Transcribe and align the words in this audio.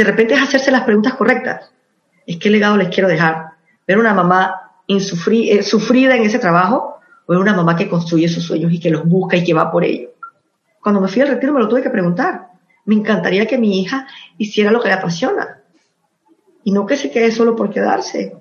de 0.00 0.04
repente 0.04 0.32
es 0.32 0.40
hacerse 0.40 0.70
las 0.70 0.84
preguntas 0.84 1.12
correctas. 1.12 1.70
¿Es 2.26 2.38
qué 2.38 2.48
legado 2.48 2.78
les 2.78 2.88
quiero 2.88 3.06
dejar? 3.06 3.50
¿Ver 3.86 3.98
una 3.98 4.14
mamá 4.14 4.72
eh, 4.88 4.98
sufrida 4.98 6.16
en 6.16 6.22
ese 6.22 6.38
trabajo 6.38 7.00
o 7.26 7.32
ver 7.32 7.38
una 7.38 7.52
mamá 7.52 7.76
que 7.76 7.86
construye 7.86 8.26
sus 8.26 8.44
sueños 8.44 8.72
y 8.72 8.80
que 8.80 8.88
los 8.88 9.06
busca 9.06 9.36
y 9.36 9.44
que 9.44 9.52
va 9.52 9.70
por 9.70 9.84
ello? 9.84 10.08
Cuando 10.80 11.02
me 11.02 11.08
fui 11.08 11.20
al 11.20 11.28
retiro 11.28 11.52
me 11.52 11.60
lo 11.60 11.68
tuve 11.68 11.82
que 11.82 11.90
preguntar. 11.90 12.48
Me 12.86 12.94
encantaría 12.94 13.44
que 13.44 13.58
mi 13.58 13.78
hija 13.78 14.06
hiciera 14.38 14.70
lo 14.70 14.80
que 14.80 14.88
le 14.88 14.94
apasiona 14.94 15.60
y 16.64 16.72
no 16.72 16.86
que 16.86 16.96
se 16.96 17.10
quede 17.10 17.30
solo 17.30 17.54
por 17.54 17.68
quedarse. 17.68 18.34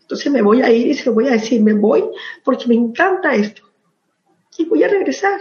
Entonces 0.00 0.32
me 0.32 0.40
voy 0.40 0.62
a 0.62 0.70
ir 0.70 0.86
y 0.86 0.94
se 0.94 1.04
lo 1.04 1.12
voy 1.12 1.28
a 1.28 1.32
decir, 1.32 1.60
me 1.62 1.74
voy 1.74 2.04
porque 2.42 2.68
me 2.68 2.74
encanta 2.74 3.34
esto 3.34 3.64
y 4.56 4.64
voy 4.64 4.82
a 4.82 4.88
regresar. 4.88 5.38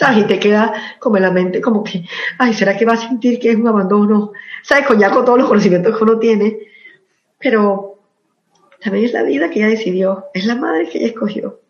¿Sabes? 0.00 0.24
Y 0.24 0.24
te 0.24 0.38
queda 0.38 0.72
como 0.98 1.18
en 1.18 1.24
la 1.24 1.30
mente, 1.30 1.60
como 1.60 1.84
que, 1.84 2.06
ay, 2.38 2.54
¿será 2.54 2.74
que 2.74 2.86
va 2.86 2.94
a 2.94 2.96
sentir 2.96 3.38
que 3.38 3.50
es 3.50 3.56
un 3.56 3.68
abandono? 3.68 4.32
¿Sabes? 4.62 4.86
Con 4.86 4.98
ya 4.98 5.10
con 5.10 5.26
todos 5.26 5.38
los 5.38 5.46
conocimientos 5.46 5.94
que 5.94 6.02
uno 6.02 6.18
tiene. 6.18 6.58
Pero 7.38 8.00
también 8.82 9.04
es 9.04 9.12
la 9.12 9.24
vida 9.24 9.50
que 9.50 9.58
ella 9.58 9.68
decidió, 9.68 10.24
es 10.32 10.46
la 10.46 10.54
madre 10.54 10.88
que 10.88 10.96
ella 10.96 11.08
escogió. 11.08 11.60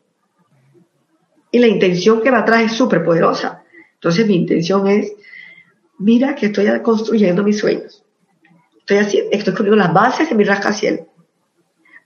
Y 1.51 1.59
la 1.59 1.67
intención 1.67 2.23
que 2.23 2.31
va 2.31 2.39
atrás 2.39 2.63
es 2.63 2.73
súper 2.75 3.05
poderosa. 3.05 3.65
Entonces 3.95 4.25
mi 4.29 4.37
intención 4.37 4.87
es, 4.87 5.13
mira 5.99 6.37
que 6.37 6.47
estoy 6.47 6.69
construyendo 6.83 7.43
mis 7.43 7.59
sueños. 7.59 8.05
Estoy, 8.79 8.99
haciendo, 8.99 9.31
estoy 9.33 9.55
construyendo 9.55 9.85
las 9.85 9.93
bases 9.93 10.29
de 10.29 10.37
mi 10.37 10.45
rascacielos. 10.45 11.09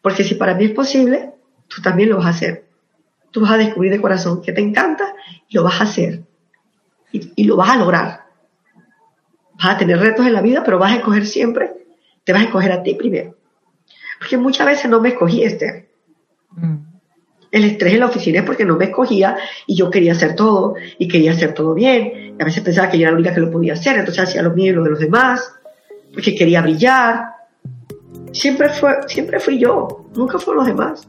Porque 0.00 0.25
si 0.25 0.36
para 0.36 0.55
mí 0.55 0.64
es 0.64 0.70
posible, 0.70 1.34
tú 1.69 1.83
también 1.83 2.09
lo 2.09 2.16
vas 2.16 2.27
a 2.27 2.30
hacer. 2.30 2.63
Tú 3.34 3.41
vas 3.41 3.51
a 3.51 3.56
descubrir 3.56 3.91
de 3.91 4.01
corazón 4.01 4.41
que 4.41 4.52
te 4.52 4.61
encanta 4.61 5.12
y 5.48 5.56
lo 5.56 5.65
vas 5.65 5.80
a 5.80 5.84
hacer. 5.84 6.23
Y, 7.11 7.42
lo 7.42 7.56
vas 7.56 7.70
a 7.70 7.77
lograr. 7.77 8.27
Vas 9.55 9.75
a 9.75 9.77
tener 9.77 9.98
retos 9.98 10.25
en 10.25 10.34
la 10.34 10.41
vida, 10.41 10.62
pero 10.65 10.79
vas 10.79 10.92
a 10.92 10.97
escoger 10.98 11.27
siempre, 11.27 11.73
te 12.23 12.33
vas 12.33 12.42
a 12.42 12.45
escoger 12.45 12.70
a 12.70 12.84
ti 12.84 12.95
primero. 12.95 13.37
Porque 14.20 14.36
muchas 14.36 14.69
veces 14.69 14.89
no 14.89 15.00
me 15.00 15.08
escogí, 15.08 15.42
Esther. 15.42 15.89
Mm. 16.53 16.77
El 17.50 17.64
estrés 17.64 17.95
en 17.95 18.00
la 18.00 18.06
oficina 18.06 18.39
es 18.39 18.45
porque 18.45 18.64
no 18.64 18.77
me 18.77 18.84
escogía 18.84 19.36
y 19.67 19.75
yo 19.75 19.91
quería 19.91 20.12
hacer 20.12 20.36
todo 20.36 20.77
y 20.97 21.08
quería 21.08 21.33
hacer 21.33 21.55
todo 21.55 21.75
bien. 21.75 22.36
Y 22.39 22.41
a 22.41 22.45
veces 22.45 22.62
pensaba 22.62 22.89
que 22.89 22.98
yo 22.98 23.03
era 23.03 23.11
la 23.11 23.17
única 23.17 23.34
que 23.34 23.41
lo 23.41 23.51
podía 23.51 23.73
hacer, 23.73 23.98
entonces 23.98 24.23
hacía 24.23 24.42
lo 24.42 24.53
mío 24.53 24.70
y 24.70 24.77
lo 24.77 24.84
de 24.84 24.91
los 24.91 25.01
demás, 25.01 25.56
porque 26.12 26.36
quería 26.36 26.62
brillar. 26.62 27.30
Siempre, 28.30 28.69
fue, 28.69 28.95
siempre 29.08 29.41
fui 29.41 29.58
yo, 29.58 30.06
nunca 30.14 30.39
fueron 30.39 30.64
los 30.64 30.77
demás. 30.77 31.08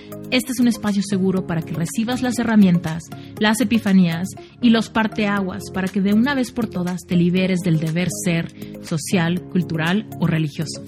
Este 0.31 0.53
es 0.53 0.61
un 0.61 0.69
espacio 0.69 1.03
seguro 1.03 1.45
para 1.45 1.61
que 1.61 1.73
recibas 1.73 2.21
las 2.21 2.39
herramientas, 2.39 3.03
las 3.37 3.59
epifanías 3.59 4.29
y 4.61 4.69
los 4.69 4.89
parteaguas 4.89 5.63
para 5.73 5.89
que 5.89 5.99
de 5.99 6.13
una 6.13 6.33
vez 6.35 6.53
por 6.53 6.67
todas 6.67 7.01
te 7.05 7.17
liberes 7.17 7.59
del 7.59 7.81
deber 7.81 8.07
ser 8.23 8.53
social, 8.81 9.41
cultural 9.41 10.07
o 10.21 10.27
religioso. 10.27 10.85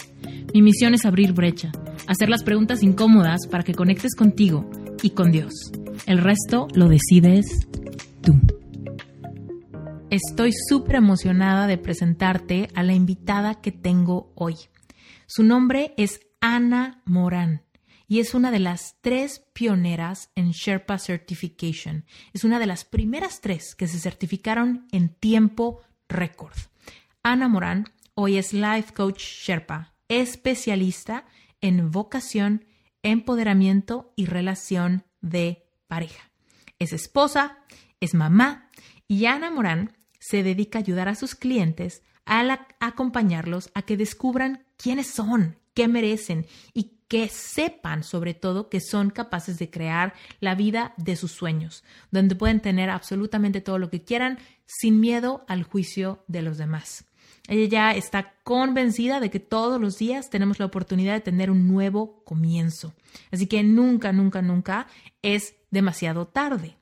Mi 0.54 0.62
misión 0.62 0.94
es 0.94 1.04
abrir 1.04 1.34
brecha, 1.34 1.74
hacer 2.08 2.30
las 2.30 2.44
preguntas 2.44 2.84
incómodas 2.84 3.46
para 3.48 3.66
que 3.66 3.74
conectes 3.74 4.16
contigo 4.16 4.70
y 5.02 5.10
con 5.10 5.34
Dios. 5.34 5.54
El 6.06 6.20
resto 6.20 6.70
lo 6.74 6.88
decides 6.88 7.68
tú. 8.22 8.40
Estoy 10.10 10.54
súper 10.70 10.96
emocionada 10.96 11.68
de 11.68 11.78
presentarte 11.78 12.70
a 12.76 12.84
la 12.84 12.94
invitada 12.94 13.56
que 13.56 13.74
tengo 13.74 14.32
hoy. 14.36 14.56
Su 15.28 15.44
nombre 15.44 15.94
es 15.98 16.22
Ana 16.40 17.02
Morán 17.04 17.64
y 18.08 18.20
es 18.20 18.34
una 18.34 18.52
de 18.52 18.60
las 18.60 18.98
tres 19.02 19.44
pioneras 19.54 20.32
en 20.36 20.52
Sherpa 20.52 21.00
Certification. 21.00 22.06
Es 22.34 22.44
una 22.44 22.60
de 22.60 22.68
las 22.68 22.86
primeras 22.86 23.42
tres 23.42 23.76
que 23.76 23.88
se 23.88 24.00
certificaron 24.00 24.88
en 24.92 25.10
tiempo 25.10 25.82
récord. 26.08 26.56
Ana 27.24 27.48
Morán 27.48 27.86
hoy 28.16 28.38
es 28.38 28.54
Life 28.54 28.94
Coach 28.94 29.22
Sherpa, 29.22 29.94
especialista 30.08 31.26
en 31.62 31.92
vocación, 31.92 32.66
empoderamiento 33.02 34.14
y 34.16 34.26
relación 34.26 35.06
de 35.22 35.66
pareja. 35.88 36.32
Es 36.80 36.94
esposa, 36.94 37.60
es 38.00 38.14
mamá 38.14 38.70
y 39.08 39.26
Ana 39.26 39.50
Morán 39.50 39.98
se 40.20 40.44
dedica 40.44 40.80
a 40.80 40.82
ayudar 40.82 41.10
a 41.10 41.16
sus 41.16 41.36
clientes 41.36 42.04
a 42.26 42.68
acompañarlos 42.80 43.70
a 43.74 43.82
que 43.82 43.98
descubran 43.98 44.66
quiénes 44.78 45.08
son, 45.08 45.60
qué 45.74 45.88
merecen 45.88 46.46
y 46.74 47.00
que 47.08 47.28
sepan 47.28 48.04
sobre 48.04 48.34
todo 48.34 48.70
que 48.70 48.80
son 48.80 49.10
capaces 49.10 49.60
de 49.60 49.70
crear 49.70 50.14
la 50.40 50.56
vida 50.56 50.94
de 50.98 51.16
sus 51.16 51.32
sueños, 51.32 51.84
donde 52.12 52.36
pueden 52.36 52.60
tener 52.60 52.90
absolutamente 52.90 53.62
todo 53.62 53.78
lo 53.78 53.90
que 53.90 54.04
quieran 54.04 54.40
sin 54.66 55.00
miedo 55.00 55.46
al 55.48 55.64
juicio 55.64 56.24
de 56.28 56.42
los 56.42 56.58
demás. 56.58 57.06
Ella 57.48 57.68
ya 57.68 57.92
está 57.92 58.34
convencida 58.44 59.20
de 59.20 59.30
que 59.30 59.40
todos 59.40 59.80
los 59.80 59.98
días 59.98 60.30
tenemos 60.30 60.60
la 60.60 60.66
oportunidad 60.66 61.14
de 61.14 61.22
tener 61.22 61.52
un 61.52 61.68
nuevo 61.68 62.24
comienzo. 62.24 62.94
Así 63.32 63.48
que 63.48 63.64
nunca, 63.64 64.14
nunca, 64.14 64.42
nunca 64.42 64.88
es 65.22 65.56
demasiado 65.70 66.28
tarde. 66.28 66.78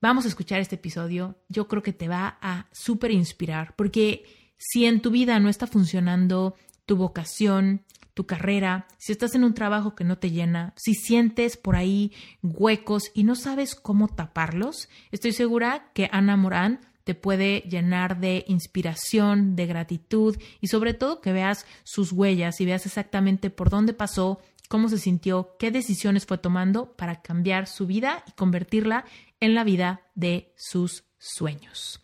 Vamos 0.00 0.24
a 0.24 0.28
escuchar 0.28 0.60
este 0.60 0.74
episodio. 0.74 1.38
Yo 1.48 1.68
creo 1.68 1.82
que 1.82 1.92
te 1.92 2.08
va 2.08 2.36
a 2.42 2.66
súper 2.72 3.10
inspirar, 3.12 3.74
porque 3.76 4.52
si 4.58 4.84
en 4.86 5.00
tu 5.00 5.10
vida 5.10 5.38
no 5.40 5.48
está 5.48 5.66
funcionando 5.66 6.56
tu 6.86 6.96
vocación, 6.96 7.82
tu 8.14 8.26
carrera, 8.26 8.86
si 8.96 9.12
estás 9.12 9.34
en 9.34 9.44
un 9.44 9.54
trabajo 9.54 9.94
que 9.94 10.04
no 10.04 10.18
te 10.18 10.30
llena, 10.30 10.72
si 10.76 10.94
sientes 10.94 11.56
por 11.56 11.76
ahí 11.76 12.12
huecos 12.42 13.10
y 13.12 13.24
no 13.24 13.34
sabes 13.34 13.74
cómo 13.74 14.08
taparlos, 14.08 14.88
estoy 15.10 15.32
segura 15.32 15.90
que 15.94 16.08
Ana 16.12 16.36
Morán 16.36 16.80
te 17.02 17.14
puede 17.14 17.60
llenar 17.68 18.18
de 18.18 18.44
inspiración, 18.48 19.56
de 19.56 19.66
gratitud 19.66 20.36
y 20.60 20.68
sobre 20.68 20.94
todo 20.94 21.20
que 21.20 21.32
veas 21.32 21.66
sus 21.82 22.12
huellas 22.12 22.60
y 22.60 22.66
veas 22.66 22.86
exactamente 22.86 23.50
por 23.50 23.68
dónde 23.68 23.92
pasó, 23.92 24.40
cómo 24.68 24.88
se 24.88 24.98
sintió, 24.98 25.56
qué 25.58 25.70
decisiones 25.70 26.24
fue 26.24 26.38
tomando 26.38 26.92
para 26.96 27.20
cambiar 27.20 27.66
su 27.66 27.86
vida 27.86 28.24
y 28.26 28.32
convertirla 28.32 29.04
en 29.40 29.54
la 29.54 29.64
vida 29.64 30.02
de 30.14 30.54
sus 30.56 31.04
sueños. 31.18 32.03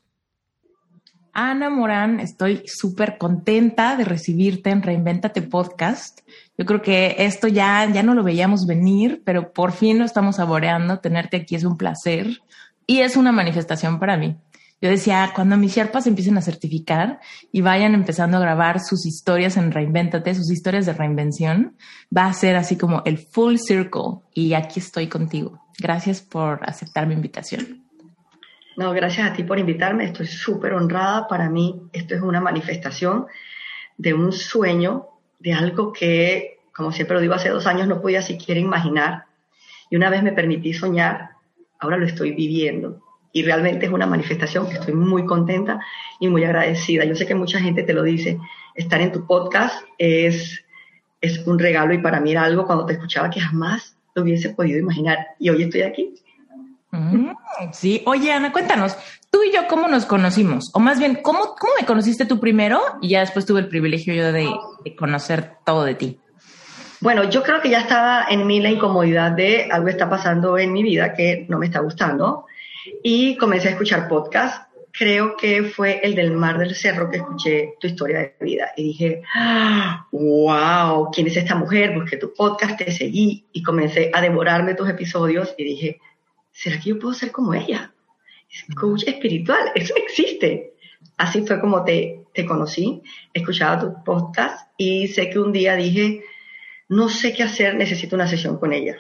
Ana 1.32 1.70
Morán, 1.70 2.20
estoy 2.20 2.62
súper 2.66 3.18
contenta 3.18 3.96
de 3.96 4.04
recibirte 4.04 4.70
en 4.70 4.82
Reinventate 4.82 5.42
Podcast. 5.42 6.20
Yo 6.58 6.66
creo 6.66 6.82
que 6.82 7.16
esto 7.18 7.48
ya, 7.48 7.88
ya 7.90 8.02
no 8.02 8.14
lo 8.14 8.24
veíamos 8.24 8.66
venir, 8.66 9.22
pero 9.24 9.52
por 9.52 9.72
fin 9.72 9.98
lo 9.98 10.04
estamos 10.04 10.36
saboreando. 10.36 10.98
Tenerte 10.98 11.38
aquí 11.38 11.54
es 11.54 11.64
un 11.64 11.76
placer 11.76 12.42
y 12.86 13.00
es 13.00 13.16
una 13.16 13.32
manifestación 13.32 13.98
para 13.98 14.16
mí. 14.16 14.36
Yo 14.82 14.88
decía, 14.88 15.32
cuando 15.34 15.58
mis 15.58 15.74
Sherpas 15.74 16.06
empiecen 16.06 16.38
a 16.38 16.42
certificar 16.42 17.20
y 17.52 17.60
vayan 17.60 17.94
empezando 17.94 18.38
a 18.38 18.40
grabar 18.40 18.80
sus 18.80 19.04
historias 19.04 19.58
en 19.58 19.72
Reinventate, 19.72 20.34
sus 20.34 20.50
historias 20.50 20.86
de 20.86 20.94
reinvención, 20.94 21.76
va 22.16 22.26
a 22.26 22.32
ser 22.32 22.56
así 22.56 22.76
como 22.76 23.02
el 23.04 23.18
full 23.18 23.56
circle 23.56 24.20
y 24.32 24.54
aquí 24.54 24.80
estoy 24.80 25.06
contigo. 25.06 25.60
Gracias 25.78 26.22
por 26.22 26.60
aceptar 26.68 27.06
mi 27.06 27.14
invitación. 27.14 27.89
No, 28.76 28.92
gracias 28.92 29.30
a 29.30 29.32
ti 29.32 29.42
por 29.42 29.58
invitarme. 29.58 30.04
Estoy 30.04 30.26
súper 30.26 30.74
honrada. 30.74 31.28
Para 31.28 31.48
mí 31.50 31.82
esto 31.92 32.14
es 32.14 32.22
una 32.22 32.40
manifestación 32.40 33.26
de 33.96 34.14
un 34.14 34.32
sueño, 34.32 35.08
de 35.38 35.52
algo 35.52 35.92
que, 35.92 36.60
como 36.74 36.92
siempre 36.92 37.14
lo 37.16 37.20
digo, 37.20 37.34
hace 37.34 37.50
dos 37.50 37.66
años 37.66 37.88
no 37.88 38.00
podía 38.00 38.22
siquiera 38.22 38.60
imaginar. 38.60 39.24
Y 39.90 39.96
una 39.96 40.08
vez 40.08 40.22
me 40.22 40.32
permití 40.32 40.72
soñar, 40.72 41.30
ahora 41.78 41.96
lo 41.96 42.06
estoy 42.06 42.32
viviendo 42.32 43.02
y 43.32 43.42
realmente 43.42 43.86
es 43.86 43.92
una 43.92 44.06
manifestación 44.06 44.68
que 44.68 44.74
estoy 44.74 44.94
muy 44.94 45.24
contenta 45.24 45.80
y 46.18 46.28
muy 46.28 46.44
agradecida. 46.44 47.04
Yo 47.04 47.14
sé 47.14 47.26
que 47.26 47.34
mucha 47.34 47.60
gente 47.60 47.82
te 47.82 47.92
lo 47.92 48.02
dice, 48.02 48.38
estar 48.74 49.00
en 49.00 49.12
tu 49.12 49.26
podcast 49.26 49.84
es, 49.98 50.64
es 51.20 51.46
un 51.46 51.58
regalo 51.58 51.94
y 51.94 51.98
para 51.98 52.20
mí 52.20 52.32
era 52.32 52.44
algo 52.44 52.66
cuando 52.66 52.86
te 52.86 52.94
escuchaba 52.94 53.30
que 53.30 53.40
jamás 53.40 53.96
lo 54.14 54.22
hubiese 54.22 54.50
podido 54.50 54.78
imaginar 54.78 55.18
y 55.38 55.50
hoy 55.50 55.62
estoy 55.62 55.82
aquí. 55.82 56.14
Mm, 56.92 57.30
sí, 57.72 58.02
oye 58.06 58.32
Ana, 58.32 58.52
cuéntanos, 58.52 58.96
tú 59.30 59.42
y 59.44 59.52
yo 59.52 59.68
cómo 59.68 59.86
nos 59.86 60.06
conocimos, 60.06 60.70
o 60.74 60.80
más 60.80 60.98
bien, 60.98 61.20
¿cómo, 61.22 61.54
cómo 61.58 61.72
me 61.80 61.86
conociste 61.86 62.24
tú 62.24 62.40
primero 62.40 62.80
y 63.00 63.10
ya 63.10 63.20
después 63.20 63.46
tuve 63.46 63.60
el 63.60 63.68
privilegio 63.68 64.12
yo 64.14 64.32
de, 64.32 64.48
conocer 64.98 65.52
todo 65.64 65.84
de 65.84 65.94
ti? 65.94 66.18
Bueno, 67.00 67.30
yo 67.30 67.42
creo 67.42 67.62
que 67.62 67.70
ya 67.70 67.80
estaba 67.80 68.26
en 68.28 68.46
mí 68.46 68.60
la 68.60 68.70
incomodidad 68.70 69.32
de 69.32 69.68
algo 69.70 69.88
está 69.88 70.10
pasando 70.10 70.58
en 70.58 70.72
mi 70.72 70.82
vida 70.82 71.14
que 71.14 71.46
no 71.48 71.58
me 71.58 71.66
está 71.66 71.80
gustando 71.80 72.46
y 73.02 73.36
comencé 73.36 73.68
a 73.68 73.70
escuchar 73.70 74.08
podcasts 74.08 74.66
creo 74.92 75.36
que 75.36 75.64
fue 75.64 76.00
el 76.02 76.14
del 76.14 76.32
Mar 76.32 76.58
del 76.58 76.74
Cerro 76.74 77.10
que 77.10 77.18
escuché 77.18 77.74
tu 77.80 77.86
historia 77.86 78.18
de 78.18 78.34
vida 78.40 78.72
y 78.76 78.82
dije, 78.84 79.22
wow, 80.10 81.10
¿quién 81.12 81.26
es 81.26 81.36
esta 81.36 81.54
mujer? 81.54 81.94
Busqué 81.94 82.16
tu 82.16 82.32
podcast, 82.34 82.78
te 82.78 82.90
seguí 82.92 83.46
y 83.52 83.62
comencé 83.62 84.10
a 84.12 84.20
devorarme 84.20 84.74
tus 84.74 84.88
episodios 84.88 85.54
y 85.56 85.64
dije, 85.64 86.00
¿será 86.52 86.78
que 86.78 86.90
yo 86.90 86.98
puedo 86.98 87.14
ser 87.14 87.32
como 87.32 87.54
ella? 87.54 87.92
coach 88.78 89.04
espiritual, 89.06 89.60
eso 89.74 89.94
existe. 89.96 90.74
Así 91.16 91.46
fue 91.46 91.60
como 91.60 91.84
te, 91.84 92.24
te 92.34 92.44
conocí, 92.44 93.02
escuchaba 93.32 93.78
tu 93.78 94.04
podcast 94.04 94.68
y 94.76 95.08
sé 95.08 95.30
que 95.30 95.38
un 95.38 95.52
día 95.52 95.76
dije, 95.76 96.24
no 96.88 97.08
sé 97.08 97.32
qué 97.32 97.44
hacer, 97.44 97.76
necesito 97.76 98.16
una 98.16 98.26
sesión 98.26 98.58
con 98.58 98.72
ella. 98.72 98.96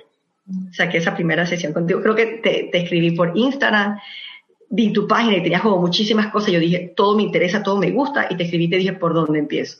Saqué 0.72 0.98
esa 0.98 1.14
primera 1.14 1.46
sesión 1.46 1.72
contigo. 1.72 2.00
Creo 2.00 2.14
que 2.14 2.26
te, 2.26 2.68
te 2.70 2.78
escribí 2.78 3.10
por 3.12 3.36
Instagram 3.36 3.98
vi 4.70 4.92
tu 4.92 5.06
página 5.06 5.36
y 5.36 5.42
tenías 5.42 5.60
como 5.60 5.78
muchísimas 5.78 6.28
cosas. 6.28 6.52
Yo 6.52 6.60
dije, 6.60 6.94
todo 6.96 7.16
me 7.16 7.24
interesa, 7.24 7.62
todo 7.62 7.76
me 7.76 7.90
gusta, 7.90 8.28
y 8.30 8.36
te 8.36 8.44
escribí 8.44 8.64
y 8.64 8.70
te 8.70 8.76
dije, 8.76 8.92
¿por 8.94 9.12
dónde 9.12 9.38
empiezo? 9.38 9.78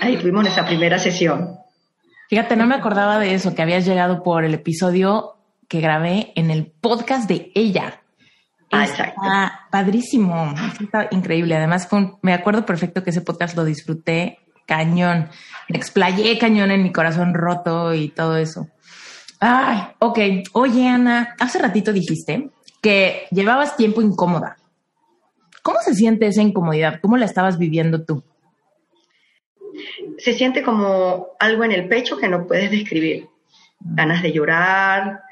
Ahí 0.00 0.16
tuvimos 0.16 0.46
esa 0.46 0.64
primera 0.64 0.98
sesión. 0.98 1.58
Fíjate, 2.28 2.56
no 2.56 2.66
me 2.66 2.76
acordaba 2.76 3.18
de 3.18 3.34
eso, 3.34 3.54
que 3.54 3.62
habías 3.62 3.84
llegado 3.84 4.22
por 4.22 4.44
el 4.44 4.54
episodio 4.54 5.34
que 5.68 5.80
grabé 5.80 6.32
en 6.34 6.50
el 6.50 6.66
podcast 6.66 7.28
de 7.28 7.52
ella. 7.54 8.02
Ah, 8.70 8.84
exacto. 8.84 9.20
padrísimo, 9.70 10.54
está 10.80 11.08
increíble. 11.10 11.56
Además, 11.56 11.88
me 12.20 12.34
acuerdo 12.34 12.66
perfecto 12.66 13.02
que 13.02 13.10
ese 13.10 13.22
podcast 13.22 13.56
lo 13.56 13.64
disfruté 13.64 14.38
cañón. 14.66 15.30
Me 15.68 15.78
explayé 15.78 16.38
cañón 16.38 16.70
en 16.70 16.82
mi 16.82 16.92
corazón 16.92 17.32
roto 17.32 17.94
y 17.94 18.08
todo 18.08 18.36
eso. 18.36 18.68
Ay, 19.40 19.80
ok. 19.98 20.18
Oye, 20.52 20.88
Ana, 20.88 21.34
hace 21.38 21.58
ratito 21.58 21.92
dijiste 21.92 22.50
que 22.82 23.26
llevabas 23.30 23.76
tiempo 23.76 24.02
incómoda. 24.02 24.56
¿Cómo 25.62 25.80
se 25.80 25.94
siente 25.94 26.26
esa 26.26 26.42
incomodidad? 26.42 27.00
¿Cómo 27.00 27.16
la 27.16 27.24
estabas 27.24 27.58
viviendo 27.58 28.04
tú? 28.04 28.22
Se 30.18 30.32
siente 30.32 30.62
como 30.62 31.28
algo 31.38 31.64
en 31.64 31.72
el 31.72 31.88
pecho 31.88 32.18
que 32.18 32.28
no 32.28 32.46
puedes 32.46 32.70
describir. 32.70 33.28
Ganas 33.80 34.22
de 34.22 34.32
llorar, 34.32 35.22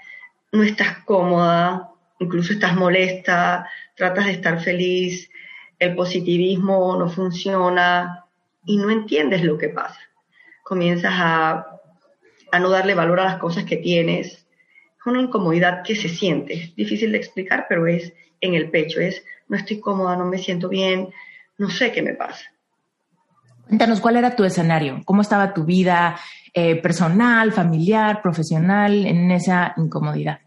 no 0.53 0.63
estás 0.63 0.99
cómoda, 1.05 1.91
incluso 2.19 2.53
estás 2.53 2.75
molesta, 2.75 3.69
tratas 3.95 4.27
de 4.27 4.33
estar 4.33 4.61
feliz, 4.61 5.31
el 5.79 5.95
positivismo 5.95 6.97
no 6.97 7.09
funciona 7.09 8.25
y 8.65 8.79
no 8.79 8.91
entiendes 8.91 9.43
lo 9.43 9.59
que 9.59 9.69
pasa. 9.69 10.01
Comienzas 10.63 11.13
a, 11.15 11.67
a 12.53 12.61
no 12.61 12.71
darle 12.71 12.95
valor 12.95 13.21
a 13.21 13.25
las 13.25 13.39
cosas 13.39 13.65
que 13.65 13.77
tienes, 13.77 14.47
una 15.07 15.23
incomodidad 15.23 15.83
que 15.83 15.95
se 15.95 16.09
siente. 16.09 16.73
difícil 16.77 17.13
de 17.13 17.19
explicar, 17.19 17.67
pero 17.69 17.87
es 17.87 18.13
en 18.41 18.55
el 18.55 18.71
pecho. 18.71 19.01
Es, 19.01 19.25
no 19.49 19.57
estoy 19.57 19.81
cómoda, 19.81 20.17
no 20.17 20.25
me 20.27 20.39
siento 20.39 20.69
bien, 20.69 21.11
no 21.59 21.71
sé 21.71 21.93
qué 21.93 22.03
me 22.03 22.15
pasa. 22.15 22.45
Cuéntanos, 23.67 24.01
¿cuál 24.01 24.17
era 24.17 24.37
tu 24.37 24.45
escenario? 24.45 25.01
¿Cómo 25.05 25.23
estaba 25.23 25.53
tu 25.53 25.65
vida 25.65 26.19
eh, 26.55 26.77
personal, 26.77 27.53
familiar, 27.53 28.23
profesional 28.23 29.07
en 29.07 29.31
esa 29.31 29.75
incomodidad? 29.77 30.41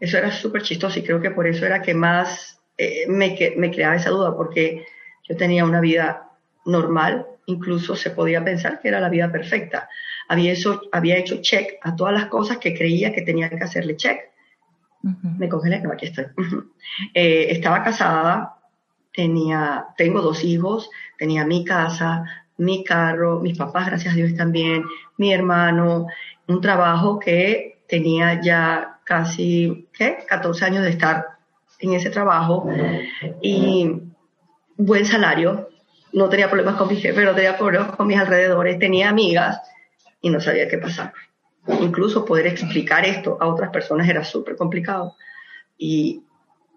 Eso 0.00 0.18
era 0.18 0.30
súper 0.30 0.62
chistoso 0.62 0.98
y 0.98 1.02
creo 1.02 1.20
que 1.20 1.30
por 1.30 1.46
eso 1.46 1.66
era 1.66 1.82
que 1.82 1.94
más 1.94 2.60
eh, 2.76 3.06
me, 3.08 3.36
me 3.56 3.70
creaba 3.70 3.96
esa 3.96 4.10
duda, 4.10 4.34
porque 4.36 4.84
yo 5.28 5.36
tenía 5.36 5.64
una 5.64 5.80
vida 5.80 6.30
normal, 6.64 7.26
incluso 7.46 7.96
se 7.96 8.10
podía 8.10 8.44
pensar 8.44 8.80
que 8.80 8.88
era 8.88 9.00
la 9.00 9.08
vida 9.08 9.30
perfecta 9.30 9.88
había, 10.28 10.52
hecho, 10.52 10.80
había 10.92 11.16
hecho 11.16 11.40
check 11.40 11.78
a 11.82 11.94
todas 11.94 12.14
las 12.14 12.26
cosas 12.26 12.58
que 12.58 12.74
creía 12.74 13.12
que 13.12 13.22
tenía 13.22 13.48
que 13.48 13.56
hacerle 13.56 13.96
check. 13.96 14.18
Me 15.38 15.48
congelé, 15.48 15.80
no, 15.80 15.92
aquí 15.92 16.06
estoy. 16.06 16.26
Eh, 17.12 17.48
estaba 17.50 17.82
casada, 17.82 18.55
tenía, 19.16 19.86
tengo 19.96 20.20
dos 20.20 20.44
hijos, 20.44 20.90
tenía 21.18 21.44
mi 21.46 21.64
casa, 21.64 22.24
mi 22.58 22.84
carro, 22.84 23.40
mis 23.40 23.56
papás, 23.56 23.86
gracias 23.86 24.12
a 24.12 24.16
Dios 24.16 24.34
también, 24.36 24.84
mi 25.16 25.32
hermano, 25.32 26.06
un 26.46 26.60
trabajo 26.60 27.18
que 27.18 27.80
tenía 27.88 28.40
ya 28.40 29.00
casi, 29.04 29.88
¿qué? 29.92 30.18
14 30.28 30.64
años 30.66 30.82
de 30.84 30.90
estar 30.90 31.26
en 31.78 31.94
ese 31.94 32.10
trabajo 32.10 32.68
y 33.42 34.02
buen 34.76 35.06
salario, 35.06 35.70
no 36.12 36.28
tenía 36.28 36.48
problemas 36.48 36.76
con 36.76 36.88
mi 36.88 36.96
jefe, 36.96 37.24
no 37.24 37.34
tenía 37.34 37.56
problemas 37.56 37.96
con 37.96 38.06
mis 38.06 38.18
alrededores, 38.18 38.78
tenía 38.78 39.08
amigas 39.08 39.60
y 40.20 40.30
no 40.30 40.40
sabía 40.40 40.68
qué 40.68 40.78
pasar. 40.78 41.12
Incluso 41.80 42.24
poder 42.24 42.46
explicar 42.46 43.04
esto 43.04 43.38
a 43.40 43.46
otras 43.46 43.70
personas 43.70 44.08
era 44.08 44.24
súper 44.24 44.56
complicado. 44.56 45.16
Y 45.76 46.22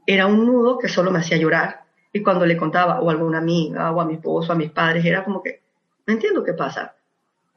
era 0.06 0.26
un 0.26 0.46
nudo 0.46 0.78
que 0.78 0.90
solo 0.90 1.12
me 1.12 1.20
hacía 1.20 1.38
llorar. 1.38 1.84
Y 2.12 2.22
cuando 2.24 2.46
le 2.46 2.58
contaba 2.58 3.02
o 3.02 3.10
a 3.10 3.14
alguna 3.14 3.38
amiga 3.38 3.92
o 3.92 4.02
a 4.02 4.06
mi 4.06 4.16
esposo, 4.16 4.52
a 4.52 4.56
mis 4.56 4.72
padres, 4.72 5.06
era 5.06 5.24
como 5.24 5.44
que, 5.44 5.62
no 6.08 6.14
entiendo 6.14 6.44
qué 6.44 6.54
pasa. 6.54 6.96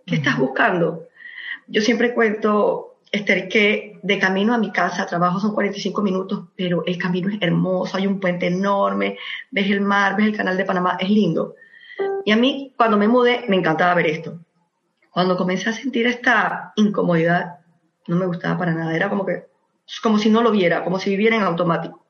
¿Qué 0.04 0.16
estás 0.16 0.38
buscando? 0.38 1.08
Yo 1.68 1.80
siempre 1.80 2.12
cuento, 2.12 2.96
Esther, 3.10 3.48
que 3.48 3.98
de 4.02 4.18
camino 4.18 4.52
a 4.52 4.58
mi 4.58 4.72
casa, 4.72 5.06
trabajo 5.06 5.40
son 5.40 5.54
45 5.54 6.02
minutos, 6.02 6.48
pero 6.56 6.84
el 6.86 6.98
camino 6.98 7.30
es 7.30 7.40
hermoso, 7.40 7.96
hay 7.96 8.06
un 8.06 8.20
puente 8.20 8.46
enorme, 8.46 9.18
ves 9.50 9.70
el 9.70 9.80
mar, 9.80 10.16
ves 10.16 10.26
el 10.26 10.36
canal 10.36 10.56
de 10.56 10.64
Panamá, 10.64 10.96
es 11.00 11.08
lindo. 11.08 11.54
Y 12.24 12.32
a 12.32 12.36
mí, 12.36 12.72
cuando 12.76 12.96
me 12.96 13.08
mudé, 13.08 13.44
me 13.48 13.56
encantaba 13.56 13.94
ver 13.94 14.06
esto. 14.06 14.38
Cuando 15.10 15.36
comencé 15.36 15.70
a 15.70 15.72
sentir 15.72 16.06
esta 16.06 16.72
incomodidad, 16.76 17.60
no 18.06 18.16
me 18.16 18.26
gustaba 18.26 18.58
para 18.58 18.72
nada. 18.72 18.94
Era 18.94 19.08
como 19.08 19.26
que, 19.26 19.46
como 20.02 20.18
si 20.18 20.30
no 20.30 20.42
lo 20.42 20.50
viera, 20.50 20.84
como 20.84 20.98
si 20.98 21.10
viviera 21.10 21.36
en 21.36 21.42
automático. 21.42 22.01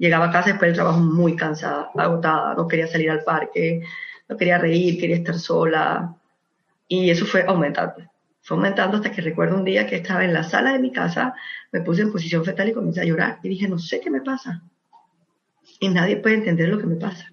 Llegaba 0.00 0.28
a 0.28 0.32
casa 0.32 0.48
después 0.48 0.70
del 0.70 0.76
trabajo 0.76 0.98
muy 0.98 1.36
cansada, 1.36 1.90
agotada, 1.94 2.54
no 2.54 2.66
quería 2.66 2.86
salir 2.86 3.10
al 3.10 3.22
parque, 3.22 3.82
no 4.30 4.34
quería 4.38 4.56
reír, 4.56 4.98
quería 4.98 5.16
estar 5.16 5.38
sola. 5.38 6.16
Y 6.88 7.10
eso 7.10 7.26
fue 7.26 7.44
aumentando. 7.46 7.96
Fue 8.40 8.56
aumentando 8.56 8.96
hasta 8.96 9.12
que 9.12 9.20
recuerdo 9.20 9.56
un 9.56 9.64
día 9.66 9.86
que 9.86 9.96
estaba 9.96 10.24
en 10.24 10.32
la 10.32 10.42
sala 10.42 10.72
de 10.72 10.78
mi 10.78 10.90
casa, 10.90 11.34
me 11.70 11.82
puse 11.82 12.00
en 12.00 12.12
posición 12.12 12.42
fetal 12.46 12.70
y 12.70 12.72
comencé 12.72 13.02
a 13.02 13.04
llorar. 13.04 13.40
Y 13.42 13.50
dije, 13.50 13.68
no 13.68 13.78
sé 13.78 14.00
qué 14.00 14.08
me 14.08 14.22
pasa. 14.22 14.62
Y 15.80 15.90
nadie 15.90 16.16
puede 16.16 16.36
entender 16.36 16.70
lo 16.70 16.78
que 16.78 16.86
me 16.86 16.96
pasa. 16.96 17.30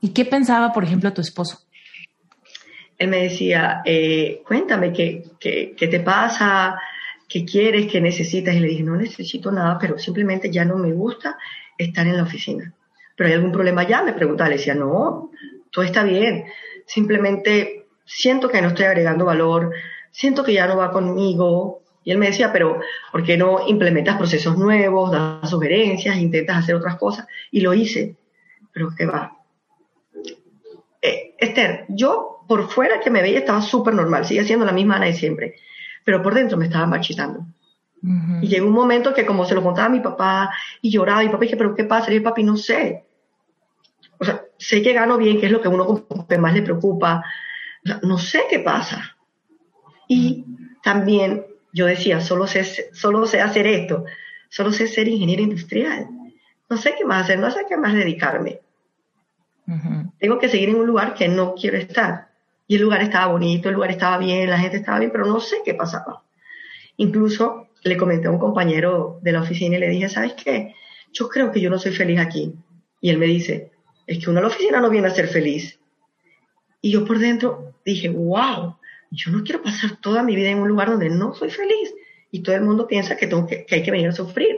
¿Y 0.00 0.08
qué 0.08 0.24
pensaba, 0.24 0.72
por 0.72 0.82
ejemplo, 0.82 1.12
tu 1.12 1.20
esposo? 1.20 1.60
Él 2.98 3.06
me 3.06 3.22
decía, 3.22 3.80
eh, 3.84 4.42
cuéntame 4.44 4.92
¿qué, 4.92 5.22
qué, 5.38 5.76
qué 5.76 5.86
te 5.86 6.00
pasa, 6.00 6.76
qué 7.34 7.44
quieres, 7.44 7.90
qué 7.90 8.00
necesitas. 8.00 8.54
Y 8.54 8.60
le 8.60 8.68
dije, 8.68 8.84
no 8.84 8.94
necesito 8.94 9.50
nada, 9.50 9.76
pero 9.80 9.98
simplemente 9.98 10.52
ya 10.52 10.64
no 10.64 10.76
me 10.76 10.92
gusta 10.92 11.36
estar 11.76 12.06
en 12.06 12.16
la 12.16 12.22
oficina. 12.22 12.72
¿Pero 13.16 13.28
hay 13.28 13.34
algún 13.34 13.50
problema 13.50 13.82
ya? 13.82 14.04
Me 14.04 14.12
preguntaba, 14.12 14.50
le 14.50 14.56
decía, 14.58 14.76
no, 14.76 15.32
todo 15.72 15.84
está 15.84 16.04
bien. 16.04 16.44
Simplemente 16.86 17.86
siento 18.04 18.48
que 18.48 18.62
no 18.62 18.68
estoy 18.68 18.84
agregando 18.84 19.24
valor, 19.24 19.72
siento 20.12 20.44
que 20.44 20.52
ya 20.52 20.68
no 20.68 20.76
va 20.76 20.92
conmigo. 20.92 21.82
Y 22.04 22.12
él 22.12 22.18
me 22.18 22.26
decía, 22.26 22.52
pero 22.52 22.80
¿por 23.10 23.24
qué 23.24 23.36
no 23.36 23.66
implementas 23.66 24.16
procesos 24.16 24.56
nuevos, 24.56 25.10
das 25.10 25.50
sugerencias, 25.50 26.16
intentas 26.18 26.58
hacer 26.58 26.76
otras 26.76 26.96
cosas? 26.98 27.26
Y 27.50 27.62
lo 27.62 27.74
hice, 27.74 28.14
pero 28.72 28.90
¿qué 28.96 29.06
va? 29.06 29.36
Esther, 31.38 31.86
yo 31.88 32.44
por 32.46 32.68
fuera 32.68 33.00
que 33.00 33.10
me 33.10 33.22
veía 33.22 33.40
estaba 33.40 33.60
súper 33.60 33.94
normal, 33.94 34.24
sigue 34.24 34.44
siendo 34.44 34.64
la 34.64 34.72
misma 34.72 34.96
Ana 34.96 35.06
de 35.06 35.14
siempre, 35.14 35.56
pero 36.04 36.22
por 36.22 36.34
dentro 36.34 36.56
me 36.56 36.66
estaba 36.66 36.86
marchitando. 36.86 37.46
Y 38.42 38.48
llegó 38.48 38.66
un 38.66 38.74
momento 38.74 39.14
que 39.14 39.24
como 39.24 39.46
se 39.46 39.54
lo 39.54 39.62
contaba 39.62 39.86
a 39.86 39.90
mi 39.90 40.00
papá 40.00 40.52
y 40.82 40.90
lloraba, 40.90 41.24
y 41.24 41.28
papá 41.28 41.38
dije, 41.40 41.56
pero 41.56 41.74
¿qué 41.74 41.84
pasa? 41.84 42.12
Y 42.12 42.16
el 42.16 42.22
papi, 42.22 42.42
no 42.42 42.54
sé. 42.58 43.06
O 44.18 44.24
sea, 44.26 44.44
sé 44.58 44.82
que 44.82 44.92
gano 44.92 45.16
bien, 45.16 45.40
que 45.40 45.46
es 45.46 45.52
lo 45.52 45.62
que 45.62 45.68
a 45.68 45.70
uno 45.70 46.06
más 46.38 46.54
le 46.54 46.62
preocupa. 46.62 47.24
no 48.02 48.18
sé 48.18 48.42
qué 48.50 48.58
pasa. 48.58 49.16
Y 50.06 50.44
también 50.82 51.46
yo 51.72 51.86
decía, 51.86 52.20
solo 52.20 52.46
sé, 52.46 52.92
solo 52.92 53.26
sé 53.26 53.40
hacer 53.40 53.66
esto, 53.66 54.04
solo 54.50 54.70
sé 54.70 54.86
ser 54.86 55.08
ingeniero 55.08 55.42
industrial. 55.42 56.08
No 56.68 56.76
sé 56.76 56.94
qué 56.98 57.06
más 57.06 57.24
hacer, 57.24 57.38
no 57.38 57.50
sé 57.50 57.60
a 57.60 57.66
qué 57.66 57.78
más 57.78 57.94
dedicarme. 57.94 58.60
Tengo 60.18 60.38
que 60.38 60.50
seguir 60.50 60.68
en 60.68 60.76
un 60.76 60.86
lugar 60.86 61.14
que 61.14 61.26
no 61.26 61.54
quiero 61.54 61.78
estar. 61.78 62.33
Y 62.66 62.76
el 62.76 62.82
lugar 62.82 63.02
estaba 63.02 63.32
bonito, 63.32 63.68
el 63.68 63.74
lugar 63.74 63.90
estaba 63.90 64.18
bien, 64.18 64.48
la 64.48 64.58
gente 64.58 64.78
estaba 64.78 64.98
bien, 64.98 65.10
pero 65.12 65.26
no 65.26 65.40
sé 65.40 65.58
qué 65.64 65.74
pasaba. 65.74 66.22
Incluso 66.96 67.68
le 67.82 67.96
comenté 67.96 68.28
a 68.28 68.30
un 68.30 68.38
compañero 68.38 69.18
de 69.22 69.32
la 69.32 69.42
oficina 69.42 69.76
y 69.76 69.80
le 69.80 69.88
dije, 69.88 70.08
¿sabes 70.08 70.34
qué? 70.34 70.74
Yo 71.12 71.28
creo 71.28 71.52
que 71.52 71.60
yo 71.60 71.68
no 71.70 71.78
soy 71.78 71.92
feliz 71.92 72.18
aquí. 72.18 72.54
Y 73.00 73.10
él 73.10 73.18
me 73.18 73.26
dice, 73.26 73.72
es 74.06 74.18
que 74.18 74.30
uno 74.30 74.38
a 74.38 74.42
la 74.42 74.48
oficina 74.48 74.80
no 74.80 74.90
viene 74.90 75.08
a 75.08 75.10
ser 75.10 75.28
feliz. 75.28 75.78
Y 76.80 76.90
yo 76.90 77.04
por 77.04 77.18
dentro 77.18 77.74
dije, 77.84 78.08
wow, 78.08 78.76
yo 79.10 79.30
no 79.30 79.44
quiero 79.44 79.62
pasar 79.62 79.98
toda 80.00 80.22
mi 80.22 80.34
vida 80.34 80.48
en 80.48 80.58
un 80.58 80.68
lugar 80.68 80.90
donde 80.90 81.10
no 81.10 81.34
soy 81.34 81.50
feliz. 81.50 81.94
Y 82.30 82.42
todo 82.42 82.56
el 82.56 82.62
mundo 82.62 82.86
piensa 82.86 83.16
que, 83.16 83.26
tengo 83.26 83.46
que, 83.46 83.64
que 83.64 83.76
hay 83.76 83.82
que 83.82 83.90
venir 83.90 84.08
a 84.08 84.12
sufrir. 84.12 84.56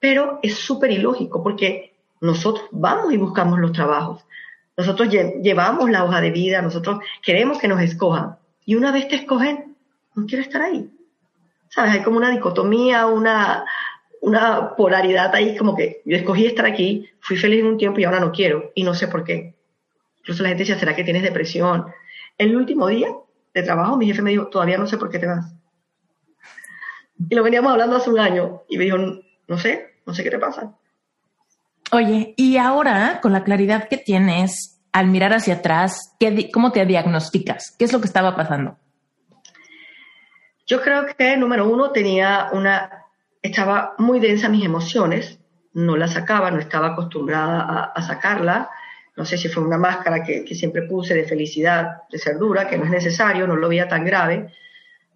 Pero 0.00 0.40
es 0.42 0.56
súper 0.56 0.90
ilógico 0.90 1.42
porque 1.42 1.94
nosotros 2.20 2.66
vamos 2.72 3.12
y 3.12 3.16
buscamos 3.16 3.58
los 3.58 3.72
trabajos. 3.72 4.24
Nosotros 4.76 5.08
llevamos 5.08 5.90
la 5.90 6.04
hoja 6.04 6.20
de 6.20 6.30
vida, 6.30 6.62
nosotros 6.62 6.98
queremos 7.22 7.58
que 7.58 7.68
nos 7.68 7.80
escojan. 7.80 8.36
Y 8.66 8.74
una 8.74 8.92
vez 8.92 9.08
te 9.08 9.16
escogen, 9.16 9.76
no 10.14 10.26
quiero 10.26 10.42
estar 10.42 10.62
ahí. 10.62 10.90
¿sabes? 11.74 11.92
Hay 11.92 12.02
como 12.02 12.18
una 12.18 12.30
dicotomía, 12.30 13.06
una, 13.06 13.64
una 14.20 14.76
polaridad 14.76 15.34
ahí, 15.34 15.56
como 15.56 15.74
que 15.76 16.02
yo 16.04 16.16
escogí 16.16 16.46
estar 16.46 16.66
aquí, 16.66 17.08
fui 17.20 17.36
feliz 17.36 17.60
en 17.60 17.66
un 17.66 17.78
tiempo 17.78 17.98
y 17.98 18.04
ahora 18.04 18.20
no 18.20 18.30
quiero, 18.30 18.70
y 18.74 18.84
no 18.84 18.94
sé 18.94 19.08
por 19.08 19.24
qué. 19.24 19.54
Incluso 20.18 20.42
la 20.42 20.50
gente 20.50 20.62
dice, 20.64 20.78
¿será 20.78 20.94
que 20.94 21.04
tienes 21.04 21.22
depresión? 21.22 21.86
El 22.38 22.56
último 22.56 22.86
día 22.86 23.08
de 23.52 23.62
trabajo, 23.62 23.96
mi 23.96 24.06
jefe 24.06 24.22
me 24.22 24.30
dijo, 24.30 24.46
todavía 24.46 24.78
no 24.78 24.86
sé 24.86 24.98
por 24.98 25.10
qué 25.10 25.18
te 25.18 25.26
vas. 25.26 25.52
Y 27.28 27.34
lo 27.34 27.42
veníamos 27.42 27.72
hablando 27.72 27.96
hace 27.96 28.10
un 28.10 28.20
año, 28.20 28.62
y 28.68 28.78
me 28.78 28.84
dijo, 28.84 28.98
no 28.98 29.58
sé, 29.58 29.96
no 30.06 30.14
sé 30.14 30.22
qué 30.22 30.30
te 30.30 30.38
pasa. 30.38 30.76
Oye, 31.92 32.34
y 32.36 32.56
ahora, 32.56 33.20
con 33.22 33.32
la 33.32 33.44
claridad 33.44 33.88
que 33.88 33.98
tienes, 33.98 34.80
al 34.92 35.08
mirar 35.08 35.32
hacia 35.32 35.54
atrás, 35.54 36.16
¿cómo 36.52 36.72
te 36.72 36.84
diagnosticas? 36.86 37.74
¿Qué 37.78 37.84
es 37.84 37.92
lo 37.92 38.00
que 38.00 38.06
estaba 38.06 38.36
pasando? 38.36 38.78
Yo 40.66 40.80
creo 40.80 41.06
que, 41.06 41.36
número 41.36 41.68
uno, 41.68 41.90
tenía 41.90 42.48
una, 42.52 43.04
estaba 43.42 43.94
muy 43.98 44.18
densa 44.18 44.48
mis 44.48 44.64
emociones, 44.64 45.38
no 45.74 45.96
la 45.96 46.08
sacaba, 46.08 46.50
no 46.50 46.58
estaba 46.58 46.92
acostumbrada 46.92 47.92
a, 47.94 48.02
sacarla. 48.02 48.70
No 49.16 49.24
sé 49.24 49.36
si 49.36 49.48
fue 49.48 49.62
una 49.62 49.78
máscara 49.78 50.22
que, 50.22 50.46
siempre 50.54 50.82
puse 50.82 51.14
de 51.14 51.24
felicidad, 51.24 52.02
de 52.10 52.18
ser 52.18 52.38
dura, 52.38 52.68
que 52.68 52.78
no 52.78 52.84
es 52.84 52.90
necesario, 52.90 53.46
no 53.46 53.56
lo 53.56 53.68
veía 53.68 53.88
tan 53.88 54.04
grave. 54.04 54.52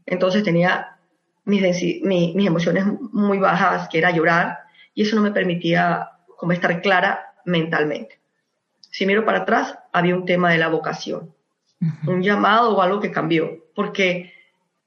Entonces 0.05 0.43
tenía 0.43 0.97
mis, 1.45 1.63
mis 2.03 2.47
emociones 2.47 2.85
muy 3.13 3.39
bajas, 3.39 3.89
que 3.89 3.99
era 3.99 4.11
llorar, 4.11 4.59
y 4.93 5.03
eso 5.03 5.17
no 5.17 5.23
me 5.23 5.31
permitía 5.31 6.11
como 6.39 6.53
estar 6.53 6.81
clara 6.81 7.35
mentalmente. 7.45 8.21
Si 8.91 9.05
miro 9.05 9.25
para 9.25 9.41
atrás, 9.41 9.77
había 9.93 10.15
un 10.15 10.25
tema 10.25 10.53
de 10.53 10.59
la 10.59 10.69
vocación, 10.69 11.35
un 12.07 12.23
llamado 12.23 12.77
o 12.77 12.81
algo 12.81 13.01
que 13.01 13.11
cambió, 13.11 13.67
porque 13.75 14.33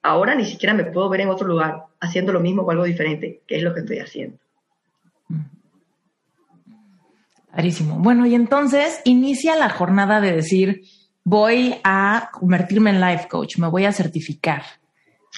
ahora 0.01 0.34
ni 0.34 0.46
siquiera 0.46 0.74
me 0.74 0.86
puedo 0.86 1.10
ver 1.10 1.22
en 1.22 1.29
otro 1.29 1.46
lugar 1.46 1.84
haciendo 2.00 2.31
lo 2.31 2.39
mismo 2.39 2.62
o 2.62 2.72
algo 2.72 2.86
diferente, 2.86 3.41
que 3.46 3.58
es 3.58 3.63
lo 3.63 3.74
que 3.74 3.81
estoy 3.81 4.00
haciendo. 4.00 4.38
Clarísimo. 7.51 7.98
Bueno, 8.00 8.25
y 8.25 8.34
entonces 8.34 9.01
inicia 9.03 9.58
la 9.58 9.70
jornada 9.70 10.22
de 10.22 10.31
decir, 10.31 10.84
voy 11.25 11.75
a 11.84 12.29
convertirme 12.31 12.91
en 12.91 13.01
life 13.01 13.27
coach, 13.27 13.58
me 13.58 13.67
voy 13.67 13.84
a 13.84 13.91
certificar. 13.91 14.63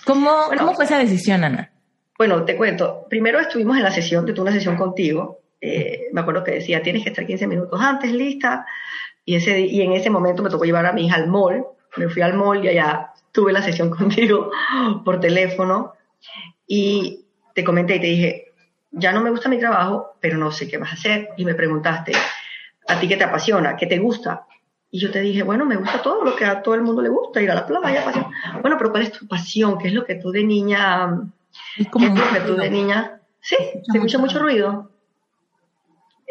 ¿Cómo, 0.05 0.29
¿cómo 0.59 0.75
fue 0.75 0.85
esa 0.85 0.99
decisión, 0.99 1.43
Ana? 1.43 1.71
Bueno, 2.19 2.45
te 2.45 2.55
cuento. 2.55 3.07
Primero 3.09 3.39
estuvimos 3.39 3.77
en 3.77 3.83
la 3.83 3.91
sesión, 3.91 4.27
tuve 4.27 4.41
una 4.41 4.51
sesión 4.51 4.77
contigo. 4.77 5.42
Eh, 5.65 6.09
me 6.11 6.19
acuerdo 6.19 6.43
que 6.43 6.51
decía, 6.51 6.83
tienes 6.83 7.03
que 7.03 7.09
estar 7.09 7.25
15 7.25 7.47
minutos 7.47 7.79
antes 7.79 8.11
lista. 8.11 8.65
Y, 9.23 9.35
ese, 9.35 9.61
y 9.61 9.81
en 9.81 9.93
ese 9.93 10.09
momento 10.09 10.43
me 10.43 10.49
tocó 10.49 10.65
llevar 10.65 10.85
a 10.85 10.91
mi 10.91 11.05
hija 11.05 11.15
al 11.15 11.27
mall. 11.27 11.63
Me 11.95 12.09
fui 12.09 12.21
al 12.21 12.33
mall 12.33 12.65
y 12.65 12.67
allá 12.67 13.13
tuve 13.31 13.53
la 13.53 13.61
sesión 13.61 13.89
contigo 13.97 14.51
por 15.05 15.21
teléfono 15.21 15.93
y 16.67 17.25
te 17.55 17.63
comenté 17.63 17.95
y 17.95 17.99
te 18.01 18.07
dije, 18.07 18.51
ya 18.91 19.13
no 19.13 19.21
me 19.21 19.29
gusta 19.29 19.47
mi 19.47 19.57
trabajo, 19.57 20.17
pero 20.19 20.37
no 20.37 20.51
sé 20.51 20.67
qué 20.67 20.77
vas 20.77 20.91
a 20.91 20.95
hacer. 20.95 21.29
Y 21.37 21.45
me 21.45 21.55
preguntaste, 21.55 22.11
¿a 22.89 22.99
ti 22.99 23.07
qué 23.07 23.15
te 23.15 23.23
apasiona? 23.23 23.77
¿Qué 23.77 23.87
te 23.87 23.99
gusta? 23.99 24.45
Y 24.91 24.99
yo 24.99 25.11
te 25.11 25.21
dije, 25.21 25.43
bueno, 25.43 25.63
me 25.65 25.77
gusta 25.77 26.01
todo 26.01 26.25
lo 26.25 26.35
que 26.35 26.43
a 26.43 26.61
todo 26.61 26.75
el 26.75 26.81
mundo 26.81 27.01
le 27.01 27.07
gusta, 27.07 27.41
ir 27.41 27.49
a 27.49 27.55
la 27.55 27.65
playa, 27.65 28.03
pasión. 28.03 28.25
Bueno, 28.61 28.77
pero 28.77 28.91
¿cuál 28.91 29.03
es 29.03 29.13
tu 29.13 29.25
pasión? 29.27 29.77
¿Qué 29.77 29.87
es 29.87 29.93
lo 29.93 30.03
que 30.03 30.15
tú 30.15 30.29
de 30.29 30.43
niña, 30.43 31.21
qué 31.77 31.83
es 31.83 31.89
lo 31.89 32.33
que 32.33 32.41
tú 32.45 32.55
de 32.57 32.69
niña, 32.69 33.21
sí, 33.39 33.55
se 33.55 33.97
escucha 33.97 34.17
mucho 34.17 34.39
ruido. 34.39 34.92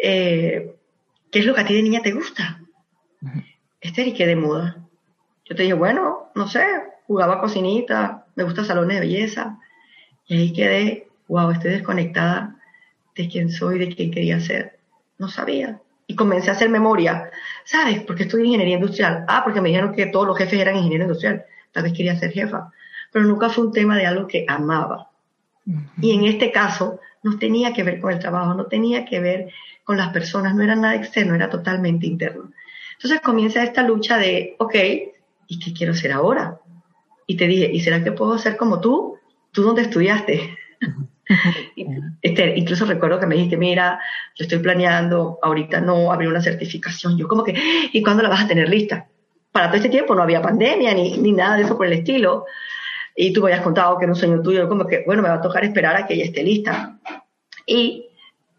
Eh, 0.04 0.74
¿Qué 1.30 1.38
es 1.38 1.46
lo 1.46 1.54
que 1.54 1.60
a 1.60 1.64
ti 1.64 1.74
de 1.74 1.82
niña 1.82 2.02
te 2.02 2.10
gusta? 2.10 2.60
Esther, 3.80 4.08
¿y 4.08 4.14
qué 4.14 4.26
de 4.26 4.34
muda? 4.34 4.76
Yo 5.44 5.54
te 5.54 5.62
dije, 5.62 5.74
bueno, 5.74 6.30
no 6.34 6.48
sé, 6.48 6.66
jugaba 7.06 7.40
cocinita, 7.40 8.26
me 8.34 8.42
gusta 8.42 8.64
salones 8.64 8.96
de 8.96 9.06
belleza. 9.06 9.60
Y 10.26 10.36
ahí 10.36 10.52
quedé, 10.52 11.08
wow, 11.28 11.52
estoy 11.52 11.70
desconectada 11.70 12.56
de 13.14 13.28
quién 13.28 13.50
soy, 13.50 13.78
de 13.78 13.94
quién 13.94 14.10
quería 14.10 14.40
ser. 14.40 14.80
No 15.18 15.28
sabía. 15.28 15.80
Y 16.08 16.16
comencé 16.16 16.50
a 16.50 16.54
hacer 16.54 16.68
memoria. 16.68 17.30
¿Sabes? 17.64 18.02
Porque 18.02 18.24
estudié 18.24 18.46
ingeniería 18.46 18.74
industrial. 18.74 19.24
Ah, 19.28 19.42
porque 19.44 19.60
me 19.60 19.68
dijeron 19.68 19.94
que 19.94 20.06
todos 20.06 20.26
los 20.26 20.36
jefes 20.36 20.58
eran 20.58 20.76
ingenieros 20.76 21.06
industrial. 21.06 21.44
Tal 21.70 21.84
vez 21.84 21.92
quería 21.92 22.18
ser 22.18 22.32
jefa. 22.32 22.72
Pero 23.12 23.24
nunca 23.24 23.50
fue 23.50 23.66
un 23.66 23.72
tema 23.72 23.96
de 23.96 24.06
algo 24.06 24.26
que 24.26 24.44
amaba. 24.48 25.10
Y 26.00 26.12
en 26.12 26.24
este 26.24 26.50
caso, 26.50 26.98
no 27.22 27.38
tenía 27.38 27.72
que 27.72 27.84
ver 27.84 28.00
con 28.00 28.12
el 28.12 28.18
trabajo, 28.18 28.54
no 28.54 28.66
tenía 28.66 29.04
que 29.04 29.20
ver 29.20 29.52
con 29.84 29.96
las 29.96 30.10
personas, 30.10 30.54
no 30.54 30.62
era 30.62 30.74
nada 30.74 30.94
externo, 30.94 31.34
era 31.34 31.50
totalmente 31.50 32.06
interno. 32.06 32.50
Entonces 32.94 33.20
comienza 33.20 33.62
esta 33.62 33.82
lucha 33.82 34.18
de, 34.18 34.54
ok, 34.58 34.74
¿y 35.48 35.58
qué 35.58 35.72
quiero 35.72 35.94
ser 35.94 36.12
ahora? 36.12 36.58
Y 37.26 37.36
te 37.36 37.46
dije, 37.46 37.70
¿y 37.72 37.80
será 37.80 38.02
que 38.04 38.12
puedo 38.12 38.38
ser 38.38 38.56
como 38.56 38.80
tú? 38.80 39.18
¿Tú 39.50 39.62
dónde 39.62 39.82
estudiaste? 39.82 40.56
este, 42.22 42.58
incluso 42.58 42.84
recuerdo 42.84 43.18
que 43.18 43.26
me 43.26 43.34
dijiste, 43.34 43.56
mira, 43.56 43.98
yo 44.36 44.44
estoy 44.44 44.58
planeando, 44.58 45.38
ahorita 45.42 45.80
no 45.80 46.12
abrir 46.12 46.28
una 46.28 46.40
certificación. 46.40 47.16
Yo 47.18 47.28
como 47.28 47.42
que, 47.44 47.54
¿y 47.92 48.02
cuándo 48.02 48.22
la 48.22 48.28
vas 48.28 48.44
a 48.44 48.48
tener 48.48 48.68
lista? 48.68 49.08
Para 49.50 49.66
todo 49.66 49.76
este 49.76 49.88
tiempo 49.88 50.14
no 50.14 50.22
había 50.22 50.40
pandemia 50.40 50.94
ni, 50.94 51.18
ni 51.18 51.32
nada 51.32 51.56
de 51.56 51.62
eso 51.62 51.76
por 51.76 51.86
el 51.86 51.94
estilo. 51.94 52.46
Y 53.14 53.32
tú 53.32 53.42
me 53.42 53.48
habías 53.48 53.64
contado 53.64 53.98
que 53.98 54.04
era 54.04 54.12
un 54.12 54.18
sueño 54.18 54.40
tuyo, 54.40 54.68
como 54.68 54.86
que, 54.86 55.02
bueno, 55.04 55.22
me 55.22 55.28
va 55.28 55.34
a 55.34 55.40
tocar 55.40 55.64
esperar 55.64 55.96
a 55.96 56.06
que 56.06 56.14
ella 56.14 56.24
esté 56.24 56.42
lista. 56.42 56.98
Y 57.66 58.06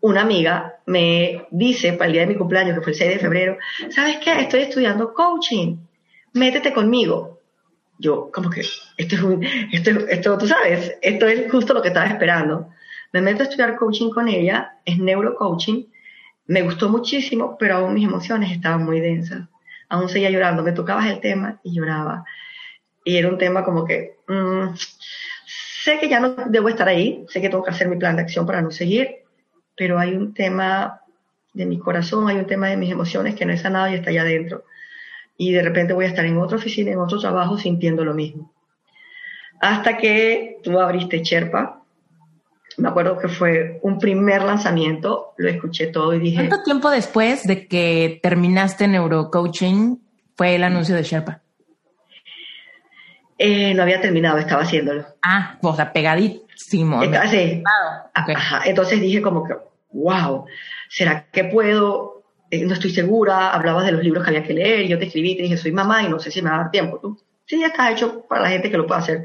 una 0.04 0.22
amiga 0.22 0.76
me 0.86 1.48
dice 1.52 1.94
para 1.94 2.08
el 2.08 2.14
día 2.14 2.22
de 2.24 2.28
mi 2.28 2.36
cumpleaños, 2.36 2.76
que 2.76 2.82
fue 2.82 2.92
el 2.92 2.98
6 2.98 3.12
de 3.12 3.20
febrero, 3.20 3.58
¿sabes 3.90 4.18
qué? 4.18 4.42
Estoy 4.42 4.62
estudiando 4.62 5.14
coaching, 5.14 5.78
métete 6.34 6.74
conmigo 6.74 7.34
yo 8.00 8.30
como 8.34 8.50
que, 8.50 8.62
esto 8.98 9.16
es 9.42 9.50
esto, 9.72 9.92
esto, 10.08 10.38
tú 10.38 10.48
sabes, 10.48 10.98
esto 11.02 11.28
es 11.28 11.50
justo 11.50 11.74
lo 11.74 11.82
que 11.82 11.88
estaba 11.88 12.08
esperando. 12.08 12.70
Me 13.14 13.22
meto 13.22 13.44
a 13.44 13.46
estudiar 13.46 13.78
coaching 13.78 14.10
con 14.10 14.28
ella, 14.28 14.78
es 14.84 14.98
neurocoaching, 14.98 15.88
me 16.48 16.64
gustó 16.64 16.90
muchísimo, 16.90 17.56
pero 17.58 17.78
aún 17.78 17.94
mis 17.94 18.06
emociones 18.06 18.52
estaban 18.52 18.84
muy 18.84 19.00
densas. 19.00 19.48
Aún 19.88 20.10
seguía 20.10 20.32
llorando, 20.32 20.64
me 20.64 20.74
tocabas 20.74 21.06
el 21.06 21.22
tema 21.22 21.60
y 21.64 21.76
lloraba. 21.76 22.26
Y 23.06 23.16
era 23.16 23.30
un 23.30 23.38
tema 23.38 23.64
como 23.64 23.86
que, 23.86 24.18
mm, 24.28 24.76
sé 25.46 26.00
que 26.00 26.10
ya 26.10 26.20
no 26.20 26.36
debo 26.48 26.68
estar 26.68 26.88
ahí, 26.90 27.24
sé 27.30 27.40
que 27.40 27.50
tengo 27.50 27.64
que 27.64 27.72
hacer 27.72 27.88
mi 27.88 27.98
plan 27.98 28.18
de 28.18 28.24
acción 28.24 28.46
para 28.46 28.62
no 28.62 28.72
seguir, 28.72 29.23
pero 29.76 30.00
hay 30.00 30.14
un 30.14 30.34
tema 30.34 31.02
de 31.54 31.66
mi 31.66 31.80
corazón, 31.80 32.28
hay 32.28 32.38
un 32.38 32.48
tema 32.48 32.68
de 32.68 32.78
mis 32.78 32.92
emociones 32.92 33.36
que 33.36 33.46
no 33.46 33.54
he 33.54 33.58
sanado 33.58 33.90
y 33.90 33.96
está 33.96 34.10
allá 34.10 34.22
adentro 34.22 34.64
y 35.38 35.52
de 35.52 35.62
repente 35.62 35.94
voy 35.94 36.06
a 36.06 36.10
estar 36.10 36.26
en 36.26 36.38
otra 36.38 36.58
oficina, 36.58 36.92
en 36.92 37.00
otro 37.00 37.20
trabajo, 37.20 37.58
sintiendo 37.58 38.04
lo 38.04 38.14
mismo. 38.14 38.52
Hasta 39.60 39.98
que 39.98 40.58
tú 40.64 40.80
abriste 40.80 41.22
Cherpa, 41.22 41.82
me 42.78 42.90
acuerdo 42.90 43.18
que 43.18 43.28
fue 43.28 43.80
un 43.84 44.00
primer 44.00 44.44
lanzamiento, 44.44 45.34
lo 45.38 45.50
escuché 45.50 45.88
todo 45.88 46.14
y 46.14 46.20
dije... 46.20 46.48
¿Cuánto 46.48 46.64
tiempo 46.64 46.90
después 46.90 47.44
de 47.44 47.68
que 47.68 48.20
terminaste 48.22 48.88
neurocoaching 48.88 50.00
fue 50.36 50.56
el 50.56 50.64
anuncio 50.64 50.96
de 50.96 51.04
Sherpa? 51.04 51.42
Eh, 53.38 53.74
no 53.74 53.84
había 53.84 54.02
terminado, 54.02 54.38
estaba 54.38 54.64
haciéndolo. 54.64 55.06
Ah, 55.22 55.58
o 55.62 55.76
sea, 55.76 55.92
pegadísimo. 55.92 56.43
Sí. 57.30 57.64
Entonces 58.66 59.02
dije 59.02 59.22
como 59.22 59.46
que, 59.46 59.56
wow, 59.92 60.46
¿será 60.90 61.28
que 61.32 61.46
puedo 61.46 62.14
eh, 62.54 62.66
no 62.66 62.76
estoy 62.76 62.92
segura, 62.92 63.50
hablabas 63.50 63.84
de 63.84 63.94
los 63.94 64.04
libros 64.04 64.24
que 64.24 64.30
había 64.30 64.44
que 64.44 64.54
leer, 64.54 64.88
yo 64.88 65.00
te 65.00 65.06
escribí, 65.06 65.36
te 65.36 65.42
dije, 65.42 65.58
soy 65.58 65.72
mamá 65.72 66.04
y 66.04 66.08
no 66.08 66.20
sé 66.20 66.30
si 66.30 66.40
me 66.40 66.52
va 66.52 66.58
a 66.58 66.60
dar 66.60 66.70
tiempo. 66.70 67.00
Tú, 67.00 67.20
sí, 67.48 67.60
ya 67.60 67.68
está 67.68 67.92
hecho 67.92 68.28
para 68.30 68.44
la 68.44 68.50
gente 68.50 68.70
que 68.70 68.78
lo 68.78 68.86
pueda 68.86 69.02
hacer 69.02 69.24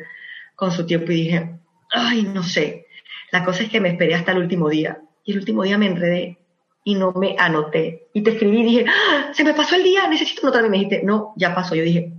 con 0.57 0.73
su 0.73 0.87
tiempo. 0.87 1.13
Y 1.13 1.25
dije, 1.25 1.51
ay, 1.91 2.23
no 2.23 2.43
sé. 2.43 2.87
La 3.31 3.45
cosa 3.45 3.65
es 3.65 3.69
que 3.69 3.83
me 3.83 3.91
esperé 3.91 4.15
hasta 4.15 4.33
el 4.33 4.39
último 4.39 4.71
día. 4.71 5.03
Y 5.25 5.33
el 5.33 5.41
último 5.41 5.63
día 5.63 5.77
me 5.77 5.89
enredé 5.89 6.39
y 6.85 6.95
no 6.95 7.13
me 7.13 7.37
anoté. 7.39 8.09
Y 8.15 8.23
te 8.23 8.31
escribí 8.31 8.63
y 8.63 8.65
dije, 8.65 8.87
¡Ah! 8.89 9.29
se 9.35 9.45
me 9.45 9.53
pasó 9.53 9.77
el 9.77 9.83
día, 9.83 10.09
necesito 10.09 10.47
anotarme. 10.47 10.69
Y 10.69 10.71
me 10.71 10.79
dijiste, 10.79 11.05
no, 11.05 11.35
ya 11.37 11.55
pasó. 11.55 11.75
Yo 11.75 11.83
dije, 11.83 12.15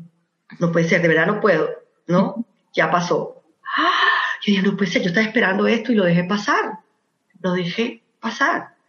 no 0.60 0.72
puede 0.72 0.88
ser, 0.88 1.02
de 1.02 1.08
verdad 1.08 1.26
no 1.26 1.42
puedo. 1.42 1.70
No, 2.06 2.46
ya 2.72 2.92
pasó. 2.92 3.42
¡Ah! 3.78 4.19
Yo 4.42 4.54
dije, 4.54 4.62
no 4.64 4.78
puede 4.78 4.92
ser, 4.92 5.02
yo 5.02 5.10
estaba 5.10 5.26
esperando 5.26 5.68
esto 5.68 5.92
y 5.92 5.96
lo 5.96 6.06
dejé 6.06 6.24
pasar. 6.24 6.80
Lo 7.42 7.54
dejé 7.54 8.04
pasar 8.20 8.80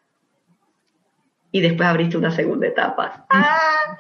y 1.53 1.61
después 1.61 1.89
abriste 1.89 2.17
una 2.17 2.31
segunda 2.31 2.67
etapa. 2.67 3.27
¡Ah! 3.29 3.99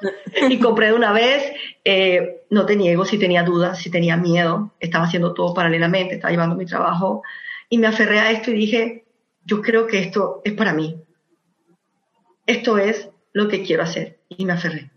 Y 0.48 0.58
compré 0.58 0.86
de 0.86 0.92
una 0.94 1.12
vez, 1.12 1.52
eh, 1.84 2.44
no 2.50 2.64
te 2.64 2.76
niego 2.76 3.04
si 3.04 3.18
tenía 3.18 3.42
dudas, 3.42 3.78
si 3.78 3.90
tenía 3.90 4.16
miedo, 4.16 4.72
estaba 4.78 5.04
haciendo 5.04 5.34
todo 5.34 5.52
paralelamente, 5.52 6.14
estaba 6.14 6.30
llevando 6.30 6.56
mi 6.56 6.66
trabajo 6.66 7.22
y 7.68 7.78
me 7.78 7.86
aferré 7.86 8.20
a 8.20 8.30
esto 8.30 8.50
y 8.50 8.54
dije, 8.54 9.04
yo 9.44 9.60
creo 9.62 9.86
que 9.86 9.98
esto 9.98 10.42
es 10.44 10.52
para 10.52 10.72
mí. 10.72 11.02
Esto 12.46 12.78
es 12.78 13.10
lo 13.32 13.48
que 13.48 13.62
quiero 13.62 13.82
hacer 13.82 14.20
y 14.28 14.44
me 14.44 14.52
aferré. 14.52 14.90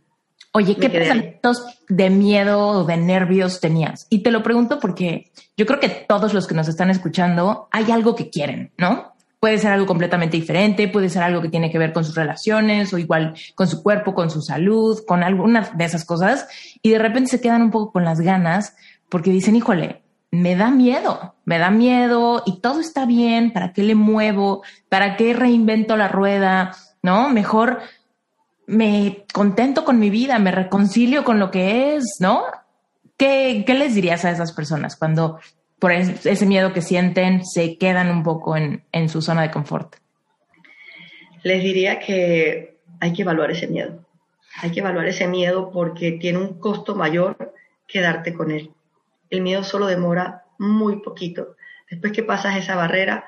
Oye, 0.56 0.76
¿qué 0.76 0.88
pensamientos 0.88 1.66
de 1.90 2.12
miedo 2.12 2.68
o 2.68 2.84
de 2.84 2.96
nervios 2.96 3.60
tenías? 3.60 4.06
Y 4.12 4.20
te 4.20 4.30
lo 4.30 4.44
pregunto 4.44 4.80
porque 4.80 5.32
yo 5.58 5.66
creo 5.66 5.80
que 5.80 5.90
todos 5.90 6.36
los 6.36 6.46
que 6.46 6.54
nos 6.54 6.68
están 6.68 6.92
escuchando 6.92 7.68
hay 7.72 7.92
algo 7.92 8.16
que 8.16 8.30
quieren, 8.30 8.72
¿no? 8.78 9.16
Puede 9.40 9.58
ser 9.58 9.72
algo 9.72 9.88
completamente 9.88 10.38
diferente, 10.38 10.88
puede 10.88 11.10
ser 11.10 11.24
algo 11.24 11.42
que 11.42 11.50
tiene 11.50 11.72
que 11.72 11.80
ver 11.80 11.92
con 11.92 12.06
sus 12.06 12.14
relaciones 12.14 12.94
o 12.94 13.00
igual 13.00 13.34
con 13.56 13.68
su 13.68 13.82
cuerpo, 13.82 14.14
con 14.14 14.30
su 14.30 14.44
salud, 14.44 15.00
con 15.08 15.24
alguna 15.24 15.72
de 15.74 15.86
esas 15.86 16.06
cosas. 16.06 16.48
Y 16.84 16.92
de 16.92 17.00
repente 17.00 17.32
se 17.32 17.42
quedan 17.42 17.64
un 17.64 17.72
poco 17.72 17.92
con 17.92 18.06
las 18.06 18.22
ganas 18.22 18.76
porque 19.10 19.32
dicen, 19.32 19.56
híjole, 19.56 20.04
me 20.30 20.56
da 20.56 20.70
miedo, 20.70 21.34
me 21.46 21.58
da 21.58 21.72
miedo 21.72 22.44
y 22.46 22.60
todo 22.60 22.80
está 22.80 23.08
bien, 23.08 23.52
¿para 23.54 23.74
qué 23.74 23.82
le 23.82 23.96
muevo? 23.96 24.62
¿Para 24.88 25.18
qué 25.18 25.34
reinvento 25.34 25.98
la 25.98 26.10
rueda? 26.10 26.76
¿No? 27.02 27.30
Mejor 27.30 27.80
me 28.66 29.26
contento 29.34 29.84
con 29.86 30.00
mi 30.00 30.10
vida, 30.10 30.40
me 30.40 30.52
reconcilio 30.52 31.24
con 31.24 31.40
lo 31.40 31.52
que 31.52 31.96
es, 31.96 32.18
¿no? 32.20 32.44
¿Qué, 33.18 33.64
qué 33.66 33.74
les 33.74 33.96
dirías 33.96 34.26
a 34.26 34.32
esas 34.32 34.54
personas 34.54 34.96
cuando 34.96 35.40
por 35.80 35.92
ese 35.92 36.46
miedo 36.46 36.74
que 36.74 36.82
sienten 36.82 37.46
se 37.46 37.78
quedan 37.78 38.10
un 38.10 38.24
poco 38.24 38.56
en, 38.56 38.84
en 38.92 39.10
su 39.10 39.22
zona 39.22 39.42
de 39.42 39.52
confort? 39.52 39.96
Les 41.44 41.62
diría 41.62 42.00
que 42.00 42.78
hay 43.00 43.14
que 43.14 43.22
evaluar 43.22 43.52
ese 43.52 43.68
miedo. 43.68 44.06
Hay 44.62 44.72
que 44.72 44.80
evaluar 44.80 45.08
ese 45.08 45.28
miedo 45.28 45.72
porque 45.72 46.14
tiene 46.14 46.40
un 46.40 46.60
costo 46.60 46.96
mayor 46.96 47.54
quedarte 47.88 48.34
con 48.34 48.52
él 48.52 48.72
el 49.34 49.42
miedo 49.42 49.64
solo 49.64 49.88
demora 49.88 50.44
muy 50.60 51.02
poquito. 51.02 51.56
Después 51.90 52.14
que 52.14 52.22
pasas 52.22 52.56
esa 52.56 52.76
barrera, 52.76 53.26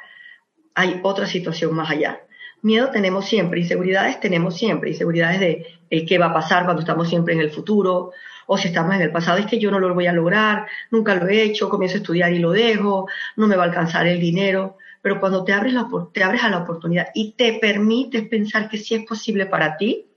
hay 0.76 1.00
otra 1.04 1.26
situación 1.26 1.74
más 1.74 1.90
allá. 1.90 2.22
Miedo 2.66 2.90
tenemos 2.90 3.26
siempre, 3.26 3.60
inseguridades 3.60 4.20
tenemos 4.20 4.58
siempre, 4.58 4.90
inseguridades 4.90 5.40
de 5.40 5.68
el 5.90 6.06
qué 6.06 6.18
va 6.18 6.28
a 6.28 6.34
pasar 6.34 6.64
cuando 6.64 6.82
estamos 6.82 7.08
siempre 7.08 7.36
en 7.36 7.42
el 7.42 7.52
futuro, 7.52 8.12
o 8.48 8.58
si 8.58 8.70
estamos 8.70 8.96
en 8.96 9.02
el 9.02 9.12
pasado, 9.12 9.38
es 9.38 9.46
que 9.46 9.60
yo 9.60 9.70
no 9.70 9.80
lo 9.80 9.94
voy 9.94 10.08
a 10.08 10.14
lograr, 10.14 10.68
nunca 10.90 11.14
lo 11.14 11.28
he 11.28 11.44
hecho, 11.44 11.70
comienzo 11.70 11.98
a 11.98 12.00
estudiar 12.00 12.34
y 12.34 12.40
lo 12.40 12.52
dejo, 12.52 13.08
no 13.36 13.48
me 13.48 13.56
va 13.56 13.64
a 13.64 13.68
alcanzar 13.68 14.08
el 14.08 14.20
dinero. 14.20 14.78
Pero 15.04 15.20
cuando 15.20 15.44
te 15.44 15.54
abres, 15.54 15.74
la, 15.74 15.88
te 16.12 16.24
abres 16.24 16.44
a 16.44 16.50
la 16.50 16.58
oportunidad 16.58 17.10
y 17.14 17.34
te 17.34 17.60
permites 17.60 18.28
pensar 18.28 18.68
que 18.68 18.80
sí 18.80 18.96
es 18.96 19.06
posible 19.06 19.46
para 19.46 19.78
ti, 19.78 20.08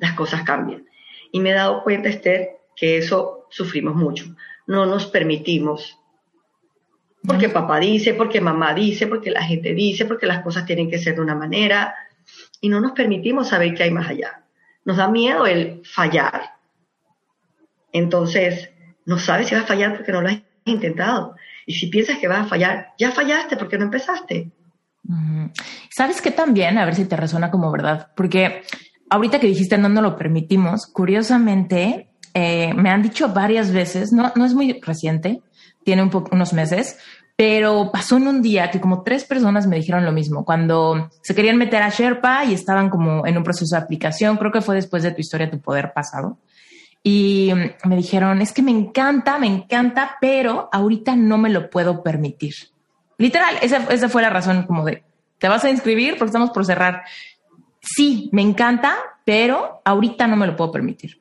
las 0.00 0.14
cosas 0.14 0.42
cambian. 0.42 0.86
Y 1.30 1.38
me 1.38 1.50
he 1.50 1.54
dado 1.54 1.84
cuenta, 1.84 2.08
Esther, 2.08 2.58
que 2.74 2.98
eso 2.98 3.46
sufrimos 3.48 3.94
mucho 3.94 4.24
no 4.68 4.84
nos 4.86 5.06
permitimos. 5.06 5.97
Porque 7.26 7.48
papá 7.48 7.78
dice, 7.78 8.14
porque 8.14 8.40
mamá 8.40 8.74
dice, 8.74 9.06
porque 9.06 9.30
la 9.30 9.42
gente 9.42 9.74
dice, 9.74 10.04
porque 10.04 10.26
las 10.26 10.42
cosas 10.42 10.64
tienen 10.64 10.88
que 10.88 10.98
ser 10.98 11.16
de 11.16 11.20
una 11.20 11.34
manera. 11.34 11.94
Y 12.60 12.68
no 12.68 12.80
nos 12.80 12.92
permitimos 12.92 13.48
saber 13.48 13.74
qué 13.74 13.84
hay 13.84 13.90
más 13.90 14.08
allá. 14.08 14.44
Nos 14.84 14.96
da 14.96 15.08
miedo 15.08 15.46
el 15.46 15.82
fallar. 15.84 16.54
Entonces, 17.92 18.70
no 19.04 19.18
sabes 19.18 19.48
si 19.48 19.54
vas 19.54 19.64
a 19.64 19.68
fallar 19.68 19.96
porque 19.96 20.12
no 20.12 20.20
lo 20.20 20.28
has 20.28 20.38
intentado. 20.64 21.34
Y 21.66 21.74
si 21.74 21.88
piensas 21.88 22.18
que 22.18 22.28
vas 22.28 22.40
a 22.40 22.48
fallar, 22.48 22.92
ya 22.98 23.10
fallaste 23.10 23.56
porque 23.56 23.78
no 23.78 23.84
empezaste. 23.84 24.50
¿Sabes 25.90 26.20
qué 26.20 26.30
también? 26.30 26.78
A 26.78 26.84
ver 26.84 26.94
si 26.94 27.04
te 27.04 27.16
resuena 27.16 27.50
como 27.50 27.70
verdad. 27.72 28.10
Porque 28.14 28.62
ahorita 29.10 29.40
que 29.40 29.46
dijiste 29.46 29.78
no 29.78 29.88
nos 29.88 30.02
lo 30.02 30.16
permitimos, 30.16 30.86
curiosamente, 30.86 32.08
eh, 32.34 32.72
me 32.74 32.90
han 32.90 33.02
dicho 33.02 33.28
varias 33.30 33.72
veces, 33.72 34.12
no, 34.12 34.32
no 34.36 34.44
es 34.44 34.54
muy 34.54 34.78
reciente, 34.80 35.40
tiene 35.88 36.02
un 36.02 36.10
unos 36.32 36.52
meses, 36.52 36.98
pero 37.34 37.88
pasó 37.90 38.18
en 38.18 38.28
un 38.28 38.42
día 38.42 38.70
que 38.70 38.78
como 38.78 39.02
tres 39.02 39.24
personas 39.24 39.66
me 39.66 39.76
dijeron 39.76 40.04
lo 40.04 40.12
mismo, 40.12 40.44
cuando 40.44 41.08
se 41.22 41.34
querían 41.34 41.56
meter 41.56 41.82
a 41.82 41.88
Sherpa 41.88 42.44
y 42.44 42.52
estaban 42.52 42.90
como 42.90 43.26
en 43.26 43.38
un 43.38 43.42
proceso 43.42 43.74
de 43.74 43.80
aplicación, 43.80 44.36
creo 44.36 44.52
que 44.52 44.60
fue 44.60 44.74
después 44.74 45.02
de 45.02 45.12
tu 45.12 45.22
historia, 45.22 45.50
tu 45.50 45.62
poder 45.62 45.94
pasado. 45.94 46.36
Y 47.02 47.54
me 47.86 47.96
dijeron, 47.96 48.42
es 48.42 48.52
que 48.52 48.60
me 48.60 48.70
encanta, 48.70 49.38
me 49.38 49.46
encanta, 49.46 50.18
pero 50.20 50.68
ahorita 50.72 51.16
no 51.16 51.38
me 51.38 51.48
lo 51.48 51.70
puedo 51.70 52.02
permitir. 52.02 52.52
Literal, 53.16 53.56
esa, 53.62 53.78
esa 53.90 54.10
fue 54.10 54.20
la 54.20 54.28
razón 54.28 54.64
como 54.64 54.84
de, 54.84 55.04
¿te 55.38 55.48
vas 55.48 55.64
a 55.64 55.70
inscribir? 55.70 56.18
Porque 56.18 56.26
estamos 56.26 56.50
por 56.50 56.66
cerrar. 56.66 57.04
Sí, 57.80 58.28
me 58.30 58.42
encanta, 58.42 58.94
pero 59.24 59.80
ahorita 59.86 60.26
no 60.26 60.36
me 60.36 60.46
lo 60.46 60.54
puedo 60.54 60.70
permitir 60.70 61.18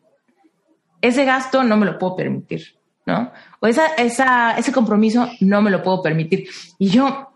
ese 1.02 1.26
gasto 1.26 1.64
no 1.64 1.78
me 1.78 1.86
lo 1.86 1.98
puedo 1.98 2.16
permitir, 2.16 2.77
¿no? 3.08 3.32
O 3.62 3.68
esa, 3.68 3.88
esa, 3.96 4.58
ese 4.58 4.72
compromiso 4.72 5.28
no 5.40 5.62
me 5.62 5.72
lo 5.72 5.82
puedo 5.82 6.04
permitir. 6.04 6.48
Y 6.78 6.90
yo, 6.90 7.32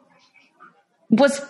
pues, 1.15 1.41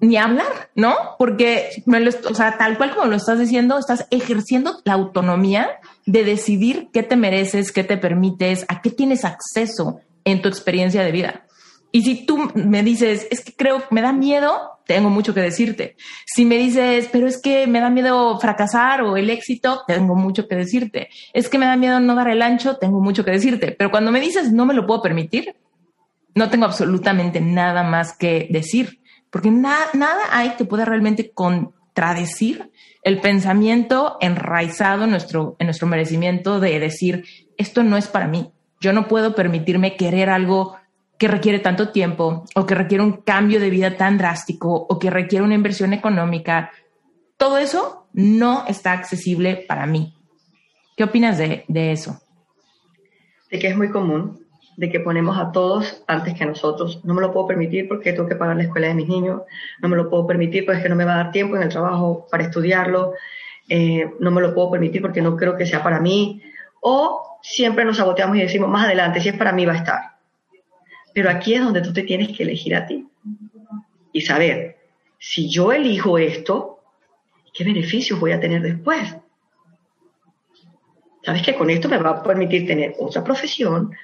ni 0.00 0.16
hablar, 0.16 0.70
¿no? 0.74 0.94
Porque, 1.18 1.82
me 1.86 1.98
lo, 1.98 2.10
o 2.10 2.34
sea, 2.34 2.56
tal 2.58 2.76
cual 2.76 2.94
como 2.94 3.06
lo 3.06 3.16
estás 3.16 3.38
diciendo, 3.38 3.78
estás 3.78 4.06
ejerciendo 4.10 4.80
la 4.84 4.92
autonomía 4.92 5.80
de 6.06 6.24
decidir 6.24 6.90
qué 6.92 7.02
te 7.02 7.16
mereces, 7.16 7.72
qué 7.72 7.82
te 7.82 7.96
permites, 7.96 8.66
a 8.68 8.82
qué 8.82 8.90
tienes 8.90 9.24
acceso 9.24 10.00
en 10.24 10.42
tu 10.42 10.48
experiencia 10.48 11.02
de 11.02 11.12
vida. 11.12 11.44
Y 11.92 12.02
si 12.02 12.24
tú 12.24 12.50
me 12.54 12.82
dices, 12.82 13.26
es 13.30 13.44
que 13.44 13.54
creo, 13.54 13.82
me 13.90 14.00
da 14.00 14.12
miedo, 14.12 14.78
tengo 14.86 15.10
mucho 15.10 15.34
que 15.34 15.40
decirte. 15.40 15.96
Si 16.24 16.44
me 16.44 16.56
dices, 16.56 17.08
pero 17.10 17.26
es 17.26 17.40
que 17.40 17.66
me 17.66 17.80
da 17.80 17.90
miedo 17.90 18.38
fracasar 18.38 19.02
o 19.02 19.16
el 19.16 19.30
éxito, 19.30 19.82
tengo 19.86 20.14
mucho 20.14 20.46
que 20.46 20.56
decirte. 20.56 21.08
Es 21.32 21.48
que 21.48 21.58
me 21.58 21.66
da 21.66 21.76
miedo 21.76 21.98
no 22.00 22.14
dar 22.14 22.28
el 22.28 22.42
ancho, 22.42 22.76
tengo 22.76 23.00
mucho 23.00 23.24
que 23.24 23.32
decirte. 23.32 23.72
Pero 23.72 23.90
cuando 23.90 24.12
me 24.12 24.20
dices, 24.20 24.52
no 24.52 24.66
me 24.66 24.74
lo 24.74 24.86
puedo 24.86 25.02
permitir, 25.02 25.56
no 26.34 26.48
tengo 26.48 26.64
absolutamente 26.64 27.40
nada 27.40 27.82
más 27.82 28.16
que 28.16 28.46
decir, 28.50 29.00
porque 29.30 29.50
nada 29.50 29.88
hay 30.30 30.50
que 30.50 30.64
pueda 30.64 30.84
realmente 30.84 31.30
contradecir 31.32 32.70
el 33.02 33.20
pensamiento 33.20 34.16
enraizado 34.20 35.04
en 35.04 35.10
nuestro, 35.10 35.56
en 35.58 35.66
nuestro 35.66 35.88
merecimiento 35.88 36.60
de 36.60 36.78
decir, 36.78 37.24
esto 37.56 37.82
no 37.82 37.96
es 37.96 38.08
para 38.08 38.28
mí. 38.28 38.52
Yo 38.80 38.92
no 38.92 39.08
puedo 39.08 39.34
permitirme 39.34 39.96
querer 39.96 40.30
algo 40.30 40.76
que 41.20 41.28
requiere 41.28 41.58
tanto 41.58 41.90
tiempo 41.90 42.46
o 42.54 42.64
que 42.64 42.74
requiere 42.74 43.04
un 43.04 43.20
cambio 43.20 43.60
de 43.60 43.68
vida 43.68 43.98
tan 43.98 44.16
drástico 44.16 44.86
o 44.88 44.98
que 44.98 45.10
requiere 45.10 45.44
una 45.44 45.54
inversión 45.54 45.92
económica, 45.92 46.70
todo 47.36 47.58
eso 47.58 48.06
no 48.14 48.64
está 48.66 48.92
accesible 48.92 49.66
para 49.68 49.84
mí. 49.84 50.14
¿Qué 50.96 51.04
opinas 51.04 51.36
de, 51.36 51.66
eso? 51.68 52.22
De 53.50 53.58
que 53.58 53.68
es 53.68 53.76
muy 53.76 53.90
común, 53.90 54.46
de 54.78 54.90
que 54.90 54.98
ponemos 54.98 55.36
a 55.36 55.52
todos 55.52 56.02
antes 56.06 56.32
que 56.32 56.44
a 56.44 56.46
nosotros. 56.46 57.04
No 57.04 57.12
me 57.12 57.20
lo 57.20 57.34
puedo 57.34 57.48
permitir 57.48 57.86
porque 57.86 58.14
tengo 58.14 58.26
que 58.26 58.36
pagar 58.36 58.56
la 58.56 58.62
escuela 58.62 58.86
de 58.86 58.94
mis 58.94 59.08
niños, 59.08 59.42
no 59.82 59.90
me 59.90 59.96
lo 59.96 60.08
puedo 60.08 60.26
permitir 60.26 60.64
porque 60.64 60.88
no 60.88 60.96
me 60.96 61.04
va 61.04 61.12
a 61.12 61.24
dar 61.24 61.32
tiempo 61.32 61.54
en 61.54 61.64
el 61.64 61.68
trabajo 61.68 62.26
para 62.30 62.44
estudiarlo, 62.44 63.12
eh, 63.68 64.10
no 64.20 64.30
me 64.30 64.40
lo 64.40 64.54
puedo 64.54 64.70
permitir 64.70 65.02
porque 65.02 65.20
no 65.20 65.36
creo 65.36 65.54
que 65.54 65.66
sea 65.66 65.82
para 65.82 66.00
mí. 66.00 66.42
O 66.80 67.38
siempre 67.42 67.84
nos 67.84 67.98
saboteamos 67.98 68.38
y 68.38 68.40
decimos, 68.40 68.70
más 68.70 68.86
adelante, 68.86 69.20
si 69.20 69.28
es 69.28 69.36
para 69.36 69.52
mí 69.52 69.66
va 69.66 69.74
a 69.74 69.76
estar. 69.76 70.19
Pero 71.14 71.30
aquí 71.30 71.54
es 71.54 71.62
donde 71.62 71.82
tú 71.82 71.92
te 71.92 72.02
tienes 72.02 72.36
que 72.36 72.44
elegir 72.44 72.74
a 72.74 72.86
ti 72.86 73.06
y 74.12 74.20
saber, 74.20 74.78
si 75.18 75.48
yo 75.48 75.72
elijo 75.72 76.18
esto, 76.18 76.80
¿qué 77.52 77.64
beneficios 77.64 78.18
voy 78.18 78.32
a 78.32 78.40
tener 78.40 78.62
después? 78.62 79.16
Sabes 81.22 81.42
que 81.42 81.54
con 81.54 81.68
esto 81.70 81.88
me 81.88 81.98
va 81.98 82.10
a 82.10 82.22
permitir 82.22 82.66
tener 82.66 82.94
otra 82.98 83.22
profesión 83.22 83.94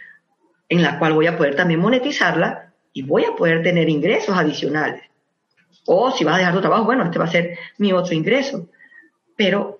en 0.68 0.82
la 0.82 0.98
cual 0.98 1.14
voy 1.14 1.26
a 1.26 1.36
poder 1.36 1.56
también 1.56 1.80
monetizarla 1.80 2.74
y 2.92 3.02
voy 3.02 3.24
a 3.24 3.34
poder 3.34 3.62
tener 3.62 3.88
ingresos 3.88 4.36
adicionales. 4.36 5.02
O 5.86 6.10
si 6.10 6.24
vas 6.24 6.34
a 6.34 6.38
dejar 6.38 6.54
tu 6.54 6.60
trabajo, 6.60 6.84
bueno, 6.84 7.04
este 7.04 7.18
va 7.18 7.26
a 7.26 7.30
ser 7.30 7.58
mi 7.78 7.92
otro 7.92 8.14
ingreso. 8.14 8.68
Pero 9.36 9.78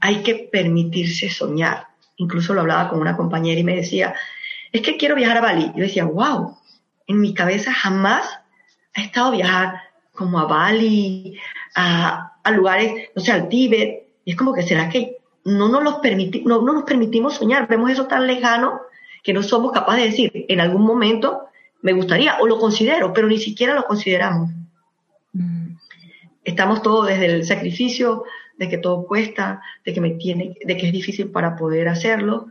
hay 0.00 0.22
que 0.22 0.48
permitirse 0.50 1.28
soñar. 1.28 1.88
Incluso 2.16 2.54
lo 2.54 2.62
hablaba 2.62 2.88
con 2.88 3.00
una 3.00 3.16
compañera 3.16 3.60
y 3.60 3.64
me 3.64 3.76
decía, 3.76 4.14
es 4.72 4.82
que 4.82 4.96
quiero 4.96 5.14
viajar 5.14 5.38
a 5.38 5.42
Bali. 5.42 5.72
Yo 5.74 5.82
decía, 5.82 6.04
wow, 6.04 6.56
en 7.06 7.20
mi 7.20 7.34
cabeza 7.34 7.72
jamás 7.72 8.40
ha 8.94 9.02
estado 9.02 9.32
viajar 9.32 9.80
como 10.12 10.38
a 10.38 10.44
Bali, 10.44 11.38
a, 11.74 12.32
lugares, 12.54 13.10
no 13.14 13.22
sé, 13.22 13.32
al 13.32 13.48
Tíbet. 13.48 14.06
Y 14.24 14.32
es 14.32 14.36
como 14.36 14.52
que 14.52 14.62
será 14.62 14.88
que 14.88 15.18
no 15.44 15.68
nos, 15.68 15.82
los 15.82 16.00
no, 16.44 16.62
no 16.62 16.72
nos 16.72 16.84
permitimos 16.84 17.34
soñar, 17.34 17.68
vemos 17.68 17.90
eso 17.90 18.06
tan 18.06 18.26
lejano 18.26 18.80
que 19.22 19.32
no 19.32 19.42
somos 19.42 19.72
capaces 19.72 20.02
de 20.02 20.10
decir, 20.10 20.46
en 20.48 20.60
algún 20.60 20.82
momento 20.82 21.48
me 21.82 21.92
gustaría 21.92 22.38
o 22.40 22.46
lo 22.46 22.58
considero, 22.58 23.12
pero 23.12 23.28
ni 23.28 23.38
siquiera 23.38 23.74
lo 23.74 23.84
consideramos. 23.84 24.50
Mm. 25.32 25.76
Estamos 26.44 26.82
todos 26.82 27.06
desde 27.06 27.26
el 27.26 27.44
sacrificio, 27.44 28.24
de 28.58 28.68
que 28.68 28.78
todo 28.78 29.06
cuesta, 29.06 29.62
de 29.84 29.94
que 29.94 30.00
me 30.00 30.10
tiene, 30.10 30.56
de 30.64 30.76
que 30.76 30.86
es 30.88 30.92
difícil 30.92 31.30
para 31.30 31.56
poder 31.56 31.88
hacerlo, 31.88 32.48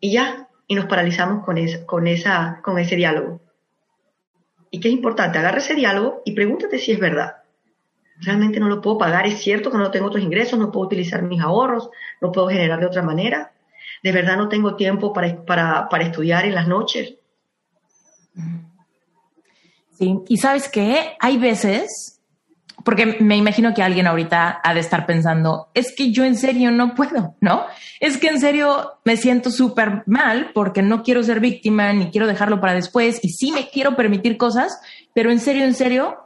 y 0.00 0.12
ya, 0.12 0.47
y 0.68 0.74
nos 0.74 0.84
paralizamos 0.84 1.44
con, 1.44 1.56
con, 1.86 2.06
esa, 2.06 2.60
con 2.62 2.78
ese 2.78 2.94
diálogo. 2.94 3.40
Y 4.70 4.80
qué 4.80 4.88
es 4.88 4.94
importante, 4.94 5.38
agarra 5.38 5.58
ese 5.58 5.74
diálogo 5.74 6.22
y 6.26 6.32
pregúntate 6.32 6.78
si 6.78 6.92
es 6.92 7.00
verdad. 7.00 7.38
Realmente 8.20 8.60
no 8.60 8.68
lo 8.68 8.82
puedo 8.82 8.98
pagar, 8.98 9.26
es 9.26 9.40
cierto 9.40 9.70
que 9.70 9.78
no 9.78 9.90
tengo 9.90 10.08
otros 10.08 10.22
ingresos, 10.22 10.58
no 10.58 10.70
puedo 10.70 10.86
utilizar 10.86 11.22
mis 11.22 11.40
ahorros, 11.40 11.88
no 12.20 12.30
puedo 12.30 12.48
generar 12.48 12.78
de 12.78 12.86
otra 12.86 13.02
manera. 13.02 13.52
De 14.02 14.12
verdad 14.12 14.36
no 14.36 14.48
tengo 14.48 14.76
tiempo 14.76 15.12
para, 15.12 15.44
para, 15.44 15.88
para 15.88 16.04
estudiar 16.04 16.44
en 16.44 16.54
las 16.54 16.68
noches. 16.68 17.14
Sí, 19.94 20.20
y 20.28 20.36
sabes 20.36 20.68
qué, 20.68 21.16
hay 21.18 21.38
veces 21.38 22.17
porque 22.84 23.16
me 23.20 23.36
imagino 23.36 23.74
que 23.74 23.82
alguien 23.82 24.06
ahorita 24.06 24.60
ha 24.62 24.74
de 24.74 24.80
estar 24.80 25.06
pensando, 25.06 25.68
es 25.74 25.94
que 25.94 26.12
yo 26.12 26.24
en 26.24 26.36
serio 26.36 26.70
no 26.70 26.94
puedo, 26.94 27.34
¿no? 27.40 27.64
Es 28.00 28.18
que 28.18 28.28
en 28.28 28.40
serio 28.40 29.00
me 29.04 29.16
siento 29.16 29.50
súper 29.50 30.02
mal 30.06 30.50
porque 30.54 30.82
no 30.82 31.02
quiero 31.02 31.22
ser 31.22 31.40
víctima 31.40 31.92
ni 31.92 32.10
quiero 32.10 32.26
dejarlo 32.26 32.60
para 32.60 32.74
después 32.74 33.20
y 33.22 33.30
sí 33.30 33.52
me 33.52 33.68
quiero 33.68 33.96
permitir 33.96 34.36
cosas, 34.36 34.80
pero 35.14 35.30
en 35.30 35.40
serio, 35.40 35.64
en 35.64 35.74
serio, 35.74 36.18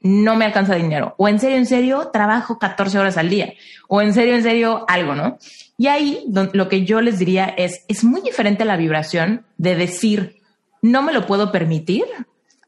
no 0.00 0.36
me 0.36 0.44
alcanza 0.44 0.74
dinero. 0.74 1.14
O 1.18 1.28
en 1.28 1.40
serio, 1.40 1.56
en 1.56 1.66
serio, 1.66 2.10
trabajo 2.12 2.58
14 2.58 2.98
horas 2.98 3.16
al 3.16 3.28
día. 3.28 3.54
O 3.88 4.00
en 4.00 4.14
serio, 4.14 4.34
en 4.34 4.42
serio, 4.42 4.84
algo, 4.88 5.14
¿no? 5.14 5.38
Y 5.76 5.88
ahí 5.88 6.24
lo 6.52 6.68
que 6.68 6.84
yo 6.84 7.00
les 7.00 7.18
diría 7.18 7.46
es, 7.56 7.84
es 7.88 8.04
muy 8.04 8.20
diferente 8.20 8.64
la 8.64 8.76
vibración 8.76 9.44
de 9.56 9.76
decir, 9.76 10.40
no 10.82 11.02
me 11.02 11.12
lo 11.12 11.26
puedo 11.26 11.52
permitir 11.52 12.04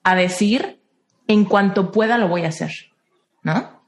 a 0.03 0.14
decir 0.14 0.81
en 1.26 1.44
cuanto 1.44 1.92
pueda 1.92 2.18
lo 2.18 2.29
voy 2.29 2.44
a 2.44 2.48
hacer, 2.48 2.89
¿no? 3.42 3.81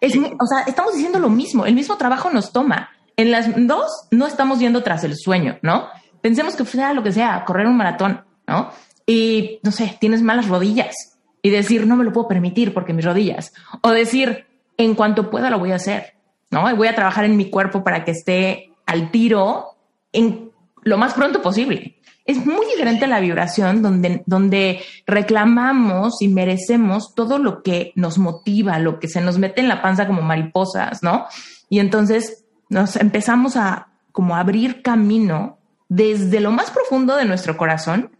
Es, 0.00 0.14
o 0.16 0.46
sea, 0.46 0.62
estamos 0.66 0.94
diciendo 0.94 1.18
lo 1.18 1.30
mismo, 1.30 1.66
el 1.66 1.74
mismo 1.74 1.96
trabajo 1.96 2.30
nos 2.30 2.52
toma. 2.52 2.90
En 3.16 3.30
las 3.30 3.48
dos 3.66 3.90
no 4.10 4.26
estamos 4.26 4.58
yendo 4.58 4.82
tras 4.82 5.04
el 5.04 5.16
sueño, 5.16 5.58
¿no? 5.62 5.86
Pensemos 6.20 6.56
que 6.56 6.64
sea 6.64 6.92
lo 6.92 7.02
que 7.02 7.12
sea, 7.12 7.44
correr 7.44 7.66
un 7.66 7.76
maratón, 7.76 8.24
¿no? 8.46 8.70
Y 9.06 9.60
no 9.62 9.70
sé, 9.70 9.96
tienes 10.00 10.22
malas 10.22 10.48
rodillas 10.48 10.94
y 11.42 11.50
decir 11.50 11.86
no 11.86 11.96
me 11.96 12.04
lo 12.04 12.12
puedo 12.12 12.28
permitir 12.28 12.72
porque 12.72 12.92
mis 12.92 13.04
rodillas. 13.04 13.52
O 13.82 13.90
decir 13.90 14.46
en 14.76 14.94
cuanto 14.94 15.30
pueda 15.30 15.50
lo 15.50 15.58
voy 15.58 15.72
a 15.72 15.76
hacer, 15.76 16.14
¿no? 16.50 16.68
Y 16.70 16.74
voy 16.74 16.88
a 16.88 16.94
trabajar 16.94 17.24
en 17.24 17.36
mi 17.36 17.50
cuerpo 17.50 17.84
para 17.84 18.04
que 18.04 18.12
esté 18.12 18.72
al 18.86 19.10
tiro 19.10 19.76
en 20.12 20.50
lo 20.82 20.98
más 20.98 21.14
pronto 21.14 21.42
posible. 21.42 21.93
Es 22.24 22.44
muy 22.44 22.66
diferente 22.66 23.06
la 23.06 23.20
vibración 23.20 23.82
donde, 23.82 24.22
donde 24.26 24.80
reclamamos 25.06 26.22
y 26.22 26.28
merecemos 26.28 27.14
todo 27.14 27.38
lo 27.38 27.62
que 27.62 27.92
nos 27.96 28.16
motiva, 28.18 28.78
lo 28.78 28.98
que 28.98 29.08
se 29.08 29.20
nos 29.20 29.38
mete 29.38 29.60
en 29.60 29.68
la 29.68 29.82
panza 29.82 30.06
como 30.06 30.22
mariposas, 30.22 31.02
¿no? 31.02 31.26
Y 31.68 31.80
entonces 31.80 32.44
nos 32.70 32.96
empezamos 32.96 33.56
a 33.56 33.88
como 34.10 34.36
abrir 34.36 34.80
camino 34.80 35.58
desde 35.88 36.40
lo 36.40 36.50
más 36.50 36.70
profundo 36.70 37.16
de 37.16 37.24
nuestro 37.24 37.56
corazón 37.56 38.10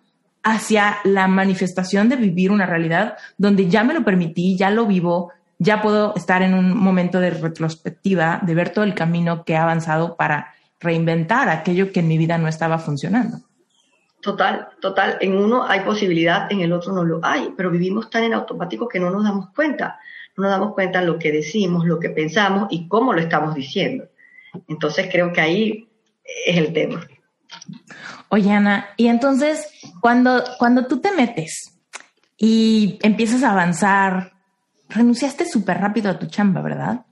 hacia 0.42 0.98
la 1.04 1.26
manifestación 1.26 2.08
de 2.08 2.16
vivir 2.16 2.50
una 2.50 2.66
realidad 2.66 3.16
donde 3.38 3.68
ya 3.68 3.82
me 3.84 3.94
lo 3.94 4.04
permití, 4.04 4.56
ya 4.56 4.70
lo 4.70 4.86
vivo, 4.86 5.32
ya 5.58 5.80
puedo 5.80 6.14
estar 6.14 6.42
en 6.42 6.52
un 6.52 6.76
momento 6.76 7.20
de 7.20 7.30
retrospectiva, 7.30 8.40
de 8.42 8.54
ver 8.54 8.70
todo 8.70 8.84
el 8.84 8.94
camino 8.94 9.44
que 9.44 9.54
he 9.54 9.56
avanzado 9.56 10.16
para 10.16 10.52
reinventar 10.78 11.48
aquello 11.48 11.90
que 11.92 12.00
en 12.00 12.08
mi 12.08 12.18
vida 12.18 12.36
no 12.36 12.48
estaba 12.48 12.78
funcionando. 12.78 13.38
Total, 14.24 14.68
total. 14.80 15.18
En 15.20 15.36
uno 15.36 15.66
hay 15.68 15.80
posibilidad, 15.80 16.50
en 16.50 16.62
el 16.62 16.72
otro 16.72 16.94
no 16.94 17.04
lo 17.04 17.20
hay, 17.22 17.52
pero 17.54 17.70
vivimos 17.70 18.08
tan 18.08 18.24
en 18.24 18.32
automático 18.32 18.88
que 18.88 18.98
no 18.98 19.10
nos 19.10 19.22
damos 19.22 19.50
cuenta. 19.50 20.00
No 20.34 20.44
nos 20.44 20.50
damos 20.50 20.72
cuenta 20.72 21.00
de 21.00 21.06
lo 21.06 21.18
que 21.18 21.30
decimos, 21.30 21.84
lo 21.84 22.00
que 22.00 22.08
pensamos 22.08 22.68
y 22.70 22.88
cómo 22.88 23.12
lo 23.12 23.20
estamos 23.20 23.54
diciendo. 23.54 24.08
Entonces 24.66 25.10
creo 25.12 25.30
que 25.30 25.42
ahí 25.42 25.88
es 26.46 26.56
el 26.56 26.72
tema. 26.72 27.06
Oye, 28.30 28.50
Ana, 28.50 28.86
y 28.96 29.08
entonces 29.08 29.68
cuando, 30.00 30.42
cuando 30.58 30.86
tú 30.86 31.02
te 31.02 31.12
metes 31.12 31.78
y 32.38 32.98
empiezas 33.02 33.42
a 33.42 33.52
avanzar, 33.52 34.32
renunciaste 34.88 35.44
súper 35.44 35.82
rápido 35.82 36.10
a 36.10 36.18
tu 36.18 36.28
chamba, 36.28 36.62
¿verdad? 36.62 37.04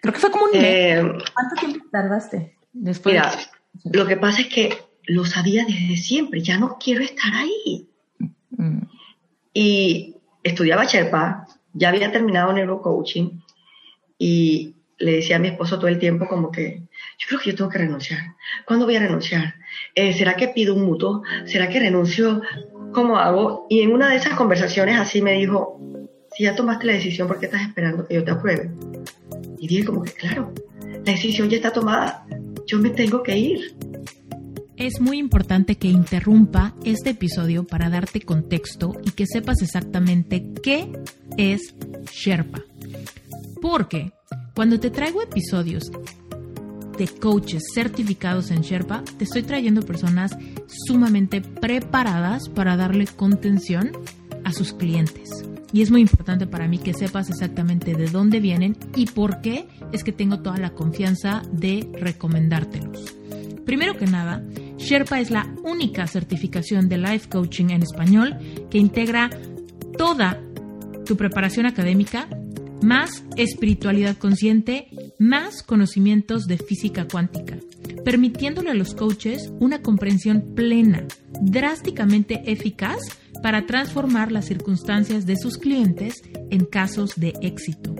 Creo 0.00 0.12
que 0.12 0.20
fue 0.20 0.32
como 0.32 0.46
un 0.46 0.50
Eh, 0.54 1.00
¿Cuánto 1.32 1.54
tiempo 1.54 1.86
tardaste 1.92 2.56
después? 2.72 3.14
Mira, 3.14 3.30
lo 3.84 4.04
que 4.04 4.16
pasa 4.16 4.40
es 4.40 4.48
que 4.48 4.93
lo 5.06 5.24
sabía 5.24 5.64
desde 5.64 5.96
siempre, 5.96 6.40
ya 6.40 6.58
no 6.58 6.78
quiero 6.78 7.02
estar 7.02 7.32
ahí. 7.34 7.88
Mm, 8.50 8.82
Y 9.52 10.16
estudiaba 10.42 10.84
Sherpa, 10.84 11.46
ya 11.72 11.88
había 11.88 12.10
terminado 12.10 12.52
neurocoaching 12.52 13.42
y 14.18 14.74
le 14.98 15.12
decía 15.16 15.36
a 15.36 15.38
mi 15.38 15.48
esposo 15.48 15.78
todo 15.78 15.88
el 15.88 15.98
tiempo 15.98 16.26
como 16.26 16.50
que 16.50 16.82
yo 17.18 17.26
creo 17.28 17.40
que 17.40 17.50
yo 17.50 17.56
tengo 17.56 17.70
que 17.70 17.78
renunciar. 17.78 18.20
¿Cuándo 18.66 18.86
voy 18.86 18.96
a 18.96 19.00
renunciar? 19.00 19.54
Eh, 19.94 20.12
¿Será 20.12 20.34
que 20.34 20.48
pido 20.48 20.74
un 20.74 20.84
mutuo? 20.84 21.22
¿Será 21.46 21.68
que 21.68 21.80
renuncio? 21.80 22.42
¿Cómo 22.92 23.18
hago? 23.18 23.66
Y 23.68 23.80
en 23.80 23.92
una 23.92 24.10
de 24.10 24.16
esas 24.16 24.34
conversaciones 24.34 24.96
así 24.98 25.20
me 25.20 25.32
dijo, 25.32 25.80
si 26.36 26.44
ya 26.44 26.54
tomaste 26.54 26.86
la 26.86 26.92
decisión, 26.94 27.28
¿por 27.28 27.38
qué 27.38 27.46
estás 27.46 27.62
esperando 27.62 28.06
que 28.06 28.14
yo 28.14 28.24
te 28.24 28.30
apruebe? 28.30 28.70
Y 29.58 29.66
dije 29.66 29.84
como 29.84 30.02
que 30.02 30.12
claro, 30.12 30.52
la 30.80 31.12
decisión 31.12 31.48
ya 31.48 31.56
está 31.56 31.72
tomada, 31.72 32.26
yo 32.66 32.78
me 32.78 32.90
tengo 32.90 33.22
que 33.22 33.36
ir. 33.36 33.76
Es 34.76 35.00
muy 35.00 35.18
importante 35.18 35.76
que 35.76 35.88
interrumpa 35.88 36.74
este 36.84 37.10
episodio 37.10 37.64
para 37.64 37.90
darte 37.90 38.20
contexto 38.20 38.92
y 39.04 39.12
que 39.12 39.24
sepas 39.24 39.62
exactamente 39.62 40.52
qué 40.62 40.90
es 41.36 41.74
Sherpa. 42.12 42.60
Porque 43.62 44.12
cuando 44.54 44.80
te 44.80 44.90
traigo 44.90 45.22
episodios 45.22 45.92
de 46.98 47.06
coaches 47.06 47.62
certificados 47.72 48.50
en 48.50 48.62
Sherpa, 48.62 49.04
te 49.16 49.24
estoy 49.24 49.44
trayendo 49.44 49.82
personas 49.82 50.36
sumamente 50.86 51.40
preparadas 51.40 52.48
para 52.48 52.76
darle 52.76 53.06
contención 53.06 53.92
a 54.42 54.52
sus 54.52 54.72
clientes. 54.72 55.30
Y 55.72 55.82
es 55.82 55.90
muy 55.92 56.00
importante 56.00 56.48
para 56.48 56.66
mí 56.66 56.78
que 56.78 56.94
sepas 56.94 57.30
exactamente 57.30 57.94
de 57.94 58.08
dónde 58.08 58.40
vienen 58.40 58.76
y 58.96 59.06
por 59.06 59.40
qué 59.40 59.68
es 59.92 60.02
que 60.02 60.12
tengo 60.12 60.40
toda 60.40 60.56
la 60.58 60.70
confianza 60.70 61.42
de 61.52 61.88
recomendártelos. 61.94 63.14
Primero 63.64 63.96
que 63.96 64.06
nada, 64.06 64.44
Sherpa 64.78 65.20
es 65.20 65.30
la 65.30 65.54
única 65.62 66.06
certificación 66.06 66.88
de 66.88 66.98
life 66.98 67.28
coaching 67.28 67.70
en 67.70 67.82
español 67.82 68.36
que 68.70 68.78
integra 68.78 69.30
toda 69.96 70.40
tu 71.04 71.16
preparación 71.16 71.66
académica, 71.66 72.28
más 72.82 73.24
espiritualidad 73.36 74.16
consciente, 74.16 74.88
más 75.18 75.62
conocimientos 75.62 76.46
de 76.46 76.58
física 76.58 77.06
cuántica, 77.06 77.56
permitiéndole 78.04 78.70
a 78.70 78.74
los 78.74 78.94
coaches 78.94 79.50
una 79.60 79.80
comprensión 79.80 80.54
plena, 80.54 81.04
drásticamente 81.40 82.42
eficaz 82.50 82.98
para 83.44 83.66
transformar 83.66 84.32
las 84.32 84.46
circunstancias 84.46 85.26
de 85.26 85.36
sus 85.36 85.58
clientes 85.58 86.22
en 86.50 86.64
casos 86.64 87.12
de 87.16 87.34
éxito. 87.42 87.94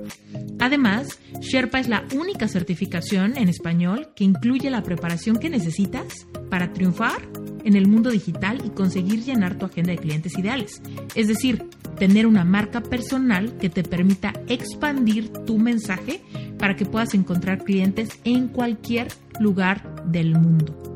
Además, 0.59 1.19
Sherpa 1.39 1.81
es 1.81 1.87
la 1.87 2.03
única 2.15 2.49
certificación 2.49 3.37
en 3.37 3.51
español 3.51 4.09
que 4.17 4.25
incluye 4.25 4.71
la 4.71 4.83
preparación 4.83 5.37
que 5.37 5.51
necesitas 5.51 6.27
para 6.49 6.73
triunfar 6.73 7.21
en 7.63 7.77
el 7.77 7.87
mundo 7.87 8.09
digital 8.09 8.63
y 8.65 8.71
conseguir 8.71 9.23
llenar 9.23 9.59
tu 9.59 9.67
agenda 9.67 9.93
de 9.93 9.99
clientes 9.99 10.39
ideales. 10.39 10.81
Es 11.15 11.29
decir, 11.29 11.69
tener 11.99 12.27
una 12.27 12.47
marca 12.47 12.81
personal 12.83 13.59
que 13.59 13.69
te 13.69 13.83
permita 13.83 14.33
expandir 14.49 15.29
tu 15.29 15.59
mensaje 15.59 16.23
para 16.59 16.75
que 16.75 16.87
puedas 16.87 17.13
encontrar 17.13 17.65
clientes 17.65 18.19
en 18.25 18.49
cualquier 18.49 19.09
lugar 19.39 20.07
del 20.07 20.39
mundo. 20.39 20.94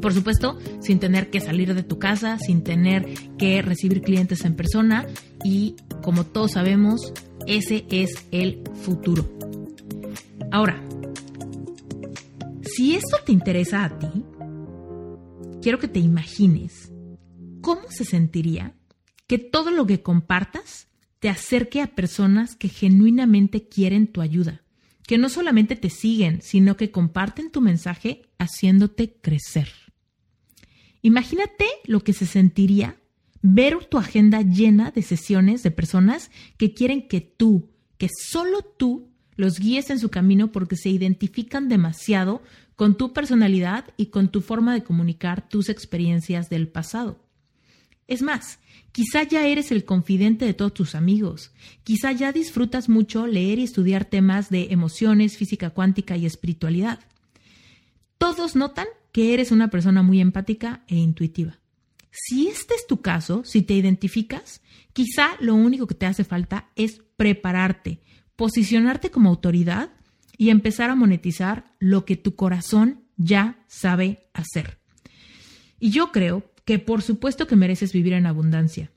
Por 0.00 0.12
supuesto, 0.14 0.58
sin 0.80 0.98
tener 0.98 1.30
que 1.30 1.40
salir 1.40 1.74
de 1.74 1.82
tu 1.82 1.98
casa, 1.98 2.38
sin 2.38 2.62
tener 2.62 3.06
que 3.38 3.62
recibir 3.62 4.02
clientes 4.02 4.44
en 4.44 4.56
persona 4.56 5.06
y, 5.44 5.76
como 6.02 6.24
todos 6.24 6.52
sabemos, 6.52 7.12
ese 7.46 7.86
es 7.90 8.26
el 8.30 8.62
futuro. 8.82 9.28
Ahora, 10.50 10.82
si 12.62 12.94
esto 12.94 13.18
te 13.24 13.32
interesa 13.32 13.84
a 13.84 13.98
ti, 13.98 14.24
quiero 15.60 15.78
que 15.78 15.88
te 15.88 16.00
imagines 16.00 16.90
cómo 17.60 17.82
se 17.90 18.04
sentiría 18.04 18.74
que 19.26 19.38
todo 19.38 19.70
lo 19.70 19.86
que 19.86 20.02
compartas 20.02 20.88
te 21.20 21.28
acerque 21.28 21.82
a 21.82 21.94
personas 21.94 22.56
que 22.56 22.68
genuinamente 22.68 23.68
quieren 23.68 24.06
tu 24.06 24.22
ayuda, 24.22 24.62
que 25.06 25.18
no 25.18 25.28
solamente 25.28 25.76
te 25.76 25.90
siguen, 25.90 26.40
sino 26.42 26.76
que 26.76 26.90
comparten 26.90 27.50
tu 27.50 27.60
mensaje 27.60 28.22
haciéndote 28.38 29.18
crecer. 29.20 29.68
Imagínate 31.02 31.66
lo 31.84 32.04
que 32.04 32.12
se 32.12 32.26
sentiría 32.26 32.96
ver 33.42 33.84
tu 33.86 33.98
agenda 33.98 34.42
llena 34.42 34.90
de 34.90 35.02
sesiones 35.02 35.62
de 35.62 35.70
personas 35.70 36.30
que 36.58 36.74
quieren 36.74 37.08
que 37.08 37.20
tú, 37.20 37.70
que 37.96 38.08
solo 38.08 38.62
tú, 38.62 39.08
los 39.36 39.58
guíes 39.58 39.88
en 39.88 39.98
su 39.98 40.10
camino 40.10 40.52
porque 40.52 40.76
se 40.76 40.90
identifican 40.90 41.68
demasiado 41.68 42.42
con 42.76 42.96
tu 42.96 43.12
personalidad 43.12 43.86
y 43.96 44.06
con 44.06 44.28
tu 44.28 44.42
forma 44.42 44.74
de 44.74 44.82
comunicar 44.82 45.48
tus 45.48 45.68
experiencias 45.68 46.50
del 46.50 46.68
pasado. 46.68 47.24
Es 48.06 48.22
más, 48.22 48.58
quizá 48.92 49.22
ya 49.22 49.46
eres 49.46 49.70
el 49.70 49.84
confidente 49.84 50.44
de 50.44 50.52
todos 50.52 50.74
tus 50.74 50.94
amigos, 50.94 51.52
quizá 51.84 52.12
ya 52.12 52.32
disfrutas 52.32 52.88
mucho 52.88 53.26
leer 53.26 53.58
y 53.58 53.62
estudiar 53.62 54.04
temas 54.04 54.50
de 54.50 54.68
emociones, 54.70 55.36
física 55.36 55.70
cuántica 55.70 56.16
y 56.16 56.26
espiritualidad. 56.26 56.98
Todos 58.18 58.56
notan 58.56 58.88
que 59.12 59.34
eres 59.34 59.50
una 59.50 59.68
persona 59.68 60.02
muy 60.02 60.20
empática 60.20 60.84
e 60.86 60.96
intuitiva. 60.96 61.58
Si 62.10 62.48
este 62.48 62.74
es 62.74 62.86
tu 62.86 63.00
caso, 63.00 63.42
si 63.44 63.62
te 63.62 63.74
identificas, 63.74 64.62
quizá 64.92 65.30
lo 65.40 65.54
único 65.54 65.86
que 65.86 65.94
te 65.94 66.06
hace 66.06 66.24
falta 66.24 66.68
es 66.74 67.00
prepararte, 67.16 68.00
posicionarte 68.36 69.10
como 69.10 69.28
autoridad 69.28 69.90
y 70.36 70.50
empezar 70.50 70.90
a 70.90 70.96
monetizar 70.96 71.72
lo 71.78 72.04
que 72.04 72.16
tu 72.16 72.34
corazón 72.34 73.04
ya 73.16 73.62
sabe 73.68 74.28
hacer. 74.32 74.78
Y 75.78 75.90
yo 75.90 76.10
creo 76.10 76.50
que 76.64 76.78
por 76.78 77.02
supuesto 77.02 77.46
que 77.46 77.56
mereces 77.56 77.92
vivir 77.92 78.12
en 78.12 78.26
abundancia. 78.26 78.90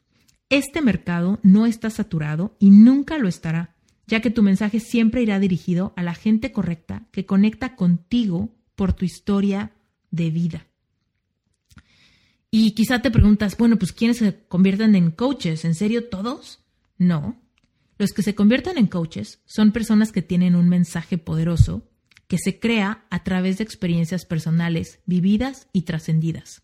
Este 0.50 0.82
mercado 0.82 1.40
no 1.44 1.66
está 1.66 1.90
saturado 1.90 2.56
y 2.60 2.70
nunca 2.70 3.18
lo 3.18 3.28
estará, 3.28 3.76
ya 4.08 4.22
que 4.22 4.30
tu 4.30 4.44
mensaje 4.44 4.80
siempre 4.80 5.22
irá 5.22 5.40
dirigido 5.40 5.94
a 5.96 6.04
la 6.04 6.14
gente 6.14 6.52
correcta 6.52 7.08
que 7.12 7.26
conecta 7.26 7.76
contigo 7.76 8.56
por 8.76 8.94
tu 8.94 9.06
historia 9.06 9.72
de 10.14 10.30
vida. 10.30 10.68
Y 12.52 12.76
quizá 12.76 13.02
te 13.02 13.10
preguntas, 13.10 13.58
bueno, 13.58 13.78
pues 13.78 13.92
¿quiénes 13.92 14.18
se 14.18 14.46
convierten 14.48 14.94
en 14.94 15.10
coaches? 15.10 15.66
¿En 15.66 15.74
serio 15.74 16.08
todos? 16.08 16.60
No. 17.00 17.42
Los 17.98 18.14
que 18.14 18.22
se 18.22 18.36
convierten 18.36 18.78
en 18.78 18.86
coaches 18.86 19.42
son 19.46 19.72
personas 19.72 20.12
que 20.12 20.22
tienen 20.22 20.56
un 20.56 20.70
mensaje 20.70 21.18
poderoso 21.18 21.90
que 22.28 22.38
se 22.38 22.60
crea 22.60 23.06
a 23.10 23.24
través 23.24 23.58
de 23.58 23.64
experiencias 23.64 24.26
personales 24.26 25.00
vividas 25.08 25.68
y 25.74 25.82
trascendidas. 25.82 26.62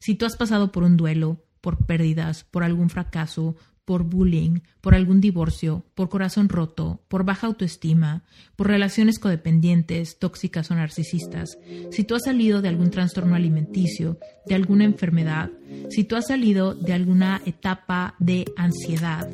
Si 0.00 0.16
tú 0.16 0.26
has 0.26 0.36
pasado 0.36 0.72
por 0.72 0.82
un 0.82 0.96
duelo, 0.96 1.44
por 1.60 1.86
pérdidas, 1.86 2.42
por 2.42 2.64
algún 2.64 2.90
fracaso, 2.90 3.56
por 3.88 4.04
bullying, 4.04 4.60
por 4.82 4.94
algún 4.94 5.22
divorcio, 5.22 5.82
por 5.94 6.10
corazón 6.10 6.50
roto, 6.50 7.00
por 7.08 7.24
baja 7.24 7.46
autoestima, 7.46 8.22
por 8.54 8.66
relaciones 8.66 9.18
codependientes, 9.18 10.18
tóxicas 10.18 10.70
o 10.70 10.74
narcisistas, 10.74 11.56
si 11.90 12.04
tú 12.04 12.14
has 12.14 12.24
salido 12.24 12.60
de 12.60 12.68
algún 12.68 12.90
trastorno 12.90 13.34
alimenticio, 13.34 14.18
de 14.44 14.56
alguna 14.56 14.84
enfermedad, 14.84 15.48
si 15.88 16.04
tú 16.04 16.16
has 16.16 16.26
salido 16.26 16.74
de 16.74 16.92
alguna 16.92 17.40
etapa 17.46 18.14
de 18.18 18.44
ansiedad 18.58 19.26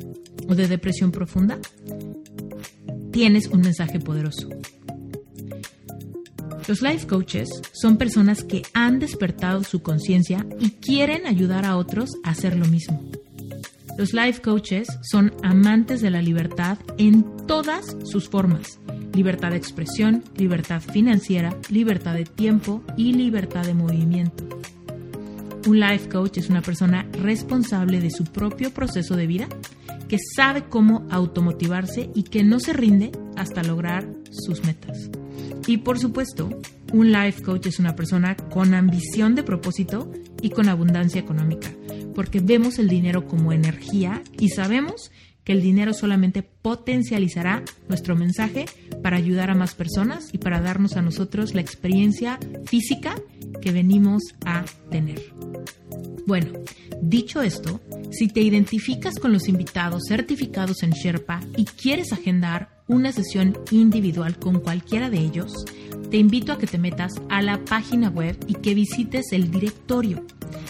o 0.47 0.55
de 0.55 0.69
depresión 0.69 1.11
profunda, 1.11 1.59
tienes 3.11 3.47
un 3.47 3.59
mensaje 3.59 3.99
poderoso. 3.99 4.47
Los 6.65 6.81
life 6.81 7.07
coaches 7.07 7.49
son 7.73 7.97
personas 7.97 8.41
que 8.45 8.61
han 8.73 8.99
despertado 8.99 9.65
su 9.65 9.81
conciencia 9.81 10.47
y 10.61 10.69
quieren 10.69 11.27
ayudar 11.27 11.65
a 11.65 11.75
otros 11.75 12.11
a 12.23 12.29
hacer 12.29 12.55
lo 12.55 12.67
mismo. 12.67 13.03
Los 13.97 14.13
life 14.13 14.41
coaches 14.41 14.89
son 15.01 15.31
amantes 15.41 16.01
de 16.01 16.09
la 16.09 16.21
libertad 16.21 16.77
en 16.97 17.23
todas 17.47 17.95
sus 18.03 18.27
formas. 18.27 18.77
Libertad 19.13 19.51
de 19.51 19.57
expresión, 19.57 20.21
libertad 20.35 20.81
financiera, 20.81 21.55
libertad 21.69 22.13
de 22.13 22.25
tiempo 22.25 22.83
y 22.97 23.13
libertad 23.13 23.65
de 23.65 23.73
movimiento. 23.73 24.43
Un 25.65 25.79
life 25.79 26.09
coach 26.09 26.37
es 26.39 26.49
una 26.49 26.61
persona 26.61 27.07
responsable 27.13 28.01
de 28.01 28.11
su 28.11 28.25
propio 28.25 28.73
proceso 28.73 29.15
de 29.15 29.27
vida, 29.27 29.47
que 30.09 30.17
sabe 30.35 30.65
cómo 30.65 31.07
automotivarse 31.09 32.09
y 32.13 32.23
que 32.23 32.43
no 32.43 32.59
se 32.59 32.73
rinde 32.73 33.13
hasta 33.37 33.63
lograr 33.63 34.05
sus 34.29 34.65
metas. 34.65 35.09
Y 35.67 35.77
por 35.77 35.99
supuesto, 35.99 36.49
un 36.91 37.13
life 37.13 37.41
coach 37.41 37.67
es 37.67 37.79
una 37.79 37.95
persona 37.95 38.35
con 38.35 38.73
ambición 38.73 39.35
de 39.35 39.43
propósito 39.43 40.11
y 40.41 40.49
con 40.49 40.67
abundancia 40.67 41.21
económica 41.21 41.71
porque 42.15 42.39
vemos 42.39 42.79
el 42.79 42.87
dinero 42.87 43.27
como 43.27 43.51
energía 43.51 44.23
y 44.39 44.49
sabemos 44.49 45.11
que 45.43 45.53
el 45.53 45.61
dinero 45.61 45.93
solamente 45.93 46.41
potencializará 46.41 47.63
nuestro 47.87 48.15
mensaje 48.15 48.65
para 49.03 49.17
ayudar 49.17 49.51
a 49.51 49.55
más 49.55 49.75
personas 49.75 50.29
y 50.33 50.39
para 50.39 50.59
darnos 50.59 50.97
a 50.97 51.03
nosotros 51.03 51.53
la 51.53 51.61
experiencia 51.61 52.39
física 52.65 53.15
que 53.61 53.71
venimos 53.71 54.23
a 54.43 54.65
tener. 54.89 55.21
Bueno, 56.25 56.53
dicho 57.01 57.43
esto, 57.43 57.79
si 58.09 58.27
te 58.27 58.41
identificas 58.41 59.19
con 59.19 59.31
los 59.31 59.47
invitados 59.47 60.03
certificados 60.07 60.81
en 60.81 60.89
Sherpa 60.91 61.39
y 61.55 61.65
quieres 61.65 62.11
agendar 62.11 62.81
una 62.87 63.11
sesión 63.11 63.55
individual 63.69 64.39
con 64.39 64.59
cualquiera 64.59 65.11
de 65.11 65.19
ellos, 65.19 65.65
te 66.09 66.17
invito 66.17 66.51
a 66.51 66.57
que 66.57 66.65
te 66.65 66.79
metas 66.79 67.13
a 67.29 67.43
la 67.43 67.63
página 67.65 68.09
web 68.09 68.37
y 68.47 68.55
que 68.55 68.73
visites 68.73 69.31
el 69.31 69.51
directorio 69.51 70.25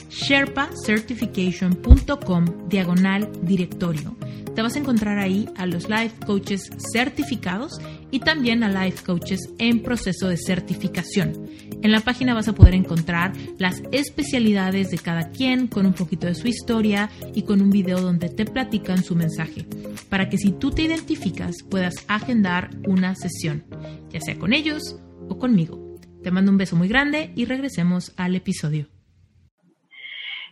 sherpacertification.com 0.10 2.70
diagonal 2.70 3.30
directorio. 3.42 4.16
Te 4.56 4.62
vas 4.62 4.78
a 4.78 4.80
encontrar 4.80 5.20
ahí 5.20 5.50
a 5.58 5.66
los 5.66 5.90
life 5.90 6.16
coaches 6.26 6.70
certificados 6.94 7.74
y 8.10 8.20
también 8.20 8.64
a 8.64 8.86
life 8.86 9.04
coaches 9.04 9.50
en 9.58 9.84
proceso 9.84 10.30
de 10.30 10.38
certificación. 10.38 11.50
En 11.82 11.92
la 11.92 12.00
página 12.00 12.34
vas 12.34 12.48
a 12.48 12.56
poder 12.56 12.74
encontrar 12.74 13.34
las 13.58 13.84
especialidades 13.92 14.92
de 14.92 14.98
cada 14.98 15.30
quien 15.32 15.68
con 15.68 15.86
un 15.86 15.94
poquito 15.94 16.26
de 16.26 16.36
su 16.36 16.48
historia 16.48 17.10
y 17.34 17.42
con 17.42 17.62
un 17.62 17.70
video 17.70 18.00
donde 18.00 18.30
te 18.30 18.46
platican 18.46 19.04
su 19.04 19.16
mensaje, 19.16 19.68
para 20.08 20.30
que 20.30 20.38
si 20.38 20.54
tú 20.54 20.72
te 20.72 20.84
identificas 20.84 21.58
puedas 21.70 21.96
agendar 22.08 22.70
una 22.88 23.14
sesión, 23.16 23.66
ya 24.10 24.22
sea 24.22 24.40
con 24.40 24.54
ellos 24.54 24.98
o 25.28 25.38
conmigo. 25.38 25.98
Te 26.24 26.32
mando 26.32 26.52
un 26.52 26.58
beso 26.58 26.78
muy 26.78 26.88
grande 26.88 27.34
y 27.36 27.44
regresemos 27.44 28.14
al 28.16 28.36
episodio. 28.36 28.95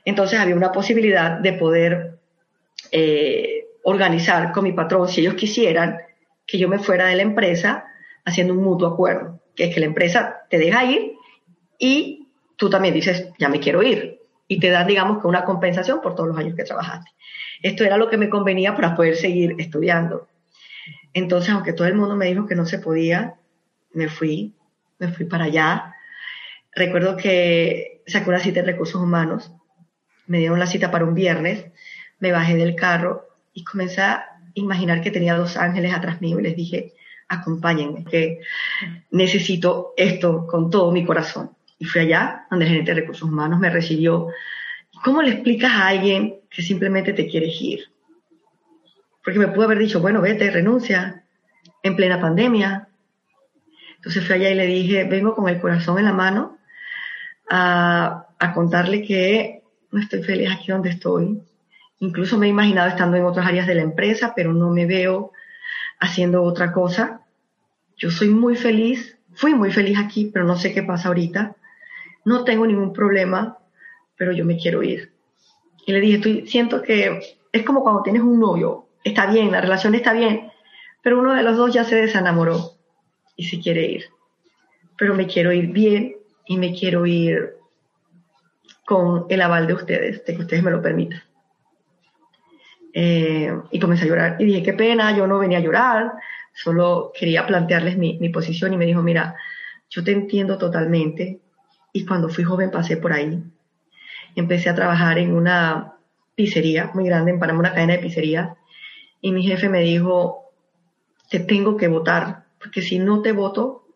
Entonces 0.05 0.39
había 0.39 0.55
una 0.55 0.71
posibilidad 0.71 1.39
de 1.39 1.53
poder 1.53 2.19
eh, 2.91 3.65
organizar 3.83 4.51
con 4.51 4.63
mi 4.63 4.73
patrón, 4.73 5.07
si 5.07 5.21
ellos 5.21 5.35
quisieran, 5.35 5.97
que 6.45 6.57
yo 6.57 6.67
me 6.67 6.79
fuera 6.79 7.07
de 7.07 7.15
la 7.15 7.21
empresa 7.21 7.85
haciendo 8.25 8.53
un 8.53 8.63
mutuo 8.63 8.87
acuerdo, 8.87 9.41
que 9.55 9.65
es 9.65 9.73
que 9.73 9.79
la 9.79 9.85
empresa 9.85 10.45
te 10.49 10.57
deja 10.57 10.83
ir 10.85 11.13
y 11.77 12.27
tú 12.57 12.69
también 12.69 12.93
dices, 12.93 13.29
ya 13.39 13.49
me 13.49 13.59
quiero 13.59 13.83
ir, 13.83 14.19
y 14.47 14.59
te 14.59 14.69
dan, 14.69 14.87
digamos, 14.87 15.21
que 15.21 15.27
una 15.27 15.43
compensación 15.43 16.01
por 16.01 16.15
todos 16.15 16.29
los 16.29 16.37
años 16.37 16.55
que 16.55 16.63
trabajaste. 16.63 17.09
Esto 17.61 17.83
era 17.83 17.97
lo 17.97 18.09
que 18.09 18.17
me 18.17 18.29
convenía 18.29 18.75
para 18.75 18.95
poder 18.95 19.15
seguir 19.15 19.55
estudiando. 19.57 20.27
Entonces, 21.13 21.51
aunque 21.51 21.73
todo 21.73 21.87
el 21.87 21.95
mundo 21.95 22.15
me 22.15 22.25
dijo 22.25 22.45
que 22.45 22.55
no 22.55 22.65
se 22.65 22.79
podía, 22.79 23.35
me 23.93 24.09
fui, 24.09 24.53
me 24.99 25.07
fui 25.09 25.25
para 25.25 25.45
allá. 25.45 25.95
Recuerdo 26.73 27.15
que 27.15 28.01
saqué 28.05 28.29
una 28.29 28.39
cita 28.39 28.59
en 28.59 28.65
recursos 28.65 29.01
humanos 29.01 29.51
me 30.27 30.39
dieron 30.39 30.59
la 30.59 30.67
cita 30.67 30.91
para 30.91 31.05
un 31.05 31.13
viernes, 31.13 31.65
me 32.19 32.31
bajé 32.31 32.55
del 32.55 32.75
carro 32.75 33.27
y 33.53 33.63
comencé 33.63 34.01
a 34.01 34.25
imaginar 34.53 35.01
que 35.01 35.11
tenía 35.11 35.35
dos 35.35 35.57
ángeles 35.57 35.93
atrás 35.93 36.21
mío 36.21 36.39
y 36.39 36.43
les 36.43 36.55
dije, 36.55 36.93
acompáñenme, 37.27 38.05
que 38.05 38.41
necesito 39.11 39.93
esto 39.97 40.47
con 40.47 40.69
todo 40.69 40.91
mi 40.91 41.05
corazón. 41.05 41.51
Y 41.79 41.85
fui 41.85 42.01
allá, 42.01 42.45
donde 42.49 42.65
el 42.65 42.71
gerente 42.71 42.93
de 42.93 43.01
recursos 43.01 43.27
humanos 43.27 43.59
me 43.59 43.69
recibió. 43.69 44.27
¿Cómo 45.03 45.21
le 45.21 45.31
explicas 45.31 45.71
a 45.71 45.87
alguien 45.87 46.39
que 46.49 46.61
simplemente 46.61 47.13
te 47.13 47.27
quieres 47.27 47.59
ir? 47.61 47.89
Porque 49.23 49.39
me 49.39 49.47
pudo 49.47 49.65
haber 49.65 49.79
dicho, 49.79 49.99
bueno, 49.99 50.21
vete, 50.21 50.49
renuncia, 50.51 51.23
en 51.81 51.95
plena 51.95 52.21
pandemia. 52.21 52.87
Entonces 53.97 54.25
fui 54.25 54.35
allá 54.35 54.49
y 54.49 54.55
le 54.55 54.67
dije, 54.67 55.03
vengo 55.05 55.35
con 55.35 55.49
el 55.49 55.59
corazón 55.59 55.99
en 55.99 56.05
la 56.05 56.13
mano 56.13 56.57
a, 57.49 58.27
a 58.39 58.53
contarle 58.53 59.01
que 59.01 59.62
no 59.93 60.01
estoy 60.01 60.23
feliz 60.23 60.49
aquí 60.51 60.71
donde 60.71 60.89
estoy. 60.89 61.39
Incluso 61.99 62.37
me 62.37 62.47
he 62.47 62.49
imaginado 62.49 62.89
estando 62.89 63.15
en 63.15 63.25
otras 63.25 63.45
áreas 63.45 63.67
de 63.67 63.75
la 63.75 63.83
empresa, 63.83 64.33
pero 64.35 64.51
no 64.51 64.71
me 64.71 64.87
veo 64.87 65.31
haciendo 65.99 66.41
otra 66.41 66.73
cosa. 66.73 67.21
Yo 67.95 68.09
soy 68.09 68.29
muy 68.29 68.55
feliz, 68.55 69.17
fui 69.33 69.53
muy 69.53 69.71
feliz 69.71 69.99
aquí, 69.99 70.31
pero 70.33 70.45
no 70.45 70.57
sé 70.57 70.73
qué 70.73 70.81
pasa 70.81 71.07
ahorita. 71.09 71.55
No 72.25 72.43
tengo 72.43 72.65
ningún 72.65 72.91
problema, 72.91 73.59
pero 74.17 74.31
yo 74.31 74.45
me 74.45 74.57
quiero 74.57 74.81
ir. 74.81 75.13
Y 75.85 75.91
le 75.91 76.01
dije, 76.01 76.15
estoy, 76.15 76.47
siento 76.47 76.81
que 76.81 77.37
es 77.51 77.63
como 77.63 77.83
cuando 77.83 78.01
tienes 78.01 78.23
un 78.23 78.39
novio, 78.39 78.87
está 79.03 79.27
bien, 79.27 79.51
la 79.51 79.61
relación 79.61 79.93
está 79.93 80.11
bien, 80.11 80.51
pero 81.03 81.19
uno 81.19 81.33
de 81.33 81.43
los 81.43 81.55
dos 81.55 81.71
ya 81.71 81.83
se 81.83 81.97
desenamoró 81.97 82.71
y 83.35 83.43
se 83.43 83.59
quiere 83.59 83.85
ir. 83.85 84.05
Pero 84.97 85.13
me 85.13 85.27
quiero 85.27 85.51
ir 85.51 85.67
bien 85.67 86.15
y 86.47 86.57
me 86.57 86.73
quiero 86.73 87.05
ir 87.05 87.57
con 88.85 89.25
el 89.29 89.41
aval 89.41 89.67
de 89.67 89.73
ustedes, 89.73 90.25
de 90.25 90.35
que 90.35 90.41
ustedes 90.41 90.63
me 90.63 90.71
lo 90.71 90.81
permitan. 90.81 91.21
Eh, 92.93 93.51
y 93.71 93.79
comencé 93.79 94.05
a 94.05 94.07
llorar. 94.07 94.35
Y 94.39 94.45
dije, 94.45 94.63
qué 94.63 94.73
pena, 94.73 95.15
yo 95.15 95.25
no 95.25 95.39
venía 95.39 95.57
a 95.57 95.61
llorar, 95.61 96.13
solo 96.53 97.11
quería 97.17 97.45
plantearles 97.47 97.97
mi, 97.97 98.29
posición 98.29 98.73
y 98.73 98.77
me 98.77 98.85
dijo, 98.85 99.01
mira, 99.01 99.35
yo 99.89 100.03
te 100.03 100.11
entiendo 100.11 100.57
totalmente. 100.57 101.39
Y 101.91 102.05
cuando 102.05 102.29
fui 102.29 102.43
joven 102.43 102.71
pasé 102.71 102.97
por 102.97 103.13
ahí. 103.13 103.43
Empecé 104.35 104.69
a 104.69 104.75
trabajar 104.75 105.17
en 105.17 105.33
una 105.33 105.93
pizzería 106.35 106.91
muy 106.93 107.05
grande 107.05 107.31
en 107.31 107.39
Panamá, 107.39 107.59
una 107.59 107.73
cadena 107.73 107.93
de 107.93 107.99
pizzerías. 107.99 108.55
Y 109.21 109.31
mi 109.31 109.43
jefe 109.43 109.69
me 109.69 109.81
dijo, 109.81 110.51
te 111.29 111.39
tengo 111.39 111.77
que 111.77 111.87
votar, 111.87 112.45
porque 112.59 112.81
si 112.81 112.99
no 112.99 113.21
te 113.21 113.31
voto, 113.31 113.87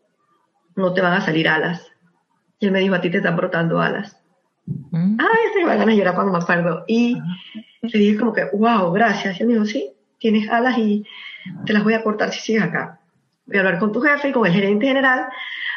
no 0.75 0.93
te 0.93 1.01
van 1.01 1.13
a 1.13 1.21
salir 1.21 1.49
alas. 1.49 1.91
Y 2.59 2.67
él 2.67 2.71
me 2.71 2.79
dijo, 2.79 2.95
a 2.95 3.01
ti 3.01 3.09
te 3.09 3.17
están 3.17 3.35
brotando 3.35 3.79
alas. 3.79 4.17
Mm. 4.67 5.17
Ay, 5.19 5.53
se 5.53 5.59
me 5.59 5.65
van 5.65 5.89
a 5.89 5.93
llorar 5.93 6.15
cuando 6.15 6.33
me 6.33 6.39
acuerdo. 6.39 6.83
Y 6.87 7.17
le 7.81 7.99
dije 7.99 8.17
como 8.17 8.33
que, 8.33 8.45
wow, 8.53 8.91
gracias. 8.91 9.39
Y 9.39 9.43
él 9.43 9.47
me 9.47 9.53
dijo, 9.53 9.65
sí, 9.65 9.91
tienes 10.19 10.49
alas 10.49 10.77
y 10.77 11.05
te 11.65 11.73
las 11.73 11.83
voy 11.83 11.93
a 11.93 12.03
cortar 12.03 12.31
si 12.31 12.41
sigues 12.41 12.63
acá. 12.63 12.99
Voy 13.45 13.57
a 13.57 13.59
hablar 13.61 13.79
con 13.79 13.91
tu 13.91 14.01
jefe 14.01 14.29
y 14.29 14.31
con 14.31 14.45
el 14.45 14.53
gerente 14.53 14.87
general 14.87 15.27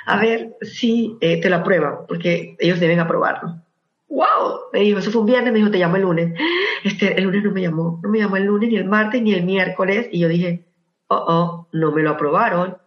a 0.07 0.19
ver 0.19 0.57
si 0.63 1.17
eh, 1.21 1.41
te 1.41 1.49
lo 1.49 1.57
aprueban, 1.57 2.07
porque 2.09 2.57
ellos 2.59 2.81
deben 2.81 3.01
aprobarlo. 3.01 3.63
¡Wow! 4.09 4.71
Me 4.73 4.81
dijo, 4.81 4.99
eso 4.99 5.13
fue 5.13 5.21
un 5.21 5.27
viernes, 5.29 5.53
me 5.53 5.61
dijo, 5.61 5.71
te 5.71 5.79
llamo 5.79 5.97
el 5.97 6.03
lunes. 6.03 6.39
Este, 6.83 7.15
el 7.15 7.25
lunes 7.25 7.45
no 7.45 7.51
me 7.53 7.61
llamó, 7.61 8.01
no 8.03 8.09
me 8.09 8.21
llamó 8.21 8.39
el 8.39 8.45
lunes, 8.45 8.71
ni 8.71 8.77
el 8.77 8.87
martes, 8.87 9.21
ni 9.21 9.35
el 9.35 9.45
miércoles. 9.45 10.09
Y 10.11 10.21
yo 10.21 10.29
dije, 10.29 10.65
oh, 11.09 11.25
oh, 11.29 11.69
no 11.73 11.93
me 11.93 12.03
lo 12.03 12.13
aprobaron. 12.13 12.79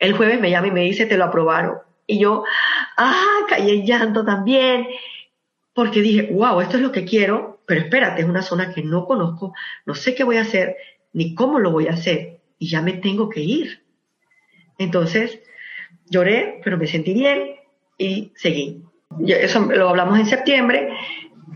El 0.00 0.14
jueves 0.14 0.40
me 0.40 0.50
llama 0.50 0.66
y 0.66 0.72
me 0.72 0.80
dice, 0.80 1.06
te 1.06 1.16
lo 1.16 1.26
aprobaron. 1.26 1.76
Y 2.08 2.18
yo, 2.18 2.42
ah, 2.96 3.46
caí 3.48 3.70
en 3.70 3.86
llanto 3.86 4.24
también 4.24 4.88
porque 5.74 6.02
dije, 6.02 6.30
wow, 6.32 6.60
esto 6.60 6.76
es 6.76 6.82
lo 6.82 6.92
que 6.92 7.04
quiero, 7.04 7.62
pero 7.66 7.80
espérate, 7.80 8.22
es 8.22 8.28
una 8.28 8.42
zona 8.42 8.72
que 8.72 8.82
no 8.82 9.06
conozco, 9.06 9.54
no 9.86 9.94
sé 9.94 10.14
qué 10.14 10.24
voy 10.24 10.36
a 10.36 10.42
hacer, 10.42 10.76
ni 11.12 11.34
cómo 11.34 11.58
lo 11.58 11.70
voy 11.70 11.86
a 11.86 11.92
hacer, 11.92 12.40
y 12.58 12.68
ya 12.68 12.82
me 12.82 12.94
tengo 12.94 13.28
que 13.28 13.40
ir. 13.40 13.82
Entonces, 14.78 15.40
lloré, 16.10 16.60
pero 16.64 16.76
me 16.76 16.86
sentí 16.86 17.14
bien 17.14 17.56
y 17.98 18.32
seguí. 18.34 18.82
eso 19.26 19.60
lo 19.60 19.88
hablamos 19.88 20.18
en 20.18 20.26
septiembre, 20.26 20.88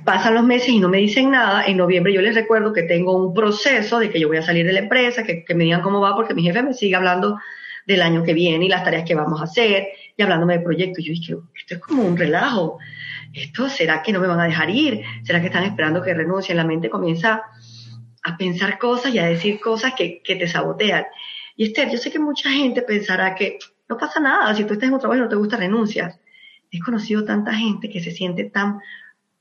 pasan 0.05 0.35
los 0.35 0.45
meses 0.45 0.69
y 0.69 0.79
no 0.79 0.89
me 0.89 0.99
dicen 0.99 1.31
nada. 1.31 1.67
En 1.67 1.77
noviembre 1.77 2.13
yo 2.13 2.23
les 2.23 2.35
recuerdo 2.35 2.73
que 2.73 2.85
tengo 2.85 3.17
un 3.17 3.35
proceso 3.35 3.99
de 3.99 4.11
que 4.11 4.21
yo 4.21 4.29
voy 4.29 4.39
a 4.39 4.43
salir 4.43 4.67
de 4.67 4.73
la 4.73 4.81
empresa, 4.81 5.25
que, 5.25 5.45
que 5.45 5.55
me 5.55 5.65
digan 5.65 5.83
cómo 5.83 6.01
va, 6.01 6.15
porque 6.15 6.35
mi 6.35 6.43
jefe 6.43 6.63
me 6.63 6.75
sigue 6.75 6.95
hablando 6.95 7.39
del 7.87 8.03
año 8.03 8.23
que 8.23 8.35
viene 8.35 8.65
y 8.65 8.69
las 8.69 8.85
tareas 8.85 9.05
que 9.05 9.15
vamos 9.15 9.41
a 9.41 9.45
hacer 9.45 9.89
y 10.17 10.23
hablándome 10.23 10.59
de 10.59 10.65
proyectos. 10.65 11.05
Yo 11.05 11.13
dije, 11.13 11.35
esto 11.59 11.75
es 11.75 11.81
como 11.81 12.03
un 12.03 12.17
relajo 12.17 12.79
¿esto 13.37 13.69
será 13.69 14.03
que 14.03 14.13
no 14.13 14.21
me 14.21 14.27
van 14.27 14.41
a 14.41 14.45
dejar 14.45 14.71
ir? 14.71 15.03
¿Será 15.23 15.41
que 15.41 15.49
están 15.49 15.65
esperando 15.65 16.03
que 16.03 16.15
renuncie? 16.15 16.55
La 16.55 16.65
mente 16.65 16.89
comienza 16.89 17.43
a 18.23 18.37
pensar 18.37 18.79
cosas 18.79 19.15
y 19.15 19.19
a 19.19 19.27
decir 19.27 19.61
cosas 19.61 19.93
que, 19.95 20.23
que 20.23 20.37
te 20.37 20.49
sabotean. 20.49 21.05
Y 21.55 21.65
Esther, 21.67 21.91
yo 21.91 21.99
sé 21.99 22.11
que 22.11 22.19
mucha 22.19 22.51
gente 22.51 22.81
pensará 22.81 23.35
que 23.35 23.59
no 23.89 23.99
pasa 23.99 24.21
nada, 24.21 24.55
si 24.55 24.65
tú 24.65 24.73
estás 24.73 24.89
en 24.89 24.95
un 24.95 25.01
trabajo 25.01 25.19
y 25.19 25.23
no 25.23 25.29
te 25.29 25.37
gusta, 25.37 25.59
renuncias. 25.59 26.19
He 26.71 26.81
conocido 26.81 27.25
tanta 27.25 27.55
gente 27.55 27.91
que 27.91 28.01
se 28.01 28.11
siente 28.11 28.45
tan 28.45 28.81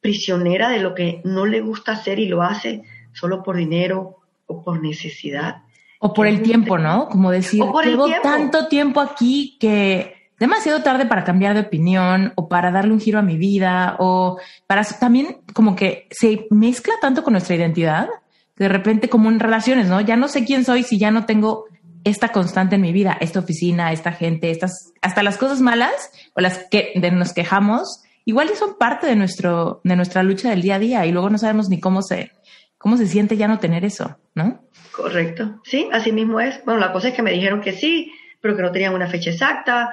prisionera 0.02 0.70
de 0.70 0.80
lo 0.80 0.94
que 0.94 1.22
no 1.24 1.46
le 1.46 1.62
gusta 1.62 1.94
hacer 1.94 2.20
y 2.20 2.28
lo 2.28 2.44
hace 2.44 2.84
solo 3.14 3.42
por 3.42 3.56
dinero 3.56 4.18
o 4.46 4.62
por 4.62 4.82
necesidad. 4.82 5.64
O 6.00 6.14
por 6.14 6.28
el 6.28 6.42
tiempo, 6.42 6.78
¿no? 6.78 7.08
Como 7.08 7.32
decir, 7.32 7.64
llevo 7.84 8.08
tanto 8.22 8.68
tiempo 8.68 9.00
aquí 9.00 9.58
que 9.58 10.14
demasiado 10.39 10.84
tarde 10.84 11.06
para 11.06 11.24
cambiar 11.24 11.54
de 11.54 11.62
opinión 11.62 12.34
o 12.36 12.48
para 12.50 12.71
darle 12.71 12.93
un 12.93 13.00
giro 13.00 13.19
a 13.19 13.24
mi 13.24 13.38
vida 13.38 13.95
o 14.00 14.38
para 14.67 14.84
también 14.84 15.38
como 15.54 15.76
que 15.76 16.08
se 16.12 16.48
mezcla 16.50 16.93
tanto 17.02 17.24
con 17.24 17.34
nuestra 17.34 17.56
identidad 17.56 18.10
que 18.56 18.63
de 18.63 18.69
repente 18.69 19.10
como 19.10 19.30
en 19.30 19.39
relaciones, 19.39 19.88
¿no? 19.88 20.02
Ya 20.02 20.15
no 20.15 20.28
sé 20.28 20.45
quién 20.45 20.63
soy 20.63 20.84
si 20.84 20.98
ya 20.98 21.12
no 21.12 21.26
tengo 21.26 21.65
esta 22.06 22.30
constante 22.30 22.76
en 22.76 22.82
mi 22.82 22.93
vida, 22.93 23.17
esta 23.19 23.39
oficina, 23.39 23.91
esta 23.91 24.12
gente, 24.12 24.52
estas, 24.52 24.93
hasta 25.02 25.24
las 25.24 25.38
cosas 25.38 25.60
malas 25.60 26.12
o 26.36 26.41
las 26.41 26.65
que 26.69 26.93
nos 27.12 27.34
quejamos, 27.34 28.04
igual 28.26 28.50
son 28.56 28.78
parte 28.78 29.08
de 29.08 29.15
nuestro, 29.15 29.82
de 29.84 29.95
nuestra 29.95 30.24
lucha 30.24 30.52
del 30.52 30.62
día 30.62 30.76
a 30.76 30.80
día 30.80 31.06
y 31.06 31.12
luego 31.12 31.30
no 31.30 31.38
sabemos 31.38 31.67
ni 31.67 31.80
cómo 31.80 32.02
se, 32.04 32.32
cómo 32.78 32.95
se 32.98 33.08
siente 33.08 33.38
ya 33.38 33.48
no 33.48 33.60
tener 33.60 33.84
eso, 33.84 34.17
¿no? 34.36 34.62
Correcto. 34.95 35.60
Sí, 35.63 35.89
así 35.91 36.12
mismo 36.12 36.39
es. 36.39 36.63
Bueno, 36.63 36.80
la 36.80 36.93
cosa 36.93 37.10
es 37.10 37.15
que 37.15 37.24
me 37.24 37.32
dijeron 37.32 37.62
que 37.62 37.74
sí, 37.74 38.13
pero 38.39 38.56
que 38.56 38.62
no 38.62 38.71
tenían 38.71 38.93
una 38.93 39.08
fecha 39.08 39.32
exacta. 39.32 39.89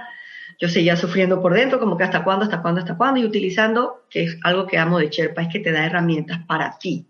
Yo 0.63 0.69
seguía 0.69 0.95
sufriendo 0.95 1.43
por 1.43 1.55
dentro, 1.55 1.81
como 1.81 1.97
que 1.97 2.05
hasta 2.05 2.23
cuándo, 2.23 2.45
hasta 2.45 2.63
cuándo, 2.63 2.81
hasta 2.81 2.97
cuándo, 2.97 3.19
y 3.19 3.25
utilizando, 3.25 4.05
que 4.09 4.23
es 4.23 4.39
algo 4.45 4.65
que 4.65 4.79
amo 4.79 5.01
de 5.01 5.09
Sherpa, 5.09 5.43
es 5.43 5.49
que 5.49 5.59
te 5.59 5.73
da 5.73 5.85
herramientas 5.85 6.39
para 6.47 6.79
ti, 6.79 7.05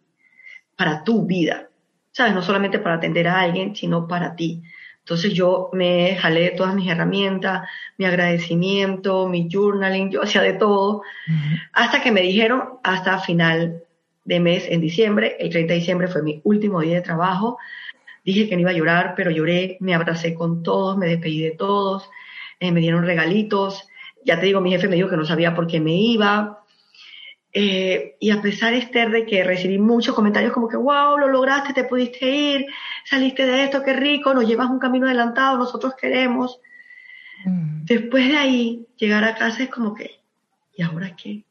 para 0.75 1.05
tu 1.05 1.27
vida. 1.27 1.69
¿Sabes? 2.13 2.33
No 2.35 2.41
solamente 2.41 2.79
para 2.79 2.95
atender 2.95 3.29
a 3.29 3.41
alguien, 3.41 3.77
sino 3.77 4.09
para 4.09 4.35
ti. 4.37 4.63
Entonces 5.01 5.35
yo 5.35 5.69
me 5.75 6.17
jalé 6.17 6.53
todas 6.53 6.75
mis 6.75 6.91
herramientas, 6.91 7.69
mi 7.99 8.07
agradecimiento, 8.07 9.29
mi 9.29 9.51
journaling, 9.53 10.11
yo 10.11 10.23
hacía 10.23 10.41
de 10.41 10.55
todo, 10.55 11.03
hasta 11.75 12.01
que 12.01 12.11
me 12.11 12.23
dijeron 12.23 12.79
hasta 12.83 13.19
final 13.19 13.83
de 14.25 14.41
mes 14.41 14.65
en 14.67 14.81
diciembre, 14.81 15.37
el 15.39 15.51
30 15.51 15.75
de 15.75 15.79
diciembre 15.79 16.09
fue 16.09 16.23
mi 16.23 16.41
último 16.45 16.81
día 16.81 16.95
de 16.95 17.03
trabajo, 17.03 17.59
dije 18.25 18.49
que 18.49 18.55
no 18.55 18.63
iba 18.63 18.71
a 18.71 18.75
llorar, 18.75 19.13
pero 19.15 19.31
lloré, 19.31 19.77
me 19.81 19.95
abracé 19.95 20.33
con 20.33 20.63
todos, 20.63 20.97
me 20.97 21.09
despedí 21.09 21.43
de 21.43 21.51
todos, 21.51 22.09
eh, 22.63 22.73
me 22.73 22.81
dieron 22.81 23.05
regalitos, 23.05 23.89
ya 24.25 24.39
te 24.39 24.47
digo, 24.47 24.61
mi 24.61 24.71
jefe 24.71 24.89
me 24.89 24.97
dijo 24.97 25.09
que 25.09 25.17
no 25.17 25.25
sabía 25.25 25.55
por 25.55 25.67
qué 25.67 25.81
me 25.81 25.95
iba, 25.95 26.63
eh, 27.53 28.17
y 28.19 28.31
a 28.31 28.41
pesar, 28.41 28.73
Esther, 28.73 29.11
de 29.11 29.27
que 29.27 29.45
recibí 29.45 29.79
muchos 29.79 30.15
comentarios 30.15 30.53
como 30.53 30.69
que, 30.69 30.77
wow, 30.77 31.19
lo 31.19 31.29
lograste, 31.29 31.75
te 31.75 31.85
pudiste 31.85 32.27
ir, 32.31 32.67
saliste 33.05 33.45
de 33.45 33.65
esto, 33.65 33.83
qué 33.83 33.93
rico, 33.93 34.33
nos 34.33 34.47
llevas 34.47 34.71
un 34.71 34.79
camino 34.79 35.07
adelantado, 35.07 35.59
nosotros 35.59 35.95
queremos. 36.01 36.61
Mm. 37.45 37.85
Después 37.85 38.29
de 38.29 38.37
ahí, 38.37 38.87
llegar 38.97 39.25
a 39.25 39.35
casa 39.35 39.65
es 39.65 39.69
como 39.69 39.93
que, 39.93 40.23
¿y 40.77 40.83
ahora 40.83 41.15
qué? 41.15 41.45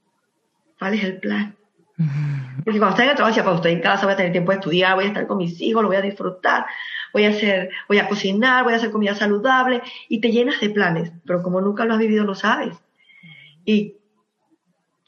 ¿Cuál 0.80 0.95
es 0.95 1.04
el 1.04 1.19
plan? 1.19 1.56
Mm. 1.97 2.63
Porque 2.63 2.80
cuando 2.80 2.95
estás 2.95 3.04
en 3.04 3.10
el 3.12 3.15
trabajo, 3.15 3.36
cuando 3.36 3.56
estoy 3.58 3.74
en 3.74 3.82
casa, 3.82 4.06
voy 4.06 4.13
a 4.13 4.17
tener 4.17 4.32
tiempo 4.32 4.52
de 4.52 4.58
estudiar, 4.58 4.95
voy 4.95 5.06
a 5.06 5.10
estar 5.10 5.28
con 5.28 5.38
mis 5.38 5.62
hijos, 5.62 5.84
lo 5.84 5.89
voy 5.89 5.97
a 5.97 6.02
disfrutar, 6.02 6.65
voy 7.13 7.26
a 7.26 7.30
hacer, 7.30 7.69
voy 7.88 8.00
a 8.00 8.08
cocinar, 8.08 8.63
voy 8.63 8.74
a 8.74 8.78
hacer 8.78 8.91
comida 8.91 9.15
saludable, 9.15 9.82
y 10.10 10.21
te 10.21 10.32
llenas 10.32 10.60
de 10.62 10.69
planes, 10.69 11.12
pero 11.26 11.41
como 11.43 11.62
nunca 11.62 11.86
lo 11.86 11.93
has 11.93 12.00
vivido, 12.00 12.24
no 12.24 12.36
sabes. 12.36 12.78
Y 13.65 13.97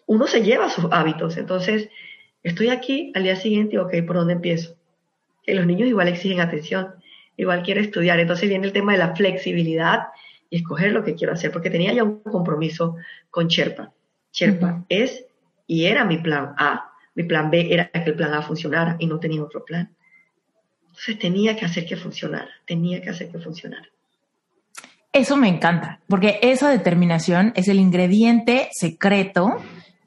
uno 0.06 0.28
se 0.28 0.44
lleva 0.44 0.70
sus 0.70 0.86
hábitos. 0.92 1.38
Entonces, 1.38 1.90
estoy 2.44 2.70
aquí 2.70 3.12
al 3.16 3.24
día 3.24 3.36
siguiente, 3.36 3.80
ok, 3.80 3.94
¿por 4.06 4.18
dónde 4.18 4.34
empiezo? 4.34 4.76
Que 5.44 5.56
los 5.56 5.66
niños 5.66 5.90
igual 5.90 6.08
exigen 6.08 6.40
atención, 6.40 6.96
igual 7.38 7.64
quiero 7.64 7.82
estudiar. 7.82 8.20
Entonces 8.20 8.50
viene 8.50 8.68
el 8.68 8.74
tema 8.74 8.94
de 8.94 9.00
la 9.00 9.16
flexibilidad 9.16 10.08
y 10.50 10.58
escoger 10.58 10.92
lo 10.92 11.04
que 11.04 11.16
quiero 11.16 11.34
hacer, 11.34 11.52
porque 11.52 11.70
tenía 11.70 11.94
ya 11.94 12.04
un 12.04 12.20
compromiso 12.20 12.96
con 13.30 13.48
Sherpa. 13.48 13.92
Sherpa 14.32 14.86
es 14.90 15.26
y 15.68 15.86
era 15.86 16.06
mi 16.06 16.18
plan 16.18 16.54
A. 16.58 16.92
Mi 17.16 17.24
plan 17.24 17.52
B 17.52 17.74
era 17.74 17.90
que 17.90 18.10
el 18.10 18.16
plan 18.16 18.34
A 18.34 18.42
funcionara 18.42 18.96
y 19.00 19.08
no 19.08 19.20
tenía 19.20 19.44
otro 19.44 19.64
plan. 19.64 19.96
Entonces 20.94 21.18
tenía 21.18 21.56
que 21.56 21.66
hacer 21.66 21.88
que 21.88 21.98
funcionara, 21.98 22.50
tenía 22.68 23.02
que 23.02 23.10
hacer 23.10 23.32
que 23.32 23.40
funcionara. 23.40 23.88
Eso 25.12 25.36
me 25.38 25.48
encanta, 25.48 26.00
porque 26.08 26.40
esa 26.44 26.70
determinación 26.70 27.52
es 27.56 27.68
el 27.68 27.80
ingrediente 27.80 28.70
secreto 28.72 29.58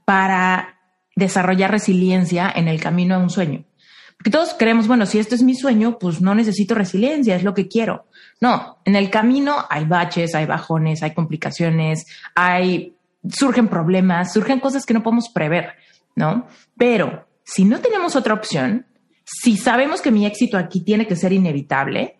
para 0.05 0.79
desarrollar 1.17 1.73
resiliencia 1.73 2.53
en 2.55 2.69
el 2.69 2.81
camino 2.81 3.17
a 3.17 3.19
un 3.19 3.31
sueño. 3.31 3.65
Porque 4.17 4.31
todos 4.31 4.55
creemos, 4.57 4.87
bueno, 4.87 5.07
si 5.07 5.19
esto 5.19 5.35
es 5.35 5.43
mi 5.43 5.57
sueño, 5.57 5.99
pues 5.99 6.21
no 6.21 6.37
necesito 6.37 6.77
resiliencia, 6.77 7.35
es 7.35 7.43
lo 7.43 7.53
que 7.53 7.67
quiero. 7.67 8.07
No, 8.41 8.79
en 8.85 8.95
el 8.95 9.11
camino 9.11 9.67
hay 9.69 9.87
baches, 9.87 10.37
hay 10.37 10.47
bajones, 10.47 11.03
hay 11.03 11.15
complicaciones, 11.15 12.07
hay, 12.37 12.95
surgen 13.29 13.67
problemas, 13.67 14.33
surgen 14.33 14.61
cosas 14.61 14.87
que 14.87 14.95
no 14.95 15.03
podemos 15.03 15.31
prever, 15.31 15.73
¿no? 16.15 16.47
Pero 16.79 17.27
si 17.43 17.65
no 17.65 17.81
tenemos 17.81 18.15
otra 18.15 18.35
opción, 18.35 18.87
si 19.27 19.57
sabemos 19.57 20.01
que 20.01 20.13
mi 20.13 20.25
éxito 20.25 20.57
aquí 20.57 20.83
tiene 20.83 21.07
que 21.07 21.17
ser 21.17 21.33
inevitable, 21.33 22.17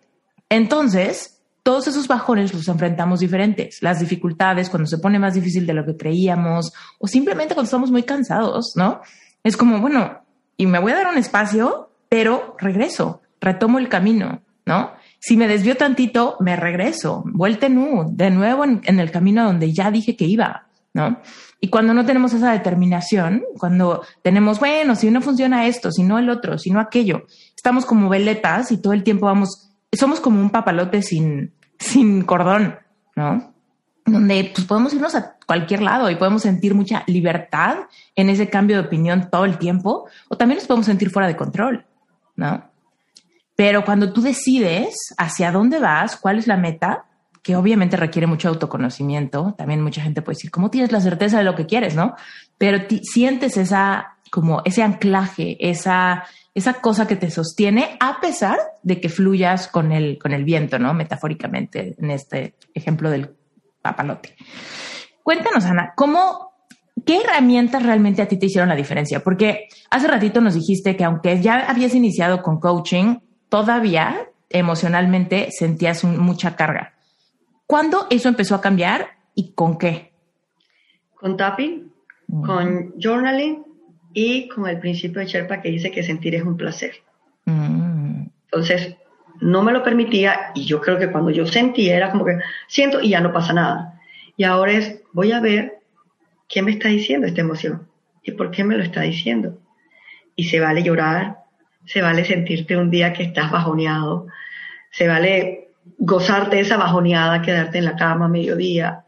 entonces 0.49 1.41
todos 1.63 1.87
esos 1.87 2.07
bajones 2.07 2.53
los 2.53 2.67
enfrentamos 2.67 3.21
diferentes. 3.21 3.81
Las 3.81 3.99
dificultades, 3.99 4.69
cuando 4.69 4.87
se 4.87 4.97
pone 4.97 5.17
más 5.17 5.33
difícil 5.33 5.65
de 5.65 5.73
lo 5.73 5.85
que 5.85 5.95
creíamos, 5.95 6.73
o 6.99 7.07
simplemente 7.07 7.53
cuando 7.53 7.67
estamos 7.67 7.91
muy 7.91 8.03
cansados, 8.03 8.73
¿no? 8.75 9.01
Es 9.43 9.55
como, 9.55 9.79
bueno, 9.79 10.19
y 10.57 10.65
me 10.65 10.79
voy 10.79 10.91
a 10.91 10.95
dar 10.95 11.07
un 11.07 11.17
espacio, 11.17 11.91
pero 12.09 12.55
regreso, 12.59 13.21
retomo 13.39 13.79
el 13.79 13.87
camino, 13.87 14.41
¿no? 14.65 14.91
Si 15.19 15.37
me 15.37 15.47
desvío 15.47 15.77
tantito, 15.77 16.35
me 16.41 16.57
regreso, 16.57 17.23
vuelta 17.25 17.67
en 17.67 18.17
de 18.17 18.31
nuevo 18.31 18.65
en, 18.65 18.81
en 18.83 18.99
el 18.99 19.11
camino 19.11 19.45
donde 19.45 19.73
ya 19.73 19.91
dije 19.91 20.17
que 20.17 20.25
iba, 20.25 20.67
¿no? 20.93 21.21
Y 21.59 21.69
cuando 21.69 21.93
no 21.93 22.05
tenemos 22.05 22.33
esa 22.33 22.51
determinación, 22.51 23.43
cuando 23.57 24.03
tenemos, 24.21 24.59
bueno, 24.59 24.95
si 24.95 25.09
no 25.09 25.21
funciona 25.21 25.65
esto, 25.65 25.91
si 25.91 26.03
no 26.03 26.19
el 26.19 26.29
otro, 26.29 26.57
si 26.59 26.69
no 26.69 26.79
aquello, 26.79 27.25
estamos 27.55 27.85
como 27.85 28.09
veletas 28.09 28.71
y 28.71 28.77
todo 28.77 28.93
el 28.93 29.03
tiempo 29.03 29.25
vamos, 29.25 29.71
somos 29.91 30.19
como 30.19 30.39
un 30.39 30.51
papalote 30.51 31.01
sin, 31.01 31.53
sin 31.79 32.23
cordón, 32.23 32.75
¿no? 33.15 33.53
Donde 34.05 34.51
pues, 34.53 34.67
podemos 34.67 34.93
irnos 34.93 35.15
a 35.15 35.35
cualquier 35.45 35.81
lado 35.81 36.09
y 36.11 36.15
podemos 36.15 36.43
sentir 36.43 36.75
mucha 36.75 37.03
libertad 37.07 37.77
en 38.15 38.29
ese 38.29 38.49
cambio 38.49 38.77
de 38.77 38.87
opinión 38.87 39.29
todo 39.31 39.45
el 39.45 39.57
tiempo, 39.57 40.07
o 40.29 40.37
también 40.37 40.57
nos 40.57 40.67
podemos 40.67 40.85
sentir 40.85 41.09
fuera 41.09 41.27
de 41.27 41.35
control, 41.35 41.85
¿no? 42.35 42.69
Pero 43.55 43.83
cuando 43.83 44.13
tú 44.13 44.21
decides 44.21 45.15
hacia 45.17 45.51
dónde 45.51 45.79
vas, 45.79 46.15
cuál 46.17 46.37
es 46.37 46.45
la 46.45 46.57
meta, 46.57 47.05
que 47.43 47.55
obviamente 47.55 47.97
requiere 47.97 48.27
mucho 48.27 48.49
autoconocimiento, 48.49 49.55
también 49.57 49.81
mucha 49.81 50.01
gente 50.01 50.21
puede 50.21 50.35
decir, 50.35 50.51
¿cómo 50.51 50.69
tienes 50.69 50.91
la 50.91 51.01
certeza 51.01 51.37
de 51.37 51.43
lo 51.43 51.55
que 51.55 51.65
quieres, 51.65 51.95
no? 51.95 52.15
Pero 52.57 52.79
sientes 53.03 53.57
esa, 53.57 54.17
como 54.31 54.61
ese 54.65 54.83
anclaje, 54.83 55.57
esa 55.59 56.25
esa 56.57 56.73
cosa 56.73 57.05
que 57.05 57.15
te 57.15 57.29
sostiene 57.29 57.97
a 57.99 58.19
pesar 58.19 58.57
de 58.81 58.99
que 58.99 59.09
fluyas 59.09 59.67
con 59.67 59.91
el, 59.91 60.17
con 60.17 60.33
el 60.33 60.43
viento, 60.43 60.79
¿no? 60.79 60.91
Metafóricamente, 60.95 61.93
en 61.99 62.09
este 62.09 62.55
ejemplo 62.73 63.11
del 63.11 63.35
papalote. 63.83 64.35
Cuéntanos, 65.21 65.65
Ana, 65.65 65.93
¿cómo, 65.95 66.53
qué 67.05 67.21
herramientas 67.21 67.83
realmente 67.83 68.23
a 68.23 68.27
ti 68.27 68.37
te 68.37 68.47
hicieron 68.47 68.69
la 68.69 68.75
diferencia? 68.75 69.19
Porque 69.23 69.67
hace 69.91 70.07
ratito 70.07 70.41
nos 70.41 70.55
dijiste 70.55 70.95
que 70.95 71.03
aunque 71.03 71.39
ya 71.43 71.59
habías 71.69 71.93
iniciado 71.93 72.41
con 72.41 72.59
coaching, 72.59 73.19
todavía 73.49 74.27
emocionalmente 74.49 75.49
sentías 75.51 76.03
mucha 76.05 76.55
carga. 76.55 76.96
¿Cuándo 77.67 78.07
eso 78.09 78.29
empezó 78.29 78.55
a 78.55 78.61
cambiar 78.61 79.17
y 79.35 79.51
con 79.51 79.77
qué? 79.77 80.13
Con 81.15 81.35
tapping, 81.35 81.91
con 82.45 82.93
journaling 82.97 83.65
y 84.13 84.47
con 84.47 84.67
el 84.67 84.79
principio 84.79 85.19
de 85.19 85.27
Sherpa 85.27 85.61
que 85.61 85.69
dice 85.69 85.91
que 85.91 86.01
sentir 86.01 86.33
es 86.33 86.43
un 86.43 86.55
placer. 86.55 86.93
Mm. 87.43 88.27
Entonces, 88.45 88.95
no 89.41 89.61
me 89.63 89.73
lo 89.73 89.83
permitía 89.83 90.51
y 90.55 90.65
yo 90.65 90.79
creo 90.79 90.97
que 90.97 91.11
cuando 91.11 91.29
yo 91.29 91.45
sentía 91.45 91.97
era 91.97 92.09
como 92.09 92.23
que 92.23 92.39
siento 92.67 93.01
y 93.01 93.09
ya 93.09 93.19
no 93.19 93.33
pasa 93.33 93.51
nada. 93.51 93.99
Y 94.37 94.45
ahora 94.45 94.71
es, 94.71 95.01
voy 95.11 95.33
a 95.33 95.41
ver 95.41 95.79
qué 96.47 96.61
me 96.61 96.71
está 96.71 96.87
diciendo 96.87 97.27
esta 97.27 97.41
emoción 97.41 97.89
y 98.23 98.31
por 98.31 98.49
qué 98.49 98.63
me 98.63 98.77
lo 98.77 98.83
está 98.83 99.01
diciendo. 99.01 99.59
Y 100.37 100.45
se 100.45 100.61
vale 100.61 100.83
llorar, 100.83 101.39
se 101.85 102.01
vale 102.01 102.23
sentirte 102.23 102.77
un 102.77 102.89
día 102.89 103.11
que 103.11 103.23
estás 103.23 103.51
bajoneado, 103.51 104.27
se 104.91 105.07
vale 105.07 105.66
gozarte 105.97 106.59
esa 106.59 106.77
bajoneada, 106.77 107.41
quedarte 107.41 107.77
en 107.77 107.85
la 107.85 107.95
cama 107.95 108.25
a 108.25 108.29
mediodía 108.29 109.05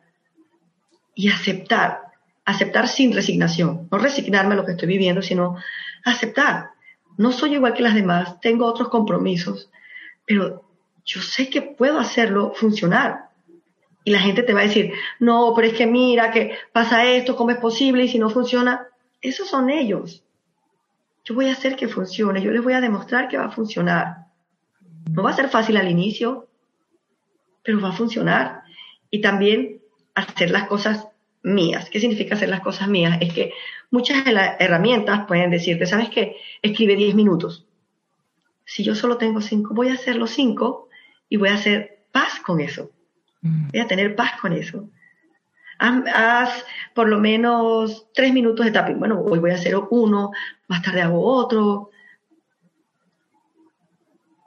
y 1.15 1.29
aceptar 1.29 2.09
aceptar 2.49 2.87
sin 2.87 3.13
resignación, 3.13 3.87
no 3.91 3.97
resignarme 3.99 4.55
a 4.55 4.57
lo 4.57 4.65
que 4.65 4.71
estoy 4.71 4.87
viviendo, 4.87 5.21
sino 5.21 5.57
aceptar. 6.03 6.71
No 7.15 7.31
soy 7.31 7.53
igual 7.53 7.75
que 7.75 7.83
las 7.83 7.93
demás, 7.93 8.39
tengo 8.41 8.65
otros 8.65 8.89
compromisos, 8.89 9.69
pero 10.25 10.63
yo 11.05 11.21
sé 11.21 11.49
que 11.49 11.61
puedo 11.61 11.99
hacerlo 11.99 12.53
funcionar. 12.55 13.29
Y 14.03 14.09
la 14.09 14.19
gente 14.19 14.41
te 14.41 14.53
va 14.53 14.61
a 14.61 14.63
decir, 14.63 14.93
no, 15.19 15.53
pero 15.55 15.67
es 15.67 15.75
que 15.75 15.85
mira, 15.85 16.31
que 16.31 16.57
pasa 16.73 17.05
esto, 17.05 17.35
¿cómo 17.35 17.51
es 17.51 17.57
posible? 17.57 18.05
Y 18.05 18.07
si 18.07 18.17
no 18.17 18.31
funciona, 18.31 18.87
esos 19.21 19.47
son 19.47 19.69
ellos. 19.69 20.23
Yo 21.25 21.35
voy 21.35 21.49
a 21.49 21.51
hacer 21.51 21.75
que 21.75 21.87
funcione, 21.87 22.41
yo 22.41 22.49
les 22.49 22.63
voy 22.63 22.73
a 22.73 22.81
demostrar 22.81 23.27
que 23.27 23.37
va 23.37 23.45
a 23.45 23.51
funcionar. 23.51 24.25
No 25.11 25.21
va 25.21 25.29
a 25.29 25.35
ser 25.35 25.49
fácil 25.49 25.77
al 25.77 25.91
inicio, 25.91 26.47
pero 27.69 27.81
va 27.81 27.89
a 27.89 27.91
funcionar. 27.91 28.63
Y 29.11 29.21
también 29.21 29.79
hacer 30.15 30.49
las 30.49 30.67
cosas 30.67 31.07
mías. 31.43 31.87
¿Qué 31.91 31.99
significa 31.99 32.33
hacer 32.33 32.49
las 32.49 32.61
cosas 32.61 32.87
mías? 32.87 33.19
Es 33.21 33.31
que 33.31 33.53
muchas 33.91 34.25
de 34.25 34.31
las 34.31 34.59
herramientas 34.59 35.27
pueden 35.27 35.51
decirte, 35.51 35.85
¿sabes 35.85 36.09
qué? 36.09 36.37
Escribe 36.63 36.95
10 36.95 37.13
minutos. 37.13 37.67
Si 38.65 38.83
yo 38.83 38.95
solo 38.95 39.17
tengo 39.17 39.39
5, 39.39 39.71
voy 39.75 39.89
a 39.89 39.93
hacer 39.93 40.15
los 40.15 40.31
5 40.31 40.89
y 41.29 41.37
voy 41.37 41.49
a 41.49 41.53
hacer 41.53 41.99
paz 42.11 42.39
con 42.39 42.59
eso. 42.59 42.89
Mm. 43.41 43.67
Voy 43.69 43.81
a 43.81 43.87
tener 43.87 44.15
paz 44.15 44.41
con 44.41 44.53
eso. 44.53 44.89
Haz, 45.77 46.65
por 46.95 47.07
lo 47.07 47.19
menos 47.19 48.07
3 48.15 48.33
minutos 48.33 48.65
de 48.65 48.71
tapping. 48.71 48.97
Bueno, 48.97 49.21
hoy 49.21 49.37
voy 49.37 49.51
a 49.51 49.55
hacer 49.55 49.75
uno, 49.91 50.31
más 50.67 50.81
tarde 50.81 51.03
hago 51.03 51.23
otro. 51.23 51.91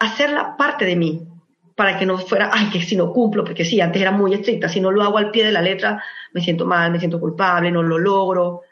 Hacerla 0.01 0.57
parte 0.57 0.85
de 0.85 0.97
mí, 0.97 1.29
para 1.75 1.99
que 1.99 2.07
no 2.07 2.19
fuera, 2.19 2.51
ay, 2.53 2.71
que 2.71 2.83
si 2.83 2.97
no 2.97 3.13
cumplo, 3.13 3.45
porque 3.45 3.65
sí, 3.65 3.81
antes 3.81 4.01
era 4.01 4.11
muy 4.11 4.35
estricta, 4.35 4.69
si 4.69 4.81
no 4.81 4.91
lo 4.91 5.03
hago 5.03 5.19
al 5.19 5.31
pie 5.31 5.45
de 5.45 5.53
la 5.53 5.63
letra, 5.63 6.03
me 6.33 6.41
siento 6.41 6.67
mal, 6.67 6.91
me 6.91 6.99
siento 6.99 7.21
culpable, 7.21 7.71
no 7.71 7.83
lo 7.83 7.99
logro. 7.99 8.63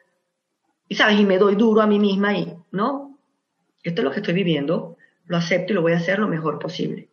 Y 0.89 0.95
sabes, 0.95 1.19
y 1.19 1.25
me 1.25 1.39
doy 1.39 1.55
duro 1.55 1.81
a 1.81 1.87
mí 1.87 1.99
misma 1.99 2.35
y, 2.35 2.53
no, 2.73 3.19
esto 3.83 4.01
es 4.01 4.05
lo 4.05 4.11
que 4.11 4.21
estoy 4.21 4.35
viviendo, 4.35 4.97
lo 5.27 5.37
acepto 5.37 5.73
y 5.73 5.77
lo 5.77 5.83
voy 5.83 5.93
a 5.93 5.97
hacer 5.99 6.19
lo 6.19 6.29
mejor 6.29 6.59
posible. 6.59 7.09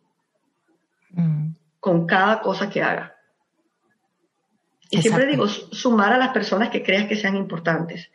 Mm. 1.10 1.50
Con 1.80 2.06
cada 2.06 2.40
cosa 2.40 2.68
que 2.68 2.82
haga. 2.82 3.14
Y 4.90 5.02
siempre 5.02 5.26
digo, 5.26 5.46
sumar 5.46 6.12
a 6.12 6.18
las 6.18 6.30
personas 6.30 6.70
que 6.70 6.82
creas 6.82 7.06
que 7.06 7.16
sean 7.16 7.36
importantes, 7.36 8.10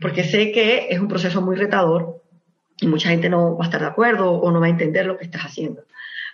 porque 0.00 0.24
sé 0.24 0.50
que 0.50 0.88
es 0.90 0.98
un 0.98 1.08
proceso 1.08 1.42
muy 1.42 1.56
retador 1.56 2.22
y 2.80 2.86
mucha 2.86 3.10
gente 3.10 3.28
no 3.28 3.56
va 3.56 3.64
a 3.64 3.68
estar 3.68 3.80
de 3.80 3.86
acuerdo 3.86 4.32
o 4.32 4.50
no 4.50 4.60
va 4.60 4.66
a 4.66 4.70
entender 4.70 5.06
lo 5.06 5.18
que 5.18 5.24
estás 5.24 5.42
haciendo. 5.42 5.84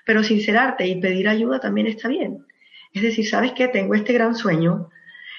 Pero 0.05 0.23
sincerarte 0.23 0.87
y 0.87 1.01
pedir 1.01 1.29
ayuda 1.29 1.61
también 1.61 1.87
está 1.87 2.09
bien. 2.09 2.47
Es 2.93 3.03
decir, 3.03 3.29
¿sabes 3.29 3.53
qué? 3.53 3.69
Tengo 3.69 3.95
este 3.95 4.13
gran 4.13 4.35
sueño 4.35 4.91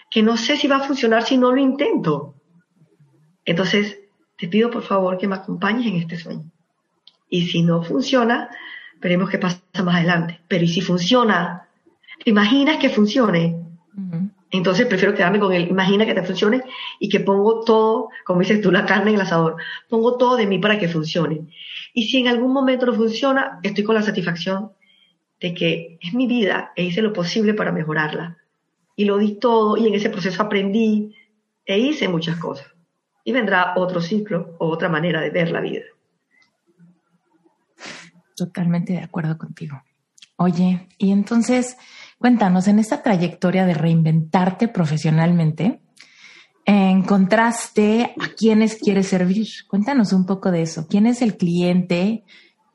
que 0.09 0.23
no 0.23 0.37
sé 0.37 0.57
si 0.57 0.67
va 0.67 0.77
a 0.77 0.87
funcionar 0.87 1.23
si 1.23 1.37
no 1.37 1.51
lo 1.51 1.59
intento. 1.59 2.35
Entonces, 3.45 3.99
te 4.37 4.47
pido 4.47 4.69
por 4.69 4.83
favor 4.83 5.17
que 5.17 5.27
me 5.27 5.35
acompañes 5.35 5.87
en 5.87 5.95
este 5.95 6.17
sueño. 6.17 6.49
Y 7.29 7.47
si 7.47 7.63
no 7.63 7.83
funciona, 7.83 8.49
veremos 9.01 9.29
qué 9.29 9.37
pasa 9.37 9.59
más 9.83 9.95
adelante. 9.95 10.39
Pero 10.47 10.63
¿y 10.63 10.67
si 10.67 10.81
funciona? 10.81 11.67
¿Te 12.23 12.29
imaginas 12.29 12.77
que 12.77 12.89
funcione? 12.89 13.59
Entonces 14.53 14.85
prefiero 14.85 15.15
quedarme 15.15 15.39
con 15.39 15.51
él. 15.51 15.67
Imagina 15.67 16.05
que 16.05 16.13
te 16.13 16.21
funcione 16.21 16.61
y 16.99 17.09
que 17.09 17.19
pongo 17.19 17.61
todo, 17.61 18.09
como 18.23 18.41
dices 18.41 18.61
tú, 18.61 18.71
la 18.71 18.85
carne 18.85 19.09
en 19.09 19.15
el 19.15 19.21
asador. 19.21 19.57
Pongo 19.89 20.15
todo 20.15 20.35
de 20.35 20.45
mí 20.45 20.59
para 20.59 20.77
que 20.77 20.87
funcione. 20.87 21.47
Y 21.91 22.03
si 22.03 22.19
en 22.19 22.27
algún 22.27 22.53
momento 22.53 22.85
no 22.85 22.93
funciona, 22.93 23.59
estoy 23.63 23.83
con 23.83 23.95
la 23.95 24.03
satisfacción 24.03 24.71
de 25.41 25.55
que 25.55 25.97
es 25.99 26.13
mi 26.13 26.27
vida 26.27 26.71
e 26.75 26.83
hice 26.83 27.01
lo 27.01 27.11
posible 27.13 27.55
para 27.55 27.71
mejorarla. 27.71 28.37
Y 28.95 29.05
lo 29.05 29.17
di 29.17 29.39
todo 29.39 29.75
y 29.75 29.87
en 29.87 29.95
ese 29.95 30.11
proceso 30.11 30.43
aprendí 30.43 31.15
e 31.65 31.79
hice 31.79 32.07
muchas 32.07 32.37
cosas. 32.37 32.67
Y 33.23 33.31
vendrá 33.31 33.73
otro 33.75 34.01
ciclo 34.01 34.55
o 34.59 34.67
otra 34.67 34.87
manera 34.87 35.19
de 35.19 35.31
ver 35.31 35.49
la 35.49 35.61
vida. 35.61 35.81
Totalmente 38.35 38.93
de 38.93 38.99
acuerdo 38.99 39.35
contigo. 39.35 39.81
Oye, 40.35 40.87
y 40.99 41.11
entonces, 41.11 41.75
Cuéntanos, 42.23 42.69
en 42.69 42.79
esta 42.79 43.03
trayectoria 43.03 43.65
de 43.65 43.73
reinventarte 43.73 44.69
profesionalmente, 44.69 45.81
encontraste 46.63 48.15
a 48.17 48.29
quienes 48.29 48.77
quieres 48.77 49.07
servir. 49.07 49.45
Cuéntanos 49.67 50.13
un 50.13 50.25
poco 50.25 50.49
de 50.49 50.61
eso. 50.61 50.87
¿Quién 50.87 51.05
es 51.05 51.21
el 51.21 51.35
cliente 51.35 52.23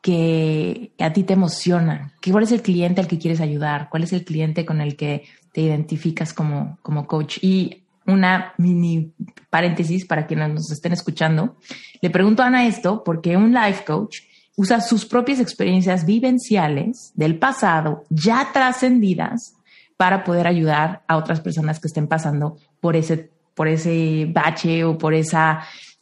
que 0.02 0.92
a 0.98 1.14
ti 1.14 1.22
te 1.22 1.32
emociona? 1.32 2.12
¿Cuál 2.30 2.44
es 2.44 2.52
el 2.52 2.60
cliente 2.60 3.00
al 3.00 3.08
que 3.08 3.18
quieres 3.18 3.40
ayudar? 3.40 3.88
¿Cuál 3.88 4.02
es 4.02 4.12
el 4.12 4.22
cliente 4.22 4.66
con 4.66 4.82
el 4.82 4.96
que 4.96 5.24
te 5.52 5.62
identificas 5.62 6.34
como, 6.34 6.76
como 6.82 7.06
coach? 7.06 7.38
Y 7.40 7.84
una 8.04 8.52
mini 8.58 9.14
paréntesis 9.48 10.04
para 10.04 10.26
quienes 10.26 10.50
nos 10.50 10.70
estén 10.70 10.92
escuchando. 10.92 11.56
Le 12.02 12.10
pregunto 12.10 12.42
a 12.42 12.48
Ana 12.48 12.66
esto 12.66 13.02
porque 13.02 13.34
un 13.38 13.54
life 13.54 13.82
coach 13.86 14.27
usa 14.58 14.80
sus 14.80 15.06
propias 15.06 15.38
experiencias 15.38 16.04
vivenciales 16.04 17.12
del 17.14 17.38
pasado 17.38 18.04
ya 18.10 18.50
trascendidas 18.52 19.54
para 19.96 20.24
poder 20.24 20.48
ayudar 20.48 21.04
a 21.06 21.16
otras 21.16 21.40
personas 21.40 21.78
que 21.78 21.86
estén 21.86 22.08
pasando 22.08 22.58
por 22.80 22.96
ese, 22.96 23.30
por 23.54 23.68
ese 23.68 24.26
bache 24.28 24.82
o 24.82 24.98
por 24.98 25.14
esa 25.14 25.60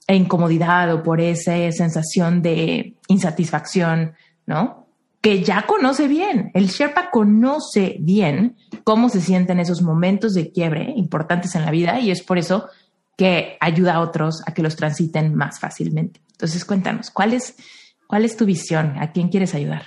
incomodidad 0.08 0.90
o 0.94 1.02
por 1.02 1.20
esa 1.20 1.70
sensación 1.70 2.40
de 2.40 2.94
insatisfacción, 3.08 4.14
¿no? 4.46 4.86
Que 5.20 5.44
ya 5.44 5.66
conoce 5.66 6.08
bien. 6.08 6.50
El 6.54 6.68
Sherpa 6.68 7.10
conoce 7.10 7.96
bien 8.00 8.56
cómo 8.84 9.10
se 9.10 9.20
sienten 9.20 9.60
esos 9.60 9.82
momentos 9.82 10.32
de 10.32 10.50
quiebre 10.50 10.94
importantes 10.96 11.54
en 11.56 11.66
la 11.66 11.70
vida 11.70 12.00
y 12.00 12.10
es 12.10 12.22
por 12.22 12.38
eso 12.38 12.70
que 13.18 13.58
ayuda 13.60 13.96
a 13.96 14.00
otros 14.00 14.42
a 14.46 14.54
que 14.54 14.62
los 14.62 14.76
transiten 14.76 15.34
más 15.34 15.60
fácilmente. 15.60 16.22
Entonces, 16.32 16.64
cuéntanos, 16.64 17.10
¿cuál 17.10 17.34
es 17.34 17.54
¿Cuál 18.06 18.24
es 18.24 18.36
tu 18.36 18.44
visión? 18.44 18.94
¿A 18.98 19.12
quién 19.12 19.28
quieres 19.28 19.54
ayudar? 19.54 19.82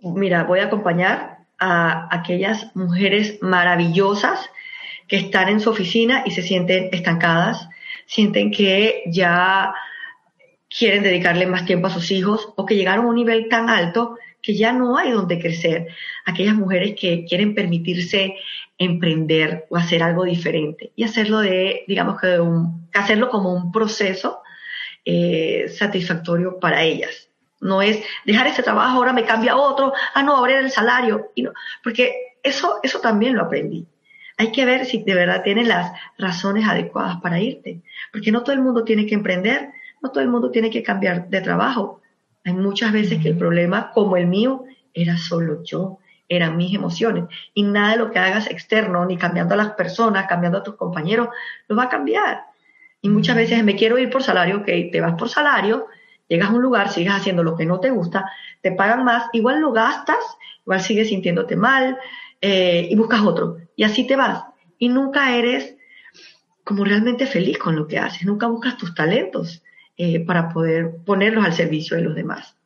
Mira, 0.00 0.44
voy 0.44 0.60
a 0.60 0.66
acompañar 0.66 1.38
a 1.58 2.08
aquellas 2.14 2.74
mujeres 2.76 3.38
maravillosas 3.40 4.50
que 5.08 5.16
están 5.16 5.48
en 5.48 5.60
su 5.60 5.70
oficina 5.70 6.22
y 6.26 6.30
se 6.30 6.42
sienten 6.42 6.90
estancadas, 6.92 7.68
sienten 8.06 8.50
que 8.50 9.02
ya 9.06 9.74
quieren 10.68 11.02
dedicarle 11.02 11.46
más 11.46 11.64
tiempo 11.64 11.86
a 11.86 11.90
sus 11.90 12.10
hijos 12.10 12.52
o 12.56 12.66
que 12.66 12.76
llegaron 12.76 13.06
a 13.06 13.08
un 13.08 13.14
nivel 13.14 13.48
tan 13.48 13.70
alto 13.70 14.18
que 14.42 14.54
ya 14.54 14.72
no 14.72 14.98
hay 14.98 15.12
donde 15.12 15.38
crecer. 15.38 15.88
Aquellas 16.26 16.54
mujeres 16.54 16.94
que 17.00 17.24
quieren 17.24 17.54
permitirse 17.54 18.34
emprender 18.76 19.66
o 19.70 19.76
hacer 19.76 20.02
algo 20.02 20.24
diferente 20.24 20.92
y 20.96 21.04
hacerlo 21.04 21.38
de, 21.38 21.84
digamos 21.86 22.20
que, 22.20 22.40
un, 22.40 22.88
hacerlo 22.92 23.30
como 23.30 23.54
un 23.54 23.72
proceso 23.72 24.40
eh, 25.04 25.68
satisfactorio 25.68 26.58
para 26.58 26.82
ellas. 26.82 27.28
No 27.60 27.80
es 27.82 28.02
dejar 28.26 28.46
ese 28.46 28.62
trabajo, 28.62 28.98
ahora 28.98 29.12
me 29.12 29.24
cambia 29.24 29.52
a 29.52 29.56
otro, 29.56 29.92
ah, 30.14 30.22
no, 30.22 30.36
ahora 30.36 30.58
el 30.58 30.70
salario. 30.70 31.30
Y 31.34 31.42
no, 31.42 31.52
porque 31.82 32.14
eso, 32.42 32.78
eso 32.82 33.00
también 33.00 33.36
lo 33.36 33.42
aprendí. 33.42 33.86
Hay 34.36 34.50
que 34.50 34.64
ver 34.64 34.84
si 34.84 35.02
de 35.02 35.14
verdad 35.14 35.42
tienes 35.42 35.68
las 35.68 35.92
razones 36.18 36.66
adecuadas 36.66 37.20
para 37.20 37.40
irte. 37.40 37.82
Porque 38.12 38.32
no 38.32 38.42
todo 38.42 38.54
el 38.54 38.62
mundo 38.62 38.84
tiene 38.84 39.06
que 39.06 39.14
emprender, 39.14 39.70
no 40.02 40.10
todo 40.10 40.22
el 40.22 40.28
mundo 40.28 40.50
tiene 40.50 40.70
que 40.70 40.82
cambiar 40.82 41.28
de 41.28 41.40
trabajo. 41.40 42.00
Hay 42.44 42.52
muchas 42.52 42.92
veces 42.92 43.22
que 43.22 43.28
el 43.28 43.38
problema, 43.38 43.92
como 43.92 44.16
el 44.16 44.26
mío, 44.26 44.64
era 44.92 45.16
solo 45.16 45.62
yo, 45.64 45.98
eran 46.28 46.56
mis 46.56 46.74
emociones. 46.74 47.24
Y 47.54 47.62
nada 47.62 47.92
de 47.92 47.98
lo 47.98 48.10
que 48.10 48.18
hagas 48.18 48.50
externo, 48.50 49.06
ni 49.06 49.16
cambiando 49.16 49.54
a 49.54 49.58
las 49.58 49.70
personas, 49.72 50.26
cambiando 50.26 50.58
a 50.58 50.62
tus 50.62 50.76
compañeros, 50.76 51.28
lo 51.68 51.76
va 51.76 51.84
a 51.84 51.88
cambiar. 51.88 52.44
Y 53.04 53.10
muchas 53.10 53.36
veces 53.36 53.62
me 53.62 53.76
quiero 53.76 53.98
ir 53.98 54.08
por 54.08 54.22
salario, 54.22 54.60
ok, 54.60 54.66
te 54.90 54.98
vas 55.02 55.12
por 55.16 55.28
salario, 55.28 55.88
llegas 56.26 56.48
a 56.48 56.54
un 56.54 56.62
lugar, 56.62 56.88
sigues 56.88 57.12
haciendo 57.12 57.42
lo 57.42 57.54
que 57.54 57.66
no 57.66 57.78
te 57.78 57.90
gusta, 57.90 58.32
te 58.62 58.72
pagan 58.72 59.04
más, 59.04 59.26
igual 59.34 59.60
lo 59.60 59.72
gastas, 59.72 60.24
igual 60.64 60.80
sigues 60.80 61.10
sintiéndote 61.10 61.54
mal 61.54 61.98
eh, 62.40 62.88
y 62.90 62.96
buscas 62.96 63.20
otro. 63.20 63.58
Y 63.76 63.84
así 63.84 64.06
te 64.06 64.16
vas. 64.16 64.44
Y 64.78 64.88
nunca 64.88 65.36
eres 65.36 65.76
como 66.64 66.82
realmente 66.82 67.26
feliz 67.26 67.58
con 67.58 67.76
lo 67.76 67.86
que 67.86 67.98
haces, 67.98 68.24
nunca 68.24 68.46
buscas 68.46 68.78
tus 68.78 68.94
talentos 68.94 69.62
eh, 69.98 70.24
para 70.24 70.48
poder 70.48 70.96
ponerlos 71.04 71.44
al 71.44 71.52
servicio 71.52 71.98
de 71.98 72.04
los 72.04 72.14
demás. 72.14 72.56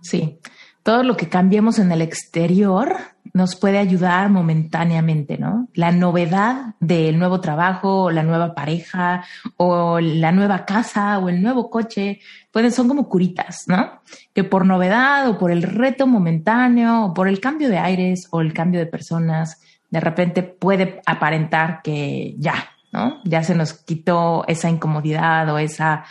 Sí, 0.00 0.38
todo 0.86 1.02
lo 1.02 1.16
que 1.16 1.28
cambiemos 1.28 1.80
en 1.80 1.90
el 1.90 2.00
exterior 2.00 2.96
nos 3.32 3.56
puede 3.56 3.78
ayudar 3.78 4.30
momentáneamente, 4.30 5.36
¿no? 5.36 5.66
La 5.74 5.90
novedad 5.90 6.76
del 6.78 7.18
nuevo 7.18 7.40
trabajo, 7.40 8.04
o 8.04 8.10
la 8.12 8.22
nueva 8.22 8.54
pareja, 8.54 9.24
o 9.56 9.98
la 9.98 10.30
nueva 10.30 10.64
casa, 10.64 11.18
o 11.18 11.28
el 11.28 11.42
nuevo 11.42 11.70
coche, 11.70 12.20
pueden, 12.52 12.70
son 12.70 12.86
como 12.86 13.08
curitas, 13.08 13.64
¿no? 13.66 14.00
Que 14.32 14.44
por 14.44 14.64
novedad, 14.64 15.28
o 15.28 15.38
por 15.38 15.50
el 15.50 15.64
reto 15.64 16.06
momentáneo, 16.06 17.06
o 17.06 17.14
por 17.14 17.26
el 17.26 17.40
cambio 17.40 17.68
de 17.68 17.78
aires, 17.78 18.28
o 18.30 18.40
el 18.40 18.52
cambio 18.52 18.78
de 18.78 18.86
personas, 18.86 19.60
de 19.90 19.98
repente 19.98 20.44
puede 20.44 21.02
aparentar 21.04 21.82
que 21.82 22.36
ya, 22.38 22.70
¿no? 22.92 23.22
Ya 23.24 23.42
se 23.42 23.56
nos 23.56 23.72
quitó 23.72 24.44
esa 24.46 24.70
incomodidad 24.70 25.52
o 25.52 25.58
esa, 25.58 26.04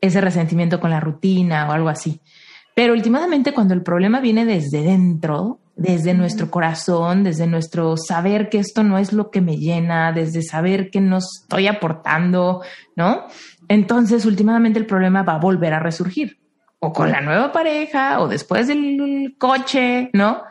ese 0.00 0.22
resentimiento 0.22 0.80
con 0.80 0.88
la 0.88 1.00
rutina 1.00 1.68
o 1.68 1.72
algo 1.72 1.90
así. 1.90 2.22
Pero 2.74 2.92
últimamente 2.92 3.54
cuando 3.54 3.74
el 3.74 3.82
problema 3.82 4.20
viene 4.20 4.44
desde 4.44 4.82
dentro, 4.82 5.60
desde 5.76 6.14
nuestro 6.14 6.50
corazón, 6.50 7.24
desde 7.24 7.46
nuestro 7.46 7.96
saber 7.96 8.48
que 8.48 8.58
esto 8.58 8.82
no 8.82 8.98
es 8.98 9.12
lo 9.12 9.30
que 9.30 9.40
me 9.40 9.56
llena, 9.56 10.12
desde 10.12 10.42
saber 10.42 10.90
que 10.90 11.00
no 11.00 11.18
estoy 11.18 11.68
aportando, 11.68 12.62
¿no? 12.96 13.26
Entonces, 13.68 14.26
últimamente 14.26 14.78
el 14.78 14.86
problema 14.86 15.22
va 15.22 15.34
a 15.34 15.38
volver 15.38 15.72
a 15.72 15.80
resurgir. 15.80 16.38
O 16.80 16.92
con 16.92 17.10
la 17.10 17.20
nueva 17.20 17.50
pareja, 17.50 18.20
o 18.20 18.28
después 18.28 18.68
del 18.68 19.36
coche, 19.38 20.10
¿no? 20.12 20.42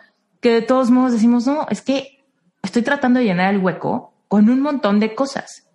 que 0.44 0.52
de 0.52 0.62
todos 0.62 0.92
modos 0.92 1.14
decimos, 1.14 1.48
no, 1.48 1.66
es 1.70 1.82
que 1.82 2.22
estoy 2.62 2.82
tratando 2.82 3.20
de 3.20 3.26
llenar 3.26 3.54
el 3.54 3.62
hueco 3.62 4.14
con 4.28 4.50
un 4.50 4.60
montón 4.60 5.00
de 5.00 5.16
cosas, 5.16 5.70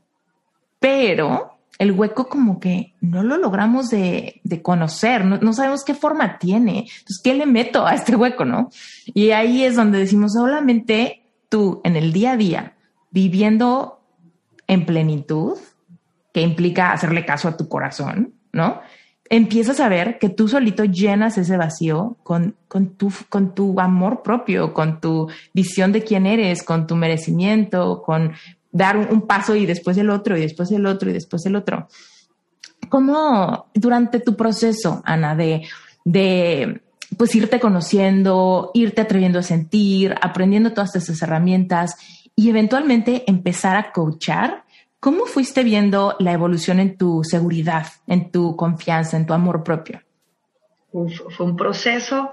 pero 0.78 1.57
el 1.78 1.92
hueco 1.92 2.28
como 2.28 2.58
que 2.58 2.94
no 3.00 3.22
lo 3.22 3.36
logramos 3.36 3.88
de, 3.88 4.40
conocer, 4.62 5.24
no, 5.24 5.52
sabemos 5.52 5.84
qué 5.84 5.94
forma 5.94 6.38
tiene. 6.38 6.80
Entonces, 6.80 7.20
¿qué 7.22 7.34
le 7.34 7.46
meto 7.46 7.86
a 7.86 7.94
este 7.94 8.16
hueco, 8.16 8.44
no? 8.44 8.70
Y 9.06 9.30
ahí 9.30 9.64
es 9.64 9.76
donde 9.76 9.98
decimos, 9.98 10.32
solamente 10.32 11.22
tú 11.48 11.80
en 11.84 11.96
el 11.96 12.12
día 12.12 12.32
a 12.32 12.36
día, 12.36 12.76
viviendo 13.10 14.00
en 14.66 14.84
plenitud, 14.86 15.56
que 16.34 16.42
implica 16.42 16.92
hacerle 16.92 17.24
caso 17.24 17.48
a 17.48 17.56
tu 17.56 17.68
corazón, 17.68 18.34
¿no? 18.52 18.80
Empiezas 19.30 19.78
a 19.80 19.88
ver 19.88 20.18
que 20.18 20.30
tú 20.30 20.48
solito 20.48 20.84
llenas 20.84 21.36
ese 21.36 21.56
vacío 21.58 22.16
con, 22.22 22.56
con, 22.66 22.96
tu, 22.96 23.12
con 23.28 23.54
tu 23.54 23.78
amor 23.78 24.22
propio, 24.22 24.72
con 24.72 25.00
tu 25.00 25.28
visión 25.52 25.92
de 25.92 26.02
quién 26.02 26.26
eres, 26.26 26.62
con 26.62 26.86
tu 26.86 26.96
merecimiento, 26.96 28.02
con 28.02 28.32
dar 28.70 28.96
un, 28.96 29.26
paso 29.26 29.54
y 29.56 29.66
después 29.66 29.96
el 29.98 30.10
otro 30.10 30.36
y 30.36 30.40
después 30.40 30.70
el 30.70 30.86
otro 30.86 31.10
y 31.10 31.12
después 31.12 31.44
el 31.46 31.56
otro. 31.56 31.88
¿Cómo 32.88 33.66
durante 33.74 34.20
tu 34.20 34.36
proceso, 34.36 35.02
Ana, 35.04 35.34
de, 35.34 35.66
de 36.04 36.80
pues 37.16 37.34
irte 37.34 37.60
conociendo, 37.60 38.70
irte 38.74 39.02
atreviendo 39.02 39.38
a 39.38 39.42
sentir, 39.42 40.14
aprendiendo 40.20 40.72
todas 40.72 40.94
esas 40.96 41.20
herramientas 41.22 41.96
y 42.36 42.50
eventualmente 42.50 43.24
empezar 43.26 43.76
a 43.76 43.92
coachar, 43.92 44.64
¿cómo 45.00 45.26
fuiste 45.26 45.64
viendo 45.64 46.16
la 46.18 46.32
evolución 46.32 46.78
en 46.80 46.96
tu 46.96 47.24
seguridad, 47.24 47.86
en 48.06 48.30
tu 48.30 48.56
confianza, 48.56 49.16
en 49.16 49.26
tu 49.26 49.32
amor 49.32 49.64
propio? 49.64 50.00
fue 50.90 51.46
un 51.46 51.56
proceso, 51.56 52.32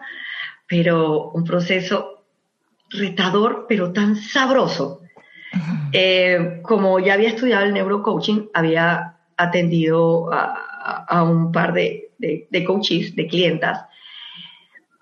pero 0.68 1.32
un 1.32 1.44
proceso 1.44 2.24
retador, 2.90 3.66
pero 3.68 3.92
tan 3.92 4.16
sabroso 4.16 5.02
eh, 5.92 6.60
como 6.62 7.00
ya 7.00 7.14
había 7.14 7.30
estudiado 7.30 7.66
el 7.66 7.74
neurocoaching, 7.74 8.50
había 8.54 9.18
atendido 9.38 10.30
a, 10.32 11.24
un 11.24 11.52
par 11.52 11.74
de, 11.74 12.12
de, 12.20 12.64
coaches, 12.64 13.16
de 13.16 13.28
clientas, 13.28 13.86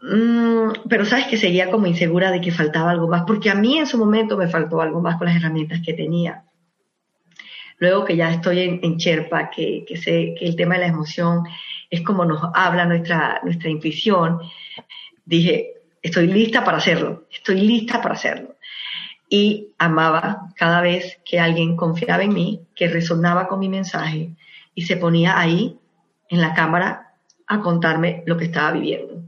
mm, 0.02 0.88
pero 0.88 1.06
sabes 1.06 1.28
que 1.28 1.38
seguía 1.38 1.70
como 1.70 1.88
insegura 1.88 2.32
de 2.32 2.42
que 2.42 2.52
faltaba 2.52 2.92
algo 2.92 3.08
más, 3.08 3.24
porque 3.26 3.50
a 3.50 3.56
mí 3.56 3.78
en 3.78 3.88
su 3.88 3.98
momento 3.98 4.38
me 4.38 4.48
faltó 4.48 4.82
algo 4.82 5.02
más 5.02 5.18
con 5.18 5.28
las 5.28 5.36
herramientas 5.36 5.82
que 5.84 5.94
tenía. 5.94 6.44
Luego 7.80 8.06
que 8.06 8.16
ya 8.16 8.32
estoy 8.32 8.60
en, 8.60 8.98
que, 8.98 9.84
que, 9.86 9.98
sé 9.98 10.36
que 10.38 10.46
el 10.46 10.56
tema 10.56 10.76
de 10.76 10.82
la 10.82 10.88
emoción 10.88 11.44
es 11.90 12.02
como 12.02 12.24
nos 12.24 12.42
habla 12.54 12.86
nuestra, 12.86 13.42
nuestra 13.44 13.70
intuición, 13.70 14.40
dije, 15.26 15.74
estoy 16.02 16.28
lista 16.28 16.64
para 16.64 16.78
hacerlo, 16.78 17.28
estoy 17.32 17.62
lista 17.62 18.02
para 18.02 18.14
hacerlo 18.14 18.53
y 19.36 19.74
amaba 19.80 20.50
cada 20.56 20.80
vez 20.80 21.20
que 21.26 21.40
alguien 21.40 21.76
confiaba 21.76 22.22
en 22.22 22.36
mí, 22.36 22.68
que 22.76 22.88
resonaba 22.88 23.48
con 23.48 23.58
mi 23.58 23.68
mensaje 23.68 24.36
y 24.76 24.84
se 24.84 24.96
ponía 24.96 25.40
ahí 25.40 25.80
en 26.30 26.40
la 26.40 26.54
cámara 26.54 27.16
a 27.48 27.60
contarme 27.60 28.22
lo 28.28 28.38
que 28.38 28.46
estaba 28.46 28.74
viviendo. 28.74 29.24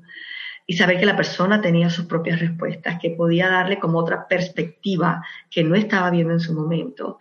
Y 0.68 0.78
saber 0.78 1.00
que 1.00 1.08
la 1.08 1.18
persona 1.18 1.60
tenía 1.60 1.90
sus 1.90 2.06
propias 2.06 2.40
respuestas, 2.40 3.00
que 3.02 3.10
podía 3.18 3.50
darle 3.50 3.80
como 3.80 3.98
otra 3.98 4.28
perspectiva 4.28 5.26
que 5.50 5.64
no 5.64 5.74
estaba 5.74 6.12
viendo 6.12 6.34
en 6.34 6.40
su 6.40 6.54
momento. 6.54 7.18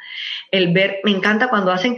El 0.51 0.74
ver, 0.74 0.99
me 1.05 1.12
encanta 1.12 1.49
cuando 1.49 1.72
hacen 1.72 1.97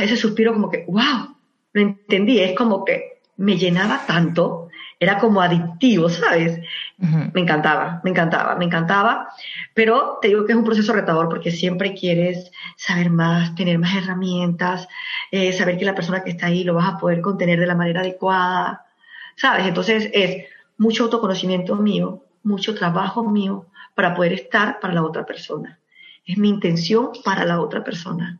ese 0.00 0.16
suspiro 0.16 0.52
como 0.52 0.68
que, 0.68 0.84
wow, 0.88 1.36
lo 1.74 1.80
entendí, 1.80 2.40
es 2.40 2.56
como 2.56 2.84
que 2.84 3.20
me 3.36 3.56
llenaba 3.56 4.04
tanto 4.04 4.68
era 5.02 5.18
como 5.18 5.42
adictivo, 5.42 6.08
¿sabes? 6.08 6.60
Me 6.96 7.40
encantaba, 7.40 8.00
me 8.04 8.10
encantaba, 8.10 8.54
me 8.54 8.66
encantaba, 8.66 9.30
pero 9.74 10.18
te 10.22 10.28
digo 10.28 10.44
que 10.44 10.52
es 10.52 10.58
un 10.58 10.62
proceso 10.64 10.92
retador 10.92 11.28
porque 11.28 11.50
siempre 11.50 11.92
quieres 11.92 12.52
saber 12.76 13.10
más, 13.10 13.52
tener 13.56 13.80
más 13.80 13.96
herramientas, 13.96 14.86
eh, 15.32 15.52
saber 15.54 15.76
que 15.76 15.84
la 15.84 15.96
persona 15.96 16.22
que 16.22 16.30
está 16.30 16.46
ahí 16.46 16.62
lo 16.62 16.74
vas 16.74 16.88
a 16.88 16.98
poder 16.98 17.20
contener 17.20 17.58
de 17.58 17.66
la 17.66 17.74
manera 17.74 18.02
adecuada, 18.02 18.86
¿sabes? 19.34 19.66
Entonces 19.66 20.08
es 20.12 20.44
mucho 20.78 21.02
autoconocimiento 21.02 21.74
mío, 21.74 22.22
mucho 22.44 22.72
trabajo 22.72 23.28
mío 23.28 23.66
para 23.96 24.14
poder 24.14 24.34
estar 24.34 24.78
para 24.78 24.94
la 24.94 25.02
otra 25.02 25.26
persona. 25.26 25.80
Es 26.24 26.38
mi 26.38 26.48
intención 26.48 27.10
para 27.24 27.44
la 27.44 27.60
otra 27.60 27.82
persona, 27.82 28.38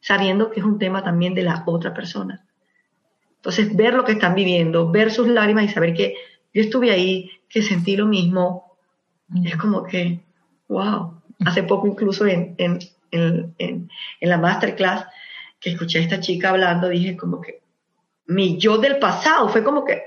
sabiendo 0.00 0.50
que 0.50 0.60
es 0.60 0.64
un 0.64 0.78
tema 0.78 1.04
también 1.04 1.34
de 1.34 1.42
la 1.42 1.62
otra 1.66 1.92
persona. 1.92 2.46
Entonces, 3.42 3.74
ver 3.74 3.94
lo 3.94 4.04
que 4.04 4.12
están 4.12 4.36
viviendo, 4.36 4.92
ver 4.92 5.10
sus 5.10 5.26
lágrimas 5.26 5.64
y 5.64 5.68
saber 5.68 5.94
que 5.94 6.14
yo 6.54 6.62
estuve 6.62 6.92
ahí, 6.92 7.28
que 7.48 7.60
sentí 7.60 7.96
lo 7.96 8.06
mismo, 8.06 8.76
es 9.44 9.56
como 9.56 9.82
que, 9.82 10.20
wow. 10.68 11.20
Hace 11.44 11.64
poco 11.64 11.88
incluso 11.88 12.24
en, 12.24 12.54
en, 12.58 12.78
en, 13.10 13.52
en, 13.58 13.88
la 14.20 14.38
masterclass 14.38 15.06
que 15.58 15.70
escuché 15.70 15.98
a 15.98 16.02
esta 16.02 16.20
chica 16.20 16.50
hablando, 16.50 16.88
dije 16.88 17.16
como 17.16 17.40
que 17.40 17.62
mi 18.26 18.58
yo 18.58 18.78
del 18.78 19.00
pasado 19.00 19.48
fue 19.48 19.64
como 19.64 19.84
que 19.84 20.04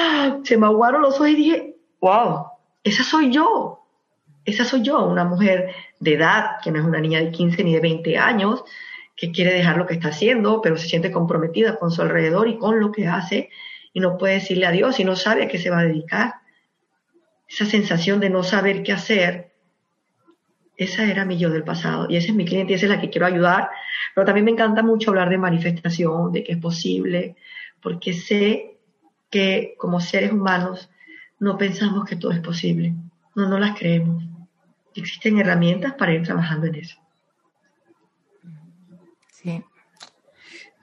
¡ah! 0.00 0.38
se 0.42 0.56
me 0.56 0.66
aguaron 0.66 1.02
los 1.02 1.14
ojos 1.14 1.28
y 1.28 1.36
dije, 1.36 1.76
wow, 2.00 2.46
esa 2.82 3.04
soy 3.04 3.30
yo. 3.30 3.86
Esa 4.44 4.64
soy 4.64 4.82
yo, 4.82 5.06
una 5.06 5.24
mujer 5.24 5.72
de 6.00 6.14
edad, 6.14 6.56
que 6.60 6.72
no 6.72 6.80
es 6.80 6.84
una 6.84 6.98
niña 6.98 7.20
de 7.20 7.30
15 7.30 7.62
ni 7.62 7.72
de 7.72 7.80
20 7.80 8.18
años, 8.18 8.64
que 9.16 9.30
quiere 9.30 9.52
dejar 9.52 9.76
lo 9.76 9.86
que 9.86 9.94
está 9.94 10.08
haciendo, 10.08 10.60
pero 10.60 10.76
se 10.76 10.88
siente 10.88 11.10
comprometida 11.10 11.76
con 11.76 11.90
su 11.90 12.02
alrededor 12.02 12.48
y 12.48 12.58
con 12.58 12.80
lo 12.80 12.90
que 12.90 13.06
hace 13.06 13.50
y 13.92 14.00
no 14.00 14.18
puede 14.18 14.34
decirle 14.34 14.66
adiós 14.66 14.98
y 14.98 15.04
no 15.04 15.14
sabe 15.16 15.44
a 15.44 15.48
qué 15.48 15.58
se 15.58 15.70
va 15.70 15.78
a 15.78 15.84
dedicar. 15.84 16.34
Esa 17.48 17.64
sensación 17.64 18.18
de 18.20 18.30
no 18.30 18.42
saber 18.42 18.82
qué 18.82 18.92
hacer, 18.92 19.52
esa 20.76 21.04
era 21.04 21.24
mi 21.24 21.38
yo 21.38 21.50
del 21.50 21.62
pasado 21.62 22.06
y 22.10 22.16
esa 22.16 22.28
es 22.28 22.34
mi 22.34 22.44
cliente 22.44 22.72
y 22.72 22.76
esa 22.76 22.86
es 22.86 22.90
la 22.90 23.00
que 23.00 23.10
quiero 23.10 23.26
ayudar. 23.26 23.70
Pero 24.14 24.24
también 24.24 24.44
me 24.44 24.50
encanta 24.50 24.82
mucho 24.82 25.10
hablar 25.10 25.30
de 25.30 25.38
manifestación, 25.38 26.32
de 26.32 26.42
que 26.42 26.52
es 26.52 26.58
posible, 26.58 27.36
porque 27.80 28.12
sé 28.12 28.78
que 29.30 29.74
como 29.78 30.00
seres 30.00 30.32
humanos 30.32 30.90
no 31.38 31.56
pensamos 31.56 32.04
que 32.04 32.16
todo 32.16 32.32
es 32.32 32.40
posible, 32.40 32.94
no, 33.36 33.48
no 33.48 33.58
las 33.58 33.78
creemos. 33.78 34.24
Existen 34.94 35.38
herramientas 35.38 35.94
para 35.94 36.14
ir 36.14 36.22
trabajando 36.22 36.66
en 36.66 36.76
eso. 36.76 37.03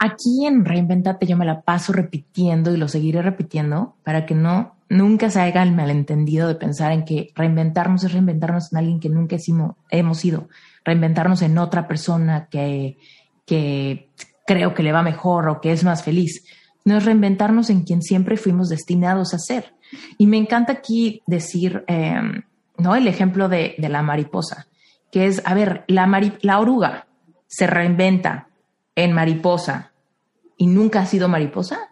Aquí 0.03 0.47
en 0.47 0.66
Reinventate 0.66 1.28
yo 1.28 1.38
me 1.38 1.45
la 1.45 1.62
paso 1.62 1.93
repitiendo 1.93 2.74
y 2.74 2.78
lo 2.78 2.88
seguiré 2.88 3.22
repitiendo 3.22 3.95
para 4.03 4.26
que 4.26 4.34
no 4.34 4.76
nunca 4.89 5.30
se 5.30 5.39
haga 5.39 5.64
el 5.64 5.74
malentendido 5.74 6.47
de 6.47 6.55
pensar 6.55 6.91
en 6.91 7.05
que 7.05 7.32
reinventarnos 7.34 8.03
es 8.03 8.12
reinventarnos 8.12 8.72
en 8.72 8.80
alguien 8.80 8.99
que 8.99 9.09
nunca 9.09 9.38
hemos 9.89 10.18
sido, 10.18 10.49
reinventarnos 10.84 11.41
en 11.43 11.57
otra 11.57 11.88
persona 11.88 12.47
que, 12.49 12.97
que 13.45 14.09
creo 14.45 14.74
que 14.74 14.84
le 14.84 14.91
va 14.91 15.01
mejor 15.01 15.47
o 15.47 15.62
que 15.62 15.72
es 15.72 15.84
más 15.84 16.03
feliz. 16.03 16.43
No 16.84 16.97
es 16.97 17.05
reinventarnos 17.05 17.70
en 17.70 17.84
quien 17.84 18.01
siempre 18.01 18.36
fuimos 18.36 18.68
destinados 18.68 19.34
a 19.34 19.39
ser. 19.39 19.76
Y 20.18 20.26
me 20.26 20.38
encanta 20.38 20.74
aquí 20.74 21.22
decir, 21.26 21.86
em, 21.88 22.41
¿no? 22.78 22.95
El 22.95 23.07
ejemplo 23.07 23.47
de, 23.47 23.76
de, 23.78 23.88
la 23.88 24.01
mariposa, 24.01 24.68
que 25.12 25.28
es, 25.28 25.41
a 25.45 25.53
ver, 25.53 25.86
la, 25.88 26.09
la 26.41 26.59
oruga 26.59 27.07
se 27.47 27.68
reinventa 27.68 28.47
en 29.03 29.13
mariposa 29.13 29.91
y 30.57 30.67
nunca 30.67 31.01
ha 31.01 31.05
sido 31.05 31.27
mariposa? 31.27 31.89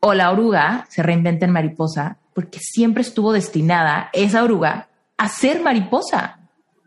¿O 0.00 0.14
la 0.14 0.30
oruga 0.30 0.86
se 0.88 1.02
reinventa 1.02 1.46
en 1.46 1.52
mariposa 1.52 2.18
porque 2.34 2.58
siempre 2.60 3.02
estuvo 3.02 3.32
destinada 3.32 4.10
esa 4.12 4.44
oruga 4.44 4.88
a 5.16 5.28
ser 5.28 5.62
mariposa, 5.62 6.40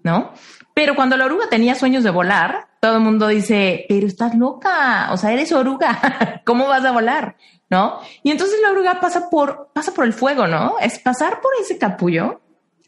¿no? 0.03 0.31
Pero 0.73 0.95
cuando 0.95 1.17
la 1.17 1.25
oruga 1.25 1.49
tenía 1.49 1.75
sueños 1.75 2.03
de 2.03 2.11
volar, 2.11 2.67
todo 2.79 2.97
el 2.97 3.01
mundo 3.01 3.27
dice, 3.27 3.85
pero 3.89 4.07
estás 4.07 4.35
loca, 4.35 5.09
o 5.11 5.17
sea, 5.17 5.31
eres 5.31 5.51
oruga, 5.51 6.41
¿cómo 6.45 6.67
vas 6.67 6.85
a 6.85 6.91
volar? 6.91 7.35
¿No? 7.69 7.99
Y 8.23 8.31
entonces 8.31 8.59
la 8.61 8.71
oruga 8.71 8.99
pasa 8.99 9.29
por, 9.29 9.69
pasa 9.73 9.93
por 9.93 10.05
el 10.05 10.13
fuego, 10.13 10.47
¿no? 10.47 10.75
Es 10.79 10.99
pasar 10.99 11.41
por 11.41 11.51
ese 11.61 11.77
capullo, 11.77 12.41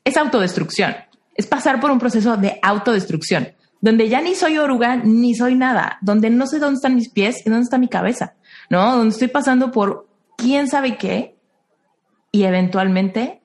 es 0.03 0.17
autodestrucción, 0.17 0.95
es 1.35 1.45
pasar 1.45 1.79
por 1.79 1.91
un 1.91 1.99
proceso 1.99 2.37
de 2.37 2.59
autodestrucción 2.61 3.53
donde 3.81 4.07
ya 4.07 4.21
ni 4.21 4.35
soy 4.35 4.57
oruga 4.57 4.95
ni 4.95 5.35
soy 5.35 5.55
nada, 5.55 5.97
donde 6.01 6.29
no 6.29 6.47
sé 6.47 6.59
dónde 6.59 6.75
están 6.75 6.95
mis 6.95 7.09
pies 7.09 7.45
y 7.45 7.49
dónde 7.49 7.63
está 7.63 7.77
mi 7.77 7.87
cabeza, 7.89 8.35
¿no? 8.69 8.95
Donde 8.95 9.09
estoy 9.09 9.27
pasando 9.27 9.71
por 9.71 10.07
quién 10.37 10.67
sabe 10.67 10.97
qué 10.97 11.35
y 12.31 12.43
eventualmente 12.43 13.41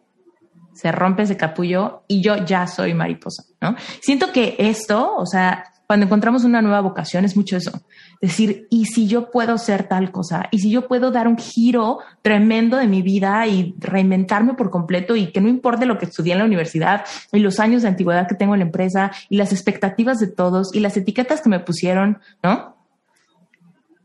se 0.75 0.93
rompe 0.93 1.23
ese 1.23 1.39
capullo 1.39 2.05
y 2.07 2.21
yo 2.21 2.45
ya 2.45 2.67
soy 2.67 2.93
mariposa, 2.93 3.45
¿no? 3.61 3.77
Siento 4.01 4.31
que 4.31 4.57
esto, 4.59 5.17
o 5.17 5.25
sea, 5.27 5.65
cuando 5.87 6.07
encontramos 6.07 6.45
una 6.45 6.63
nueva 6.63 6.81
vocación 6.81 7.25
es 7.25 7.37
mucho 7.37 7.57
eso, 7.57 7.81
decir, 8.21 8.67
¿y 8.71 8.87
si 8.87 9.07
yo 9.07 9.31
puedo 9.31 9.57
ser 9.57 9.85
tal 9.85 10.11
cosa? 10.11 10.49
¿Y 10.51 10.59
si 10.59 10.71
yo 10.71 10.89
puedo 10.89 11.11
dar 11.13 11.29
un 11.29 11.39
giro 11.39 12.01
tremendo 12.23 12.77
de 12.77 12.89
mi 12.89 13.03
vida 13.03 13.47
y 13.47 13.75
reinventarme 13.79 14.55
por 14.55 14.71
completo 14.71 15.15
y 15.15 15.33
que 15.33 15.41
no 15.41 15.49
importe 15.49 15.87
lo 15.87 15.99
que 15.99 16.07
estudié 16.07 16.33
en 16.33 16.41
la 16.41 16.45
universidad 16.45 17.05
y 17.33 17.39
los 17.39 17.61
años 17.61 17.83
de 17.83 17.89
antigüedad 17.89 18.27
que 18.27 18.35
tengo 18.35 18.55
en 18.55 18.61
la 18.61 18.67
empresa 18.67 19.13
y 19.29 19.37
las 19.37 19.53
expectativas 19.53 20.19
de 20.19 20.27
todos 20.27 20.75
y 20.75 20.81
las 20.81 20.97
etiquetas 20.97 21.41
que 21.41 21.49
me 21.49 21.61
pusieron, 21.61 22.19
¿no? 22.43 22.77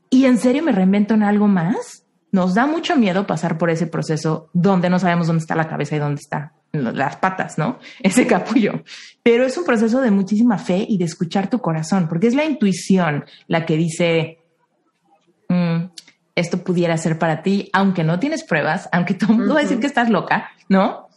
¿Y 0.09 0.25
en 0.25 0.37
serio 0.37 0.61
me 0.61 0.73
reinvento 0.73 1.13
en 1.13 1.23
algo 1.23 1.47
más? 1.47 2.03
Nos 2.31 2.53
da 2.53 2.67
mucho 2.67 2.95
miedo 2.95 3.25
pasar 3.25 3.57
por 3.57 3.69
ese 3.69 3.87
proceso 3.87 4.49
donde 4.53 4.89
no 4.89 4.99
sabemos 4.99 5.27
dónde 5.27 5.41
está 5.41 5.55
la 5.55 5.67
cabeza 5.67 5.95
y 5.95 5.99
dónde 5.99 6.21
está 6.21 6.53
las 6.71 7.17
patas, 7.17 7.57
¿no? 7.57 7.79
Ese 8.01 8.27
capullo. 8.27 8.83
Pero 9.23 9.45
es 9.45 9.57
un 9.57 9.65
proceso 9.65 10.01
de 10.01 10.11
muchísima 10.11 10.57
fe 10.57 10.85
y 10.87 10.97
de 10.97 11.05
escuchar 11.05 11.49
tu 11.49 11.59
corazón, 11.59 12.07
porque 12.07 12.27
es 12.27 12.35
la 12.35 12.45
intuición 12.45 13.25
la 13.47 13.65
que 13.65 13.77
dice, 13.77 14.39
mm, 15.49 15.85
esto 16.35 16.63
pudiera 16.63 16.97
ser 16.97 17.19
para 17.19 17.43
ti, 17.43 17.69
aunque 17.73 18.03
no 18.03 18.19
tienes 18.19 18.43
pruebas, 18.43 18.89
aunque 18.91 19.13
todo 19.13 19.33
el 19.33 19.39
mundo 19.39 19.53
va 19.53 19.59
a 19.59 19.63
decir 19.63 19.79
que 19.79 19.87
estás 19.87 20.09
loca, 20.09 20.49
¿no? 20.69 21.07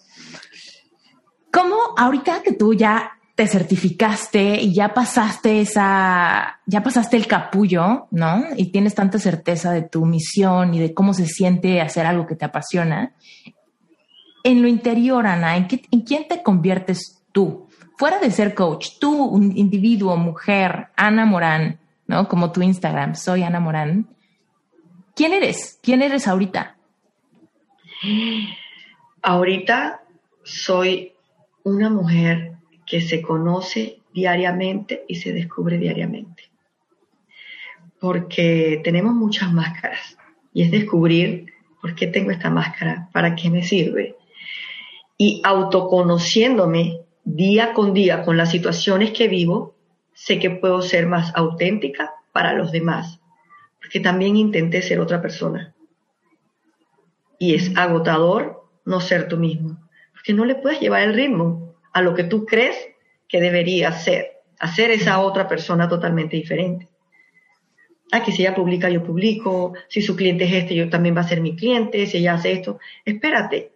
¿Cómo 1.53 1.77
ahorita 1.97 2.43
que 2.43 2.53
tú 2.53 2.75
ya 2.75 3.13
te 3.35 3.49
certificaste 3.49 4.61
y 4.61 4.75
ya 4.75 4.95
pasaste 4.95 5.61
esa, 5.61 6.61
ya 6.67 6.83
pasaste 6.83 7.17
el 7.17 7.27
capullo, 7.27 8.07
¿no? 8.13 8.45
Y 8.57 8.71
tienes 8.71 8.95
tanta 8.95 9.19
certeza 9.19 9.73
de 9.73 9.83
tu 9.83 10.07
misión 10.07 10.75
y 10.75 10.81
de 10.81 10.95
cómo 10.95 11.15
se 11.15 11.27
siente 11.27 11.81
hacer 11.81 12.07
algo 12.07 12.27
que 12.27 12.37
te 12.37 12.45
apasiona. 12.45 13.15
En 14.45 14.61
lo 14.61 14.69
interior, 14.69 15.27
Ana, 15.27 15.57
¿en, 15.57 15.67
quién 15.67 16.29
te 16.29 16.43
conviertes 16.43 17.25
tú? 17.33 17.67
Fuera 17.97 18.19
de 18.19 18.31
ser 18.31 18.55
coach, 18.55 18.99
tú, 19.01 19.25
un 19.25 19.57
individuo, 19.57 20.19
mujer, 20.19 20.89
Ana 20.97 21.25
Morán, 21.25 21.81
¿no? 22.07 22.29
Como 22.29 22.53
tu 22.53 22.61
Instagram, 22.61 23.15
soy 23.15 23.43
Ana 23.43 23.59
Morán. 23.59 24.07
¿Quién 25.17 25.33
eres? 25.33 25.79
¿Quién 25.83 26.03
eres 26.03 26.29
ahorita? 26.29 26.77
Ahorita 29.23 30.03
soy 30.43 31.15
una 31.63 31.89
mujer 31.89 32.53
que 32.87 33.01
se 33.01 33.23
conoce 33.23 34.01
diariamente 34.13 35.05
y 35.09 35.15
se 35.15 35.33
descubre 35.33 35.79
diariamente. 35.79 36.51
Porque 37.99 38.83
tenemos 38.85 39.15
muchas 39.15 39.51
máscaras 39.51 40.19
y 40.53 40.65
es 40.65 40.71
descubrir 40.71 41.47
por 41.81 41.95
qué 41.95 42.09
tengo 42.09 42.31
esta 42.31 42.51
máscara, 42.51 43.09
para 43.13 43.35
qué 43.35 43.49
me 43.49 43.63
sirve. 43.63 44.17
Y 45.17 45.41
autoconociéndome 45.45 47.05
día 47.25 47.73
con 47.73 47.95
día 47.95 48.23
con 48.23 48.37
las 48.37 48.51
situaciones 48.51 49.13
que 49.13 49.29
vivo, 49.29 49.75
sé 50.13 50.39
que 50.39 50.51
puedo 50.51 50.83
ser 50.83 51.07
más 51.07 51.33
auténtica 51.35 52.15
para 52.33 52.53
los 52.53 52.73
demás, 52.73 53.21
porque 53.81 54.01
también 54.01 54.37
intenté 54.37 54.83
ser 54.83 55.01
otra 55.01 55.21
persona. 55.23 55.75
Y 57.39 57.55
es 57.55 57.77
agotador 57.77 58.65
no 58.85 59.01
ser 59.01 59.29
tú 59.29 59.37
mismo, 59.37 59.79
porque 60.13 60.33
no 60.33 60.45
le 60.45 60.55
puedes 60.55 60.81
llevar 60.81 61.03
el 61.03 61.15
ritmo 61.15 61.75
a 61.93 62.03
lo 62.03 62.15
que 62.15 62.25
tú 62.25 62.45
crees 62.45 62.77
que 63.29 63.41
debería 63.41 63.93
ser, 63.93 64.43
hacer 64.59 64.91
esa 64.91 65.21
otra 65.21 65.49
persona 65.49 65.89
totalmente 65.89 66.37
diferente. 66.37 66.89
Ah, 68.13 68.23
que 68.23 68.33
si 68.33 68.43
ella 68.43 68.55
publica, 68.55 68.91
yo 68.91 69.03
publico, 69.03 69.75
si 69.89 70.03
su 70.03 70.15
cliente 70.15 70.45
es 70.45 70.53
este, 70.53 70.75
yo 70.75 70.89
también 70.89 71.17
va 71.17 71.23
a 71.23 71.29
ser 71.29 71.41
mi 71.41 71.57
cliente, 71.57 72.07
si 72.07 72.19
ella 72.19 72.35
hace 72.35 72.53
esto, 72.53 72.79
espérate, 73.05 73.73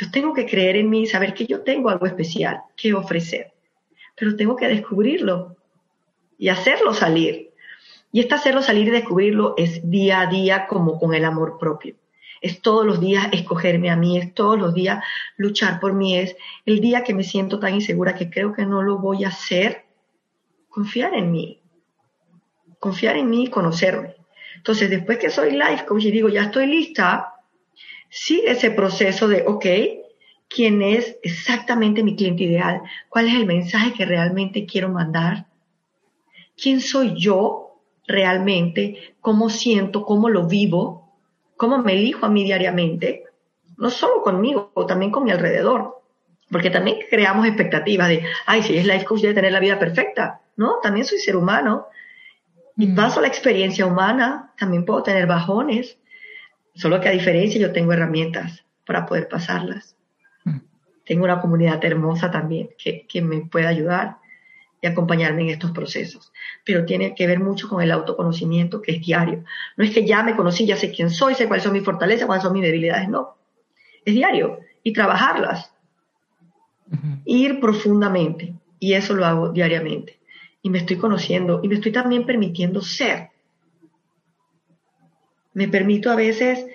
yo 0.00 0.10
tengo 0.10 0.32
que 0.32 0.46
creer 0.46 0.76
en 0.76 0.88
mí, 0.88 1.06
saber 1.06 1.34
que 1.34 1.46
yo 1.46 1.60
tengo 1.60 1.90
algo 1.90 2.06
especial 2.06 2.62
que 2.74 2.94
ofrecer, 2.94 3.52
pero 4.16 4.34
tengo 4.34 4.56
que 4.56 4.66
descubrirlo 4.66 5.56
y 6.38 6.48
hacerlo 6.48 6.94
salir. 6.94 7.50
Y 8.10 8.20
este 8.20 8.34
hacerlo 8.34 8.62
salir 8.62 8.88
y 8.88 8.92
descubrirlo 8.92 9.54
es 9.58 9.88
día 9.88 10.22
a 10.22 10.26
día 10.26 10.66
como 10.66 10.98
con 10.98 11.14
el 11.14 11.24
amor 11.24 11.58
propio 11.58 11.96
es 12.40 12.62
todos 12.62 12.86
los 12.86 13.00
días 13.00 13.28
escogerme 13.32 13.90
a 13.90 13.96
mí, 13.96 14.16
es 14.16 14.32
todos 14.32 14.58
los 14.58 14.72
días 14.72 15.04
luchar 15.36 15.78
por 15.78 15.92
mí, 15.92 16.16
es 16.16 16.36
el 16.64 16.80
día 16.80 17.04
que 17.04 17.12
me 17.12 17.22
siento 17.22 17.58
tan 17.60 17.74
insegura 17.74 18.14
que 18.14 18.30
creo 18.30 18.54
que 18.54 18.64
no 18.64 18.82
lo 18.82 18.96
voy 18.96 19.24
a 19.24 19.28
hacer, 19.28 19.84
confiar 20.70 21.14
en 21.14 21.30
mí, 21.30 21.60
confiar 22.78 23.16
en 23.16 23.28
mí 23.28 23.44
y 23.44 23.50
conocerme. 23.50 24.16
Entonces, 24.56 24.88
después 24.88 25.18
que 25.18 25.28
soy 25.28 25.52
life 25.52 25.84
coach 25.86 26.04
y 26.04 26.10
digo, 26.10 26.30
ya 26.30 26.44
estoy 26.44 26.66
lista, 26.66 27.34
sigue 28.10 28.50
ese 28.50 28.70
proceso 28.70 29.28
de, 29.28 29.44
ok, 29.46 29.66
¿quién 30.48 30.82
es 30.82 31.16
exactamente 31.22 32.02
mi 32.02 32.16
cliente 32.16 32.44
ideal? 32.44 32.82
¿Cuál 33.08 33.28
es 33.28 33.34
el 33.34 33.46
mensaje 33.46 33.94
que 33.94 34.04
realmente 34.04 34.66
quiero 34.66 34.90
mandar? 34.90 35.46
¿Quién 36.60 36.82
soy 36.82 37.14
yo 37.16 37.80
realmente? 38.06 39.14
¿Cómo 39.20 39.48
siento? 39.48 40.04
¿Cómo 40.04 40.28
lo 40.28 40.46
vivo? 40.46 41.00
cómo 41.60 41.76
me 41.76 41.92
elijo 41.92 42.24
a 42.24 42.30
mí 42.30 42.42
diariamente, 42.42 43.24
no 43.76 43.90
solo 43.90 44.22
conmigo, 44.22 44.72
también 44.88 45.12
con 45.12 45.24
mi 45.24 45.30
alrededor. 45.30 46.00
Porque 46.50 46.70
también 46.70 47.00
creamos 47.10 47.46
expectativas 47.46 48.08
de, 48.08 48.24
ay, 48.46 48.62
si 48.62 48.78
es 48.78 48.86
life 48.86 49.04
coach 49.04 49.20
debe 49.20 49.34
tener 49.34 49.52
la 49.52 49.60
vida 49.60 49.78
perfecta. 49.78 50.40
No, 50.56 50.78
también 50.82 51.04
soy 51.04 51.18
ser 51.18 51.36
humano. 51.36 51.86
Y 52.78 52.86
mm. 52.86 52.96
paso 52.96 53.20
la 53.20 53.28
experiencia 53.28 53.84
humana, 53.84 54.54
también 54.58 54.86
puedo 54.86 55.02
tener 55.02 55.26
bajones. 55.26 55.98
Solo 56.74 57.00
que 57.00 57.08
a 57.08 57.12
diferencia 57.12 57.60
yo 57.60 57.72
tengo 57.72 57.92
herramientas 57.92 58.64
para 58.86 59.06
poder 59.06 59.28
pasarlas. 59.28 59.96
Mm. 60.44 60.58
Tengo 61.04 61.24
una 61.24 61.40
comunidad 61.40 61.84
hermosa 61.84 62.30
también 62.30 62.70
que, 62.78 63.06
que 63.06 63.22
me 63.22 63.40
puede 63.42 63.66
ayudar 63.66 64.18
y 64.82 64.86
acompañarme 64.86 65.42
en 65.42 65.50
estos 65.50 65.72
procesos. 65.72 66.32
Pero 66.64 66.84
tiene 66.84 67.14
que 67.14 67.26
ver 67.26 67.40
mucho 67.40 67.68
con 67.68 67.82
el 67.82 67.90
autoconocimiento 67.90 68.80
que 68.80 68.92
es 68.92 69.00
diario. 69.00 69.44
No 69.76 69.84
es 69.84 69.90
que 69.92 70.06
ya 70.06 70.22
me 70.22 70.36
conocí, 70.36 70.66
ya 70.66 70.76
sé 70.76 70.90
quién 70.90 71.10
soy, 71.10 71.34
sé 71.34 71.46
cuáles 71.46 71.64
son 71.64 71.72
mis 71.72 71.84
fortalezas, 71.84 72.26
cuáles 72.26 72.42
son 72.42 72.52
mis 72.52 72.62
debilidades, 72.62 73.08
no. 73.08 73.36
Es 74.04 74.14
diario 74.14 74.60
y 74.82 74.92
trabajarlas. 74.92 75.72
Ir 77.24 77.60
profundamente. 77.60 78.54
Y 78.78 78.94
eso 78.94 79.14
lo 79.14 79.26
hago 79.26 79.50
diariamente. 79.50 80.18
Y 80.62 80.70
me 80.70 80.78
estoy 80.78 80.96
conociendo 80.96 81.60
y 81.62 81.68
me 81.68 81.74
estoy 81.74 81.92
también 81.92 82.24
permitiendo 82.24 82.80
ser. 82.80 83.29
Me 85.54 85.68
permito 85.68 86.10
a 86.10 86.16
veces 86.16 86.66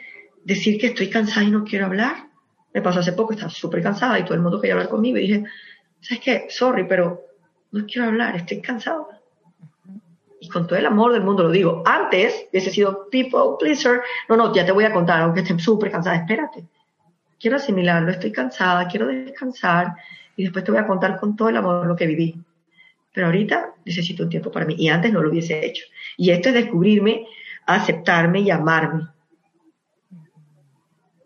decir 0.44 0.80
que 0.80 0.88
estoy 0.88 1.10
cansada 1.10 1.46
y 1.46 1.52
no 1.52 1.64
quiero 1.64 1.86
hablar. 1.86 2.28
Me 2.74 2.82
pasó 2.82 3.00
hace 3.00 3.14
poco, 3.14 3.34
estaba 3.34 3.50
súper 3.50 3.82
cansada 3.82 4.20
y 4.20 4.24
todo 4.24 4.34
el 4.34 4.42
mundo 4.42 4.60
quería 4.60 4.74
hablar 4.74 4.90
conmigo 4.90 5.18
y 5.18 5.22
dije, 5.22 5.44
¿sabes 6.02 6.24
qué? 6.24 6.46
Sorry, 6.50 6.86
pero 6.88 7.26
no 7.72 7.86
quiero 7.86 8.08
hablar, 8.08 8.36
estoy 8.36 8.62
cansado. 8.62 9.10
Y 10.40 10.50
con 10.50 10.68
todo 10.68 10.78
el 10.78 10.86
amor 10.86 11.14
del 11.14 11.24
mundo 11.24 11.44
lo 11.44 11.50
digo. 11.50 11.82
Antes 11.86 12.48
hubiese 12.52 12.70
sido 12.70 13.10
people 13.10 13.58
pleaser. 13.60 14.02
No, 14.30 14.36
no, 14.38 14.54
ya 14.54 14.66
te 14.66 14.72
voy 14.72 14.84
a 14.84 14.94
contar, 14.94 15.22
aunque 15.22 15.42
esté 15.42 15.58
súper 15.58 15.92
cansada, 15.92 16.18
espérate. 16.18 16.66
Quiero 17.40 17.58
asimilarlo, 17.58 18.12
estoy 18.12 18.32
cansada, 18.32 18.88
quiero 18.88 19.08
descansar 19.08 19.96
y 20.36 20.44
después 20.44 20.64
te 20.64 20.72
voy 20.72 20.80
a 20.80 20.88
contar 20.88 21.20
con 21.20 21.36
todo 21.36 21.50
el 21.50 21.58
amor 21.58 21.88
lo 21.88 21.96
que 21.96 22.06
viví. 22.08 22.36
Pero 23.14 23.28
ahorita 23.28 23.74
necesito 23.86 24.24
un 24.24 24.30
tiempo 24.30 24.52
para 24.52 24.66
mí 24.66 24.76
y 24.78 24.90
antes 24.90 25.12
no 25.12 25.22
lo 25.22 25.30
hubiese 25.30 25.66
hecho. 25.66 25.86
Y 26.18 26.32
esto 26.32 26.50
es 26.50 26.56
descubrirme, 26.56 27.26
aceptarme 27.66 28.42
y 28.42 28.52
amarme. 28.52 29.08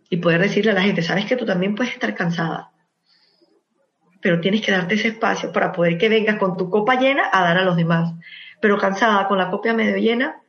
Y 0.10 0.18
poder 0.18 0.42
decirle 0.42 0.72
a 0.72 0.76
la 0.76 0.82
gente, 0.82 1.02
sabes 1.02 1.26
que 1.26 1.36
tú 1.36 1.46
también 1.46 1.76
puedes 1.76 1.94
estar 1.94 2.16
cansada 2.16 2.72
pero 4.22 4.42
tienes 4.42 4.62
que 4.62 4.72
darte 4.72 4.96
ese 4.96 5.10
espacio 5.10 5.52
para 5.52 5.72
poder 5.72 5.98
que 5.98 6.10
vengas 6.10 6.38
con 6.38 6.58
tu 6.58 6.70
copa 6.70 7.00
llena 7.00 7.24
a 7.32 7.42
dar 7.42 7.58
a 7.58 7.64
los 7.64 7.76
demás. 7.76 8.14
Pero 8.62 8.78
cansada, 8.78 9.28
con 9.28 9.38
la 9.38 9.50
copa 9.50 9.74
medio 9.74 9.98
llena, 9.98 10.42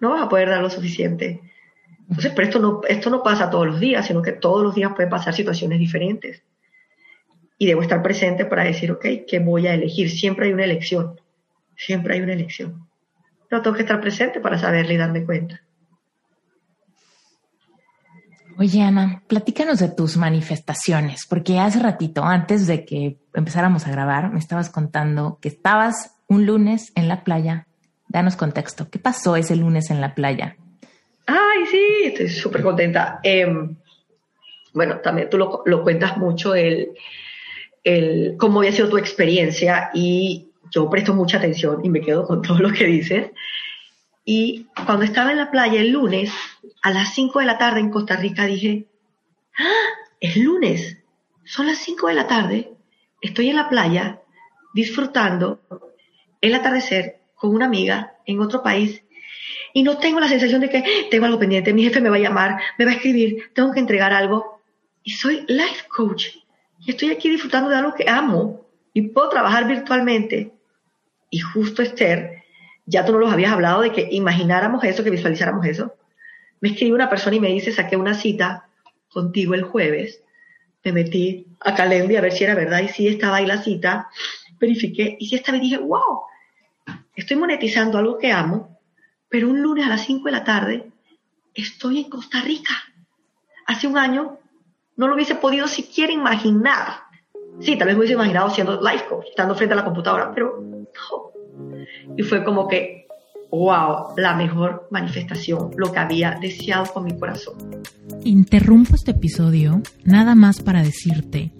no 0.00 0.10
vas 0.10 0.22
a 0.22 0.28
poder 0.28 0.48
dar 0.48 0.62
lo 0.62 0.70
suficiente. 0.70 1.40
Entonces, 2.08 2.32
pero 2.34 2.46
esto 2.46 2.58
no, 2.60 2.80
esto 2.88 3.10
no 3.10 3.22
pasa 3.22 3.50
todos 3.50 3.66
los 3.66 3.80
días, 3.80 4.06
sino 4.06 4.22
que 4.22 4.32
todos 4.32 4.62
los 4.62 4.74
días 4.74 4.92
pueden 4.94 5.10
pasar 5.10 5.34
situaciones 5.34 5.78
diferentes. 5.78 6.42
Y 7.58 7.66
debo 7.66 7.82
estar 7.82 8.02
presente 8.02 8.44
para 8.44 8.64
decir, 8.64 8.92
ok, 8.92 9.06
¿qué 9.26 9.38
voy 9.40 9.66
a 9.66 9.74
elegir? 9.74 10.10
Siempre 10.10 10.46
hay 10.46 10.52
una 10.52 10.64
elección. 10.64 11.20
Siempre 11.76 12.14
hay 12.14 12.20
una 12.20 12.32
elección. 12.32 12.88
Pero 13.52 13.60
tengo 13.60 13.76
que 13.76 13.82
estar 13.82 14.00
presente 14.00 14.40
para 14.40 14.58
saberle 14.58 14.94
y 14.94 14.96
darme 14.96 15.26
cuenta. 15.26 15.60
Oye, 18.56 18.80
Ana, 18.80 19.22
platícanos 19.26 19.78
de 19.78 19.90
tus 19.90 20.16
manifestaciones, 20.16 21.26
porque 21.28 21.58
hace 21.58 21.78
ratito, 21.78 22.24
antes 22.24 22.66
de 22.66 22.86
que 22.86 23.18
empezáramos 23.34 23.86
a 23.86 23.90
grabar, 23.90 24.32
me 24.32 24.38
estabas 24.38 24.70
contando 24.70 25.38
que 25.42 25.48
estabas 25.48 26.16
un 26.28 26.46
lunes 26.46 26.92
en 26.94 27.08
la 27.08 27.24
playa. 27.24 27.66
Danos 28.08 28.36
contexto. 28.36 28.88
¿Qué 28.88 28.98
pasó 28.98 29.36
ese 29.36 29.54
lunes 29.54 29.90
en 29.90 30.00
la 30.00 30.14
playa? 30.14 30.56
Ay, 31.26 31.66
sí, 31.70 32.04
estoy 32.04 32.30
súper 32.30 32.62
contenta. 32.62 33.20
Em, 33.22 33.76
bueno, 34.72 35.00
también 35.00 35.28
tú 35.28 35.36
lo, 35.36 35.62
lo 35.66 35.82
cuentas 35.82 36.16
mucho, 36.16 36.54
el, 36.54 36.92
el, 37.84 38.34
cómo 38.38 38.60
había 38.60 38.72
sido 38.72 38.88
tu 38.88 38.96
experiencia 38.96 39.90
y 39.92 40.51
yo 40.72 40.90
presto 40.90 41.14
mucha 41.14 41.36
atención 41.36 41.84
y 41.84 41.90
me 41.90 42.00
quedo 42.00 42.26
con 42.26 42.42
todo 42.42 42.58
lo 42.58 42.72
que 42.72 42.86
dices. 42.86 43.30
Y 44.24 44.66
cuando 44.86 45.04
estaba 45.04 45.30
en 45.30 45.38
la 45.38 45.50
playa 45.50 45.80
el 45.80 45.90
lunes, 45.90 46.32
a 46.82 46.90
las 46.90 47.14
5 47.14 47.40
de 47.40 47.46
la 47.46 47.58
tarde 47.58 47.80
en 47.80 47.90
Costa 47.90 48.16
Rica, 48.16 48.46
dije, 48.46 48.86
¡Ah! 49.58 49.92
Es 50.20 50.36
lunes, 50.36 50.98
son 51.44 51.66
las 51.66 51.78
5 51.78 52.08
de 52.08 52.14
la 52.14 52.26
tarde, 52.26 52.72
estoy 53.20 53.50
en 53.50 53.56
la 53.56 53.68
playa 53.68 54.20
disfrutando 54.72 55.60
el 56.40 56.54
atardecer 56.54 57.20
con 57.34 57.54
una 57.54 57.66
amiga 57.66 58.14
en 58.24 58.40
otro 58.40 58.62
país 58.62 59.02
y 59.74 59.82
no 59.82 59.98
tengo 59.98 60.20
la 60.20 60.28
sensación 60.28 60.60
de 60.60 60.68
que 60.68 61.08
tengo 61.10 61.26
algo 61.26 61.38
pendiente, 61.38 61.72
mi 61.72 61.82
jefe 61.82 62.00
me 62.00 62.10
va 62.10 62.16
a 62.16 62.20
llamar, 62.20 62.60
me 62.78 62.84
va 62.84 62.92
a 62.92 62.94
escribir, 62.94 63.50
tengo 63.54 63.72
que 63.72 63.80
entregar 63.80 64.12
algo. 64.12 64.60
Y 65.02 65.10
soy 65.10 65.44
life 65.48 65.88
coach 65.88 66.26
y 66.78 66.90
estoy 66.90 67.10
aquí 67.10 67.28
disfrutando 67.28 67.70
de 67.70 67.76
algo 67.76 67.94
que 67.94 68.08
amo 68.08 68.66
y 68.92 69.02
puedo 69.08 69.28
trabajar 69.28 69.66
virtualmente. 69.66 70.52
Y 71.32 71.40
justo 71.40 71.82
Esther 71.82 72.44
ya 72.86 73.04
tú 73.04 73.10
no 73.10 73.18
los 73.18 73.32
habías 73.32 73.52
hablado 73.52 73.80
de 73.80 73.90
que 73.90 74.06
imagináramos 74.12 74.84
eso, 74.84 75.02
que 75.02 75.10
visualizáramos 75.10 75.66
eso. 75.66 75.96
Me 76.60 76.68
escribe 76.68 76.94
una 76.94 77.10
persona 77.10 77.34
y 77.34 77.40
me 77.40 77.48
dice, 77.48 77.72
saqué 77.72 77.96
una 77.96 78.14
cita 78.14 78.68
contigo 79.08 79.54
el 79.54 79.64
jueves 79.64 80.22
me 80.84 80.92
metí 80.92 81.46
a 81.60 81.74
Calendly 81.74 82.16
a 82.16 82.20
ver 82.20 82.32
si 82.32 82.44
era 82.44 82.54
verdad 82.54 82.80
y 82.80 82.88
si 82.88 83.06
estaba 83.06 83.36
ahí 83.36 83.46
la 83.46 83.62
cita, 83.62 84.08
verifiqué 84.58 85.16
y 85.18 85.28
si 85.28 85.36
estaba 85.36 85.58
y 85.58 85.62
dije, 85.62 85.78
wow, 85.78 86.22
estoy 87.14 87.36
monetizando 87.36 87.98
algo 87.98 88.18
que 88.18 88.32
amo, 88.32 88.80
pero 89.28 89.48
un 89.48 89.62
lunes 89.62 89.86
a 89.86 89.90
las 89.90 90.04
5 90.04 90.24
de 90.24 90.32
la 90.32 90.44
tarde 90.44 90.90
estoy 91.54 92.00
en 92.00 92.10
Costa 92.10 92.40
Rica. 92.40 92.74
Hace 93.66 93.86
un 93.86 93.96
año 93.96 94.38
no 94.96 95.06
lo 95.06 95.14
hubiese 95.14 95.36
podido 95.36 95.68
siquiera 95.68 96.12
imaginar. 96.12 97.04
Sí, 97.60 97.76
tal 97.76 97.88
vez 97.88 97.96
me 97.96 98.00
hubiese 98.00 98.14
imaginado 98.14 98.50
siendo 98.50 98.80
life 98.80 99.04
coach, 99.08 99.26
estando 99.30 99.54
frente 99.54 99.74
a 99.74 99.76
la 99.76 99.84
computadora, 99.84 100.32
pero 100.34 100.62
no. 100.62 101.32
Y 102.16 102.22
fue 102.22 102.44
como 102.44 102.66
que, 102.66 103.06
wow, 103.50 104.14
la 104.16 104.34
mejor 104.34 104.88
manifestación, 104.90 105.70
lo 105.76 105.92
que 105.92 105.98
había 105.98 106.38
deseado 106.40 106.86
con 106.92 107.04
mi 107.04 107.16
corazón. 107.18 107.54
Interrumpo 108.24 108.94
este 108.94 109.12
episodio 109.12 109.80
nada 110.04 110.34
más 110.34 110.60
para 110.60 110.82
decirte 110.82 111.52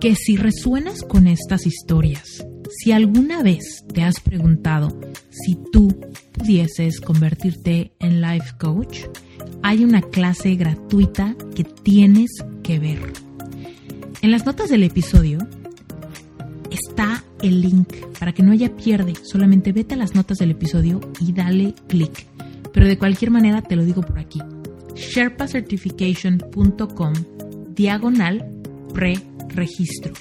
que 0.00 0.14
si 0.14 0.36
resuenas 0.36 1.02
con 1.02 1.26
estas 1.26 1.66
historias, 1.66 2.44
si 2.70 2.90
alguna 2.90 3.42
vez 3.42 3.84
te 3.92 4.02
has 4.02 4.18
preguntado 4.20 4.98
si 5.30 5.56
tú 5.70 5.88
pudieses 6.32 7.00
convertirte 7.00 7.92
en 8.00 8.20
life 8.20 8.52
coach, 8.58 9.02
hay 9.62 9.84
una 9.84 10.02
clase 10.02 10.56
gratuita 10.56 11.36
que 11.54 11.64
tienes 11.64 12.30
que 12.62 12.78
ver. 12.78 13.12
En 14.22 14.30
las 14.30 14.46
notas 14.46 14.70
del 14.70 14.84
episodio 14.84 15.40
está 16.70 17.24
el 17.42 17.60
link 17.60 17.92
para 18.20 18.32
que 18.32 18.44
no 18.44 18.52
haya 18.52 18.76
pierde. 18.76 19.14
Solamente 19.24 19.72
vete 19.72 19.94
a 19.94 19.96
las 19.96 20.14
notas 20.14 20.38
del 20.38 20.52
episodio 20.52 21.00
y 21.18 21.32
dale 21.32 21.74
clic. 21.88 22.28
Pero 22.72 22.86
de 22.86 22.96
cualquier 22.96 23.32
manera 23.32 23.62
te 23.62 23.74
lo 23.74 23.84
digo 23.84 24.02
por 24.02 24.20
aquí. 24.20 24.40
sherpacertification.com 24.94 27.12
diagonal 27.74 28.48
pre-registro. 28.94 30.12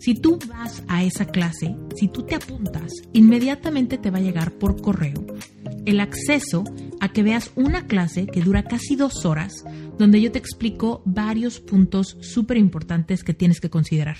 Si 0.00 0.14
tú 0.14 0.38
vas 0.48 0.82
a 0.88 1.04
esa 1.04 1.26
clase, 1.26 1.76
si 1.96 2.08
tú 2.08 2.22
te 2.22 2.34
apuntas, 2.34 2.92
inmediatamente 3.12 3.98
te 3.98 4.10
va 4.10 4.18
a 4.18 4.22
llegar 4.22 4.52
por 4.52 4.80
correo 4.80 5.26
el 5.88 6.00
acceso 6.00 6.64
a 7.00 7.08
que 7.08 7.22
veas 7.22 7.50
una 7.54 7.86
clase 7.86 8.26
que 8.26 8.42
dura 8.42 8.64
casi 8.64 8.94
dos 8.94 9.24
horas, 9.24 9.64
donde 9.98 10.20
yo 10.20 10.30
te 10.30 10.38
explico 10.38 11.02
varios 11.06 11.60
puntos 11.60 12.18
súper 12.20 12.58
importantes 12.58 13.24
que 13.24 13.32
tienes 13.32 13.60
que 13.60 13.70
considerar. 13.70 14.18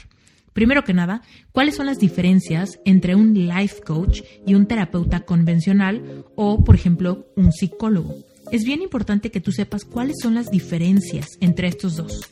Primero 0.55 0.83
que 0.83 0.95
nada, 0.95 1.23
¿cuáles 1.53 1.77
son 1.77 1.87
las 1.87 1.99
diferencias 1.99 2.81
entre 2.87 3.15
un 3.15 3.35
life 3.35 3.83
coach 3.87 4.23
y 4.47 4.55
un 4.55 4.67
terapeuta 4.67 5.21
convencional 5.21 6.25
o, 6.37 6.65
por 6.65 6.75
ejemplo, 6.75 7.27
un 7.37 7.53
psicólogo? 7.53 8.17
Es 8.51 8.65
bien 8.65 8.81
importante 8.81 9.31
que 9.31 9.41
tú 9.41 9.53
sepas 9.53 9.85
cuáles 9.85 10.17
son 10.23 10.35
las 10.35 10.51
diferencias 10.51 11.27
entre 11.41 11.69
estos 11.69 11.97
dos. 11.97 12.31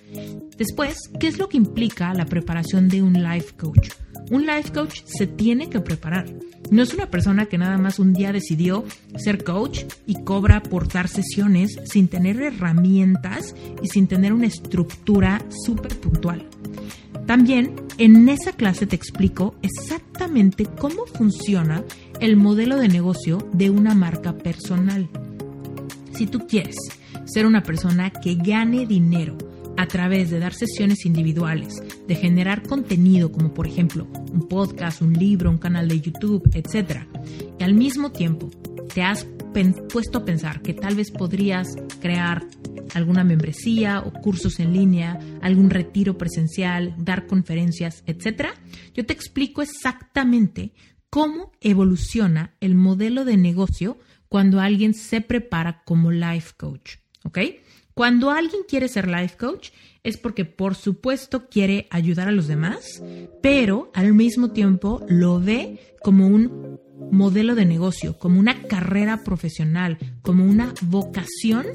Después, 0.56 0.96
¿qué 1.20 1.28
es 1.28 1.38
lo 1.38 1.48
que 1.48 1.58
implica 1.58 2.14
la 2.14 2.24
preparación 2.24 2.88
de 2.88 3.02
un 3.02 3.22
life 3.22 3.54
coach? 3.56 3.90
Un 4.30 4.46
life 4.46 4.72
coach 4.72 5.02
se 5.04 5.26
tiene 5.26 5.68
que 5.68 5.80
preparar. 5.80 6.26
No 6.70 6.82
es 6.82 6.94
una 6.94 7.10
persona 7.10 7.46
que 7.46 7.58
nada 7.58 7.76
más 7.76 7.98
un 7.98 8.14
día 8.14 8.32
decidió 8.32 8.84
ser 9.16 9.44
coach 9.44 9.84
y 10.06 10.22
cobra 10.24 10.62
por 10.62 10.88
dar 10.88 11.08
sesiones 11.08 11.78
sin 11.84 12.08
tener 12.08 12.40
herramientas 12.40 13.54
y 13.82 13.88
sin 13.88 14.08
tener 14.08 14.32
una 14.32 14.46
estructura 14.46 15.44
súper 15.64 16.00
puntual. 16.00 16.48
También 17.26 17.74
en 17.98 18.28
esa 18.28 18.52
clase 18.52 18.86
te 18.86 18.96
explico 18.96 19.54
exactamente 19.60 20.64
cómo 20.64 21.06
funciona 21.06 21.84
el 22.20 22.36
modelo 22.36 22.78
de 22.78 22.88
negocio 22.88 23.46
de 23.52 23.68
una 23.70 23.94
marca 23.94 24.32
personal. 24.32 25.08
Si 26.16 26.26
tú 26.26 26.46
quieres 26.46 26.76
ser 27.26 27.44
una 27.44 27.62
persona 27.62 28.10
que 28.10 28.36
gane 28.36 28.86
dinero 28.86 29.36
a 29.76 29.86
través 29.86 30.30
de 30.30 30.38
dar 30.38 30.54
sesiones 30.54 31.04
individuales, 31.04 31.82
de 32.08 32.14
generar 32.14 32.62
contenido 32.62 33.30
como 33.30 33.52
por 33.52 33.66
ejemplo 33.66 34.06
un 34.32 34.48
podcast, 34.48 35.02
un 35.02 35.12
libro, 35.12 35.50
un 35.50 35.58
canal 35.58 35.88
de 35.88 36.00
YouTube, 36.00 36.48
etc. 36.54 37.02
Y 37.58 37.62
al 37.62 37.74
mismo 37.74 38.12
tiempo 38.12 38.50
te 38.94 39.02
has 39.02 39.26
puesto 39.92 40.18
a 40.18 40.24
pensar 40.24 40.62
que 40.62 40.72
tal 40.72 40.94
vez 40.94 41.10
podrías 41.10 41.76
crear 42.00 42.46
alguna 42.94 43.22
membresía 43.22 44.00
o 44.00 44.10
cursos 44.10 44.58
en 44.58 44.72
línea, 44.72 45.18
algún 45.42 45.68
retiro 45.68 46.16
presencial, 46.16 46.94
dar 46.96 47.26
conferencias, 47.26 48.02
etc. 48.06 48.52
Yo 48.94 49.04
te 49.04 49.12
explico 49.12 49.60
exactamente 49.60 50.72
cómo 51.10 51.52
evoluciona 51.60 52.54
el 52.60 52.74
modelo 52.74 53.26
de 53.26 53.36
negocio 53.36 53.98
cuando 54.28 54.60
alguien 54.60 54.94
se 54.94 55.20
prepara 55.20 55.82
como 55.84 56.10
life 56.10 56.54
coach, 56.56 56.96
¿ok? 57.24 57.38
Cuando 57.94 58.30
alguien 58.30 58.62
quiere 58.68 58.88
ser 58.88 59.08
life 59.08 59.36
coach 59.38 59.70
es 60.02 60.18
porque 60.18 60.44
por 60.44 60.74
supuesto 60.74 61.48
quiere 61.48 61.86
ayudar 61.90 62.28
a 62.28 62.32
los 62.32 62.46
demás, 62.46 63.02
pero 63.42 63.90
al 63.94 64.12
mismo 64.12 64.50
tiempo 64.52 65.04
lo 65.08 65.40
ve 65.40 65.94
como 66.02 66.26
un 66.26 66.78
modelo 67.10 67.54
de 67.54 67.64
negocio, 67.64 68.18
como 68.18 68.40
una 68.40 68.62
carrera 68.62 69.22
profesional, 69.22 69.98
como 70.22 70.44
una 70.44 70.74
vocación 70.82 71.66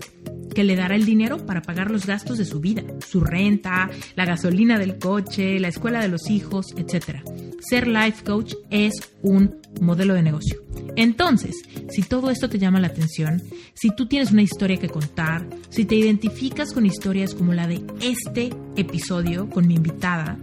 que 0.53 0.63
le 0.63 0.75
dará 0.75 0.95
el 0.95 1.05
dinero 1.05 1.45
para 1.45 1.61
pagar 1.61 1.91
los 1.91 2.05
gastos 2.05 2.37
de 2.37 2.45
su 2.45 2.59
vida, 2.59 2.83
su 3.07 3.21
renta, 3.21 3.89
la 4.15 4.25
gasolina 4.25 4.77
del 4.77 4.97
coche, 4.97 5.59
la 5.59 5.69
escuela 5.69 6.01
de 6.01 6.09
los 6.09 6.29
hijos, 6.29 6.67
etc. 6.75 7.23
Ser 7.59 7.87
life 7.87 8.23
coach 8.23 8.55
es 8.69 8.93
un 9.21 9.55
modelo 9.79 10.13
de 10.13 10.23
negocio. 10.23 10.61
Entonces, 10.95 11.55
si 11.89 12.01
todo 12.03 12.29
esto 12.29 12.49
te 12.49 12.59
llama 12.59 12.81
la 12.81 12.87
atención, 12.87 13.41
si 13.73 13.95
tú 13.95 14.07
tienes 14.07 14.31
una 14.31 14.41
historia 14.41 14.77
que 14.77 14.89
contar, 14.89 15.47
si 15.69 15.85
te 15.85 15.95
identificas 15.95 16.73
con 16.73 16.85
historias 16.85 17.33
como 17.33 17.53
la 17.53 17.67
de 17.67 17.81
este 18.01 18.53
episodio 18.75 19.49
con 19.49 19.67
mi 19.67 19.75
invitada, 19.75 20.37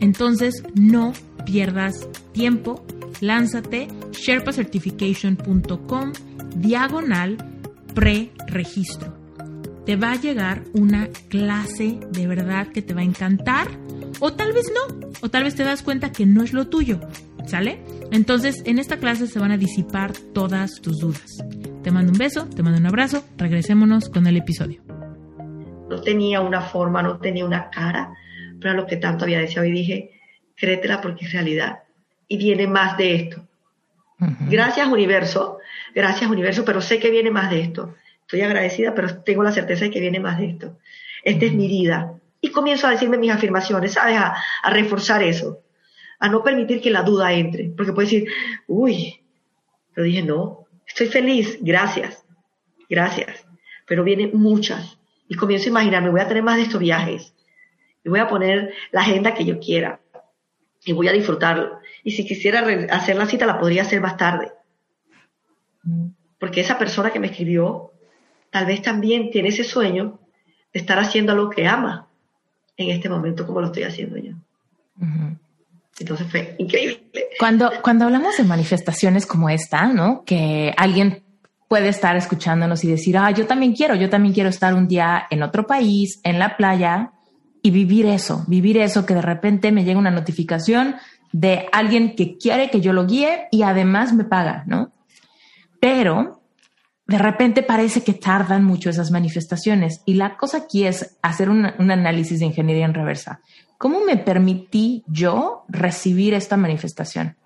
entonces 0.00 0.62
no 0.74 1.14
pierdas 1.44 2.08
tiempo, 2.32 2.84
lánzate 3.20 3.88
sherpacertification.com 4.12 6.12
diagonal 6.56 7.36
pre-registro. 7.94 9.14
Te 9.86 9.96
va 9.96 10.12
a 10.12 10.20
llegar 10.20 10.64
una 10.72 11.08
clase 11.28 12.00
de 12.10 12.26
verdad 12.26 12.68
que 12.68 12.82
te 12.82 12.94
va 12.94 13.02
a 13.02 13.04
encantar 13.04 13.68
o 14.20 14.32
tal 14.32 14.52
vez 14.52 14.70
no, 14.72 15.10
o 15.20 15.28
tal 15.28 15.44
vez 15.44 15.54
te 15.54 15.64
das 15.64 15.82
cuenta 15.82 16.12
que 16.12 16.26
no 16.26 16.42
es 16.42 16.52
lo 16.52 16.68
tuyo, 16.68 17.00
¿sale? 17.46 17.80
Entonces 18.10 18.62
en 18.64 18.78
esta 18.78 18.98
clase 18.98 19.26
se 19.26 19.38
van 19.38 19.52
a 19.52 19.58
disipar 19.58 20.12
todas 20.32 20.80
tus 20.80 20.98
dudas. 20.98 21.44
Te 21.82 21.90
mando 21.90 22.12
un 22.12 22.18
beso, 22.18 22.46
te 22.46 22.62
mando 22.62 22.78
un 22.78 22.86
abrazo, 22.86 23.24
regresémonos 23.36 24.08
con 24.08 24.26
el 24.26 24.38
episodio. 24.38 24.82
No 25.90 26.00
tenía 26.00 26.40
una 26.40 26.62
forma, 26.62 27.02
no 27.02 27.18
tenía 27.18 27.44
una 27.44 27.68
cara, 27.68 28.14
pero 28.60 28.74
lo 28.74 28.86
que 28.86 28.96
tanto 28.96 29.24
había 29.24 29.40
deseado 29.40 29.68
y 29.68 29.72
dije, 29.72 30.13
créetela 30.56 31.00
porque 31.00 31.26
es 31.26 31.32
realidad. 31.32 31.80
Y 32.28 32.38
viene 32.38 32.66
más 32.66 32.96
de 32.96 33.14
esto. 33.14 33.46
Gracias 34.48 34.88
universo, 34.88 35.58
gracias 35.94 36.30
universo, 36.30 36.64
pero 36.64 36.80
sé 36.80 36.98
que 36.98 37.10
viene 37.10 37.30
más 37.30 37.50
de 37.50 37.60
esto. 37.60 37.94
Estoy 38.22 38.40
agradecida, 38.40 38.94
pero 38.94 39.22
tengo 39.22 39.42
la 39.42 39.52
certeza 39.52 39.84
de 39.84 39.90
que 39.90 40.00
viene 40.00 40.20
más 40.20 40.38
de 40.38 40.46
esto. 40.46 40.78
Esta 41.22 41.44
es 41.44 41.52
mi 41.52 41.68
vida. 41.68 42.14
Y 42.40 42.50
comienzo 42.50 42.86
a 42.86 42.90
decirme 42.90 43.18
mis 43.18 43.32
afirmaciones, 43.32 43.92
¿sabes? 43.92 44.16
A, 44.16 44.34
a 44.62 44.70
reforzar 44.70 45.22
eso. 45.22 45.60
A 46.20 46.28
no 46.28 46.42
permitir 46.42 46.80
que 46.80 46.90
la 46.90 47.02
duda 47.02 47.32
entre. 47.32 47.70
Porque 47.70 47.92
puede 47.92 48.06
decir, 48.06 48.28
uy, 48.66 49.20
pero 49.94 50.06
dije, 50.06 50.22
no, 50.22 50.66
estoy 50.86 51.08
feliz, 51.08 51.58
gracias, 51.60 52.24
gracias. 52.88 53.46
Pero 53.86 54.04
vienen 54.04 54.30
muchas. 54.34 54.98
Y 55.28 55.34
comienzo 55.34 55.66
a 55.66 55.70
imaginarme, 55.70 56.10
voy 56.10 56.20
a 56.20 56.28
tener 56.28 56.42
más 56.42 56.56
de 56.56 56.62
estos 56.62 56.80
viajes. 56.80 57.34
Y 58.04 58.08
voy 58.08 58.20
a 58.20 58.28
poner 58.28 58.72
la 58.90 59.00
agenda 59.00 59.34
que 59.34 59.44
yo 59.44 59.58
quiera 59.58 60.00
y 60.84 60.92
voy 60.92 61.08
a 61.08 61.12
disfrutarlo. 61.12 61.78
Y 62.02 62.12
si 62.12 62.24
quisiera 62.24 62.64
hacer 62.90 63.16
la 63.16 63.26
cita, 63.26 63.46
la 63.46 63.58
podría 63.58 63.82
hacer 63.82 64.00
más 64.00 64.16
tarde. 64.16 64.52
Porque 66.38 66.60
esa 66.60 66.78
persona 66.78 67.10
que 67.10 67.20
me 67.20 67.28
escribió, 67.28 67.92
tal 68.50 68.66
vez 68.66 68.82
también 68.82 69.30
tiene 69.30 69.48
ese 69.48 69.64
sueño 69.64 70.20
de 70.72 70.80
estar 70.80 70.98
haciendo 70.98 71.32
algo 71.32 71.50
que 71.50 71.66
ama 71.66 72.08
en 72.76 72.90
este 72.90 73.08
momento, 73.08 73.46
como 73.46 73.60
lo 73.60 73.66
estoy 73.66 73.84
haciendo 73.84 74.16
yo. 74.18 74.32
Entonces 75.98 76.30
fue 76.30 76.56
increíble. 76.58 77.02
Cuando, 77.38 77.70
cuando 77.82 78.04
hablamos 78.04 78.36
de 78.36 78.44
manifestaciones 78.44 79.26
como 79.26 79.48
esta, 79.48 79.86
¿no? 79.86 80.24
Que 80.24 80.74
alguien 80.76 81.22
puede 81.68 81.88
estar 81.88 82.16
escuchándonos 82.16 82.84
y 82.84 82.90
decir, 82.90 83.16
ah, 83.16 83.30
yo 83.30 83.46
también 83.46 83.74
quiero, 83.74 83.94
yo 83.94 84.10
también 84.10 84.34
quiero 84.34 84.50
estar 84.50 84.74
un 84.74 84.86
día 84.86 85.26
en 85.30 85.42
otro 85.42 85.66
país, 85.66 86.20
en 86.22 86.38
la 86.38 86.56
playa, 86.56 87.12
y 87.64 87.70
vivir 87.70 88.04
eso, 88.04 88.44
vivir 88.46 88.76
eso 88.76 89.06
que 89.06 89.14
de 89.14 89.22
repente 89.22 89.72
me 89.72 89.84
llega 89.84 89.98
una 89.98 90.10
notificación 90.10 90.96
de 91.32 91.66
alguien 91.72 92.14
que 92.14 92.36
quiere 92.36 92.68
que 92.68 92.82
yo 92.82 92.92
lo 92.92 93.06
guíe 93.06 93.48
y 93.50 93.62
además 93.62 94.12
me 94.12 94.24
paga, 94.24 94.64
¿no? 94.66 94.92
Pero 95.80 96.42
de 97.06 97.16
repente 97.16 97.62
parece 97.62 98.04
que 98.04 98.12
tardan 98.12 98.64
mucho 98.64 98.90
esas 98.90 99.10
manifestaciones 99.10 100.02
y 100.04 100.12
la 100.12 100.36
cosa 100.36 100.58
aquí 100.58 100.86
es 100.86 101.16
hacer 101.22 101.48
un, 101.48 101.72
un 101.78 101.90
análisis 101.90 102.40
de 102.40 102.44
ingeniería 102.44 102.84
en 102.84 102.92
reversa. 102.92 103.40
¿Cómo 103.78 104.04
me 104.04 104.18
permití 104.18 105.02
yo 105.06 105.64
recibir 105.68 106.34
esta 106.34 106.58
manifestación? 106.58 107.38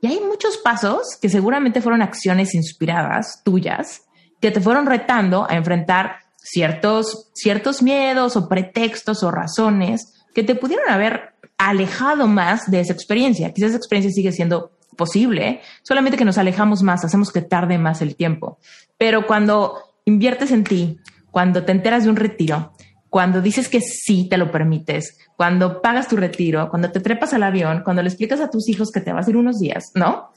Y 0.00 0.08
hay 0.08 0.18
muchos 0.18 0.56
pasos 0.56 1.16
que 1.22 1.28
seguramente 1.28 1.80
fueron 1.80 2.02
acciones 2.02 2.56
inspiradas 2.56 3.42
tuyas 3.44 4.02
que 4.40 4.50
te 4.50 4.60
fueron 4.60 4.86
retando 4.86 5.46
a 5.48 5.54
enfrentar 5.54 6.16
ciertos, 6.42 7.30
ciertos 7.34 7.82
miedos 7.82 8.36
o 8.36 8.48
pretextos 8.48 9.22
o 9.22 9.30
razones 9.30 10.14
que 10.34 10.42
te 10.42 10.54
pudieron 10.54 10.88
haber 10.88 11.34
alejado 11.58 12.26
más 12.26 12.70
de 12.70 12.80
esa 12.80 12.92
experiencia. 12.92 13.52
Quizás 13.52 13.70
esa 13.70 13.78
experiencia 13.78 14.12
sigue 14.12 14.32
siendo 14.32 14.72
posible, 14.96 15.60
solamente 15.82 16.18
que 16.18 16.24
nos 16.24 16.38
alejamos 16.38 16.82
más, 16.82 17.04
hacemos 17.04 17.32
que 17.32 17.42
tarde 17.42 17.78
más 17.78 18.02
el 18.02 18.16
tiempo. 18.16 18.58
Pero 18.98 19.26
cuando 19.26 19.78
inviertes 20.04 20.50
en 20.50 20.64
ti, 20.64 20.98
cuando 21.30 21.64
te 21.64 21.72
enteras 21.72 22.04
de 22.04 22.10
un 22.10 22.16
retiro, 22.16 22.72
cuando 23.08 23.40
dices 23.40 23.68
que 23.68 23.80
sí 23.80 24.28
te 24.28 24.36
lo 24.36 24.50
permites, 24.50 25.18
cuando 25.36 25.82
pagas 25.82 26.08
tu 26.08 26.16
retiro, 26.16 26.68
cuando 26.70 26.90
te 26.90 27.00
trepas 27.00 27.32
al 27.34 27.42
avión, 27.42 27.82
cuando 27.84 28.02
le 28.02 28.08
explicas 28.08 28.40
a 28.40 28.50
tus 28.50 28.68
hijos 28.68 28.90
que 28.90 29.00
te 29.00 29.12
vas 29.12 29.26
a 29.26 29.30
ir 29.30 29.36
unos 29.36 29.58
días, 29.58 29.90
¿no? 29.94 30.30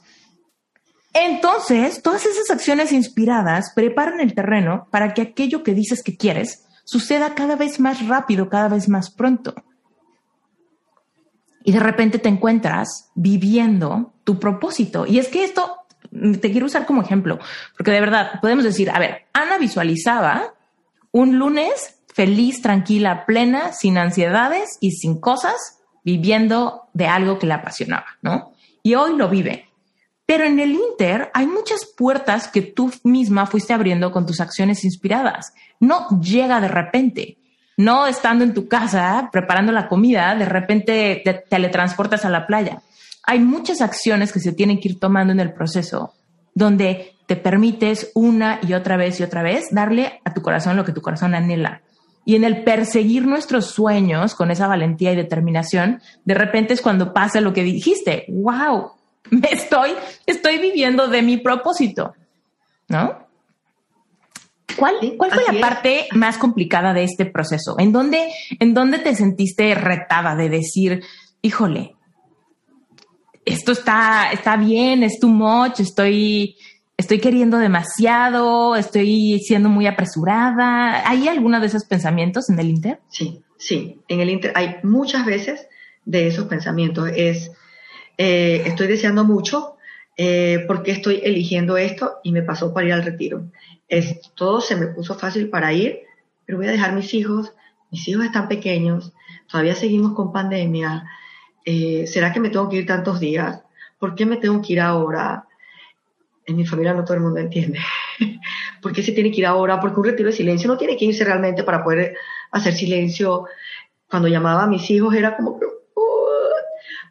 Entonces, 1.14 2.02
todas 2.02 2.26
esas 2.26 2.50
acciones 2.50 2.90
inspiradas 2.92 3.72
preparan 3.74 4.20
el 4.20 4.34
terreno 4.34 4.88
para 4.90 5.14
que 5.14 5.22
aquello 5.22 5.62
que 5.62 5.72
dices 5.72 6.02
que 6.02 6.16
quieres 6.16 6.66
suceda 6.84 7.34
cada 7.34 7.56
vez 7.56 7.78
más 7.80 8.06
rápido, 8.06 8.48
cada 8.48 8.68
vez 8.68 8.88
más 8.88 9.10
pronto. 9.10 9.54
Y 11.62 11.72
de 11.72 11.80
repente 11.80 12.18
te 12.18 12.28
encuentras 12.28 13.10
viviendo 13.14 14.12
tu 14.24 14.38
propósito. 14.38 15.06
Y 15.06 15.18
es 15.18 15.28
que 15.28 15.44
esto 15.44 15.78
te 16.10 16.50
quiero 16.50 16.66
usar 16.66 16.84
como 16.84 17.02
ejemplo, 17.02 17.38
porque 17.76 17.92
de 17.92 18.00
verdad 18.00 18.40
podemos 18.40 18.64
decir, 18.64 18.90
a 18.90 18.98
ver, 18.98 19.22
Ana 19.32 19.56
visualizaba 19.56 20.54
un 21.12 21.38
lunes 21.38 22.00
feliz, 22.12 22.60
tranquila, 22.60 23.24
plena, 23.24 23.72
sin 23.72 23.98
ansiedades 23.98 24.78
y 24.80 24.92
sin 24.92 25.20
cosas, 25.20 25.80
viviendo 26.04 26.88
de 26.92 27.06
algo 27.06 27.38
que 27.38 27.46
le 27.46 27.54
apasionaba, 27.54 28.06
¿no? 28.20 28.52
Y 28.82 28.94
hoy 28.94 29.16
lo 29.16 29.28
vive. 29.28 29.68
Pero 30.26 30.44
en 30.44 30.58
el 30.58 30.72
Inter 30.72 31.30
hay 31.34 31.46
muchas 31.46 31.84
puertas 31.84 32.48
que 32.48 32.62
tú 32.62 32.90
misma 33.02 33.46
fuiste 33.46 33.72
abriendo 33.74 34.10
con 34.10 34.26
tus 34.26 34.40
acciones 34.40 34.84
inspiradas. 34.84 35.52
No 35.80 36.20
llega 36.20 36.60
de 36.60 36.68
repente. 36.68 37.38
No 37.76 38.06
estando 38.06 38.44
en 38.44 38.54
tu 38.54 38.68
casa 38.68 39.28
preparando 39.32 39.72
la 39.72 39.88
comida, 39.88 40.34
de 40.36 40.46
repente 40.46 41.20
te 41.24 41.34
teletransportas 41.34 42.24
a 42.24 42.30
la 42.30 42.46
playa. 42.46 42.82
Hay 43.24 43.40
muchas 43.40 43.80
acciones 43.80 44.32
que 44.32 44.40
se 44.40 44.52
tienen 44.52 44.80
que 44.80 44.90
ir 44.90 45.00
tomando 45.00 45.32
en 45.32 45.40
el 45.40 45.52
proceso 45.52 46.14
donde 46.54 47.16
te 47.26 47.36
permites 47.36 48.12
una 48.14 48.60
y 48.62 48.74
otra 48.74 48.96
vez 48.96 49.18
y 49.18 49.22
otra 49.22 49.42
vez 49.42 49.66
darle 49.70 50.20
a 50.24 50.32
tu 50.32 50.40
corazón 50.40 50.76
lo 50.76 50.84
que 50.84 50.92
tu 50.92 51.02
corazón 51.02 51.34
anhela. 51.34 51.82
Y 52.24 52.36
en 52.36 52.44
el 52.44 52.64
perseguir 52.64 53.26
nuestros 53.26 53.66
sueños 53.66 54.34
con 54.34 54.50
esa 54.50 54.66
valentía 54.66 55.12
y 55.12 55.16
determinación, 55.16 56.00
de 56.24 56.34
repente 56.34 56.72
es 56.72 56.80
cuando 56.80 57.12
pasa 57.12 57.40
lo 57.40 57.52
que 57.52 57.62
dijiste. 57.62 58.24
¡Wow! 58.28 58.92
Me 59.30 59.48
estoy, 59.50 59.90
estoy 60.26 60.58
viviendo 60.58 61.08
de 61.08 61.22
mi 61.22 61.38
propósito. 61.38 62.14
¿No? 62.88 63.24
¿Cuál, 64.76 64.94
cuál 65.16 65.30
fue 65.30 65.52
la 65.52 65.60
parte 65.60 66.08
más 66.12 66.36
complicada 66.36 66.92
de 66.92 67.04
este 67.04 67.26
proceso? 67.26 67.76
¿En 67.78 67.92
dónde, 67.92 68.28
¿En 68.58 68.74
dónde 68.74 68.98
te 68.98 69.14
sentiste 69.14 69.74
retada 69.74 70.34
de 70.34 70.48
decir, 70.48 71.02
híjole, 71.42 71.94
esto 73.44 73.72
está, 73.72 74.30
está 74.32 74.56
bien, 74.56 75.02
es 75.02 75.20
too 75.20 75.28
much, 75.28 75.80
estoy, 75.80 76.56
estoy 76.96 77.20
queriendo 77.20 77.58
demasiado, 77.58 78.74
estoy 78.76 79.38
siendo 79.40 79.68
muy 79.68 79.86
apresurada. 79.86 81.08
¿Hay 81.08 81.28
alguno 81.28 81.60
de 81.60 81.66
esos 81.66 81.84
pensamientos 81.84 82.48
en 82.50 82.58
el 82.58 82.70
Inter? 82.70 83.00
Sí, 83.08 83.42
sí, 83.58 84.00
en 84.08 84.20
el 84.20 84.30
Inter 84.30 84.52
hay 84.54 84.76
muchas 84.82 85.26
veces 85.26 85.68
de 86.04 86.26
esos 86.26 86.46
pensamientos. 86.46 87.10
Es, 87.14 87.50
eh, 88.18 88.62
estoy 88.66 88.86
deseando 88.86 89.24
mucho 89.24 89.76
eh, 90.16 90.64
porque 90.66 90.92
estoy 90.92 91.20
eligiendo 91.24 91.76
esto 91.76 92.18
y 92.22 92.32
me 92.32 92.42
pasó 92.42 92.72
para 92.72 92.86
ir 92.86 92.92
al 92.92 93.04
retiro. 93.04 93.50
Es, 93.88 94.32
todo 94.34 94.60
se 94.60 94.76
me 94.76 94.86
puso 94.88 95.14
fácil 95.14 95.50
para 95.50 95.72
ir, 95.72 96.00
pero 96.46 96.58
voy 96.58 96.68
a 96.68 96.72
dejar 96.72 96.94
mis 96.94 97.12
hijos, 97.14 97.52
mis 97.90 98.06
hijos 98.08 98.24
están 98.24 98.48
pequeños, 98.48 99.12
todavía 99.48 99.74
seguimos 99.74 100.14
con 100.14 100.32
pandemia. 100.32 101.04
Eh, 101.64 102.06
¿Será 102.06 102.32
que 102.32 102.40
me 102.40 102.50
tengo 102.50 102.68
que 102.68 102.76
ir 102.76 102.86
tantos 102.86 103.20
días? 103.20 103.62
¿Por 103.98 104.14
qué 104.14 104.26
me 104.26 104.36
tengo 104.36 104.60
que 104.62 104.74
ir 104.74 104.80
ahora? 104.80 105.46
en 106.46 106.56
mi 106.56 106.66
familia 106.66 106.94
no 106.94 107.04
todo 107.04 107.14
el 107.14 107.22
mundo 107.22 107.40
entiende. 107.40 107.78
¿Por 108.82 108.92
qué 108.92 109.02
se 109.02 109.12
tiene 109.12 109.30
que 109.30 109.38
ir 109.38 109.46
ahora? 109.46 109.80
Porque 109.80 109.98
un 109.98 110.06
retiro 110.06 110.28
de 110.28 110.36
silencio 110.36 110.68
no 110.68 110.76
tiene 110.76 110.96
que 110.96 111.06
irse 111.06 111.24
realmente 111.24 111.64
para 111.64 111.82
poder 111.82 112.16
hacer 112.50 112.74
silencio. 112.74 113.46
Cuando 114.08 114.28
llamaba 114.28 114.64
a 114.64 114.68
mis 114.68 114.90
hijos 114.90 115.14
era 115.14 115.36
como 115.36 115.58
que... 115.58 115.66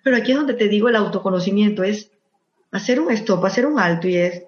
Pero 0.04 0.18
aquí 0.18 0.32
es 0.32 0.38
donde 0.38 0.54
te 0.54 0.68
digo 0.68 0.90
el 0.90 0.98
autoconocimiento, 0.98 1.84
es 1.84 2.12
hacer 2.72 3.00
un 3.00 3.12
stop, 3.12 3.46
hacer 3.46 3.66
un 3.66 3.80
alto 3.80 4.08
y 4.08 4.18
es, 4.18 4.44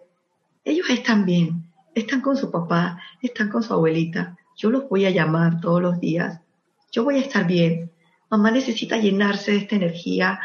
ellos 0.65 0.89
están 0.89 1.25
bien, 1.25 1.63
están 1.95 2.21
con 2.21 2.35
su 2.35 2.51
papá, 2.51 3.01
están 3.21 3.49
con 3.49 3.63
su 3.63 3.73
abuelita, 3.73 4.37
yo 4.57 4.69
los 4.69 4.89
voy 4.89 5.05
a 5.05 5.11
llamar 5.11 5.61
todos 5.61 5.81
los 5.81 5.99
días, 5.99 6.41
yo 6.91 7.03
voy 7.03 7.15
a 7.17 7.21
estar 7.21 7.47
bien. 7.47 7.91
Mamá 8.29 8.51
necesita 8.51 8.97
llenarse 8.97 9.51
de 9.51 9.57
esta 9.57 9.75
energía, 9.75 10.39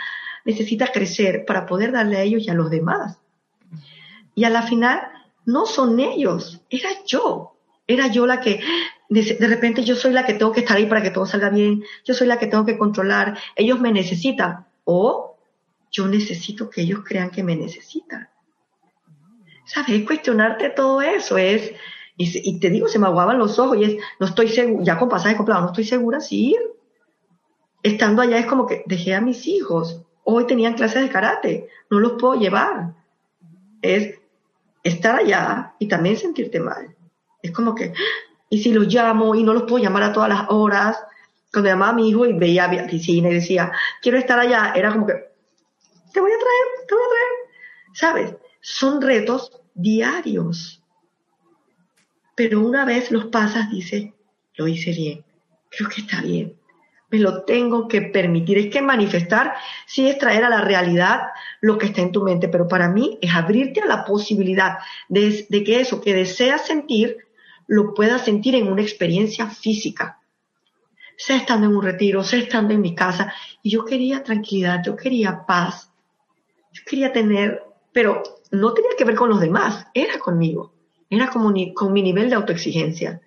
necesita 0.45 0.93
crecer 0.93 1.45
para 1.45 1.67
poder 1.67 1.93
darle 1.93 2.19
a 2.19 2.23
ellos 2.23 2.45
y 2.45 2.51
a 2.51 2.55
los 2.55 2.71
demás. 2.71 3.19
Y 4.35 4.45
a 4.45 4.51
la 4.51 4.63
final 4.63 5.01
no 5.45 5.67
son 5.67 5.99
ellos, 5.99 6.61
era 6.71 6.91
yo. 7.07 7.57
Era 7.87 8.07
yo 8.07 8.27
la 8.27 8.41
que, 8.41 8.61
de 9.09 9.49
repente 9.49 9.83
yo 9.83 9.97
soy 9.97 10.13
la 10.13 10.25
que 10.25 10.35
tengo 10.35 10.53
que 10.53 10.61
estar 10.61 10.77
ahí 10.77 10.87
para 10.87 11.03
que 11.03 11.11
todo 11.11 11.27
salga 11.27 11.51
bien, 11.51 11.83
yo 12.05 12.15
soy 12.15 12.29
la 12.29 12.39
que 12.39 12.47
tengo 12.47 12.65
que 12.65 12.79
controlar, 12.79 13.37
ellos 13.57 13.81
me 13.81 13.91
necesitan 13.91 14.67
o 14.85 15.37
yo 15.91 16.07
necesito 16.07 16.71
que 16.71 16.83
ellos 16.83 17.01
crean 17.05 17.31
que 17.31 17.43
me 17.43 17.57
necesitan. 17.57 18.29
¿Sabes? 19.65 20.05
Cuestionarte 20.05 20.71
todo 20.71 21.01
eso 21.01 21.39
es, 21.39 21.73
y, 22.17 22.61
te 22.61 22.71
digo, 22.71 22.89
se 22.89 22.99
me 22.99 23.07
aguaban 23.07 23.39
los 23.39 23.59
ojos 23.59 23.79
y 23.79 23.85
es, 23.85 23.97
no 24.19 24.27
estoy 24.27 24.49
segura, 24.49 24.85
ya 24.85 24.99
con 24.99 25.09
pasaje 25.09 25.37
comprado, 25.37 25.63
no 25.63 25.69
estoy 25.69 25.85
segura 25.85 26.21
si 26.21 26.51
ir. 26.51 26.61
Estando 27.83 28.21
allá 28.21 28.39
es 28.39 28.47
como 28.47 28.67
que 28.67 28.83
dejé 28.87 29.15
a 29.15 29.21
mis 29.21 29.47
hijos, 29.47 30.03
hoy 30.25 30.47
tenían 30.47 30.75
clases 30.75 31.03
de 31.03 31.09
karate, 31.09 31.69
no 31.89 31.99
los 31.99 32.13
puedo 32.21 32.35
llevar. 32.39 32.95
Es, 33.81 34.21
estar 34.83 35.17
allá 35.17 35.75
y 35.79 35.89
también 35.89 36.17
sentirte 36.17 36.61
mal. 36.61 36.95
Es 37.43 37.53
como 37.53 37.75
que, 37.75 37.93
y 38.49 38.63
si 38.63 38.73
los 38.73 38.87
llamo 38.93 39.35
y 39.35 39.43
no 39.43 39.55
los 39.55 39.63
puedo 39.65 39.83
llamar 39.83 40.03
a 40.03 40.13
todas 40.13 40.29
las 40.29 40.47
horas, 40.51 40.99
cuando 41.53 41.71
llamaba 41.71 41.93
a 41.93 41.95
mi 41.95 42.09
hijo 42.09 42.27
y 42.27 42.33
veía 42.33 42.71
y 42.73 43.21
decía, 43.21 43.73
quiero 44.01 44.19
estar 44.19 44.39
allá, 44.39 44.73
era 44.75 44.93
como 44.93 45.07
que, 45.07 45.15
te 46.13 46.21
voy 46.21 46.31
a 46.33 46.39
traer, 46.39 46.87
te 46.89 46.95
voy 46.95 47.05
a 47.05 47.09
traer. 47.09 47.93
¿Sabes? 47.93 48.35
Son 48.61 49.01
retos 49.01 49.61
diarios. 49.75 50.83
Pero 52.37 52.61
una 52.61 52.85
vez 52.85 53.11
los 53.11 53.27
pasas, 53.27 53.71
dice, 53.71 54.15
lo 54.55 54.69
hice 54.69 54.93
bien, 54.93 55.25
creo 55.71 55.89
que 55.89 56.01
está 56.03 56.23
bien 56.23 56.61
me 57.11 57.19
lo 57.19 57.43
tengo 57.43 57.89
que 57.89 58.03
permitir. 58.03 58.59
Es 58.59 58.67
que 58.69 58.83
manifestar 58.83 59.55
sí 59.87 60.09
es 60.09 60.19
traer 60.19 60.45
a 60.45 60.49
la 60.49 60.61
realidad 60.61 61.23
lo 61.61 61.79
que 61.79 61.87
está 61.87 62.03
en 62.03 62.13
tu 62.13 62.23
mente, 62.23 62.49
pero 62.49 62.69
para 62.69 62.89
mí 62.89 63.19
es 63.21 63.35
abrirte 63.35 63.81
a 63.81 63.87
la 63.87 64.05
posibilidad 64.05 64.79
de, 65.09 65.47
que 65.51 65.81
eso 65.81 66.01
que 66.01 66.15
deseas 66.15 66.67
sentir 66.67 67.19
lo 67.67 67.95
puedas 67.95 68.25
sentir 68.25 68.55
en 68.55 68.69
una 68.69 68.83
experiencia 68.83 69.47
física. 69.47 70.20
Sea 71.23 71.37
estando 71.37 71.67
en 71.67 71.77
un 71.77 71.83
retiro, 71.83 72.23
sea 72.25 72.41
estando 72.41 72.73
en 72.73 72.81
mi 72.81 72.95
casa. 72.95 73.33
Y 73.63 73.71
yo 73.71 73.85
quería 73.85 74.23
tranquilidad, 74.23 74.83
yo 74.85 74.97
quería 74.97 75.45
paz, 75.47 75.93
yo 76.73 76.83
quería 76.87 77.13
tener, 77.13 77.63
pero 77.93 78.23
no 78.51 78.73
tenía 78.73 78.93
que 78.97 79.05
ver 79.05 79.17
con 79.17 79.29
los 79.29 79.41
demás, 79.41 79.87
era 79.93 80.19
conmigo, 80.19 80.73
era 81.11 81.31
con 81.31 81.93
mi 81.93 82.03
nivel 82.03 82.31
de 82.31 82.37
autoexigencia, 82.37 83.21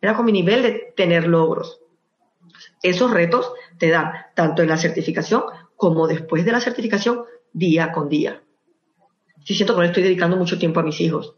era 0.00 0.14
con 0.14 0.26
mi 0.26 0.32
nivel 0.32 0.62
de 0.62 0.92
tener 0.96 1.26
logros 1.26 1.80
esos 2.82 3.10
retos 3.10 3.52
te 3.78 3.88
dan 3.88 4.12
tanto 4.34 4.62
en 4.62 4.68
la 4.68 4.76
certificación 4.76 5.42
como 5.76 6.06
después 6.06 6.44
de 6.44 6.52
la 6.52 6.60
certificación, 6.60 7.24
día 7.52 7.92
con 7.92 8.08
día. 8.08 8.42
Si 9.44 9.54
siento 9.54 9.74
que 9.74 9.80
no 9.80 9.86
estoy 9.86 10.02
dedicando 10.02 10.36
mucho 10.36 10.58
tiempo 10.58 10.80
a 10.80 10.82
mis 10.82 11.00
hijos, 11.00 11.34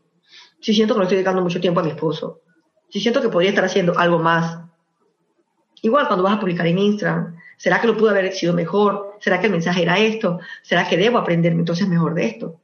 si 0.61 0.75
siento 0.75 0.95
que 0.95 0.99
no 0.99 1.05
estoy 1.05 1.17
dedicando 1.17 1.43
mucho 1.43 1.61
tiempo 1.61 1.81
a 1.81 1.83
mi 1.85 1.91
esposo, 1.91 2.43
si 2.91 3.01
siento 3.01 3.21
que 3.21 3.29
podría 3.29 3.51
estar 3.51 3.65
haciendo 3.65 3.99
algo 3.99 4.19
más. 4.19 4.66
Igual 5.87 6.07
cuando 6.07 6.25
vas 6.25 6.37
a 6.37 6.41
publicar 6.41 6.67
en 6.67 6.79
Instagram, 6.79 7.37
¿será 7.57 7.81
que 7.81 7.87
lo 7.87 7.97
pudo 7.97 8.11
haber 8.11 8.33
sido 8.33 8.53
mejor? 8.53 9.17
¿Será 9.21 9.41
que 9.41 9.47
el 9.47 9.53
mensaje 9.53 9.83
era 9.83 9.99
esto? 9.99 10.41
¿Será 10.63 10.89
que 10.89 10.97
debo 10.97 11.19
aprenderme 11.19 11.61
entonces 11.61 11.89
mejor 11.89 12.15
de 12.15 12.27
esto? 12.27 12.61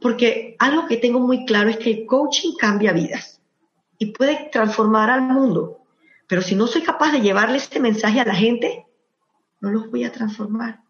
Porque 0.00 0.56
algo 0.58 0.86
que 0.86 0.96
tengo 0.96 1.20
muy 1.20 1.44
claro 1.44 1.68
es 1.68 1.76
que 1.76 1.90
el 1.90 2.06
coaching 2.06 2.52
cambia 2.58 2.92
vidas 2.92 3.40
y 3.98 4.06
puede 4.06 4.48
transformar 4.50 5.10
al 5.10 5.22
mundo 5.22 5.82
pero 6.32 6.40
si 6.40 6.54
no 6.54 6.66
soy 6.66 6.80
capaz 6.80 7.12
de 7.12 7.20
llevarle 7.20 7.58
este 7.58 7.78
mensaje 7.78 8.18
a 8.18 8.24
la 8.24 8.34
gente, 8.34 8.86
no 9.60 9.70
los 9.70 9.90
voy 9.90 10.04
a 10.04 10.12
transformar. 10.12 10.80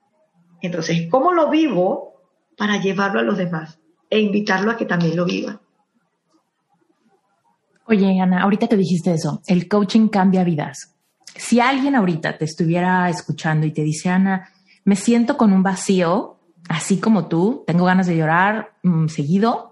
Entonces, 0.60 1.08
¿cómo 1.10 1.32
lo 1.32 1.50
vivo 1.50 2.14
para 2.56 2.76
llevarlo 2.76 3.18
a 3.18 3.24
los 3.24 3.36
demás 3.36 3.76
e 4.08 4.20
invitarlo 4.20 4.70
a 4.70 4.76
que 4.76 4.86
también 4.86 5.16
lo 5.16 5.24
viva? 5.24 5.60
Oye, 7.86 8.20
Ana, 8.20 8.42
ahorita 8.42 8.68
te 8.68 8.76
dijiste 8.76 9.14
eso, 9.14 9.42
el 9.48 9.66
coaching 9.66 10.06
cambia 10.06 10.44
vidas. 10.44 10.94
Si 11.34 11.60
alguien 11.60 11.94
ahorita 11.94 12.38
te 12.38 12.44
estuviera 12.44 13.08
escuchando 13.08 13.66
y 13.66 13.72
te 13.72 13.82
dice, 13.82 14.10
Ana, 14.10 14.50
me 14.84 14.96
siento 14.96 15.36
con 15.36 15.52
un 15.52 15.62
vacío, 15.62 16.36
así 16.68 17.00
como 17.00 17.28
tú, 17.28 17.64
tengo 17.66 17.84
ganas 17.84 18.06
de 18.06 18.16
llorar 18.16 18.74
mm, 18.82 19.08
seguido, 19.08 19.70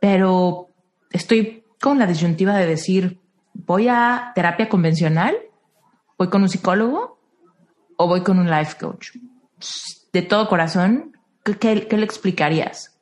pero 0.00 0.68
estoy 1.10 1.64
con 1.80 1.98
la 1.98 2.06
disyuntiva 2.06 2.56
de 2.56 2.66
decir, 2.66 3.20
voy 3.54 3.88
a 3.88 4.32
terapia 4.34 4.68
convencional, 4.68 5.36
voy 6.18 6.28
con 6.28 6.42
un 6.42 6.48
psicólogo 6.48 7.18
o 7.96 8.06
voy 8.06 8.22
con 8.22 8.38
un 8.38 8.50
life 8.50 8.76
coach? 8.78 9.10
De 10.12 10.22
todo 10.22 10.48
corazón, 10.48 11.16
¿qué, 11.42 11.74
le 11.74 12.04
explicarías? 12.04 12.98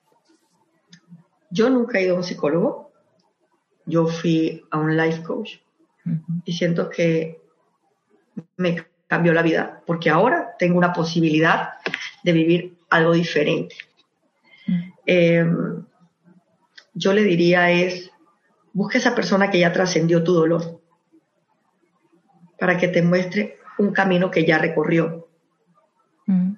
Yo 1.50 1.70
nunca 1.70 1.98
he 1.98 2.04
ido 2.04 2.14
a 2.14 2.18
un 2.18 2.24
psicólogo. 2.24 2.92
Yo 3.86 4.06
fui 4.06 4.64
a 4.70 4.78
un 4.78 4.96
life 4.96 5.22
coach 5.22 5.56
y 6.44 6.52
siento 6.52 6.88
que 6.88 7.43
me 8.56 8.84
cambió 9.06 9.32
la 9.32 9.42
vida 9.42 9.82
porque 9.86 10.10
ahora 10.10 10.54
tengo 10.58 10.78
una 10.78 10.92
posibilidad 10.92 11.74
de 12.22 12.32
vivir 12.32 12.76
algo 12.90 13.12
diferente. 13.12 13.76
Em, 15.06 15.84
yo 16.94 17.12
le 17.12 17.22
diría 17.22 17.70
es, 17.70 18.10
busca 18.72 18.98
esa 18.98 19.14
persona 19.14 19.50
que 19.50 19.58
ya 19.58 19.72
trascendió 19.72 20.24
tu 20.24 20.32
dolor 20.32 20.80
para 22.58 22.78
que 22.78 22.88
te 22.88 23.02
muestre 23.02 23.58
un 23.78 23.92
camino 23.92 24.30
que 24.30 24.44
ya 24.46 24.58
recorrió. 24.58 25.28
Mm. 26.26 26.54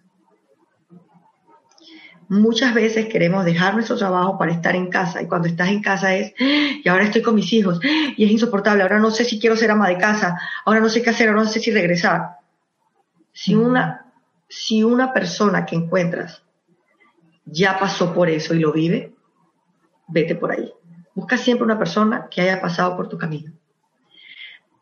Muchas 2.29 2.74
veces 2.74 3.07
queremos 3.07 3.45
dejar 3.45 3.74
nuestro 3.74 3.97
trabajo 3.97 4.37
para 4.37 4.53
estar 4.53 4.74
en 4.74 4.89
casa 4.89 5.22
y 5.22 5.29
cuando 5.29 5.47
estás 5.47 5.68
en 5.68 5.81
casa 5.81 6.14
es, 6.14 6.35
y 6.39 6.89
ahora 6.89 7.05
estoy 7.05 7.22
con 7.22 7.35
mis 7.35 7.53
hijos 7.53 7.81
y 7.83 8.24
es 8.24 8.31
insoportable, 8.31 8.83
ahora 8.83 8.99
no 8.99 9.11
sé 9.11 9.24
si 9.24 9.39
quiero 9.39 9.57
ser 9.57 9.70
ama 9.70 9.89
de 9.89 9.99
casa, 9.99 10.37
ahora 10.64 10.81
no 10.81 10.89
sé 10.89 11.03
qué 11.03 11.11
hacer, 11.11 11.29
ahora 11.29 11.43
no 11.43 11.49
sé 11.49 11.61
si 11.61 11.70
regresar. 11.70 12.39
Si 13.33 13.55
una, 13.55 14.12
si 14.49 14.83
una 14.83 15.12
persona 15.12 15.64
que 15.64 15.77
encuentras 15.77 16.43
ya 17.45 17.79
pasó 17.79 18.12
por 18.12 18.29
eso 18.29 18.55
y 18.55 18.59
lo 18.59 18.72
vive, 18.72 19.14
vete 20.09 20.35
por 20.35 20.51
ahí. 20.53 20.72
Busca 21.14 21.39
siempre 21.39 21.64
una 21.64 21.79
persona 21.79 22.29
que 22.31 22.43
haya 22.43 22.61
pasado 22.61 22.97
por 22.97 23.09
tu 23.09 23.16
camino. 23.16 23.53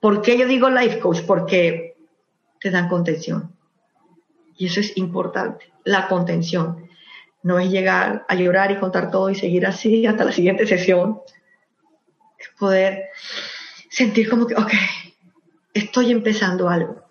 ¿Por 0.00 0.20
qué 0.22 0.36
yo 0.36 0.46
digo 0.46 0.68
life 0.68 0.98
coach? 0.98 1.20
Porque 1.26 1.96
te 2.60 2.70
dan 2.70 2.88
contención. 2.88 3.54
Y 4.56 4.66
eso 4.66 4.80
es 4.80 4.96
importante, 4.96 5.72
la 5.84 6.08
contención. 6.08 6.83
No 7.44 7.60
es 7.60 7.70
llegar 7.70 8.26
a 8.28 8.34
llorar 8.34 8.72
y 8.72 8.78
contar 8.78 9.12
todo 9.12 9.30
y 9.30 9.36
seguir 9.36 9.64
así 9.66 10.04
hasta 10.06 10.24
la 10.24 10.32
siguiente 10.32 10.66
sesión. 10.66 11.20
Es 12.36 12.48
poder 12.58 13.10
sentir 13.88 14.28
como 14.28 14.48
que, 14.48 14.56
ok, 14.56 14.72
estoy 15.72 16.10
empezando 16.10 16.68
algo. 16.68 17.04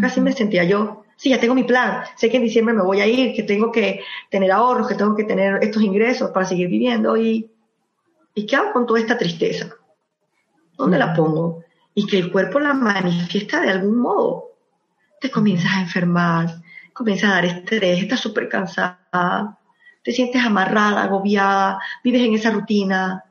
Casi 0.00 0.20
me 0.20 0.32
sentía 0.32 0.62
yo 0.62 1.02
sí, 1.22 1.30
ya 1.30 1.38
tengo 1.38 1.54
mi 1.54 1.62
plan, 1.62 2.02
sé 2.16 2.28
que 2.28 2.38
en 2.38 2.42
diciembre 2.42 2.74
me 2.74 2.82
voy 2.82 3.00
a 3.00 3.06
ir, 3.06 3.32
que 3.32 3.44
tengo 3.44 3.70
que 3.70 4.02
tener 4.28 4.50
ahorros, 4.50 4.88
que 4.88 4.96
tengo 4.96 5.14
que 5.14 5.22
tener 5.22 5.62
estos 5.62 5.80
ingresos 5.80 6.32
para 6.32 6.44
seguir 6.44 6.66
viviendo 6.66 7.16
y, 7.16 7.48
¿y 8.34 8.44
qué 8.44 8.56
hago 8.56 8.72
con 8.72 8.86
toda 8.86 8.98
esta 8.98 9.16
tristeza? 9.16 9.68
¿Dónde 10.76 10.98
la 10.98 11.14
pongo? 11.14 11.62
Y 11.94 12.06
que 12.06 12.18
el 12.18 12.32
cuerpo 12.32 12.58
la 12.58 12.74
manifiesta 12.74 13.60
de 13.60 13.70
algún 13.70 13.98
modo. 13.98 14.48
Te 15.20 15.30
comienzas 15.30 15.70
a 15.76 15.82
enfermar, 15.82 16.61
comienzas 17.02 17.30
a 17.30 17.34
dar 17.34 17.44
estrés, 17.44 18.02
estás 18.02 18.20
súper 18.20 18.48
cansada, 18.48 19.58
te 20.02 20.12
sientes 20.12 20.44
amarrada, 20.44 21.02
agobiada, 21.02 21.78
vives 22.02 22.22
en 22.22 22.34
esa 22.34 22.50
rutina. 22.50 23.24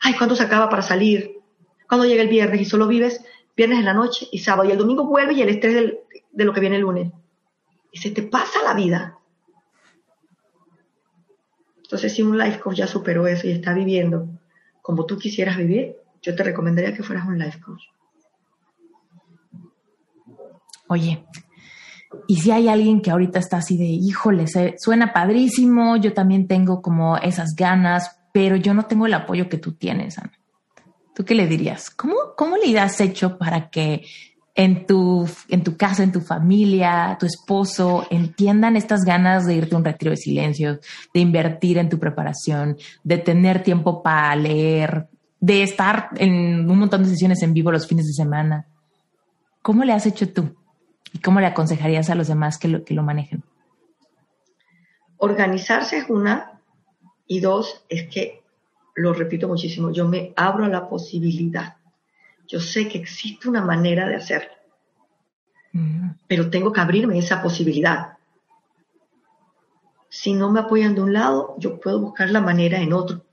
Ay, 0.00 0.14
¿cuándo 0.14 0.36
se 0.36 0.42
acaba 0.42 0.68
para 0.68 0.82
salir? 0.82 1.40
¿Cuándo 1.88 2.06
llega 2.06 2.22
el 2.22 2.28
viernes? 2.28 2.60
Y 2.60 2.64
solo 2.64 2.86
vives 2.86 3.24
viernes 3.56 3.78
en 3.78 3.84
la 3.84 3.94
noche 3.94 4.28
y 4.30 4.38
sábado. 4.38 4.68
Y 4.68 4.72
el 4.72 4.78
domingo 4.78 5.04
vuelve 5.04 5.34
y 5.34 5.42
el 5.42 5.48
estrés 5.48 5.94
de 6.32 6.44
lo 6.44 6.52
que 6.52 6.60
viene 6.60 6.76
el 6.76 6.82
lunes 6.82 7.12
y 7.94 7.98
se 7.98 8.10
te 8.10 8.22
pasa 8.22 8.62
la 8.64 8.74
vida. 8.74 9.18
Entonces, 11.76 12.12
si 12.12 12.22
un 12.22 12.36
life 12.36 12.58
coach 12.58 12.78
ya 12.78 12.88
superó 12.88 13.26
eso 13.28 13.46
y 13.46 13.52
está 13.52 13.72
viviendo 13.72 14.28
como 14.82 15.06
tú 15.06 15.16
quisieras 15.16 15.56
vivir, 15.56 15.96
yo 16.20 16.34
te 16.34 16.42
recomendaría 16.42 16.92
que 16.92 17.04
fueras 17.04 17.26
un 17.26 17.38
life 17.38 17.60
coach. 17.60 17.82
Oye, 20.88 21.24
y 22.26 22.36
si 22.36 22.50
hay 22.50 22.68
alguien 22.68 23.00
que 23.00 23.10
ahorita 23.10 23.38
está 23.38 23.58
así 23.58 23.76
de, 23.76 23.84
híjole, 23.84 24.46
suena 24.78 25.12
padrísimo, 25.12 25.96
yo 25.96 26.12
también 26.12 26.46
tengo 26.46 26.82
como 26.82 27.16
esas 27.18 27.54
ganas, 27.56 28.18
pero 28.32 28.56
yo 28.56 28.74
no 28.74 28.86
tengo 28.86 29.06
el 29.06 29.14
apoyo 29.14 29.48
que 29.48 29.58
tú 29.58 29.72
tienes, 29.72 30.18
Ana. 30.18 30.32
¿Tú 31.14 31.24
qué 31.24 31.34
le 31.34 31.46
dirías? 31.46 31.90
¿Cómo, 31.90 32.14
cómo 32.36 32.56
le 32.56 32.78
has 32.78 33.00
hecho 33.00 33.38
para 33.38 33.70
que 33.70 34.04
en 34.54 34.86
tu, 34.86 35.28
en 35.48 35.62
tu 35.64 35.76
casa, 35.76 36.02
en 36.02 36.12
tu 36.12 36.20
familia, 36.20 37.16
tu 37.18 37.26
esposo, 37.26 38.06
entiendan 38.10 38.76
estas 38.76 39.04
ganas 39.04 39.46
de 39.46 39.54
irte 39.54 39.74
a 39.74 39.78
un 39.78 39.84
retiro 39.84 40.10
de 40.10 40.16
silencio, 40.16 40.80
de 41.12 41.20
invertir 41.20 41.78
en 41.78 41.88
tu 41.88 41.98
preparación, 41.98 42.76
de 43.02 43.18
tener 43.18 43.62
tiempo 43.62 44.02
para 44.02 44.34
leer, 44.36 45.08
de 45.40 45.62
estar 45.62 46.10
en 46.16 46.68
un 46.70 46.78
montón 46.78 47.02
de 47.02 47.10
sesiones 47.10 47.42
en 47.42 47.52
vivo 47.52 47.72
los 47.72 47.86
fines 47.86 48.06
de 48.06 48.12
semana. 48.12 48.66
¿Cómo 49.62 49.84
le 49.84 49.92
has 49.92 50.06
hecho 50.06 50.28
tú? 50.32 50.54
¿Y 51.14 51.20
cómo 51.20 51.40
le 51.40 51.46
aconsejarías 51.46 52.10
a 52.10 52.14
los 52.14 52.28
demás 52.28 52.58
que 52.58 52.68
lo, 52.68 52.84
que 52.84 52.92
lo 52.92 53.02
manejen? 53.02 53.42
Organizarse 55.16 55.96
es 55.96 56.10
una 56.10 56.60
y 57.26 57.40
dos 57.40 57.86
es 57.88 58.08
que, 58.08 58.42
lo 58.94 59.14
repito 59.14 59.48
muchísimo, 59.48 59.90
yo 59.90 60.06
me 60.06 60.34
abro 60.36 60.66
a 60.66 60.68
la 60.68 60.86
posibilidad 60.86 61.76
yo 62.46 62.60
sé 62.60 62.88
que 62.88 62.98
existe 62.98 63.48
una 63.48 63.62
manera 63.62 64.06
de 64.06 64.16
hacerlo, 64.16 64.52
mm. 65.72 66.10
pero 66.26 66.50
tengo 66.50 66.72
que 66.72 66.80
abrirme 66.80 67.18
esa 67.18 67.42
posibilidad. 67.42 68.18
Si 70.08 70.32
no 70.32 70.50
me 70.50 70.60
apoyan 70.60 70.94
de 70.94 71.00
un 71.00 71.12
lado, 71.12 71.56
yo 71.58 71.80
puedo 71.80 72.00
buscar 72.00 72.30
la 72.30 72.40
manera 72.40 72.78
en 72.78 72.92
otro. 72.92 73.24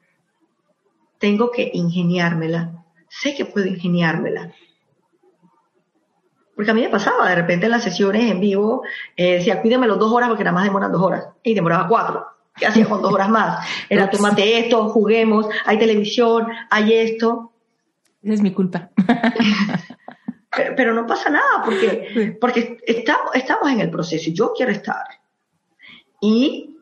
Tengo 1.19 1.51
que 1.51 1.69
ingeniármela. 1.73 2.83
Sé 3.07 3.35
que 3.35 3.45
puedo 3.45 3.67
ingeniármela. 3.67 4.53
Porque 6.55 6.71
a 6.71 6.73
mí 6.73 6.81
me 6.81 6.89
pasaba, 6.89 7.29
de 7.29 7.35
repente 7.35 7.65
en 7.65 7.71
las 7.71 7.83
sesiones 7.83 8.29
en 8.29 8.39
vivo, 8.39 8.83
eh, 9.15 9.35
decía, 9.35 9.61
cuídeme 9.61 9.87
los 9.87 9.99
dos 9.99 10.11
horas 10.11 10.29
porque 10.29 10.43
nada 10.43 10.55
más 10.55 10.65
demoran 10.65 10.91
dos 10.91 11.01
horas. 11.01 11.27
Y 11.43 11.53
demoraba 11.53 11.87
cuatro. 11.87 12.25
¿Qué 12.55 12.67
hacía 12.67 12.85
con 12.85 13.01
dos 13.01 13.13
horas 13.13 13.29
más? 13.29 13.67
Era, 13.89 14.09
tomate 14.09 14.59
esto, 14.59 14.89
juguemos, 14.89 15.47
hay 15.65 15.79
televisión, 15.79 16.47
hay 16.69 16.93
esto. 16.93 17.53
Esa 18.21 18.33
es 18.33 18.41
mi 18.41 18.51
culpa. 18.51 18.89
pero, 20.75 20.93
no 20.93 21.07
pasa 21.07 21.29
nada 21.29 21.63
porque, 21.63 22.37
porque 22.39 22.77
estamos, 22.85 23.33
estamos 23.33 23.71
en 23.71 23.79
el 23.79 23.89
proceso 23.89 24.29
y 24.29 24.33
yo 24.33 24.53
quiero 24.55 24.71
estar. 24.71 25.05
Y 26.19 26.77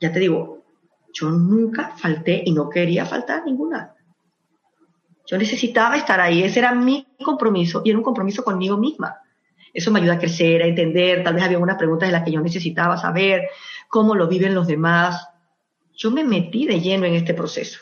ya 0.00 0.10
te 0.10 0.18
digo, 0.18 0.64
yo 1.12 1.30
nunca 1.30 1.92
falté 1.96 2.42
y 2.44 2.52
no 2.52 2.68
quería 2.68 3.04
faltar 3.04 3.44
ninguna. 3.44 3.94
Yo 5.30 5.38
necesitaba 5.38 5.96
estar 5.96 6.20
ahí, 6.20 6.42
ese 6.42 6.58
era 6.58 6.74
mi 6.74 7.06
compromiso 7.22 7.82
y 7.84 7.90
era 7.90 7.98
un 7.98 8.02
compromiso 8.02 8.42
conmigo 8.42 8.76
misma. 8.76 9.20
Eso 9.72 9.92
me 9.92 10.00
ayuda 10.00 10.14
a 10.14 10.18
crecer, 10.18 10.60
a 10.60 10.66
entender, 10.66 11.22
tal 11.22 11.34
vez 11.34 11.44
había 11.44 11.60
unas 11.60 11.76
preguntas 11.76 12.08
de 12.08 12.12
las 12.12 12.24
que 12.24 12.32
yo 12.32 12.40
necesitaba 12.40 12.96
saber, 12.96 13.48
cómo 13.88 14.16
lo 14.16 14.26
viven 14.26 14.56
los 14.56 14.66
demás. 14.66 15.28
Yo 15.94 16.10
me 16.10 16.24
metí 16.24 16.66
de 16.66 16.80
lleno 16.80 17.06
en 17.06 17.14
este 17.14 17.32
proceso, 17.32 17.78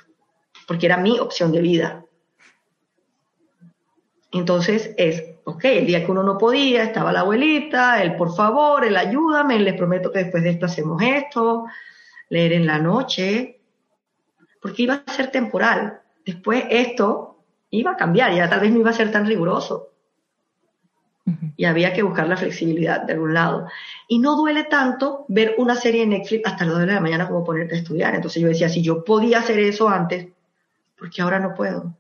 porque 0.67 0.85
era 0.85 0.99
mi 0.99 1.19
opción 1.19 1.51
de 1.51 1.63
vida. 1.63 2.05
Entonces 4.31 4.95
es, 4.99 5.25
ok, 5.45 5.65
el 5.65 5.87
día 5.87 6.05
que 6.05 6.11
uno 6.11 6.23
no 6.23 6.37
podía, 6.37 6.85
estaba 6.85 7.13
la 7.13 7.21
abuelita, 7.21 8.03
el 8.03 8.15
por 8.15 8.37
favor, 8.37 8.85
el 8.85 8.95
ayúdame, 8.95 9.59
les 9.59 9.73
prometo 9.73 10.13
que 10.13 10.19
después 10.19 10.43
de 10.43 10.51
esto 10.51 10.67
hacemos 10.67 11.01
esto, 11.01 11.65
leer 12.29 12.53
en 12.53 12.67
la 12.67 12.79
noche, 12.79 13.63
porque 14.61 14.83
iba 14.83 15.03
a 15.07 15.13
ser 15.15 15.31
temporal. 15.31 16.03
Después 16.27 16.67
esto 16.69 17.37
iba 17.71 17.93
a 17.93 17.97
cambiar, 17.97 18.35
ya 18.35 18.49
tal 18.49 18.61
vez 18.61 18.73
no 18.73 18.79
iba 18.79 18.91
a 18.91 18.95
ser 18.95 19.11
tan 19.11 19.27
riguroso. 19.27 19.91
Y 21.57 21.67
había 21.67 21.93
que 21.93 22.03
buscar 22.03 22.27
la 22.27 22.39
flexibilidad 22.39 23.03
de 23.03 23.13
algún 23.13 23.35
lado. 23.35 23.69
Y 24.07 24.19
no 24.19 24.35
duele 24.35 24.65
tanto 24.65 25.27
ver 25.29 25.57
una 25.59 25.75
serie 25.75 26.05
en 26.05 26.11
Netflix 26.11 26.47
hasta 26.47 26.65
las 26.65 26.75
2 26.75 26.87
de 26.87 26.95
la 26.95 27.01
mañana 27.01 27.29
como 27.29 27.45
ponerte 27.45 27.75
a 27.75 27.79
estudiar. 27.79 28.15
Entonces 28.15 28.41
yo 28.41 28.49
decía, 28.49 28.71
si 28.71 28.83
yo 28.83 29.05
podía 29.05 29.41
hacer 29.41 29.59
eso 29.59 29.89
antes, 29.89 30.29
porque 30.99 31.21
ahora 31.21 31.39
no 31.39 31.55
puedo? 31.55 31.95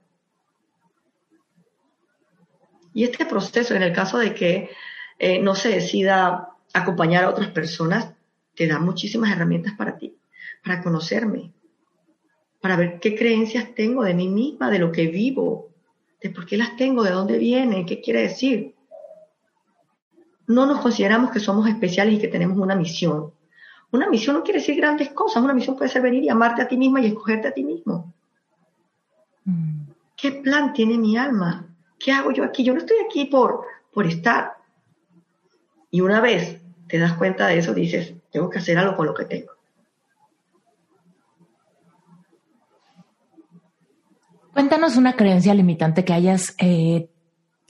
Y 2.94 3.04
este 3.04 3.26
proceso, 3.26 3.74
en 3.74 3.82
el 3.82 3.92
caso 3.92 4.18
de 4.18 4.32
que 4.32 4.70
eh, 5.18 5.40
no 5.40 5.54
se 5.54 5.68
decida 5.68 6.50
acompañar 6.72 7.24
a 7.24 7.30
otras 7.30 7.48
personas, 7.48 8.14
te 8.54 8.66
da 8.66 8.78
muchísimas 8.78 9.30
herramientas 9.30 9.74
para 9.76 9.98
ti, 9.98 10.16
para 10.64 10.82
conocerme, 10.82 11.52
para 12.60 12.76
ver 12.76 13.00
qué 13.00 13.16
creencias 13.16 13.74
tengo 13.74 14.04
de 14.04 14.14
mí 14.14 14.28
misma, 14.28 14.70
de 14.70 14.78
lo 14.78 14.92
que 14.92 15.06
vivo, 15.06 15.70
de 16.20 16.30
por 16.30 16.46
qué 16.46 16.56
las 16.56 16.76
tengo, 16.76 17.02
de 17.02 17.10
dónde 17.10 17.38
vienen, 17.38 17.86
qué 17.86 18.00
quiere 18.00 18.22
decir. 18.22 18.74
No 20.46 20.66
nos 20.66 20.80
consideramos 20.80 21.30
que 21.30 21.40
somos 21.40 21.68
especiales 21.68 22.14
y 22.14 22.18
que 22.18 22.28
tenemos 22.28 22.58
una 22.58 22.74
misión. 22.74 23.32
Una 23.90 24.08
misión 24.08 24.36
no 24.36 24.42
quiere 24.42 24.60
decir 24.60 24.76
grandes 24.76 25.10
cosas, 25.10 25.42
una 25.42 25.54
misión 25.54 25.76
puede 25.76 25.90
ser 25.90 26.02
venir 26.02 26.24
y 26.24 26.28
amarte 26.28 26.62
a 26.62 26.68
ti 26.68 26.76
misma 26.76 27.00
y 27.00 27.06
escogerte 27.06 27.48
a 27.48 27.52
ti 27.52 27.64
mismo. 27.64 28.12
Mm. 29.44 29.90
¿Qué 30.16 30.32
plan 30.32 30.72
tiene 30.72 30.98
mi 30.98 31.16
alma? 31.16 31.68
¿qué 31.98 32.12
hago 32.12 32.32
yo 32.32 32.44
aquí? 32.44 32.64
Yo 32.64 32.72
no 32.72 32.80
estoy 32.80 32.96
aquí 33.04 33.26
por, 33.26 33.62
por 33.92 34.06
estar. 34.06 34.52
Y 35.90 36.00
una 36.00 36.20
vez 36.20 36.60
te 36.86 36.98
das 36.98 37.14
cuenta 37.14 37.48
de 37.48 37.58
eso, 37.58 37.74
dices, 37.74 38.14
tengo 38.30 38.48
que 38.48 38.58
hacer 38.58 38.78
algo 38.78 38.96
con 38.96 39.06
lo 39.06 39.14
que 39.14 39.24
tengo. 39.24 39.52
Cuéntanos 44.58 44.96
una 44.96 45.14
creencia 45.14 45.54
limitante 45.54 46.04
que 46.04 46.12
hayas, 46.12 46.56
eh, 46.58 47.10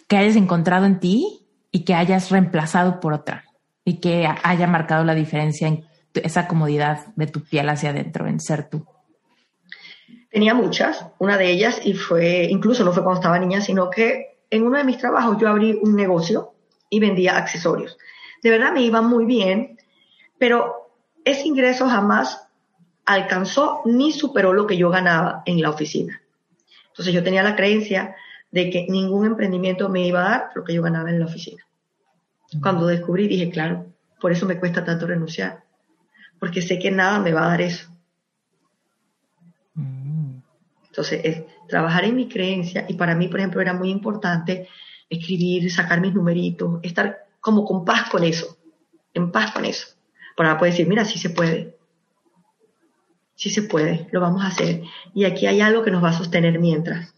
que 0.07 0.17
hayas 0.17 0.37
encontrado 0.37 0.87
en 0.87 1.01
ti 1.01 1.47
y 1.71 1.85
que 1.85 1.93
hayas 1.93 2.31
reemplazado 2.31 2.99
por 2.99 3.13
otra 3.13 3.45
y 3.85 4.01
que 4.01 4.27
haya 4.43 4.67
marcado 4.67 5.05
la 5.05 5.15
diferencia 5.15 5.69
en 5.69 5.85
esa 6.15 6.49
comodidad 6.49 7.09
de 7.15 7.27
tu 7.27 7.45
piel 7.45 7.69
hacia 7.69 7.91
adentro, 7.91 8.27
en 8.27 8.41
ser 8.41 8.71
tú? 8.71 8.87
Tenía 10.31 10.55
muchas, 10.55 11.05
una 11.19 11.37
de 11.37 11.51
ellas, 11.51 11.79
y 11.85 11.93
fue, 11.93 12.47
incluso 12.49 12.83
no 12.85 12.93
fue 12.93 13.03
cuando 13.03 13.21
estaba 13.21 13.39
niña, 13.39 13.61
sino 13.61 13.91
que 13.91 14.39
en 14.49 14.65
uno 14.65 14.79
de 14.79 14.85
mis 14.85 14.97
trabajos 14.97 15.37
yo 15.39 15.51
abrí 15.51 15.79
un 15.83 15.95
negocio 15.95 16.55
y 16.89 17.01
vendía 17.01 17.37
accesorios. 17.37 17.99
De 18.43 18.49
verdad 18.49 18.73
me 18.73 18.81
iba 18.81 19.03
muy 19.03 19.27
bien, 19.27 19.79
pero 20.39 20.91
ese 21.23 21.49
ingreso 21.49 21.87
jamás 21.87 22.49
alcanzó 23.05 23.83
ni 23.85 24.11
superó 24.11 24.55
lo 24.55 24.67
que 24.67 24.79
yo 24.79 24.89
ganaba 24.89 25.43
en 25.45 25.61
la 25.61 25.69
oficina. 25.69 26.23
Entonces 26.99 27.15
yo 27.15 27.23
tenía 27.23 27.45
la 27.45 27.55
creencia 27.55 28.17
de 28.51 28.71
que 28.71 28.89
ningún 28.89 29.25
emprendimiento 29.25 29.89
me 29.89 30.05
iba 30.05 30.27
a 30.27 30.31
dar 30.31 30.51
lo 30.57 30.65
que 30.65 30.75
yo 30.75 30.83
ganaba 30.83 31.11
en 31.11 31.21
la 31.21 31.27
oficina. 31.27 31.65
Cuando 32.61 32.89
descubrí 32.89 33.29
dije, 33.29 33.51
claro, 33.51 33.87
por 34.21 34.33
eso 34.33 34.47
me 34.47 34.59
cuesta 34.59 34.85
tanto 34.85 35.07
renunciar, 35.07 35.63
porque 36.41 36.61
sé 36.61 36.81
que 36.81 36.91
nada 36.91 37.21
me 37.21 37.33
va 37.33 37.45
a 37.45 37.51
dar 37.51 37.61
eso. 37.61 37.89
Mm. 39.75 40.39
Entonces, 40.89 41.21
es 41.23 41.45
trabajar 41.69 42.05
en 42.05 42.17
mi 42.17 42.29
creencia 42.29 42.85
y 42.89 42.95
para 42.95 43.15
mí, 43.15 43.29
por 43.29 43.39
ejemplo, 43.39 43.61
era 43.61 43.75
muy 43.75 43.91
importante 43.91 44.67
escribir, 45.09 45.71
sacar 45.71 46.01
mis 46.01 46.15
numeritos, 46.15 46.81
estar 46.83 47.29
como 47.39 47.65
con 47.65 47.85
paz 47.85 48.11
con 48.11 48.25
eso, 48.25 48.59
en 49.15 49.31
paz 49.31 49.53
con 49.53 49.65
eso. 49.65 49.87
Para 50.37 50.59
poder 50.59 50.73
decir, 50.73 50.89
mira, 50.89 51.05
sí 51.05 51.17
se 51.17 51.31
puede, 51.31 51.78
sí 53.39 53.51
se 53.51 53.63
puede, 53.63 54.09
lo 54.11 54.21
vamos 54.21 54.43
a 54.43 54.49
hacer. 54.49 54.83
Y 55.15 55.25
aquí 55.25 55.47
hay 55.47 55.61
algo 55.61 55.85
que 55.85 55.93
nos 55.93 56.03
va 56.03 56.09
a 56.09 56.13
sostener 56.13 56.59
mientras. 56.59 57.15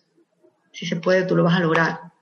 Si 0.71 0.85
se 0.85 0.97
puede, 0.97 1.25
tú 1.25 1.35
lo 1.35 1.45
vas 1.45 1.57
a 1.57 1.61
lograr. 1.61 2.13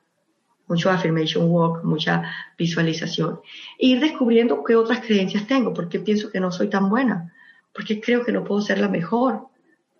Mucho 0.68 0.88
affirmation 0.88 1.50
work, 1.50 1.82
mucha 1.82 2.22
visualización. 2.56 3.40
E 3.76 3.88
ir 3.88 4.00
descubriendo 4.00 4.62
qué 4.62 4.76
otras 4.76 5.00
creencias 5.00 5.48
tengo, 5.48 5.74
porque 5.74 5.98
pienso 5.98 6.30
que 6.30 6.38
no 6.38 6.52
soy 6.52 6.70
tan 6.70 6.88
buena, 6.88 7.34
porque 7.74 8.00
creo 8.00 8.24
que 8.24 8.30
no 8.30 8.44
puedo 8.44 8.60
ser 8.60 8.78
la 8.78 8.88
mejor, 8.88 9.48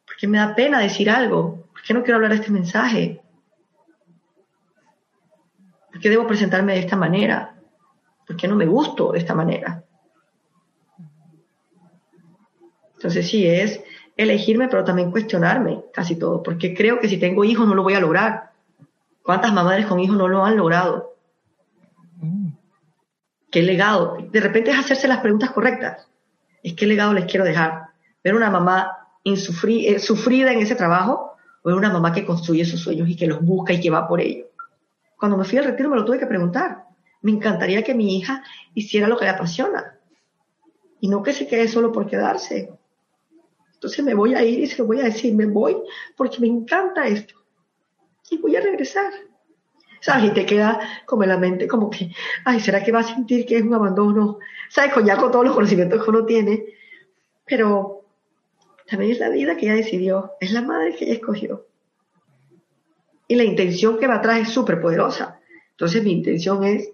porque 0.07 0.29
me 0.29 0.39
da 0.39 0.55
pena 0.55 0.79
decir 0.79 1.11
algo, 1.11 1.67
porque 1.73 1.93
no 1.93 2.05
quiero 2.05 2.17
hablar 2.17 2.33
este 2.33 2.53
mensaje, 2.53 3.21
porque 5.91 6.09
debo 6.09 6.25
presentarme 6.29 6.75
de 6.75 6.81
esta 6.81 6.95
manera, 6.95 7.61
porque 8.25 8.47
no 8.47 8.55
me 8.55 8.67
gusto 8.67 9.11
de 9.11 9.19
esta 9.19 9.35
manera. 9.35 9.83
Entonces 12.95 13.29
sí 13.29 13.45
es 13.45 13.81
elegirme, 14.19 14.69
pero 14.69 14.85
también 14.85 15.13
cuestionarme 15.13 15.85
casi 15.95 16.17
todo, 16.17 16.43
porque 16.43 16.75
creo 16.75 16.99
que 16.99 17.09
si 17.09 17.17
tengo 17.17 17.45
hijos 17.45 17.67
no 17.67 17.75
lo 17.75 17.85
voy 17.85 17.95
a 17.95 18.01
lograr. 18.01 18.51
¿Cuántas 19.23 19.53
madres 19.53 19.87
con 19.87 20.01
hijos 20.01 20.17
no 20.17 20.27
lo 20.27 20.45
han 20.45 20.57
logrado? 20.57 21.15
Mm. 22.17 22.49
¿Qué 23.51 23.63
legado? 23.63 24.19
De 24.31 24.41
repente 24.41 24.73
es 24.73 24.79
hacerse 24.79 25.07
las 25.07 25.21
preguntas 25.21 25.53
correctas. 25.53 26.09
¿Es 26.63 26.75
qué 26.75 26.87
legado 26.87 27.15
les 27.15 27.27
quiero 27.27 27.45
dejar? 27.45 27.85
¿Ver 28.23 28.35
una 28.35 28.51
mamá 28.51 29.09
eh, 29.25 29.37
sufrida 29.37 30.53
en 30.53 30.59
ese 30.59 30.75
trabajo 30.75 31.37
o 31.63 31.69
ver 31.69 31.79
una 31.79 31.91
mamá 31.91 32.13
que 32.13 32.27
construye 32.27 32.65
sus 32.65 32.81
sueños 32.81 33.09
y 33.09 33.17
que 33.17 33.29
los 33.29 33.41
busca 33.41 33.73
y 33.73 33.81
que 33.81 33.91
va 33.91 34.09
por 34.09 34.21
ello? 34.21 34.47
Cuando 35.17 35.37
me 35.37 35.45
fui 35.45 35.59
al 35.59 35.65
retiro 35.65 35.91
me 35.91 35.97
lo 35.97 36.05
tuve 36.05 36.19
que 36.19 36.27
preguntar. 36.27 36.85
Me 37.23 37.31
encantaría 37.31 37.85
que 37.85 37.95
mi 37.95 38.19
hija 38.19 38.43
hiciera 38.75 39.07
lo 39.07 39.17
que 39.17 39.25
le 39.25 39.31
apasiona 39.31 39.95
y 41.01 41.09
no 41.09 41.23
que 41.23 41.33
se 41.33 41.47
quede 41.47 41.69
solo 41.69 41.93
por 41.93 42.07
quedarse. 42.07 42.78
Entonces 43.79 44.05
me 44.05 44.13
voy 44.13 44.35
a 44.35 44.43
ir 44.43 44.59
y 44.59 44.67
se 44.67 44.79
lo 44.79 44.87
voy 44.87 44.99
a 45.01 45.05
decir, 45.05 45.33
me 45.37 45.47
voy 45.47 45.77
porque 46.17 46.41
me 46.41 46.49
encanta 46.49 47.07
esto. 47.07 47.37
Y 48.29 48.39
voy 48.39 48.57
a 48.57 48.61
regresar. 48.61 49.13
¿Sabes? 50.01 50.25
Y 50.25 50.35
te 50.35 50.45
queda 50.45 50.81
como 51.07 51.23
en 51.23 51.29
la 51.29 51.39
mente, 51.39 51.69
como 51.69 51.89
que, 51.89 52.11
ay, 52.45 52.59
¿será 52.59 52.83
que 52.83 52.91
va 52.91 53.01
a 53.01 53.05
sentir 53.05 53.47
que 53.47 53.57
es 53.57 53.63
un 53.63 53.75
abandono? 53.75 54.41
¿Sabes? 54.69 54.93
Con 54.93 55.07
ya 55.07 55.17
con 55.17 55.31
todos 55.31 55.45
los 55.45 55.55
conocimientos 55.55 56.03
que 56.03 56.11
uno 56.11 56.27
tiene. 56.27 56.65
Pero 57.45 58.05
también 58.91 59.13
es 59.13 59.21
la 59.21 59.29
vida 59.29 59.57
que 59.57 59.67
ella 59.67 59.77
decidió, 59.77 60.33
es 60.41 60.51
la 60.51 60.63
madre 60.63 60.97
que 60.97 61.05
ella 61.05 61.15
escogió. 61.15 61.67
Y 63.29 63.37
la 63.37 63.45
intención 63.45 63.97
que 63.99 64.09
va 64.09 64.17
atrás 64.17 64.41
es 64.41 64.49
súper 64.49 64.81
poderosa. 64.81 65.39
Entonces 65.71 66.03
mi 66.03 66.11
intención 66.11 66.65
es, 66.65 66.91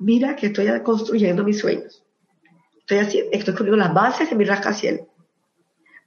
mira 0.00 0.34
que 0.34 0.46
estoy 0.46 0.66
construyendo 0.82 1.44
mis 1.44 1.60
sueños. 1.60 2.04
Estoy, 2.80 2.98
haciendo, 2.98 3.30
estoy 3.30 3.54
construyendo 3.54 3.84
las 3.84 3.94
bases 3.94 4.30
de 4.30 4.34
mi 4.34 4.44
rascacielos. 4.44 5.11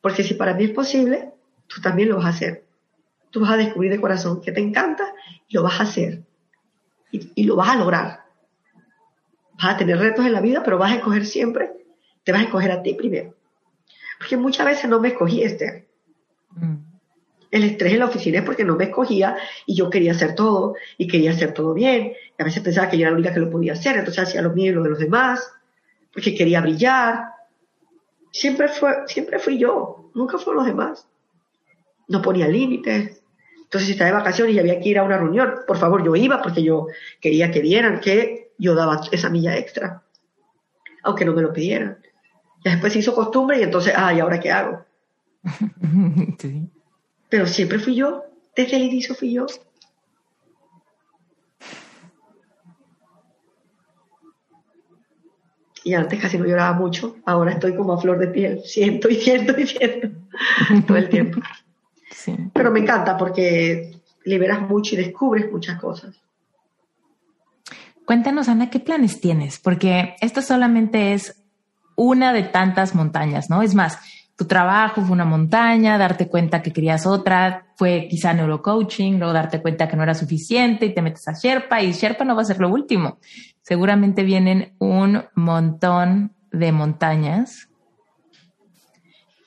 Porque 0.05 0.23
si 0.23 0.35
para 0.35 0.53
mí 0.53 0.65
es 0.65 0.69
posible, 0.69 1.31
tú 1.65 1.81
también 1.81 2.09
lo 2.09 2.17
vas 2.17 2.25
a 2.25 2.29
hacer. 2.29 2.63
Tú 3.31 3.39
vas 3.39 3.49
a 3.49 3.57
descubrir 3.57 3.89
de 3.89 3.99
corazón 3.99 4.39
que 4.39 4.51
te 4.51 4.59
encanta 4.61 5.15
y 5.47 5.55
lo 5.55 5.63
vas 5.63 5.79
a 5.79 5.83
hacer. 5.83 6.21
Y, 7.09 7.43
lo 7.43 7.55
vas 7.55 7.69
a 7.69 7.75
lograr. 7.75 8.23
Vas 9.53 9.73
a 9.73 9.77
tener 9.77 9.97
retos 9.97 10.23
en 10.23 10.33
la 10.33 10.41
vida, 10.41 10.61
pero 10.63 10.77
vas 10.77 10.91
a 10.91 10.97
escoger 10.97 11.25
siempre, 11.25 11.71
te 12.23 12.31
vas 12.31 12.41
a 12.41 12.43
escoger 12.43 12.69
a 12.69 12.83
ti 12.83 12.93
primero. 12.93 13.33
Porque 14.19 14.37
muchas 14.37 14.67
veces 14.67 14.87
no 14.87 14.99
me 14.99 15.07
escogí, 15.07 15.41
Esther. 15.41 15.87
Mm. 16.51 16.75
El 17.49 17.63
estrés 17.63 17.93
en 17.93 17.99
la 17.99 18.05
oficina 18.05 18.37
es 18.37 18.45
porque 18.45 18.63
no 18.63 18.75
me 18.75 18.83
escogía 18.83 19.37
y 19.65 19.75
yo 19.75 19.89
quería 19.89 20.11
hacer 20.11 20.35
todo 20.35 20.75
y 20.99 21.07
quería 21.07 21.31
hacer 21.31 21.51
todo 21.51 21.73
bien. 21.73 22.13
Y 22.37 22.41
a 22.43 22.45
veces 22.45 22.61
pensaba 22.61 22.91
que 22.91 22.97
yo 22.97 23.07
era 23.07 23.09
la 23.09 23.17
única 23.17 23.33
que 23.33 23.39
lo 23.39 23.49
podía 23.49 23.73
hacer, 23.73 23.97
entonces 23.97 24.23
hacía 24.23 24.43
lo 24.43 24.53
mío 24.53 24.71
y 24.71 24.75
lo 24.75 24.83
de 24.83 24.89
los 24.91 24.99
demás, 24.99 25.51
porque 26.13 26.35
quería 26.35 26.61
brillar, 26.61 27.34
siempre, 28.35 28.67
fue, 28.67 29.07
siempre 29.07 29.39
fui 29.39 29.57
yo, 29.57 30.11
nunca 30.13 30.37
fueron 30.37 30.65
los 30.65 30.67
demás. 30.67 31.07
No 32.07 32.21
ponía 32.21 32.47
límites. 32.47 33.23
Entonces, 33.63 33.87
si 33.87 33.91
estaba 33.93 34.11
de 34.11 34.17
vacaciones 34.17 34.53
y 34.53 34.59
había 34.59 34.79
que 34.79 34.89
ir 34.89 34.99
a 34.99 35.03
una 35.03 35.17
reunión, 35.17 35.53
por 35.65 35.77
favor, 35.77 36.03
yo 36.03 36.15
iba 36.15 36.41
porque 36.41 36.61
yo 36.61 36.87
quería 37.21 37.49
que 37.49 37.61
vieran 37.61 38.01
que 38.01 38.51
yo 38.57 38.75
daba 38.75 39.01
esa 39.11 39.29
milla 39.29 39.57
extra, 39.57 40.03
aunque 41.03 41.25
no 41.25 41.33
me 41.33 41.41
lo 41.41 41.53
pidieran. 41.53 41.97
Y 42.63 42.69
después 42.69 42.93
se 42.93 42.99
hizo 42.99 43.15
costumbre 43.15 43.59
y 43.59 43.63
entonces, 43.63 43.93
ay, 43.95 44.19
¿ahora 44.19 44.39
qué 44.39 44.51
hago? 44.51 44.85
Pero 47.29 47.47
siempre 47.47 47.79
fui 47.79 47.95
yo, 47.95 48.25
desde 48.55 48.75
el 48.75 48.83
inicio 48.83 49.15
fui 49.15 49.31
yo. 49.33 49.47
Y 55.85 55.93
antes 55.93 56.19
casi 56.19 56.39
no 56.39 56.45
lloraba 56.45 56.73
mucho, 56.73 57.17
ahora 57.25 57.51
estoy 57.51 57.75
como 57.75 57.93
a 57.93 58.01
flor 58.01 58.17
de 58.17 58.27
piel, 58.27 58.61
siento 58.65 59.07
y 59.07 59.17
siento 59.17 59.57
y 59.57 59.67
siento 59.67 60.09
todo 60.87 60.97
el 60.97 61.09
tiempo. 61.09 61.39
Pero 62.53 62.71
me 62.71 62.79
encanta 62.79 63.15
porque 63.15 64.01
liberas 64.23 64.61
mucho 64.61 64.95
y 64.95 64.97
descubres 64.97 65.49
muchas 65.51 65.79
cosas. 65.79 66.15
Cuéntanos, 68.03 68.49
Ana, 68.49 68.71
¿qué 68.71 68.79
planes 68.79 69.21
tienes? 69.21 69.59
Porque 69.59 70.15
esto 70.21 70.41
solamente 70.41 71.13
es 71.13 71.43
una 71.95 72.33
de 72.33 72.41
tantas 72.41 72.95
montañas, 72.95 73.51
¿no? 73.51 73.61
Es 73.61 73.75
más, 73.75 73.99
tu 74.35 74.45
trabajo 74.45 75.01
fue 75.01 75.11
una 75.11 75.23
montaña, 75.23 75.99
darte 75.99 76.27
cuenta 76.27 76.63
que 76.63 76.73
querías 76.73 77.05
otra, 77.05 77.67
fue 77.75 78.07
quizá 78.09 78.33
neurocoaching, 78.33 79.19
luego 79.19 79.33
darte 79.33 79.61
cuenta 79.61 79.87
que 79.87 79.95
no 79.95 80.01
era 80.01 80.15
suficiente 80.15 80.87
y 80.87 80.95
te 80.95 81.03
metes 81.03 81.27
a 81.27 81.33
Sherpa 81.33 81.83
y 81.83 81.91
Sherpa 81.91 82.25
no 82.25 82.35
va 82.35 82.41
a 82.41 82.45
ser 82.45 82.59
lo 82.59 82.69
último. 82.69 83.19
Seguramente 83.65 84.21
vienen 84.21 84.75
un 84.77 85.23
montón 85.33 86.35
de 86.51 86.71
montañas. 86.71 87.67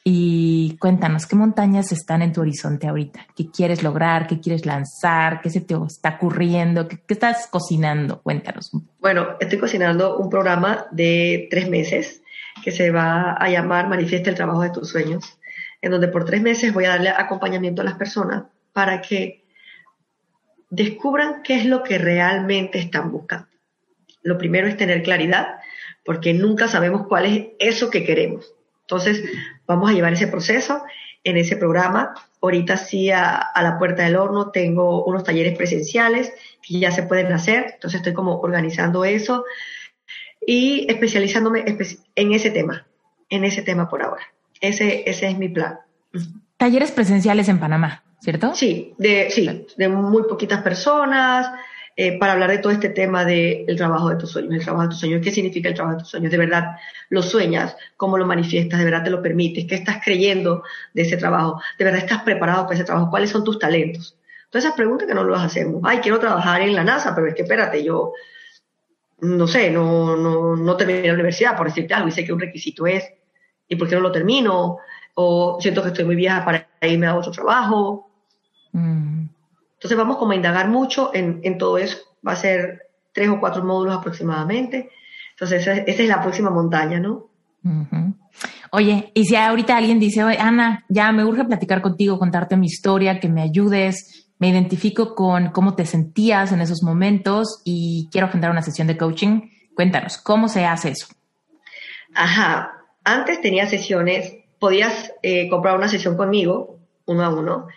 Y 0.02 0.76
cuéntanos, 0.80 1.24
¿qué 1.26 1.36
montañas 1.36 1.92
están 1.92 2.22
en 2.22 2.32
tu 2.32 2.40
horizonte 2.40 2.88
ahorita? 2.88 3.28
¿Qué 3.36 3.48
quieres 3.48 3.84
lograr? 3.84 4.26
¿Qué 4.26 4.40
quieres 4.40 4.66
lanzar? 4.66 5.40
¿Qué 5.40 5.50
se 5.50 5.60
te 5.60 5.76
está 5.86 6.16
ocurriendo? 6.16 6.88
¿Qué, 6.88 6.98
estás 7.06 7.46
cocinando? 7.46 8.20
Cuéntanos. 8.20 8.72
Bueno, 8.98 9.36
estoy 9.38 9.60
cocinando 9.60 10.18
un 10.18 10.28
programa 10.28 10.86
de 10.90 11.46
tres 11.48 11.70
meses 11.70 12.20
que 12.64 12.72
se 12.72 12.90
va 12.90 13.34
a 13.34 13.48
llamar 13.48 13.88
Manifiesta 13.88 14.30
el 14.30 14.36
trabajo 14.36 14.62
de 14.62 14.70
tus 14.70 14.88
sueños, 14.88 15.38
en 15.80 15.92
donde 15.92 16.08
por 16.08 16.24
tres 16.24 16.42
meses 16.42 16.74
voy 16.74 16.86
a 16.86 16.90
darle 16.90 17.10
acompañamiento 17.10 17.82
a 17.82 17.84
las 17.84 17.94
personas 17.94 18.46
para 18.72 19.00
que 19.00 19.44
descubran 20.70 21.42
qué 21.44 21.54
es 21.54 21.66
lo 21.66 21.84
que 21.84 21.98
realmente 21.98 22.80
están 22.80 23.12
buscando. 23.12 23.47
Lo 24.22 24.38
primero 24.38 24.66
es 24.66 24.76
tener 24.76 25.02
claridad, 25.02 25.56
porque 26.04 26.34
nunca 26.34 26.68
sabemos 26.68 27.06
cuál 27.06 27.26
es 27.26 27.46
eso 27.58 27.90
que 27.90 28.04
queremos. 28.04 28.54
Entonces, 28.82 29.22
vamos 29.66 29.90
a 29.90 29.94
llevar 29.94 30.12
ese 30.12 30.28
proceso 30.28 30.82
en 31.24 31.36
ese 31.36 31.56
programa. 31.56 32.14
Ahorita 32.40 32.76
sí, 32.76 33.10
a, 33.10 33.36
a, 33.36 33.62
la 33.62 33.78
puerta 33.78 34.04
del 34.04 34.16
horno 34.16 34.50
tengo 34.50 35.04
unos 35.04 35.24
talleres 35.24 35.56
presenciales 35.56 36.32
que 36.66 36.78
ya 36.78 36.90
se 36.90 37.02
pueden 37.02 37.32
hacer. 37.32 37.72
Entonces, 37.74 37.98
estoy 37.98 38.14
como 38.14 38.40
organizando 38.40 39.04
eso 39.04 39.44
y 40.46 40.86
especializándome 40.88 41.64
en 42.14 42.32
ese 42.32 42.50
tema, 42.50 42.86
en 43.28 43.44
ese 43.44 43.62
tema 43.62 43.88
por 43.88 44.02
ahora. 44.02 44.22
Ese, 44.60 45.08
ese 45.08 45.28
es 45.28 45.38
mi 45.38 45.48
plan. 45.48 45.80
Talleres 46.56 46.90
presenciales 46.90 47.48
en 47.48 47.60
Panamá, 47.60 48.02
¿cierto? 48.20 48.54
Sí, 48.54 48.94
de, 48.98 49.30
sí, 49.30 49.66
de 49.76 49.88
muy 49.88 50.22
poquitas 50.24 50.62
personas, 50.62 51.50
eh, 52.00 52.16
para 52.16 52.34
hablar 52.34 52.52
de 52.52 52.58
todo 52.58 52.70
este 52.70 52.90
tema 52.90 53.24
del 53.24 53.74
trabajo 53.76 54.08
de 54.08 54.14
tus 54.14 54.30
sueños, 54.30 54.54
el 54.54 54.62
trabajo 54.62 54.84
de 54.84 54.90
tus 54.90 55.00
sueños, 55.00 55.20
qué 55.20 55.32
significa 55.32 55.68
el 55.68 55.74
trabajo 55.74 55.96
de 55.96 56.02
tus 56.02 56.10
sueños, 56.10 56.30
de 56.30 56.38
verdad 56.38 56.76
lo 57.08 57.22
sueñas, 57.22 57.76
cómo 57.96 58.16
lo 58.16 58.24
manifiestas, 58.24 58.78
de 58.78 58.84
verdad 58.84 59.02
te 59.02 59.10
lo 59.10 59.20
permites, 59.20 59.66
qué 59.66 59.74
estás 59.74 59.96
creyendo 60.04 60.62
de 60.94 61.02
ese 61.02 61.16
trabajo, 61.16 61.60
de 61.76 61.84
verdad 61.84 62.00
estás 62.00 62.22
preparado 62.22 62.66
para 62.66 62.76
ese 62.76 62.84
trabajo, 62.84 63.10
cuáles 63.10 63.30
son 63.30 63.42
tus 63.42 63.58
talentos. 63.58 64.16
Todas 64.48 64.64
esas 64.64 64.76
preguntas 64.76 65.08
que 65.08 65.14
no 65.14 65.24
las 65.24 65.42
hacemos. 65.42 65.82
Ay, 65.84 65.98
quiero 65.98 66.20
trabajar 66.20 66.60
en 66.60 66.76
la 66.76 66.84
NASA, 66.84 67.16
pero 67.16 67.26
es 67.26 67.34
que 67.34 67.42
espérate, 67.42 67.82
yo 67.82 68.12
no 69.22 69.48
sé, 69.48 69.68
no, 69.68 70.16
no, 70.16 70.54
no 70.54 70.76
terminé 70.76 71.08
la 71.08 71.14
universidad, 71.14 71.56
por 71.56 71.66
decirte 71.66 71.94
algo, 71.94 72.06
y 72.06 72.12
sé 72.12 72.24
que 72.24 72.32
un 72.32 72.38
requisito 72.38 72.86
es, 72.86 73.12
¿y 73.66 73.74
por 73.74 73.88
qué 73.88 73.96
no 73.96 74.02
lo 74.02 74.12
termino? 74.12 74.76
O 75.14 75.58
siento 75.60 75.82
que 75.82 75.88
estoy 75.88 76.04
muy 76.04 76.14
vieja 76.14 76.44
para 76.44 76.68
irme 76.80 77.08
a 77.08 77.16
otro 77.16 77.32
trabajo. 77.32 78.08
Mm. 78.70 79.27
Entonces 79.78 79.96
vamos 79.96 80.16
como 80.16 80.32
a 80.32 80.36
indagar 80.36 80.68
mucho 80.68 81.12
en, 81.14 81.40
en, 81.44 81.56
todo 81.56 81.78
eso. 81.78 81.98
Va 82.26 82.32
a 82.32 82.36
ser 82.36 82.88
tres 83.12 83.28
o 83.28 83.38
cuatro 83.38 83.64
módulos 83.64 83.96
aproximadamente. 83.96 84.90
Entonces 85.30 85.62
esa, 85.62 85.74
es 85.74 86.08
la 86.08 86.20
próxima 86.20 86.50
montaña, 86.50 86.98
¿no? 86.98 87.28
Oye, 88.72 89.12
y 89.14 89.24
si 89.24 89.36
ahorita 89.36 89.76
alguien 89.76 90.00
dice, 90.00 90.20
Ana, 90.20 90.84
ya 90.88 91.12
me 91.12 91.24
urge 91.24 91.44
platicar 91.44 91.80
contigo, 91.80 92.18
contarte 92.18 92.56
mi 92.56 92.66
historia, 92.66 93.20
que 93.20 93.28
me 93.28 93.42
ayudes, 93.42 94.28
me 94.38 94.48
identifico 94.48 95.14
con 95.14 95.50
cómo 95.50 95.74
te 95.74 95.86
sentías 95.86 96.50
en 96.50 96.60
esos 96.60 96.82
momentos 96.82 97.62
y 97.64 98.08
quiero 98.10 98.26
agendar 98.26 98.50
una 98.50 98.62
sesión 98.62 98.88
de 98.88 98.96
coaching. 98.96 99.42
Cuéntanos, 99.76 100.18
¿cómo 100.18 100.48
se 100.48 100.64
hace 100.64 100.90
eso? 100.90 101.06
Ajá, 102.14 102.72
antes 103.04 103.40
tenía 103.40 103.66
sesiones, 103.66 104.34
podías 104.58 105.12
eh, 105.22 105.48
comprar 105.48 105.76
una 105.76 105.88
sesión 105.88 106.16
conmigo, 106.16 106.78
uno 107.06 107.24
a 107.24 107.28
uno. 107.28 107.68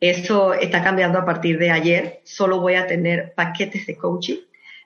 Eso 0.00 0.54
está 0.54 0.82
cambiando 0.82 1.18
a 1.18 1.24
partir 1.24 1.58
de 1.58 1.70
ayer. 1.70 2.20
Solo 2.24 2.60
voy 2.60 2.74
a 2.74 2.86
tener 2.86 3.32
paquetes 3.34 3.86
de 3.86 3.96
coaching. 3.96 4.38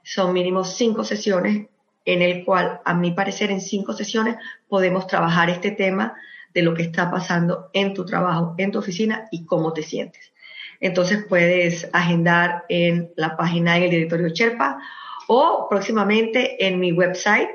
Son 0.02 0.32
mínimo 0.32 0.64
cinco 0.64 1.04
sesiones 1.04 1.66
en 2.04 2.22
el 2.22 2.44
cual, 2.44 2.80
a 2.84 2.94
mi 2.94 3.10
parecer, 3.10 3.50
en 3.50 3.60
cinco 3.60 3.92
sesiones 3.92 4.36
podemos 4.68 5.06
trabajar 5.06 5.50
este 5.50 5.72
tema 5.72 6.14
de 6.54 6.62
lo 6.62 6.72
que 6.74 6.82
está 6.82 7.10
pasando 7.10 7.68
en 7.72 7.92
tu 7.92 8.06
trabajo, 8.06 8.54
en 8.56 8.72
tu 8.72 8.78
oficina 8.78 9.28
y 9.30 9.44
cómo 9.44 9.72
te 9.74 9.82
sientes. 9.82 10.32
Entonces 10.80 11.26
puedes 11.28 11.88
agendar 11.92 12.64
en 12.68 13.12
la 13.16 13.36
página 13.36 13.76
en 13.76 13.82
el 13.84 13.90
directorio 13.90 14.28
Sherpa 14.28 14.78
o 15.26 15.66
próximamente 15.68 16.66
en 16.66 16.80
mi 16.80 16.92
website 16.92 17.48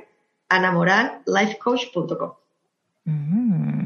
anamorallifecoach.com. 0.50 2.34
Mm, 3.06 3.83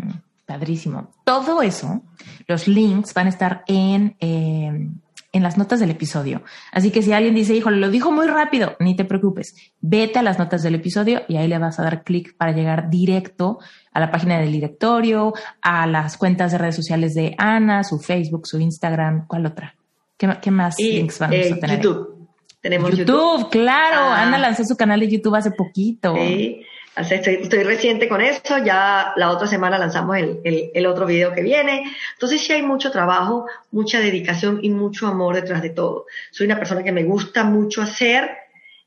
padrísimo. 0.47 1.11
Todo 1.25 1.61
eso, 1.61 2.01
los 2.47 2.67
links 2.67 3.13
van 3.13 3.27
a 3.27 3.29
estar 3.29 3.63
en, 3.67 4.15
eh, 4.19 4.89
en 5.33 5.43
las 5.43 5.57
notas 5.57 5.79
del 5.79 5.91
episodio. 5.91 6.41
Así 6.71 6.89
que 6.89 7.03
si 7.03 7.11
alguien 7.11 7.35
dice, 7.35 7.53
híjole, 7.53 7.77
lo 7.77 7.91
dijo 7.91 8.11
muy 8.11 8.27
rápido, 8.27 8.75
ni 8.79 8.95
te 8.95 9.05
preocupes. 9.05 9.53
Vete 9.81 10.19
a 10.19 10.23
las 10.23 10.39
notas 10.39 10.63
del 10.63 10.75
episodio 10.75 11.21
y 11.27 11.35
ahí 11.35 11.47
le 11.47 11.59
vas 11.59 11.79
a 11.79 11.83
dar 11.83 12.03
clic 12.03 12.35
para 12.37 12.53
llegar 12.53 12.89
directo 12.89 13.59
a 13.91 13.99
la 13.99 14.09
página 14.09 14.39
del 14.39 14.51
directorio, 14.51 15.33
a 15.61 15.85
las 15.85 16.17
cuentas 16.17 16.53
de 16.53 16.57
redes 16.57 16.75
sociales 16.75 17.13
de 17.13 17.35
Ana, 17.37 17.83
su 17.83 17.99
Facebook, 17.99 18.47
su 18.47 18.57
Instagram, 18.59 19.27
¿cuál 19.27 19.45
otra? 19.45 19.75
¿Qué, 20.17 20.49
más 20.49 20.79
links 20.79 21.19
vamos 21.19 21.35
a 21.35 21.39
eh, 21.39 21.55
tener? 21.55 21.81
YouTube. 21.81 22.27
Tenemos 22.61 22.97
YouTube, 22.97 23.49
claro. 23.49 23.99
Ah. 23.99 24.23
Ana 24.23 24.37
lanzó 24.37 24.63
su 24.63 24.75
canal 24.75 25.01
de 25.01 25.09
YouTube 25.09 25.35
hace 25.35 25.51
poquito. 25.51 26.15
Sí. 26.15 26.61
Estoy, 26.97 27.63
reciente 27.63 28.09
con 28.09 28.21
eso, 28.21 28.57
ya 28.63 29.13
la 29.15 29.29
otra 29.29 29.45
semana 29.45 29.77
lanzamos 29.77 30.17
el, 30.17 30.41
el, 30.73 30.85
otro 30.87 31.05
video 31.05 31.31
que 31.31 31.43
viene. 31.43 31.83
Entonces 32.13 32.41
sí 32.41 32.53
hay 32.53 32.63
mucho 32.63 32.91
trabajo, 32.91 33.45
mucha 33.71 33.99
dedicación 33.99 34.59
y 34.63 34.69
mucho 34.69 35.05
amor 35.05 35.35
detrás 35.35 35.61
de 35.61 35.69
todo. 35.69 36.07
Soy 36.31 36.47
una 36.47 36.57
persona 36.57 36.83
que 36.83 36.91
me 36.91 37.03
gusta 37.03 37.43
mucho 37.43 37.83
hacer 37.83 38.31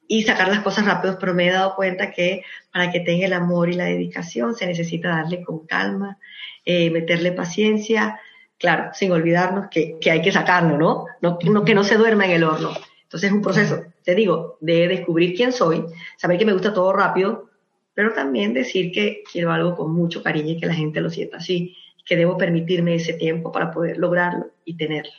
y 0.09 0.25
sacar 0.25 0.49
las 0.49 0.61
cosas 0.61 0.87
rápido, 0.87 1.19
pero 1.21 1.35
me 1.35 1.47
he 1.47 1.53
dado 1.53 1.77
cuenta 1.77 2.11
que 2.11 2.43
para 2.73 2.91
que 2.91 2.99
tenga 2.99 3.27
el 3.27 3.33
amor 3.33 3.69
y 3.69 3.75
la 3.75 3.85
dedicación 3.85 4.57
se 4.57 4.67
necesita 4.67 5.11
darle 5.11 5.45
con 5.45 5.65
calma, 5.67 6.19
eh, 6.65 6.91
meterle 6.91 7.31
paciencia, 7.31 8.19
claro, 8.59 8.91
sin 8.93 9.13
olvidarnos 9.13 9.69
que, 9.71 9.99
que 10.01 10.11
hay 10.11 10.21
que 10.21 10.33
sacarlo, 10.33 10.77
¿no? 10.77 11.07
No, 11.21 11.65
Que 11.65 11.75
no 11.75 11.85
se 11.85 11.97
duerma 11.97 12.25
en 12.25 12.33
el 12.33 12.43
horno. 12.43 12.73
Entonces 13.05 13.29
es 13.31 13.33
un 13.33 13.43
proceso, 13.43 13.85
te 14.03 14.17
digo, 14.17 14.59
de 14.61 14.89
descubrir 14.89 15.35
quién 15.35 15.53
soy, 15.53 15.85
saber 16.17 16.39
que 16.39 16.47
me 16.47 16.53
gusta 16.53 16.75
todo 16.75 16.93
rápido, 16.93 17.50
pero 17.95 18.13
también 18.13 18.55
decir 18.55 18.93
que 18.93 19.23
quiero 19.31 19.53
algo 19.53 19.77
con 19.77 19.93
mucho 19.93 20.23
cariño 20.23 20.53
y 20.53 20.61
que 20.61 20.67
la 20.67 20.75
gente 20.75 21.01
lo 21.01 21.11
sienta 21.11 21.39
así, 21.39 21.77
que 22.05 22.17
debo 22.17 22.37
permitirme 22.37 22.95
ese 22.95 23.13
tiempo 23.15 23.53
para 23.53 23.71
poder 23.71 23.99
lograrlo 23.99 24.51
y 24.65 24.77
tenerlo. 24.77 25.13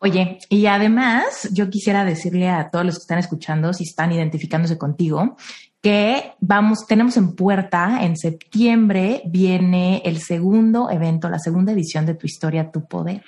Oye, 0.00 0.38
y 0.48 0.66
además 0.66 1.48
yo 1.52 1.68
quisiera 1.70 2.04
decirle 2.04 2.48
a 2.48 2.70
todos 2.70 2.86
los 2.86 2.94
que 2.96 3.02
están 3.02 3.18
escuchando, 3.18 3.72
si 3.72 3.82
están 3.82 4.12
identificándose 4.12 4.78
contigo, 4.78 5.36
que 5.82 6.32
vamos, 6.40 6.86
tenemos 6.86 7.16
en 7.16 7.34
puerta, 7.34 8.04
en 8.04 8.16
septiembre 8.16 9.22
viene 9.26 10.02
el 10.04 10.20
segundo 10.20 10.90
evento, 10.90 11.28
la 11.28 11.38
segunda 11.38 11.72
edición 11.72 12.06
de 12.06 12.14
Tu 12.14 12.26
Historia, 12.26 12.70
Tu 12.70 12.86
Poder. 12.86 13.22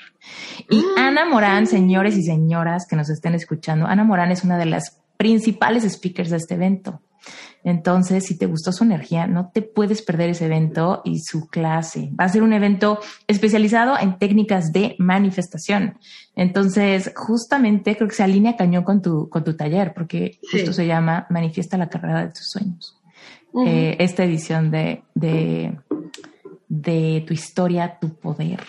Y 0.69 0.79
mm. 0.79 0.99
Ana 0.99 1.25
Morán, 1.25 1.67
señores 1.67 2.17
y 2.17 2.23
señoras 2.23 2.87
que 2.89 2.97
nos 2.97 3.11
estén 3.11 3.35
escuchando, 3.35 3.87
Ana 3.87 4.05
Morán 4.05 4.31
es 4.31 4.45
una 4.45 4.59
de 4.59 4.67
las 4.67 5.01
principales 5.17 5.85
speakers 5.91 6.31
de 6.31 6.37
este 6.37 6.55
evento. 6.55 7.01
Entonces, 7.63 8.25
si 8.25 8.39
te 8.39 8.47
gustó 8.47 8.73
su 8.73 8.85
energía, 8.85 9.27
no 9.27 9.51
te 9.53 9.63
puedes 9.63 10.03
perder 10.03 10.31
ese 10.31 10.47
evento 10.47 11.03
y 11.05 11.21
su 11.21 11.49
clase. 11.49 12.11
Va 12.19 12.25
a 12.25 12.29
ser 12.29 12.43
un 12.43 12.53
evento 12.53 13.01
especializado 13.27 13.99
en 13.99 14.19
técnicas 14.19 14.73
de 14.73 14.97
manifestación. 14.99 15.99
Entonces, 16.35 17.13
justamente 17.15 17.97
creo 17.97 18.09
que 18.09 18.15
se 18.15 18.23
alinea 18.23 18.57
cañón 18.57 18.85
con 18.85 19.03
tu, 19.03 19.29
con 19.29 19.45
tu 19.45 19.55
taller, 19.55 19.93
porque 19.95 20.39
justo 20.51 20.73
se 20.73 20.87
llama 20.87 21.27
Manifiesta 21.29 21.77
la 21.77 21.89
carrera 21.89 22.27
de 22.27 22.33
tus 22.33 22.49
sueños. 22.49 22.97
Eh, 23.67 23.97
esta 23.99 24.25
edición 24.25 24.71
de, 24.71 25.03
de, 25.15 25.77
de 26.69 27.25
tu 27.27 27.35
historia, 27.35 27.99
tu 28.01 28.15
poder. 28.15 28.61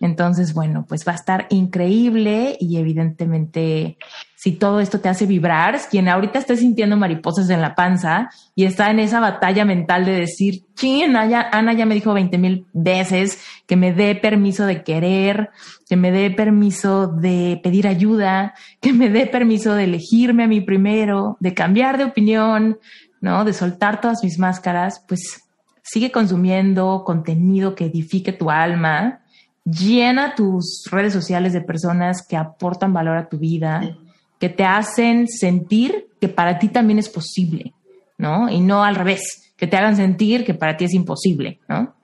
Entonces, 0.00 0.54
bueno, 0.54 0.84
pues 0.88 1.06
va 1.06 1.12
a 1.12 1.16
estar 1.16 1.46
increíble 1.50 2.56
y 2.60 2.76
evidentemente 2.78 3.96
si 4.44 4.52
todo 4.52 4.80
esto 4.80 5.00
te 5.00 5.08
hace 5.08 5.24
vibrar, 5.24 5.80
quien 5.90 6.06
ahorita 6.06 6.38
esté 6.38 6.54
sintiendo 6.58 6.98
mariposas 6.98 7.48
en 7.48 7.62
la 7.62 7.74
panza 7.74 8.28
y 8.54 8.66
está 8.66 8.90
en 8.90 8.98
esa 8.98 9.18
batalla 9.18 9.64
mental 9.64 10.04
de 10.04 10.12
decir, 10.12 10.66
ching, 10.74 11.16
Ana 11.16 11.72
ya 11.72 11.86
me 11.86 11.94
dijo 11.94 12.12
20 12.12 12.36
mil 12.36 12.66
veces 12.74 13.42
que 13.66 13.76
me 13.76 13.94
dé 13.94 14.14
permiso 14.14 14.66
de 14.66 14.82
querer, 14.82 15.48
que 15.88 15.96
me 15.96 16.12
dé 16.12 16.30
permiso 16.30 17.06
de 17.06 17.58
pedir 17.62 17.88
ayuda, 17.88 18.52
que 18.82 18.92
me 18.92 19.08
dé 19.08 19.24
permiso 19.24 19.74
de 19.74 19.84
elegirme 19.84 20.44
a 20.44 20.48
mí 20.48 20.60
primero, 20.60 21.38
de 21.40 21.54
cambiar 21.54 21.96
de 21.96 22.04
opinión, 22.04 22.78
¿no? 23.22 23.46
De 23.46 23.54
soltar 23.54 24.02
todas 24.02 24.22
mis 24.22 24.38
máscaras, 24.38 25.02
pues 25.08 25.42
sigue 25.82 26.12
consumiendo 26.12 27.02
contenido 27.06 27.74
que 27.74 27.86
edifique 27.86 28.34
tu 28.34 28.50
alma, 28.50 29.22
llena 29.64 30.34
tus 30.34 30.84
redes 30.90 31.14
sociales 31.14 31.54
de 31.54 31.62
personas 31.62 32.26
que 32.28 32.36
aportan 32.36 32.92
valor 32.92 33.16
a 33.16 33.30
tu 33.30 33.38
vida 33.38 33.96
que 34.44 34.50
te 34.50 34.64
hacen 34.66 35.26
sentir 35.26 36.08
que 36.20 36.28
para 36.28 36.58
ti 36.58 36.68
también 36.68 36.98
es 36.98 37.08
posible, 37.08 37.72
¿no? 38.18 38.50
Y 38.50 38.60
no 38.60 38.84
al 38.84 38.94
revés, 38.94 39.54
que 39.56 39.66
te 39.66 39.78
hagan 39.78 39.96
sentir 39.96 40.44
que 40.44 40.52
para 40.52 40.76
ti 40.76 40.84
es 40.84 40.92
imposible, 40.92 41.60
¿no? 41.66 41.96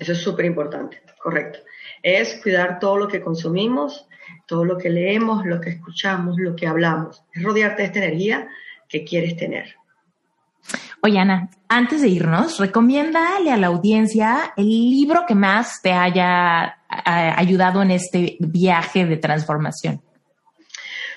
Eso 0.00 0.12
es 0.12 0.18
súper 0.18 0.46
importante, 0.46 1.02
correcto. 1.22 1.58
Es 2.02 2.40
cuidar 2.42 2.78
todo 2.78 2.96
lo 2.96 3.06
que 3.06 3.20
consumimos, 3.20 4.08
todo 4.46 4.64
lo 4.64 4.78
que 4.78 4.88
leemos, 4.88 5.44
lo 5.44 5.60
que 5.60 5.68
escuchamos, 5.68 6.36
lo 6.38 6.56
que 6.56 6.66
hablamos. 6.66 7.22
Es 7.34 7.42
rodearte 7.42 7.82
de 7.82 7.88
esta 7.88 7.98
energía 7.98 8.48
que 8.88 9.04
quieres 9.04 9.36
tener. 9.36 9.74
Oye, 11.02 11.18
Ana, 11.18 11.50
antes 11.68 12.00
de 12.00 12.08
irnos, 12.08 12.58
recomiéndale 12.58 13.52
a 13.52 13.58
la 13.58 13.66
audiencia 13.66 14.54
el 14.56 14.70
libro 14.70 15.26
que 15.28 15.34
más 15.34 15.82
te 15.82 15.92
haya 15.92 16.64
eh, 16.90 17.32
ayudado 17.36 17.82
en 17.82 17.90
este 17.90 18.38
viaje 18.40 19.04
de 19.04 19.18
transformación. 19.18 20.00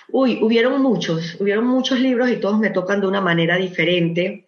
Uy, 0.09 0.39
hubieron 0.41 0.81
muchos, 0.81 1.35
hubieron 1.39 1.67
muchos 1.67 1.99
libros 1.99 2.29
y 2.29 2.37
todos 2.37 2.57
me 2.59 2.69
tocan 2.69 3.01
de 3.01 3.07
una 3.07 3.21
manera 3.21 3.57
diferente. 3.57 4.45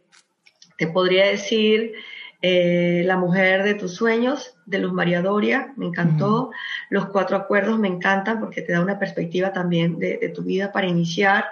Te 0.78 0.88
podría 0.88 1.28
decir 1.28 1.94
eh, 2.42 3.04
La 3.06 3.18
mujer 3.18 3.64
de 3.64 3.74
tus 3.74 3.96
sueños, 3.96 4.56
de 4.66 4.80
Luz 4.80 4.94
María 4.94 5.22
Doria, 5.22 5.74
me 5.76 5.88
encantó. 5.88 6.52
Los 6.90 7.08
cuatro 7.08 7.36
acuerdos 7.36 7.78
me 7.78 7.90
encantan 7.90 8.40
porque 8.40 8.62
te 8.62 8.72
da 8.72 8.82
una 8.82 8.98
perspectiva 8.98 9.52
también 9.52 10.00
de, 10.00 10.32
tu 10.34 10.44
vida 10.44 10.72
para 10.72 10.88
iniciar. 10.88 11.46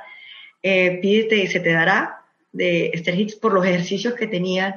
Eh, 0.64 1.00
Pídete 1.02 1.38
y 1.38 1.48
se 1.48 1.60
te 1.60 1.74
dará, 1.74 2.22
de 2.54 2.88
Esther 2.94 3.20
Hicks, 3.20 3.36
por 3.36 3.54
los 3.54 3.66
ejercicios 3.66 4.14
que 4.14 4.28
tenían. 4.28 4.76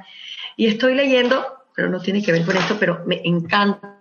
Y 0.57 0.67
estoy 0.67 0.95
leyendo, 0.95 1.47
pero 1.77 1.89
no 1.89 2.01
tiene 2.01 2.23
que 2.23 2.33
ver 2.33 2.45
con 2.45 2.57
esto, 2.57 2.77
pero 2.81 3.05
me 3.07 3.21
encanta. 3.25 3.97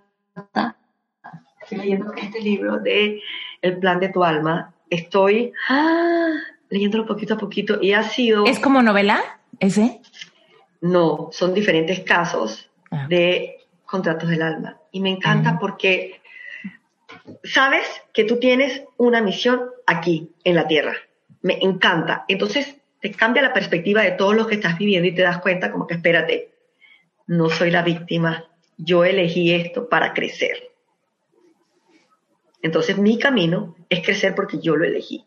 Estoy 1.61 1.77
leyendo 1.77 2.11
este 2.13 2.41
libro 2.41 2.79
de 2.79 3.21
El 3.61 3.77
plan 3.77 3.99
de 3.99 4.09
tu 4.09 4.23
alma 4.23 4.73
estoy 4.89 5.53
ah, 5.67 6.33
leyéndolo 6.69 7.05
poquito 7.05 7.35
a 7.35 7.37
poquito 7.37 7.79
y 7.81 7.93
ha 7.93 8.03
sido... 8.03 8.45
¿Es 8.45 8.59
como 8.59 8.81
novela 8.81 9.39
ese? 9.59 10.01
No, 10.81 11.29
son 11.31 11.53
diferentes 11.53 12.01
casos 12.01 12.69
ah. 12.91 13.07
de 13.07 13.57
contratos 13.85 14.29
del 14.29 14.41
alma. 14.41 14.77
Y 14.91 15.01
me 15.01 15.09
encanta 15.09 15.57
porque 15.59 16.21
sabes 17.43 17.85
que 18.13 18.23
tú 18.23 18.39
tienes 18.39 18.83
una 18.97 19.21
misión 19.21 19.61
aquí, 19.85 20.31
en 20.43 20.55
la 20.55 20.67
Tierra. 20.67 20.93
Me 21.41 21.59
encanta. 21.61 22.25
Entonces 22.27 22.75
te 23.01 23.11
cambia 23.11 23.41
la 23.41 23.53
perspectiva 23.53 24.01
de 24.01 24.11
todo 24.11 24.33
lo 24.33 24.47
que 24.47 24.55
estás 24.55 24.77
viviendo 24.77 25.07
y 25.07 25.15
te 25.15 25.21
das 25.21 25.39
cuenta 25.39 25.71
como 25.71 25.87
que 25.87 25.95
espérate, 25.95 26.51
no 27.27 27.49
soy 27.49 27.71
la 27.71 27.81
víctima, 27.81 28.45
yo 28.77 29.03
elegí 29.03 29.53
esto 29.53 29.87
para 29.87 30.13
crecer. 30.13 30.71
Entonces 32.61 32.97
mi 32.97 33.17
camino 33.17 33.75
es 33.89 34.03
crecer 34.03 34.35
porque 34.35 34.59
yo 34.59 34.75
lo 34.75 34.85
elegí. 34.85 35.25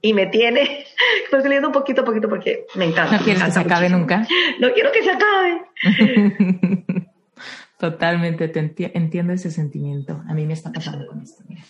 y 0.00 0.12
me 0.12 0.26
tiene, 0.26 0.84
estoy 1.24 1.42
leyendo 1.44 1.68
un 1.68 1.72
poquito 1.72 2.02
a 2.02 2.04
poquito 2.04 2.28
porque 2.28 2.66
me 2.74 2.84
encanta. 2.84 3.16
No 3.16 3.24
quieres 3.24 3.42
que 3.42 3.50
se 3.52 3.60
acabe 3.60 3.88
nunca. 3.88 4.26
No 4.60 4.72
quiero 4.72 4.92
que 4.92 5.02
se 5.02 5.10
acabe. 5.10 5.62
Totalmente, 7.78 8.48
te 8.48 8.60
entiendo 8.94 9.32
ese 9.32 9.50
sentimiento. 9.50 10.22
A 10.28 10.34
mí 10.34 10.46
me 10.46 10.52
está 10.52 10.72
pasando 10.72 11.06
con 11.06 11.20
esto. 11.22 11.42
Mira. 11.48 11.62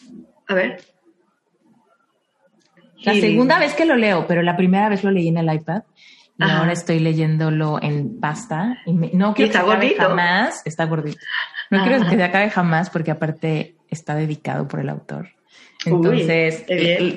A 0.49 0.55
ver. 0.55 0.83
La 3.03 3.15
segunda 3.15 3.59
vez 3.59 3.75
que 3.75 3.85
lo 3.85 3.97
leo, 3.97 4.27
pero 4.27 4.43
la 4.43 4.57
primera 4.57 4.89
vez 4.89 5.05
lo 5.05 5.11
leí 5.11 5.29
en 5.29 5.39
el 5.39 5.53
iPad. 5.53 5.83
Y 6.37 6.43
ahora 6.43 6.73
estoy 6.73 6.99
leyéndolo 6.99 7.81
en 7.81 8.19
pasta. 8.19 8.79
Y 8.87 8.93
no 8.93 9.35
quiero 9.35 9.53
que 9.53 9.53
se 9.53 9.59
acabe 9.59 9.95
jamás. 9.97 10.63
Está 10.65 10.87
gordito. 10.87 11.19
No 11.71 11.83
quiero 11.85 12.05
que 12.05 12.17
se 12.17 12.23
acabe 12.23 12.51
jamás 12.51 12.91
porque 12.91 13.11
aparte 13.11 13.77
está 13.95 14.15
dedicado 14.15 14.69
por 14.69 14.81
el 14.81 14.89
autor. 14.89 15.29
Entonces, 15.87 16.65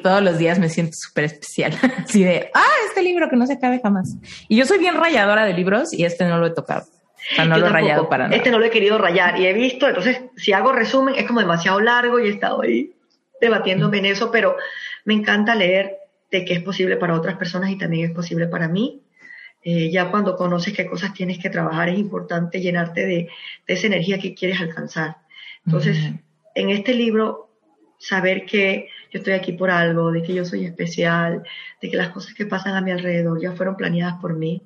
todos 0.01 0.21
los 0.21 0.37
días 0.37 0.59
me 0.59 0.69
siento 0.69 0.93
súper 0.95 1.25
especial. 1.25 1.73
Así 1.97 2.23
de, 2.23 2.49
ah, 2.53 2.65
este 2.87 3.01
libro 3.01 3.29
que 3.29 3.35
no 3.35 3.45
se 3.47 3.53
acabe 3.53 3.79
jamás. 3.81 4.15
Y 4.47 4.57
yo 4.57 4.65
soy 4.65 4.77
bien 4.77 4.95
rayadora 4.95 5.45
de 5.45 5.53
libros 5.53 5.93
y 5.93 6.05
este 6.05 6.25
no 6.25 6.37
lo 6.37 6.47
he 6.47 6.53
tocado. 6.53 6.85
O 7.31 7.35
sea, 7.35 7.45
no 7.45 7.57
lo 7.57 7.67
he 7.67 7.69
rayado 7.69 8.09
para 8.09 8.25
nada. 8.25 8.35
Este 8.35 8.51
no 8.51 8.59
lo 8.59 8.65
he 8.65 8.69
querido 8.69 8.97
rayar 8.97 9.39
y 9.39 9.47
he 9.47 9.53
visto, 9.53 9.87
entonces, 9.87 10.21
si 10.37 10.53
hago 10.53 10.71
resumen, 10.71 11.15
es 11.15 11.25
como 11.25 11.39
demasiado 11.39 11.79
largo 11.81 12.19
y 12.19 12.27
he 12.27 12.29
estado 12.29 12.61
ahí 12.61 12.93
debatiéndome 13.41 13.99
en 13.99 14.05
eso, 14.05 14.31
pero 14.31 14.55
me 15.05 15.13
encanta 15.13 15.55
leer 15.55 15.97
de 16.31 16.45
que 16.45 16.53
es 16.53 16.63
posible 16.63 16.97
para 16.97 17.15
otras 17.15 17.37
personas 17.37 17.69
y 17.69 17.77
también 17.77 18.09
es 18.09 18.15
posible 18.15 18.47
para 18.47 18.67
mí. 18.67 19.01
Eh, 19.63 19.89
ya 19.91 20.09
cuando 20.11 20.37
conoces 20.37 20.73
qué 20.73 20.85
cosas 20.85 21.13
tienes 21.13 21.39
que 21.39 21.49
trabajar, 21.49 21.89
es 21.89 21.99
importante 21.99 22.61
llenarte 22.61 23.05
de, 23.05 23.29
esa 23.65 23.87
energía 23.87 24.19
que 24.19 24.33
quieres 24.33 24.61
alcanzar. 24.61 25.17
Entonces, 25.65 25.97
en 26.57 26.71
este 26.71 26.95
libro, 26.95 27.51
saber 27.99 28.45
que 28.45 28.87
yo 29.11 29.19
estoy 29.19 29.33
aquí 29.33 29.53
por 29.53 29.69
algo, 29.69 30.11
de 30.11 30.23
que 30.23 30.33
yo 30.33 30.43
soy 30.43 30.65
especial, 30.65 31.43
de 31.81 31.89
que 31.89 31.97
las 31.97 32.09
cosas 32.09 32.33
que 32.33 32.47
pasan 32.47 32.75
a 32.75 32.81
mi 32.81 32.91
alrededor 32.91 33.39
ya 33.39 33.51
fueron 33.51 33.75
planeadas 33.75 34.15
por 34.19 34.35
mí, 34.35 34.63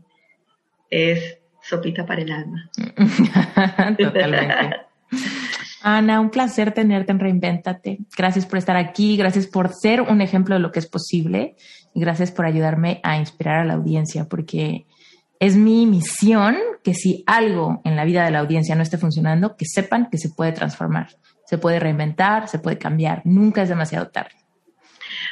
es 0.89 1.37
sopita 1.61 2.05
para 2.05 2.21
el 2.21 2.31
alma. 2.31 2.69
Ana, 5.83 6.21
un 6.21 6.29
placer 6.29 6.71
tenerte 6.71 7.11
en 7.11 7.19
Reinvéntate. 7.19 7.99
Gracias 8.15 8.45
por 8.45 8.57
estar 8.57 8.77
aquí, 8.77 9.17
gracias 9.17 9.47
por 9.47 9.73
ser 9.73 10.01
un 10.01 10.21
ejemplo 10.21 10.55
de 10.55 10.61
lo 10.61 10.71
que 10.71 10.79
es 10.79 10.87
posible 10.87 11.55
y 11.93 11.99
gracias 11.99 12.31
por 12.31 12.45
ayudarme 12.45 13.01
a 13.03 13.17
inspirar 13.17 13.59
a 13.59 13.65
la 13.65 13.73
audiencia, 13.73 14.29
porque 14.29 14.85
es 15.39 15.57
mi 15.57 15.87
misión 15.87 16.55
que 16.83 16.93
si 16.93 17.23
algo 17.25 17.81
en 17.83 17.95
la 17.95 18.05
vida 18.05 18.23
de 18.23 18.31
la 18.31 18.39
audiencia 18.39 18.75
no 18.75 18.83
esté 18.83 18.97
funcionando, 18.97 19.57
que 19.57 19.65
sepan 19.65 20.09
que 20.09 20.19
se 20.19 20.29
puede 20.29 20.51
transformar, 20.51 21.09
se 21.51 21.57
puede 21.57 21.81
reinventar, 21.81 22.47
se 22.47 22.59
puede 22.59 22.77
cambiar, 22.77 23.23
nunca 23.25 23.61
es 23.61 23.67
demasiado 23.67 24.07
tarde. 24.07 24.37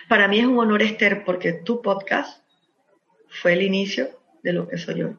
Para 0.09 0.27
mí 0.27 0.37
es 0.37 0.45
un 0.45 0.59
honor, 0.59 0.81
Esther, 0.81 1.23
porque 1.23 1.53
tu 1.53 1.81
podcast 1.81 2.43
fue 3.29 3.53
el 3.53 3.61
inicio 3.61 4.09
de 4.43 4.51
lo 4.51 4.67
que 4.67 4.77
soy 4.77 4.99
yo. 4.99 5.13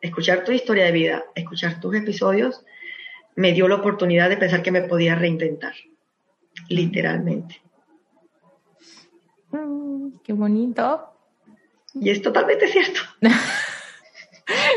Escuchar 0.00 0.44
tu 0.44 0.52
historia 0.52 0.84
de 0.84 0.92
vida, 0.92 1.24
escuchar 1.34 1.80
tus 1.80 1.92
episodios, 1.96 2.64
me 3.34 3.52
dio 3.52 3.66
la 3.66 3.74
oportunidad 3.74 4.28
de 4.28 4.36
pensar 4.36 4.62
que 4.62 4.70
me 4.70 4.82
podía 4.82 5.16
reinventar, 5.16 5.74
literalmente. 6.68 7.60
Mm, 9.50 10.18
qué 10.22 10.34
bonito. 10.34 11.14
Y 11.94 12.10
es 12.10 12.22
totalmente 12.22 12.68
cierto. 12.68 13.00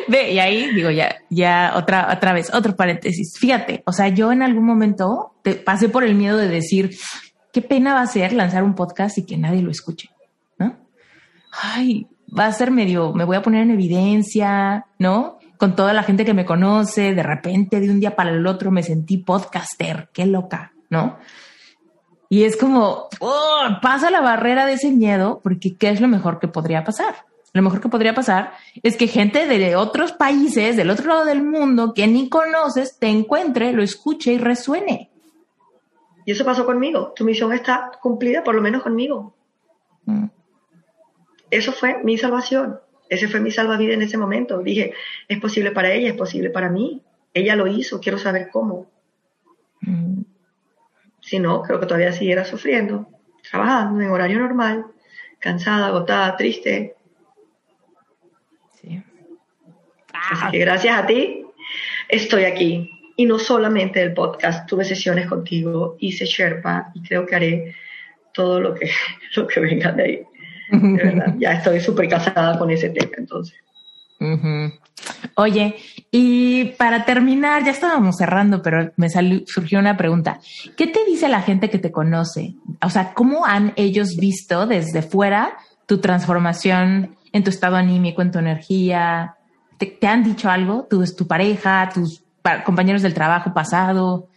Ve, 0.07 0.34
y 0.34 0.39
ahí 0.39 0.73
digo, 0.73 0.89
ya, 0.89 1.15
ya 1.30 1.73
otra, 1.76 2.11
otra 2.14 2.34
vez, 2.34 2.53
otro 2.53 2.76
paréntesis. 2.76 3.38
Fíjate, 3.39 3.84
o 3.85 3.93
sea, 3.93 4.10
yo 4.10 4.31
en 4.31 4.41
algún 4.41 4.65
momento 4.65 5.34
te 5.43 5.56
pasé 5.56 5.89
por 5.89 6.03
el 6.03 6.15
miedo 6.15 6.38
de 6.38 6.48
decir, 6.48 6.98
qué 7.53 7.61
pena 7.61 7.93
va 7.93 8.02
a 8.02 8.07
ser 8.07 8.34
lanzar 8.34 8.64
un 8.64 8.76
podcast 8.76 9.18
y 9.18 9.26
que 9.26 9.38
nadie 9.38 9.61
lo 9.61 9.72
escuche, 9.72 10.10
¿no? 10.57 10.77
Ay, 11.52 12.07
va 12.38 12.48
a 12.48 12.53
ser 12.53 12.72
medio, 12.72 13.14
me 13.14 13.23
voy 13.23 13.38
a 13.38 13.41
poner 13.41 13.64
en 13.64 13.72
evidencia, 13.72 14.85
¿no? 14.99 15.39
con 15.61 15.76
toda 15.76 15.93
la 15.93 16.02
gente 16.02 16.26
que 16.26 16.34
me 16.34 16.43
conoce, 16.43 17.14
de 17.14 17.22
repente 17.22 17.80
de 17.80 17.91
un 17.91 17.99
día 17.99 18.15
para 18.15 18.31
el 18.31 18.48
otro 18.48 18.72
me 18.72 18.81
sentí 18.81 19.19
podcaster, 19.19 20.10
qué 20.11 20.26
loca, 20.26 20.73
¿no? 20.89 21.19
Y 22.30 22.45
es 22.45 22.57
como, 22.57 23.10
oh, 23.19 23.68
pasa 23.80 24.10
la 24.10 24.22
barrera 24.22 24.65
de 24.65 24.73
ese 24.73 24.89
miedo, 24.89 25.39
porque 25.43 25.77
¿qué 25.77 25.91
es 25.91 26.02
lo 26.02 26.07
mejor 26.07 26.39
que 26.39 26.48
podría 26.48 26.84
pasar? 26.84 27.14
Lo 27.53 27.61
mejor 27.61 27.82
que 27.82 27.90
podría 27.90 28.14
pasar 28.14 28.53
es 28.82 28.95
que 28.95 29.07
gente 29.07 29.45
de 29.45 29.76
otros 29.76 30.14
países, 30.14 30.78
del 30.78 30.90
otro 30.90 31.07
lado 31.07 31.26
del 31.26 31.44
mundo, 31.44 31.94
que 31.94 32.07
ni 32.07 32.30
conoces, 32.30 32.98
te 32.98 33.07
encuentre, 33.07 33.73
lo 33.73 33.84
escuche 33.84 34.34
y 34.34 34.38
resuene. 34.38 35.10
Y 36.26 36.32
eso 36.32 36.45
pasó 36.45 36.65
conmigo. 36.65 37.14
Tu 37.15 37.26
misión 37.26 37.52
está 37.52 37.91
cumplida, 38.02 38.44
por 38.44 38.56
lo 38.56 38.61
menos 38.61 38.84
conmigo. 38.84 39.36
Mm. 40.06 40.28
Eso 41.49 41.73
fue 41.73 42.02
mi 42.03 42.18
salvación. 42.18 42.80
Ese 43.10 43.28
fue 43.28 43.41
mi 43.41 43.52
salvavidas 43.52 43.95
en 43.95 44.03
ese 44.03 44.18
momento. 44.18 44.60
Dije, 44.60 44.94
es 45.28 45.40
posible 45.40 45.72
para 45.72 45.91
ella, 45.91 46.10
es 46.10 46.15
posible 46.15 46.49
para 46.49 46.69
mí. 46.69 47.02
Ella 47.34 47.57
lo 47.57 47.68
hizo, 47.68 47.99
quiero 47.99 48.18
saber 48.18 48.49
cómo. 48.52 48.90
Mm. 49.82 50.22
Si 51.19 51.40
no, 51.40 51.61
creo 51.61 51.80
que 51.80 51.86
todavía 51.86 52.14
siguiera 52.14 52.45
sufriendo, 52.45 53.07
trabajando 53.49 54.02
en 54.02 54.10
horario 54.10 54.40
normal, 54.40 54.86
cansada, 55.40 55.88
agotada, 55.88 56.36
triste. 56.38 56.95
Sí. 58.82 59.03
Gracias 60.53 60.97
a 60.97 61.05
ti 61.05 61.45
estoy 62.11 62.43
aquí. 62.43 62.89
Y 63.17 63.25
no 63.25 63.39
solamente 63.39 64.01
el 64.01 64.13
podcast, 64.13 64.67
tuve 64.67 64.83
sesiones 64.83 65.27
contigo, 65.27 65.95
hice 65.99 66.25
Sherpa 66.25 66.91
y 66.93 67.01
creo 67.01 67.25
que 67.25 67.35
haré 67.35 67.75
todo 68.33 68.59
lo 68.59 68.73
que, 68.73 68.89
lo 69.35 69.47
que 69.47 69.59
venga 69.59 69.91
de 69.91 70.03
ahí. 70.03 70.21
Ya 71.37 71.53
estoy 71.53 71.81
súper 71.81 72.07
casada 72.07 72.57
con 72.57 72.71
ese 72.71 72.89
tema, 72.89 73.11
entonces. 73.17 73.57
Oye, 75.35 75.75
y 76.11 76.65
para 76.77 77.03
terminar, 77.03 77.65
ya 77.65 77.71
estábamos 77.71 78.17
cerrando, 78.17 78.61
pero 78.61 78.91
me 78.95 79.09
surgió 79.09 79.79
una 79.79 79.97
pregunta. 79.97 80.39
¿Qué 80.77 80.87
te 80.87 81.03
dice 81.05 81.27
la 81.27 81.41
gente 81.41 81.69
que 81.69 81.79
te 81.79 81.91
conoce? 81.91 82.55
O 82.81 82.89
sea, 82.89 83.13
¿cómo 83.13 83.45
han 83.45 83.73
ellos 83.75 84.15
visto 84.15 84.65
desde 84.65 85.01
fuera 85.01 85.57
tu 85.87 85.99
transformación 85.99 87.17
en 87.33 87.43
tu 87.43 87.49
estado 87.49 87.75
anímico, 87.75 88.21
en 88.21 88.31
tu 88.31 88.39
energía? 88.39 89.35
¿Te, 89.85 90.07
han 90.07 90.23
dicho 90.23 90.49
algo? 90.49 90.87
¿Tu, 90.89 91.03
tu 91.15 91.27
pareja, 91.27 91.89
tus 91.93 92.23
compañeros 92.65 93.01
del 93.01 93.13
trabajo 93.13 93.53
pasado? 93.53 94.27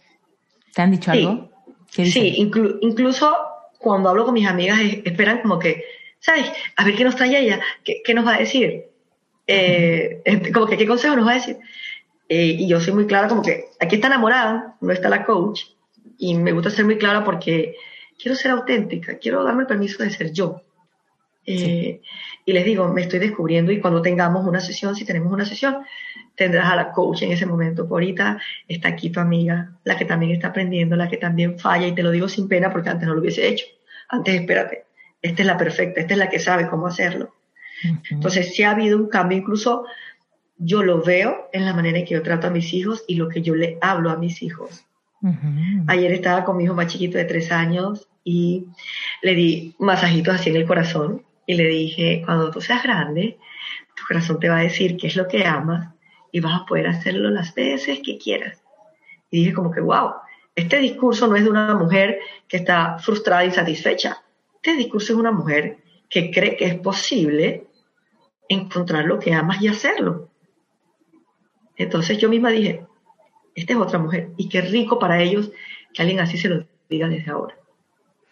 ¿Te 0.73 0.81
han 0.81 0.91
dicho 0.91 1.11
algo? 1.11 1.49
Sí, 1.89 2.35
incluso 2.37 3.35
cuando 3.77 4.09
hablo 4.09 4.25
con 4.25 4.33
mis 4.33 4.47
amigas, 4.47 4.79
esperan 5.03 5.41
como 5.41 5.59
que 5.59 5.83
¿sabes? 6.25 6.51
A 6.75 6.83
ver 6.83 6.95
qué 6.95 7.03
nos 7.03 7.15
trae 7.15 7.39
ella, 7.39 7.61
qué, 7.83 8.13
nos 8.15 8.25
va 8.25 8.33
a 8.33 8.39
decir, 8.39 8.85
eh, 9.45 10.23
como 10.51 10.65
que 10.65 10.75
qué 10.75 10.87
consejo 10.87 11.15
nos 11.15 11.27
va 11.27 11.31
a 11.31 11.35
decir. 11.35 11.57
Eh, 12.27 12.55
y 12.57 12.67
yo 12.67 12.79
soy 12.79 12.93
muy 12.93 13.05
clara 13.05 13.27
como 13.27 13.43
que 13.43 13.65
aquí 13.79 13.95
está 13.95 14.07
enamorada, 14.07 14.75
no 14.81 14.91
está 14.91 15.07
la 15.09 15.23
coach, 15.23 15.61
y 16.17 16.33
me 16.33 16.51
gusta 16.51 16.71
ser 16.71 16.85
muy 16.85 16.97
clara 16.97 17.23
porque 17.23 17.75
quiero 18.19 18.35
ser 18.35 18.51
auténtica, 18.51 19.19
quiero 19.19 19.43
darme 19.43 19.61
el 19.61 19.67
permiso 19.67 20.01
de 20.01 20.09
ser 20.09 20.31
yo. 20.31 20.61
Eh, 21.45 22.01
y 22.45 22.53
les 22.53 22.63
digo, 22.63 22.87
me 22.93 23.01
estoy 23.01 23.17
descubriendo 23.17 23.71
y 23.71 23.81
cuando 23.81 24.03
tengamos 24.03 24.45
una 24.45 24.59
sesión, 24.59 24.95
si 24.95 25.03
tenemos 25.03 25.33
una 25.33 25.45
sesión, 25.45 25.77
tendrás 26.35 26.71
a 26.71 26.75
la 26.75 26.91
coach 26.91 27.23
en 27.23 27.31
ese 27.31 27.47
momento. 27.47 27.87
Por 27.87 28.03
ahorita 28.03 28.39
está 28.67 28.89
aquí 28.89 29.09
tu 29.09 29.19
amiga, 29.19 29.71
la 29.83 29.97
que 29.97 30.05
también 30.05 30.31
está 30.31 30.49
aprendiendo, 30.49 30.95
la 30.95 31.09
que 31.09 31.17
también 31.17 31.57
falla, 31.57 31.87
y 31.87 31.95
te 31.95 32.03
lo 32.03 32.11
digo 32.11 32.29
sin 32.29 32.47
pena 32.47 32.71
porque 32.71 32.89
antes 32.89 33.07
no 33.07 33.15
lo 33.15 33.21
hubiese 33.21 33.47
hecho. 33.47 33.65
Antes 34.09 34.35
espérate, 34.35 34.85
esta 35.23 35.41
es 35.41 35.47
la 35.47 35.57
perfecta, 35.57 36.01
esta 36.01 36.13
es 36.13 36.19
la 36.19 36.29
que 36.29 36.39
sabe 36.39 36.67
cómo 36.67 36.85
hacerlo. 36.85 37.33
Entonces, 38.11 38.53
si 38.53 38.61
ha 38.61 38.71
habido 38.71 38.97
un 38.97 39.09
cambio, 39.09 39.39
incluso 39.39 39.85
yo 40.57 40.83
lo 40.83 41.01
veo 41.01 41.49
en 41.51 41.65
la 41.65 41.73
manera 41.73 41.97
en 41.97 42.05
que 42.05 42.13
yo 42.13 42.21
trato 42.21 42.47
a 42.47 42.51
mis 42.51 42.73
hijos 42.73 43.03
y 43.07 43.15
lo 43.15 43.27
que 43.27 43.41
yo 43.41 43.55
le 43.55 43.79
hablo 43.81 44.11
a 44.11 44.17
mis 44.17 44.43
hijos. 44.43 44.85
Ayer 45.87 46.11
estaba 46.11 46.45
con 46.45 46.57
mi 46.57 46.65
hijo 46.65 46.75
más 46.75 46.87
chiquito 46.87 47.17
de 47.17 47.25
tres 47.25 47.51
años 47.51 48.07
y 48.23 48.67
le 49.23 49.33
di 49.33 49.75
masajitos 49.79 50.35
así 50.35 50.51
en 50.51 50.57
el 50.57 50.67
corazón 50.67 51.23
y 51.45 51.55
le 51.55 51.67
dije, 51.67 52.21
cuando 52.25 52.51
tú 52.51 52.61
seas 52.61 52.83
grande, 52.83 53.37
tu 53.95 54.03
corazón 54.07 54.39
te 54.39 54.49
va 54.49 54.59
a 54.59 54.63
decir 54.63 54.97
qué 54.97 55.07
es 55.07 55.15
lo 55.15 55.27
que 55.27 55.45
amas 55.45 55.93
y 56.31 56.39
vas 56.39 56.61
a 56.61 56.65
poder 56.65 56.87
hacerlo 56.87 57.29
las 57.29 57.53
veces 57.53 57.99
que 58.03 58.17
quieras. 58.17 58.61
Y 59.29 59.39
dije 59.39 59.53
como 59.53 59.71
que, 59.71 59.81
wow, 59.81 60.13
este 60.55 60.79
discurso 60.79 61.27
no 61.27 61.35
es 61.35 61.43
de 61.43 61.49
una 61.49 61.75
mujer 61.75 62.19
que 62.47 62.57
está 62.57 62.97
frustrada 62.99 63.43
y 63.43 63.47
insatisfecha. 63.47 64.23
Este 64.55 64.75
discurso 64.75 65.13
es 65.13 65.19
una 65.19 65.31
mujer 65.31 65.77
que 66.09 66.31
cree 66.31 66.55
que 66.55 66.65
es 66.65 66.75
posible 66.75 67.67
encontrar 68.47 69.05
lo 69.05 69.19
que 69.19 69.33
amas 69.33 69.61
y 69.61 69.67
hacerlo. 69.67 70.29
Entonces 71.75 72.17
yo 72.17 72.29
misma 72.29 72.51
dije, 72.51 72.85
esta 73.53 73.73
es 73.73 73.79
otra 73.79 73.99
mujer 73.99 74.29
y 74.37 74.49
qué 74.49 74.61
rico 74.61 74.97
para 74.99 75.21
ellos 75.21 75.51
que 75.93 76.01
alguien 76.01 76.19
así 76.19 76.37
se 76.37 76.49
lo 76.49 76.65
diga 76.89 77.07
desde 77.07 77.31
ahora. 77.31 77.55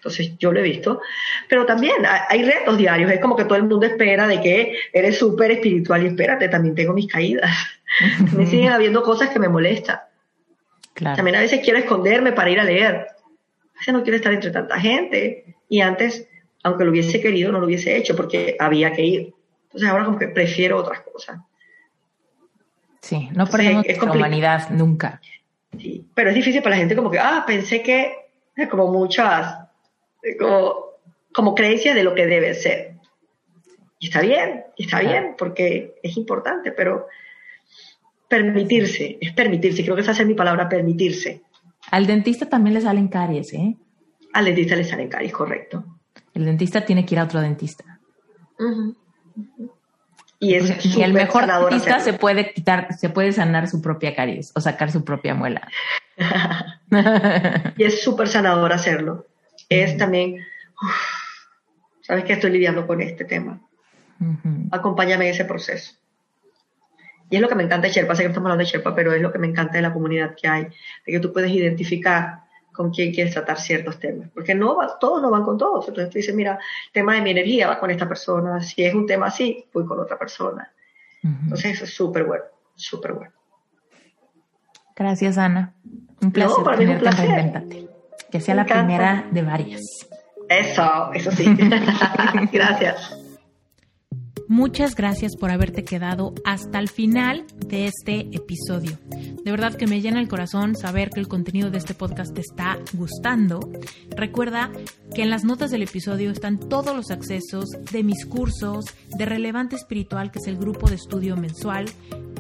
Entonces 0.04 0.38
yo 0.38 0.52
lo 0.52 0.60
he 0.60 0.64
visto, 0.64 1.02
pero 1.48 1.66
también 1.66 1.96
hay 2.30 2.44
retos 2.44 2.78
diarios, 2.78 3.10
es 3.10 3.22
como 3.22 3.38
que 3.38 3.46
todo 3.46 3.56
el 3.56 3.64
mundo 3.64 3.86
espera 3.86 4.28
de 4.28 4.42
que 4.42 4.76
eres 4.92 5.18
súper 5.18 5.52
espiritual 5.52 6.04
y 6.04 6.08
espérate, 6.08 6.50
también 6.50 6.76
tengo 6.76 6.94
mis 6.94 7.08
caídas, 7.08 7.50
me 8.36 8.46
siguen 8.46 8.74
habiendo 8.74 9.02
cosas 9.02 9.30
que 9.30 9.40
me 9.40 9.48
molestan. 9.48 10.00
También 10.94 11.38
a 11.38 11.40
veces 11.40 11.62
quiero 11.64 11.80
esconderme 11.80 12.34
para 12.34 12.50
ir 12.50 12.60
a 12.60 12.66
leer, 12.66 12.96
a 12.96 13.80
veces 13.80 13.94
no 13.94 14.04
quiero 14.04 14.18
estar 14.18 14.34
entre 14.34 14.52
tanta 14.52 14.78
gente, 14.80 15.56
y 15.70 15.80
antes 15.80 16.28
aunque 16.64 16.86
lo 16.86 16.92
hubiese 16.92 17.22
querido, 17.22 17.52
no 17.52 17.60
lo 17.60 17.66
hubiese 17.66 17.96
hecho 17.96 18.16
porque 18.16 18.56
había 18.60 18.94
que 18.94 19.04
ir. 19.04 19.34
Entonces 19.66 19.90
ahora 19.90 20.06
como 20.06 20.18
que 20.18 20.30
prefiero 20.30 20.78
otras 20.78 21.02
cosas. 21.02 21.40
Sí, 23.02 23.30
no 23.34 23.46
perdemos 23.46 23.86
nuestra 23.86 24.12
humanidad 24.12 24.70
nunca. 24.70 25.22
Sí, 25.78 26.06
pero 26.14 26.30
es 26.30 26.36
difícil 26.36 26.62
para 26.62 26.76
la 26.76 26.80
gente 26.80 26.96
como 26.96 27.12
que, 27.12 27.20
ah, 27.20 27.44
pensé 27.46 27.84
que, 27.84 28.14
como 28.70 28.92
muchas, 28.92 29.58
como, 30.40 30.76
como 31.34 31.56
creencias 31.56 31.96
de 31.96 32.04
lo 32.04 32.14
que 32.16 32.26
debe 32.26 32.54
ser. 32.54 32.94
Y 34.00 34.08
está 34.08 34.22
bien, 34.22 34.66
está 34.78 35.00
bien, 35.00 35.36
porque 35.38 35.96
es 36.04 36.18
importante, 36.18 36.72
pero 36.72 37.08
permitirse, 38.28 39.18
es 39.22 39.32
permitirse, 39.34 39.84
creo 39.84 39.96
que 39.96 40.02
esa 40.02 40.12
es 40.12 40.26
mi 40.26 40.34
palabra, 40.34 40.68
permitirse. 40.68 41.42
Al 41.92 42.08
dentista 42.08 42.50
también 42.50 42.74
le 42.74 42.82
salen 42.82 43.08
caries, 43.08 43.54
¿eh? 43.54 43.78
Al 44.34 44.46
dentista 44.46 44.76
le 44.76 44.84
salen 44.84 45.08
caries, 45.08 45.32
correcto. 45.32 45.86
El 46.34 46.46
dentista 46.46 46.84
tiene 46.84 47.06
que 47.06 47.16
ir 47.16 47.20
a 47.20 47.26
otro 47.26 47.40
dentista. 47.40 48.00
Y, 50.40 50.56
es 50.56 50.86
y 50.86 51.02
el 51.02 51.14
mejor 51.14 51.46
dentista 51.46 52.00
se 52.00 52.14
puede 52.14 52.54
quitar, 52.54 52.94
se 52.98 53.10
puede 53.10 53.32
sanar 53.32 53.68
su 53.68 53.82
propia 53.82 54.16
caries 54.16 54.52
o 54.56 54.62
sacar 54.62 54.92
su 54.92 55.06
propia 55.06 55.36
muela. 55.36 55.70
y 57.78 57.84
es 57.84 58.02
súper 58.04 58.28
sanador 58.28 58.74
hacerlo. 58.74 59.28
Es 59.82 59.98
también, 59.98 60.46
sabes 62.02 62.24
que 62.26 62.34
estoy 62.34 62.52
lidiando 62.52 62.86
con 62.86 63.02
este 63.02 63.26
tema. 63.26 63.60
Acompáñame 64.72 65.26
en 65.26 65.32
ese 65.32 65.46
proceso. 65.46 65.96
Y 67.30 67.36
es 67.38 67.42
lo 67.42 67.50
que 67.50 67.56
me 67.56 67.64
encanta 67.64 67.88
de 67.88 67.94
Sherpa, 67.94 68.16
sé 68.16 68.24
que 68.24 68.28
estamos 68.28 68.48
hablando 68.48 68.64
de 68.64 68.70
Sherpa, 68.72 68.94
pero 68.94 69.14
es 69.14 69.22
lo 69.22 69.32
que 69.32 69.40
me 69.40 69.48
encanta 69.48 69.74
de 69.74 69.82
la 69.82 69.92
comunidad 69.94 70.36
que 70.40 70.48
hay, 70.48 70.64
de 70.64 71.12
que 71.12 71.20
tú 71.20 71.34
puedes 71.34 71.52
identificar 71.52 72.44
con 72.72 72.92
quién 72.92 73.14
quieres 73.14 73.34
tratar 73.34 73.60
ciertos 73.60 74.00
temas, 74.00 74.30
porque 74.34 74.54
no 74.54 74.76
va, 74.76 74.98
todos 75.00 75.22
no 75.22 75.30
van 75.30 75.44
con 75.44 75.58
todos. 75.58 75.88
Entonces 75.88 76.12
tú 76.12 76.18
dices, 76.18 76.36
mira, 76.36 76.54
el 76.54 76.92
tema 76.92 77.16
de 77.16 77.22
mi 77.22 77.32
energía 77.32 77.68
va 77.68 77.80
con 77.80 77.92
esta 77.92 78.08
persona, 78.08 78.62
si 78.62 78.84
es 78.84 78.94
un 78.94 79.08
tema 79.08 79.28
así, 79.28 79.66
voy 79.74 79.86
con 79.86 80.00
otra 80.00 80.18
persona. 80.18 80.72
Entonces 81.24 81.76
eso 81.76 81.86
es 81.86 81.94
súper 81.94 82.26
bueno, 82.26 82.44
súper 82.76 83.14
bueno. 83.14 83.34
Gracias, 84.96 85.38
Ana. 85.38 85.74
Un 86.22 86.32
placer 86.32 86.58
no, 86.58 86.64
para 86.64 86.78
mí 86.78 86.86
un 86.86 87.00
placer. 87.00 87.90
Que 88.34 88.42
sea 88.42 88.56
la 88.56 88.66
primera 88.66 89.28
de 89.30 89.44
varias. 89.44 89.82
Eso, 90.50 91.14
eso 91.14 91.30
sí. 91.30 91.46
Gracias. 92.52 93.16
Muchas 94.48 94.96
gracias 94.96 95.36
por 95.36 95.52
haberte 95.52 95.84
quedado 95.84 96.34
hasta 96.44 96.80
el 96.80 96.90
final 96.90 97.46
de 97.68 97.86
este 97.86 98.22
episodio. 98.32 98.98
De 99.44 99.52
verdad 99.52 99.76
que 99.76 99.86
me 99.86 100.02
llena 100.02 100.20
el 100.20 100.28
corazón 100.28 100.76
saber 100.76 101.12
que 101.12 101.20
el 101.20 101.28
contenido 101.28 101.70
de 101.70 101.78
este 101.78 101.94
podcast 101.94 102.34
te 102.34 102.42
está 102.42 102.80
gustando. 102.94 103.60
Recuerda 104.18 104.72
que 105.14 105.22
en 105.22 105.30
las 105.30 105.44
notas 105.44 105.70
del 105.70 105.84
episodio 105.84 106.32
están 106.32 106.58
todos 106.58 106.96
los 106.96 107.12
accesos 107.12 107.70
de 107.92 108.04
mis 108.04 108.26
cursos 108.26 108.86
de 109.16 109.26
Relevante 109.26 109.76
Espiritual, 109.76 110.32
que 110.32 110.40
es 110.40 110.48
el 110.48 110.58
grupo 110.58 110.90
de 110.90 110.96
estudio 110.96 111.38
mensual. 111.38 111.86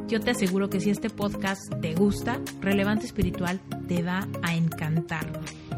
Yo 0.07 0.19
te 0.19 0.31
aseguro 0.31 0.71
que 0.71 0.79
si 0.79 0.89
este 0.89 1.11
podcast 1.11 1.61
te 1.81 1.93
gusta, 1.93 2.39
Relevante 2.61 3.05
Espiritual 3.05 3.61
te 3.87 4.01
va 4.01 4.27
a 4.41 4.55
encantar. 4.55 5.27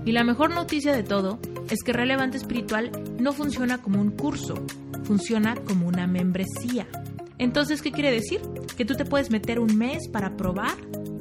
Y 0.05 0.11
la 0.11 0.23
mejor 0.23 0.51
noticia 0.51 0.95
de 0.95 1.03
todo 1.03 1.39
es 1.69 1.83
que 1.83 1.93
Relevante 1.93 2.37
Espiritual 2.37 2.91
no 3.19 3.33
funciona 3.33 3.81
como 3.81 3.99
un 3.99 4.11
curso 4.11 4.63
funciona 5.05 5.55
como 5.55 5.87
una 5.87 6.07
membresía. 6.07 6.87
Entonces, 7.37 7.81
¿qué 7.81 7.91
quiere 7.91 8.11
decir? 8.11 8.41
Que 8.75 8.85
tú 8.85 8.95
te 8.95 9.05
puedes 9.05 9.29
meter 9.29 9.59
un 9.59 9.77
mes 9.77 10.09
para 10.09 10.35
probar 10.35 10.75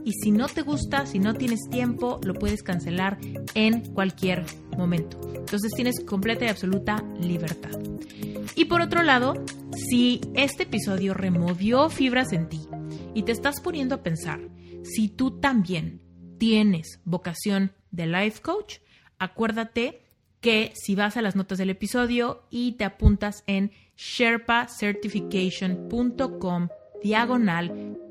y 0.04 0.12
si 0.12 0.32
no 0.32 0.46
te 0.46 0.62
gusta, 0.62 1.06
si 1.06 1.18
no 1.18 1.34
tienes 1.34 1.60
tiempo, 1.70 2.20
lo 2.24 2.34
puedes 2.34 2.62
cancelar 2.62 3.18
en 3.54 3.80
cualquier 3.92 4.44
momento. 4.76 5.20
Entonces 5.34 5.72
tienes 5.74 6.04
completa 6.04 6.44
y 6.44 6.48
absoluta 6.48 7.04
libertad. 7.20 7.78
Y 8.54 8.66
por 8.66 8.80
otro 8.80 9.02
lado, 9.02 9.34
si 9.90 10.20
este 10.34 10.64
episodio 10.64 11.14
removió 11.14 11.88
fibras 11.90 12.32
en 12.32 12.48
ti 12.48 12.60
y 13.14 13.22
te 13.22 13.32
estás 13.32 13.60
poniendo 13.60 13.96
a 13.96 14.02
pensar 14.02 14.40
si 14.82 15.08
tú 15.08 15.40
también 15.40 16.02
tienes 16.38 17.00
vocación 17.04 17.72
de 17.94 18.06
life 18.06 18.42
coach, 18.42 18.80
acuérdate 19.18 20.02
que 20.40 20.72
si 20.74 20.94
vas 20.94 21.16
a 21.16 21.22
las 21.22 21.34
notas 21.36 21.56
del 21.58 21.70
episodio 21.70 22.42
y 22.50 22.72
te 22.72 22.84
apuntas 22.84 23.44
en 23.46 23.70
sherpacertification.com 23.96 26.68
diagonal 27.02 27.96